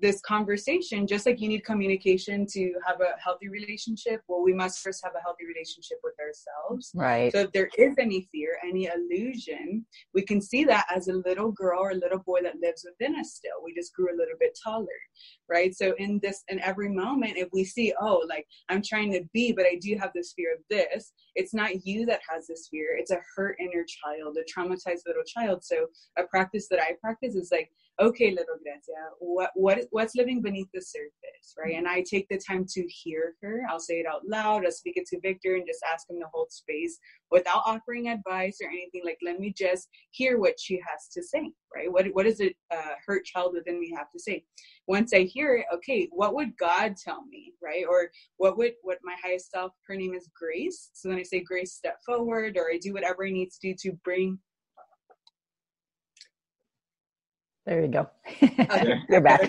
this 0.00 0.20
conversation, 0.20 1.06
just 1.06 1.26
like 1.26 1.40
you 1.40 1.48
need 1.48 1.64
communication 1.64 2.46
to 2.46 2.74
have 2.86 3.00
a 3.00 3.20
healthy 3.20 3.48
relationship, 3.48 4.20
well, 4.28 4.42
we 4.42 4.52
must 4.52 4.80
first 4.80 5.00
have 5.02 5.14
a 5.16 5.22
healthy 5.22 5.44
relationship 5.46 5.98
with 6.04 6.14
ourselves. 6.20 6.92
Right. 6.94 7.32
So 7.32 7.40
if 7.40 7.52
there 7.52 7.68
is 7.76 7.96
any 7.98 8.28
fear, 8.30 8.58
any 8.66 8.86
illusion, 8.86 9.84
we 10.14 10.22
can 10.22 10.40
see 10.40 10.64
that 10.64 10.86
as 10.94 11.08
a 11.08 11.14
little 11.14 11.50
girl 11.52 11.80
or 11.80 11.90
a 11.90 11.96
little 11.96 12.20
boy 12.20 12.40
that 12.42 12.60
lives 12.62 12.86
within 12.88 13.18
us 13.18 13.34
still. 13.34 13.62
We 13.64 13.74
just 13.74 13.94
grew 13.94 14.06
a 14.10 14.16
little 14.16 14.36
bit 14.38 14.56
taller. 14.62 14.86
Right. 15.48 15.74
So 15.74 15.94
in 15.98 16.20
this, 16.22 16.44
in 16.48 16.60
every 16.60 16.88
moment, 16.88 17.36
if 17.36 17.48
we 17.52 17.64
see, 17.64 17.92
oh, 18.00 18.24
like 18.28 18.46
I'm 18.68 18.82
trying 18.82 19.12
to 19.12 19.24
be, 19.32 19.52
but 19.52 19.66
I 19.66 19.78
do 19.80 19.96
have 20.00 20.10
this 20.14 20.32
fear 20.34 20.54
of 20.54 20.60
this, 20.70 21.12
it's 21.34 21.54
not 21.54 21.84
you 21.84 22.06
that 22.06 22.20
has 22.28 22.46
this 22.46 22.68
fear. 22.70 22.96
It's 22.96 23.10
a 23.10 23.20
hurt 23.34 23.56
inner 23.58 23.84
child, 23.84 24.36
a 24.36 24.44
traumatized 24.60 25.06
little 25.06 25.24
child. 25.26 25.64
So 25.64 25.86
a 26.16 26.24
practice 26.24 26.68
that 26.68 26.80
I 26.80 26.92
practice 27.00 27.34
is 27.34 27.50
like, 27.50 27.70
okay, 28.00 28.30
little 28.30 28.56
Grecia, 28.62 29.10
what, 29.18 29.50
what, 29.54 29.78
what's 29.90 30.14
living 30.14 30.40
beneath 30.40 30.68
the 30.72 30.80
surface, 30.80 31.54
right? 31.58 31.76
And 31.76 31.86
I 31.86 32.02
take 32.02 32.26
the 32.28 32.38
time 32.38 32.64
to 32.70 32.86
hear 32.88 33.34
her. 33.42 33.62
I'll 33.68 33.80
say 33.80 34.00
it 34.00 34.06
out 34.06 34.22
loud. 34.26 34.64
I'll 34.64 34.72
speak 34.72 34.96
it 34.96 35.06
to 35.08 35.20
Victor 35.20 35.56
and 35.56 35.66
just 35.66 35.84
ask 35.92 36.08
him 36.08 36.18
to 36.20 36.26
hold 36.32 36.50
space 36.50 36.98
without 37.30 37.62
offering 37.66 38.08
advice 38.08 38.58
or 38.62 38.68
anything. 38.68 39.02
Like, 39.04 39.18
let 39.22 39.38
me 39.38 39.52
just 39.56 39.88
hear 40.10 40.38
what 40.38 40.58
she 40.58 40.76
has 40.76 41.08
to 41.12 41.22
say, 41.22 41.52
right? 41.74 41.92
What, 41.92 42.06
what 42.12 42.24
does 42.24 42.40
a 42.40 42.54
uh, 42.72 42.94
hurt 43.06 43.24
child 43.24 43.52
within 43.54 43.78
me 43.78 43.92
have 43.96 44.10
to 44.12 44.18
say? 44.18 44.44
Once 44.88 45.12
I 45.12 45.20
hear 45.20 45.56
it, 45.56 45.66
okay, 45.74 46.08
what 46.10 46.34
would 46.34 46.56
God 46.56 46.96
tell 46.96 47.24
me, 47.26 47.52
right? 47.62 47.84
Or 47.88 48.10
what 48.38 48.56
would, 48.56 48.72
what 48.82 48.98
my 49.04 49.14
highest 49.22 49.50
self, 49.50 49.72
her 49.86 49.96
name 49.96 50.14
is 50.14 50.28
Grace. 50.36 50.90
So 50.94 51.08
then 51.08 51.18
I 51.18 51.22
say, 51.22 51.40
Grace, 51.40 51.74
step 51.74 51.98
forward, 52.04 52.56
or 52.56 52.70
I 52.70 52.78
do 52.80 52.94
whatever 52.94 53.26
I 53.26 53.30
need 53.30 53.50
to 53.50 53.58
do 53.60 53.74
to 53.82 53.92
bring 54.04 54.38
there 57.66 57.82
you 57.82 57.88
go. 57.88 58.08
You're 59.08 59.20
back. 59.20 59.42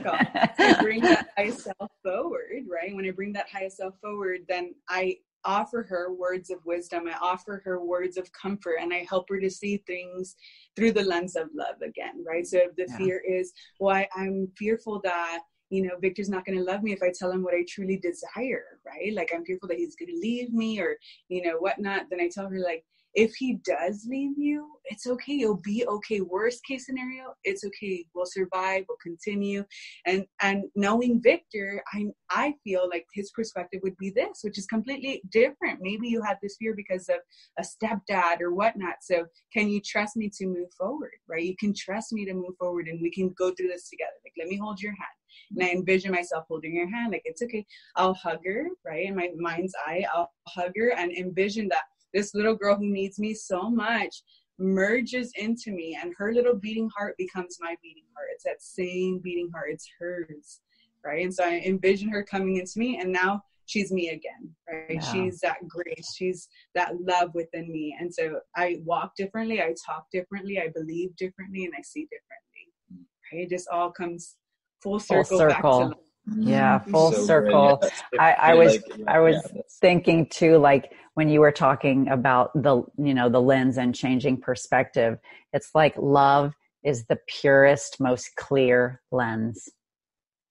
so 0.58 0.82
bring 0.82 1.02
that 1.02 1.30
high 1.38 1.50
self 1.50 1.92
forward, 2.04 2.66
right? 2.70 2.96
When 2.96 3.06
I 3.06 3.12
bring 3.12 3.34
that 3.34 3.50
high 3.50 3.68
self 3.68 3.96
forward, 4.02 4.42
then 4.48 4.74
I 4.90 5.18
offer 5.46 5.84
her 5.90 6.14
words 6.14 6.50
of 6.50 6.60
wisdom. 6.66 7.08
I 7.08 7.18
offer 7.22 7.62
her 7.66 7.84
words 7.84 8.18
of 8.18 8.32
comfort 8.32 8.78
and 8.80 8.94
I 8.94 9.06
help 9.10 9.28
her 9.30 9.40
to 9.40 9.50
see 9.50 9.78
things 9.86 10.36
through 10.76 10.94
the 10.94 11.04
lens 11.04 11.36
of 11.36 11.50
love 11.54 11.82
again, 11.82 12.24
right? 12.26 12.46
So 12.46 12.60
if 12.60 12.76
the 12.76 12.86
yeah. 12.88 12.98
fear 12.98 13.22
is, 13.28 13.52
well, 13.80 14.06
I'm 14.16 14.48
fearful 14.58 15.02
that 15.04 15.40
you 15.74 15.82
know, 15.82 15.98
Victor's 16.00 16.30
not 16.30 16.46
going 16.46 16.58
to 16.58 16.64
love 16.64 16.84
me 16.84 16.94
if 16.94 17.02
I 17.02 17.12
tell 17.12 17.32
him 17.32 17.42
what 17.42 17.56
I 17.56 17.66
truly 17.68 17.98
desire, 17.98 18.80
right? 18.86 19.12
Like 19.12 19.32
I'm 19.34 19.44
fearful 19.44 19.68
that 19.70 19.80
he's 19.80 19.96
going 19.96 20.14
to 20.14 20.22
leave 20.22 20.54
me 20.54 20.80
or, 20.80 20.98
you 21.30 21.42
know, 21.42 21.58
whatnot. 21.58 22.04
Then 22.12 22.22
I 22.22 22.30
tell 22.32 22.48
her 22.48 22.60
like, 22.60 22.86
if 23.16 23.36
he 23.36 23.60
does 23.64 24.06
leave 24.10 24.38
you, 24.38 24.70
it's 24.86 25.08
okay. 25.08 25.34
You'll 25.34 25.62
be 25.64 25.86
okay. 25.88 26.22
Worst 26.22 26.62
case 26.66 26.86
scenario, 26.86 27.34
it's 27.44 27.64
okay. 27.64 28.06
We'll 28.14 28.26
survive. 28.26 28.86
We'll 28.88 28.98
continue. 29.02 29.64
And 30.06 30.26
and 30.42 30.66
knowing 30.76 31.22
Victor, 31.22 31.84
I 31.94 32.06
I 32.30 32.56
feel 32.64 32.90
like 32.90 33.06
his 33.14 33.32
perspective 33.32 33.82
would 33.84 33.98
be 33.98 34.10
this, 34.10 34.40
which 34.42 34.58
is 34.58 34.66
completely 34.66 35.22
different. 35.32 35.80
Maybe 35.82 36.08
you 36.08 36.22
had 36.22 36.38
this 36.42 36.58
fear 36.60 36.74
because 36.76 37.08
of 37.10 37.18
a 37.60 37.64
stepdad 37.64 38.42
or 38.42 38.54
whatnot. 38.54 38.96
So 39.02 39.26
can 39.54 39.70
you 39.70 39.80
trust 39.80 40.18
me 40.18 40.30
to 40.38 40.48
move 40.48 40.70
forward? 40.78 41.12
Right? 41.30 41.44
You 41.44 41.56
can 41.58 41.74
trust 41.74 42.14
me 42.14 42.26
to 42.26 42.34
move 42.34 42.56
forward, 42.60 42.88
and 42.88 43.00
we 43.02 43.12
can 43.12 43.34
go 43.38 43.52
through 43.52 43.70
this 43.70 43.90
together. 43.90 44.12
Like 44.26 44.34
let 44.38 44.48
me 44.48 44.58
hold 44.58 44.82
your 44.82 44.92
hand. 44.92 45.18
And 45.56 45.64
I 45.64 45.72
envision 45.72 46.12
myself 46.12 46.46
holding 46.48 46.76
your 46.76 46.90
hand, 46.90 47.12
like 47.12 47.24
it's 47.26 47.42
okay. 47.42 47.66
I'll 47.96 48.14
hug 48.14 48.40
her, 48.46 48.68
right? 48.86 49.08
In 49.08 49.16
my 49.16 49.30
mind's 49.38 49.74
eye, 49.86 50.06
I'll 50.14 50.32
hug 50.48 50.72
her 50.78 50.94
and 50.96 51.12
envision 51.12 51.68
that 51.70 51.84
this 52.14 52.34
little 52.34 52.56
girl 52.56 52.76
who 52.76 52.90
needs 52.90 53.20
me 53.20 53.34
so 53.34 53.70
much 53.70 54.24
merges 54.60 55.32
into 55.36 55.72
me 55.72 55.98
and 56.02 56.14
her 56.18 56.34
little 56.34 56.56
beating 56.56 56.90
heart 56.96 57.16
becomes 57.18 57.58
my 57.60 57.76
beating 57.82 58.04
heart. 58.16 58.30
It's 58.34 58.44
that 58.44 58.62
same 58.62 59.20
beating 59.20 59.50
heart. 59.52 59.72
It's 59.72 59.90
hers 60.00 60.62
right? 61.06 61.24
And 61.24 61.34
so 61.34 61.44
i 61.44 61.62
envision 61.66 62.10
her 62.10 62.24
coming 62.24 62.58
into 62.58 62.80
me 62.80 62.98
and 63.00 63.12
now 63.12 63.42
she's 63.66 63.92
me 63.92 64.10
again 64.10 64.50
right? 64.70 64.96
Yeah. 64.96 65.12
she's 65.12 65.40
that 65.40 65.58
grace. 65.68 66.14
She's 66.16 66.48
that 66.76 66.94
love 67.02 67.32
within 67.34 67.72
me. 67.72 67.96
And 68.00 68.14
so 68.14 68.40
i 68.56 68.78
walk 68.86 69.16
differently. 69.16 69.62
I 69.62 69.74
talk 69.86 70.06
differently. 70.12 70.60
I 70.60 70.70
believe 70.74 71.16
differently 71.16 71.66
and 71.66 71.74
i 71.78 71.82
see 71.82 72.04
differently 72.04 72.74
mm. 72.94 73.04
right? 73.32 73.44
It 73.44 73.50
just 73.50 73.68
all 73.70 73.92
comes 73.92 74.36
full 74.82 75.00
circle, 75.00 75.24
full 75.24 75.40
circle. 75.40 75.94
Yeah 76.38 76.80
full 76.80 77.12
so 77.12 77.26
circle 77.26 77.82
i 78.20 78.32
i 78.34 78.54
was 78.54 78.74
like, 78.74 78.98
yeah, 78.98 79.06
i 79.08 79.20
was 79.20 79.36
yeah, 79.54 79.62
thinking 79.82 80.26
too 80.28 80.58
like 80.58 80.94
when 81.16 81.30
you 81.30 81.42
were 81.42 81.52
talking 81.52 82.08
about 82.10 82.52
the 82.54 82.82
you 82.98 83.14
know 83.14 83.30
the 83.30 83.42
lens 83.42 83.78
and 83.78 83.94
changing 83.94 84.40
perspective 84.40 85.18
it's 85.52 85.72
like 85.76 85.94
love 85.98 86.54
is 86.84 87.06
the 87.06 87.20
purest 87.28 88.00
most 88.00 88.36
clear 88.38 89.02
lens 89.12 89.68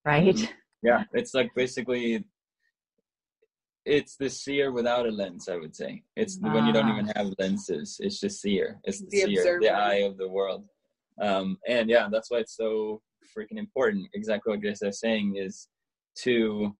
right 0.04 0.36
mm-hmm. 0.36 0.52
yeah 0.82 1.04
it's 1.14 1.32
like 1.32 1.50
basically 1.56 2.22
it's 3.84 4.16
the 4.16 4.28
seer 4.28 4.72
without 4.72 5.06
a 5.06 5.10
lens 5.10 5.48
i 5.48 5.56
would 5.56 5.74
say 5.74 6.02
it's 6.16 6.38
ah. 6.44 6.52
when 6.52 6.66
you 6.66 6.72
don't 6.72 6.90
even 6.90 7.08
ah. 7.08 7.12
have 7.16 7.32
lenses 7.38 7.96
it's 8.00 8.20
just 8.20 8.42
seer 8.42 8.78
it's 8.84 9.00
the, 9.00 9.06
the 9.10 9.16
seer 9.20 9.40
observer. 9.40 9.60
the 9.60 9.70
eye 9.70 10.02
of 10.04 10.18
the 10.18 10.28
world 10.28 10.64
um 11.20 11.56
and 11.66 11.88
yeah 11.88 12.08
that's 12.12 12.30
why 12.30 12.38
it's 12.38 12.56
so 12.56 13.00
freaking 13.36 13.58
important 13.58 14.06
exactly 14.14 14.50
what 14.50 14.60
grace 14.60 14.82
is 14.82 15.00
saying 15.00 15.36
is 15.36 15.68
to 16.16 16.74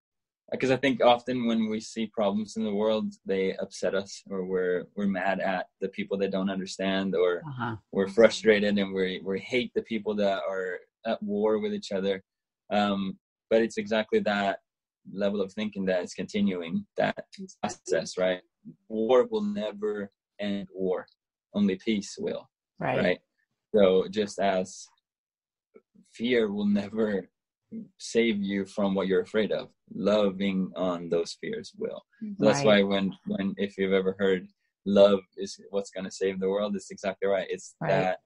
because 0.52 0.70
I 0.70 0.76
think 0.76 1.02
often 1.02 1.46
when 1.46 1.70
we 1.70 1.80
see 1.80 2.06
problems 2.08 2.56
in 2.56 2.64
the 2.64 2.74
world, 2.74 3.14
they 3.24 3.56
upset 3.56 3.94
us, 3.94 4.22
or 4.28 4.44
we're 4.44 4.84
we're 4.94 5.06
mad 5.06 5.40
at 5.40 5.66
the 5.80 5.88
people 5.88 6.18
that 6.18 6.30
don't 6.30 6.50
understand, 6.50 7.14
or 7.14 7.42
uh-huh. 7.48 7.76
we're 7.90 8.08
frustrated 8.08 8.78
and 8.78 8.92
we 8.92 9.20
we 9.24 9.40
hate 9.40 9.72
the 9.74 9.82
people 9.82 10.14
that 10.16 10.42
are 10.48 10.78
at 11.06 11.22
war 11.22 11.58
with 11.58 11.72
each 11.72 11.90
other. 11.90 12.22
Um, 12.70 13.18
but 13.50 13.62
it's 13.62 13.78
exactly 13.78 14.20
that 14.20 14.58
level 15.12 15.40
of 15.40 15.52
thinking 15.52 15.86
that 15.86 16.04
is 16.04 16.14
continuing 16.14 16.86
that 16.96 17.24
process, 17.62 18.18
right? 18.18 18.40
War 18.88 19.26
will 19.30 19.42
never 19.42 20.10
end 20.38 20.68
war; 20.74 21.06
only 21.54 21.76
peace 21.76 22.16
will. 22.18 22.48
Right. 22.78 22.98
Right. 22.98 23.18
So 23.74 24.06
just 24.10 24.38
as 24.38 24.86
fear 26.14 26.50
will 26.50 26.66
never 26.66 27.28
save 27.98 28.40
you 28.42 28.66
from 28.66 28.94
what 28.94 29.06
you're 29.06 29.22
afraid 29.22 29.52
of. 29.52 29.68
Loving 29.94 30.70
on 30.76 31.08
those 31.08 31.36
fears 31.40 31.72
will. 31.78 32.02
Right. 32.22 32.34
that's 32.38 32.64
why 32.64 32.82
when 32.82 33.12
when 33.26 33.54
if 33.56 33.78
you've 33.78 33.92
ever 33.92 34.16
heard 34.18 34.46
love 34.84 35.20
is 35.36 35.60
what's 35.70 35.90
going 35.90 36.04
to 36.04 36.10
save 36.10 36.40
the 36.40 36.48
world 36.48 36.74
it's 36.74 36.90
exactly 36.90 37.28
right. 37.28 37.46
It's 37.50 37.74
right. 37.80 37.90
that 37.90 38.18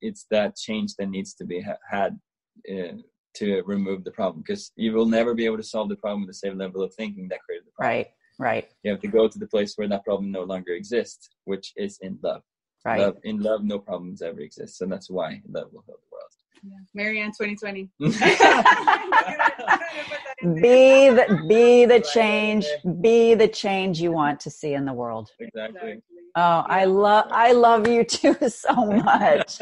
it's 0.00 0.26
that 0.30 0.56
change 0.56 0.94
that 0.96 1.10
needs 1.10 1.34
to 1.34 1.44
be 1.44 1.60
ha- 1.60 1.84
had 1.88 2.18
uh, 2.70 2.96
to 3.34 3.62
remove 3.66 4.04
the 4.04 4.10
problem. 4.10 4.42
Because 4.46 4.72
you 4.76 4.92
will 4.92 5.06
never 5.06 5.34
be 5.34 5.44
able 5.44 5.58
to 5.58 5.62
solve 5.62 5.88
the 5.88 5.96
problem 5.96 6.22
with 6.22 6.30
the 6.30 6.34
same 6.48 6.56
level 6.56 6.82
of 6.82 6.94
thinking 6.94 7.28
that 7.28 7.40
created 7.42 7.66
the 7.66 7.72
problem. 7.72 7.96
Right 7.96 8.08
right. 8.40 8.68
You 8.82 8.90
have 8.90 9.00
to 9.00 9.08
go 9.08 9.28
to 9.28 9.38
the 9.38 9.46
place 9.46 9.74
where 9.76 9.86
that 9.88 10.04
problem 10.04 10.32
no 10.32 10.42
longer 10.42 10.72
exists 10.72 11.28
which 11.44 11.72
is 11.76 11.98
in 12.00 12.18
love. 12.22 12.42
Right. 12.84 12.98
Love, 12.98 13.16
in 13.24 13.40
love 13.40 13.62
no 13.62 13.78
problems 13.78 14.22
ever 14.22 14.40
exist. 14.40 14.80
And 14.80 14.90
that's 14.90 15.10
why 15.10 15.42
love 15.46 15.68
will 15.72 15.84
world 15.86 16.00
yeah. 16.62 16.76
Marianne 16.94 17.32
2020. 17.38 17.90
be 20.60 21.10
the 21.10 21.44
be 21.48 21.84
the 21.84 22.00
change 22.00 22.66
be 23.00 23.34
the 23.34 23.48
change 23.48 24.00
you 24.00 24.12
want 24.12 24.40
to 24.40 24.50
see 24.50 24.74
in 24.74 24.84
the 24.84 24.92
world. 24.92 25.30
Exactly. 25.38 26.00
Oh 26.36 26.64
i 26.66 26.84
love 26.84 27.26
i 27.30 27.52
love 27.52 27.88
you 27.88 28.04
too 28.04 28.36
so 28.48 28.74
much. 28.74 29.58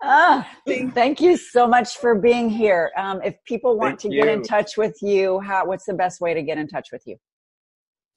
Ah, 0.00 0.48
thank 0.94 1.20
you 1.20 1.36
so 1.36 1.66
much 1.66 1.96
for 1.96 2.14
being 2.14 2.48
here. 2.48 2.92
Um, 2.96 3.20
if 3.24 3.34
people 3.44 3.76
want 3.76 4.00
thank 4.00 4.12
to 4.12 4.16
you. 4.16 4.22
get 4.22 4.32
in 4.32 4.42
touch 4.42 4.76
with 4.76 4.96
you 5.02 5.40
how 5.40 5.66
what's 5.66 5.86
the 5.86 5.94
best 5.94 6.20
way 6.20 6.34
to 6.34 6.42
get 6.42 6.58
in 6.58 6.68
touch 6.68 6.88
with 6.92 7.02
you? 7.06 7.16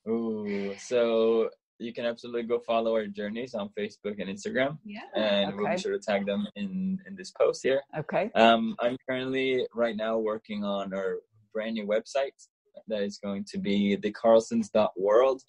Ooh, 0.07 0.75
so 0.77 1.49
you 1.81 1.93
can 1.93 2.05
absolutely 2.05 2.43
go 2.43 2.59
follow 2.59 2.93
our 2.93 3.07
journeys 3.07 3.55
on 3.55 3.69
Facebook 3.77 4.19
and 4.19 4.29
Instagram. 4.29 4.77
Yeah. 4.85 5.01
And 5.15 5.47
okay. 5.47 5.57
we'll 5.57 5.71
be 5.71 5.81
sure 5.81 5.91
to 5.91 5.99
tag 5.99 6.25
them 6.25 6.47
in 6.55 6.99
in 7.07 7.15
this 7.15 7.31
post 7.31 7.61
here. 7.63 7.81
Okay. 7.97 8.29
Um, 8.35 8.75
I'm 8.79 8.97
currently 9.07 9.65
right 9.73 9.95
now 9.95 10.17
working 10.17 10.63
on 10.63 10.93
our 10.93 11.17
brand 11.53 11.73
new 11.73 11.87
website 11.87 12.37
that 12.87 13.01
is 13.01 13.17
going 13.17 13.45
to 13.51 13.57
be 13.57 13.97
thecarlsons.world, 13.97 15.41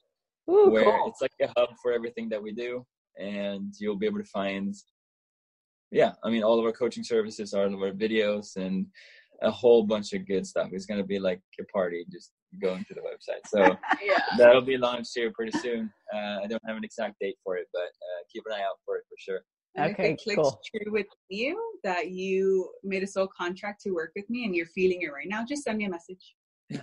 Ooh, 0.51 0.71
where 0.71 0.85
cool. 0.85 1.09
it's 1.09 1.21
like 1.21 1.33
a 1.43 1.53
hub 1.57 1.71
for 1.83 1.93
everything 1.93 2.29
that 2.31 2.43
we 2.43 2.53
do, 2.53 2.85
and 3.19 3.75
you'll 3.79 3.97
be 3.97 4.07
able 4.07 4.19
to 4.19 4.25
find. 4.25 4.75
Yeah, 5.91 6.13
I 6.25 6.31
mean, 6.31 6.43
all 6.43 6.59
of 6.59 6.65
our 6.65 6.73
coaching 6.73 7.05
services, 7.05 7.53
all 7.53 7.67
of 7.67 7.83
our 7.83 7.93
videos, 7.93 8.57
and 8.57 8.87
a 9.43 9.51
whole 9.51 9.85
bunch 9.85 10.13
of 10.13 10.27
good 10.27 10.47
stuff. 10.47 10.69
It's 10.73 10.87
going 10.87 11.01
to 11.01 11.07
be 11.07 11.19
like 11.19 11.41
a 11.61 11.65
party 11.65 12.05
just 12.11 12.33
going 12.61 12.85
to 12.85 12.95
the 12.95 13.01
website. 13.01 13.43
So 13.47 13.77
yeah. 14.05 14.19
that'll 14.39 14.63
be 14.63 14.77
launched 14.77 15.13
here 15.15 15.31
pretty 15.35 15.57
soon. 15.59 15.91
Uh, 16.15 16.41
I 16.43 16.47
don't 16.47 16.63
have 16.67 16.77
an 16.77 16.85
exact 16.85 17.17
date 17.21 17.37
for 17.45 17.57
it, 17.57 17.67
but 17.73 17.83
uh, 17.83 18.23
keep 18.33 18.43
an 18.47 18.53
eye 18.53 18.63
out 18.63 18.79
for 18.85 18.97
it 18.97 19.05
for 19.09 19.17
sure. 19.19 19.41
And 19.75 19.93
okay, 19.93 20.05
if 20.05 20.11
it 20.13 20.21
clicks 20.23 20.43
cool. 20.43 20.61
true 20.75 20.93
with 20.93 21.07
you 21.29 21.59
that 21.83 22.11
you 22.11 22.71
made 22.85 23.03
a 23.03 23.07
soul 23.07 23.29
contract 23.37 23.83
to 23.83 23.91
work 23.91 24.13
with 24.15 24.29
me 24.29 24.45
and 24.45 24.55
you're 24.55 24.67
feeling 24.67 25.03
it 25.03 25.13
right 25.13 25.29
now, 25.29 25.45
just 25.45 25.65
send 25.65 25.79
me 25.79 25.87
a 25.87 25.91
message. 25.91 26.35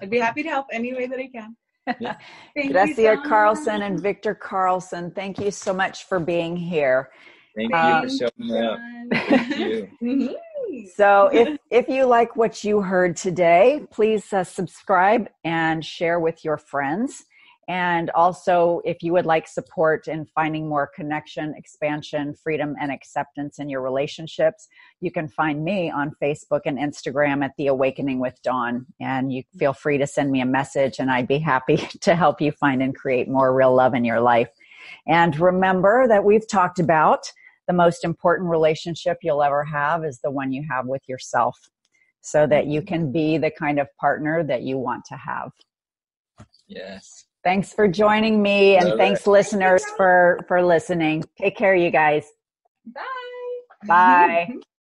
I'd 0.02 0.10
be 0.10 0.20
happy 0.20 0.44
to 0.44 0.50
help 0.50 0.68
any 0.72 0.94
way 0.94 1.08
that 1.08 1.20
I 1.20 1.28
can. 1.28 1.56
Yeah. 2.00 2.18
Grecia 2.72 3.20
Carlson 3.26 3.82
and 3.82 4.00
Victor 4.00 4.36
Carlson, 4.36 5.10
thank 5.10 5.40
you 5.40 5.50
so 5.50 5.74
much 5.74 6.04
for 6.04 6.20
being 6.20 6.56
here. 6.56 7.10
Thank 7.56 7.74
um, 7.74 8.04
you 8.04 8.10
for 8.10 8.30
showing 8.38 8.64
up. 8.64 8.80
Thank 9.12 9.58
you. 9.58 9.90
mm-hmm. 10.04 10.34
So 10.88 11.30
if 11.32 11.58
if 11.72 11.88
you 11.88 12.06
like 12.06 12.36
what 12.36 12.64
you 12.64 12.82
heard 12.82 13.16
today, 13.16 13.82
please 13.92 14.32
uh, 14.34 14.44
subscribe 14.44 15.30
and 15.44 15.84
share 15.84 16.20
with 16.20 16.44
your 16.44 16.58
friends. 16.58 17.24
And 17.70 18.10
also, 18.12 18.82
if 18.84 19.04
you 19.04 19.14
would 19.14 19.28
like 19.28 19.48
support 19.48 20.08
in 20.08 20.26
finding 20.34 20.68
more 20.68 20.88
connection, 20.88 21.54
expansion, 21.56 22.34
freedom, 22.34 22.74
and 22.82 22.92
acceptance 22.92 23.60
in 23.60 23.70
your 23.70 23.82
relationships, 23.82 24.68
you 25.02 25.12
can 25.12 25.28
find 25.28 25.64
me 25.64 25.92
on 25.92 26.16
Facebook 26.20 26.62
and 26.66 26.80
Instagram 26.80 27.46
at 27.46 27.52
The 27.60 27.68
Awakening 27.68 28.20
with 28.20 28.42
Dawn. 28.42 28.88
And 29.00 29.32
you 29.32 29.44
feel 29.60 29.74
free 29.74 30.00
to 30.00 30.08
send 30.08 30.32
me 30.32 30.42
a 30.42 30.48
message, 30.48 30.98
and 30.98 31.12
I'd 31.12 31.28
be 31.28 31.38
happy 31.38 31.78
to 32.02 32.16
help 32.16 32.42
you 32.42 32.52
find 32.52 32.82
and 32.82 32.96
create 32.96 33.30
more 33.30 33.54
real 33.54 33.76
love 33.76 33.94
in 33.94 34.04
your 34.04 34.20
life. 34.20 34.50
And 35.08 35.40
remember 35.40 36.08
that 36.08 36.24
we've 36.24 36.48
talked 36.48 36.80
about 36.80 37.32
the 37.70 37.74
most 37.74 38.04
important 38.04 38.50
relationship 38.50 39.20
you'll 39.22 39.44
ever 39.44 39.64
have 39.64 40.04
is 40.04 40.20
the 40.24 40.32
one 40.32 40.52
you 40.52 40.66
have 40.70 40.88
with 40.88 41.04
yourself 41.08 41.56
so 42.20 42.48
that 42.48 42.66
you 42.66 42.82
can 42.82 43.12
be 43.12 43.38
the 43.38 43.52
kind 43.52 43.80
of 43.80 43.88
partner 44.00 44.44
that 44.44 44.64
you 44.64 44.80
want 44.80 45.06
to 45.06 45.16
have. 45.16 45.52
Yes. 46.68 47.26
Thanks 47.44 47.72
for 47.72 47.88
joining 47.88 48.42
me 48.42 48.76
and 48.76 48.90
Love 48.90 48.98
thanks 48.98 49.28
it. 49.28 49.30
listeners 49.30 49.86
for 49.96 50.40
for 50.48 50.64
listening. 50.64 51.24
Take 51.40 51.56
care 51.56 51.76
you 51.76 51.92
guys. 51.92 52.26
Bye. 52.88 53.04
Bye. 53.88 54.56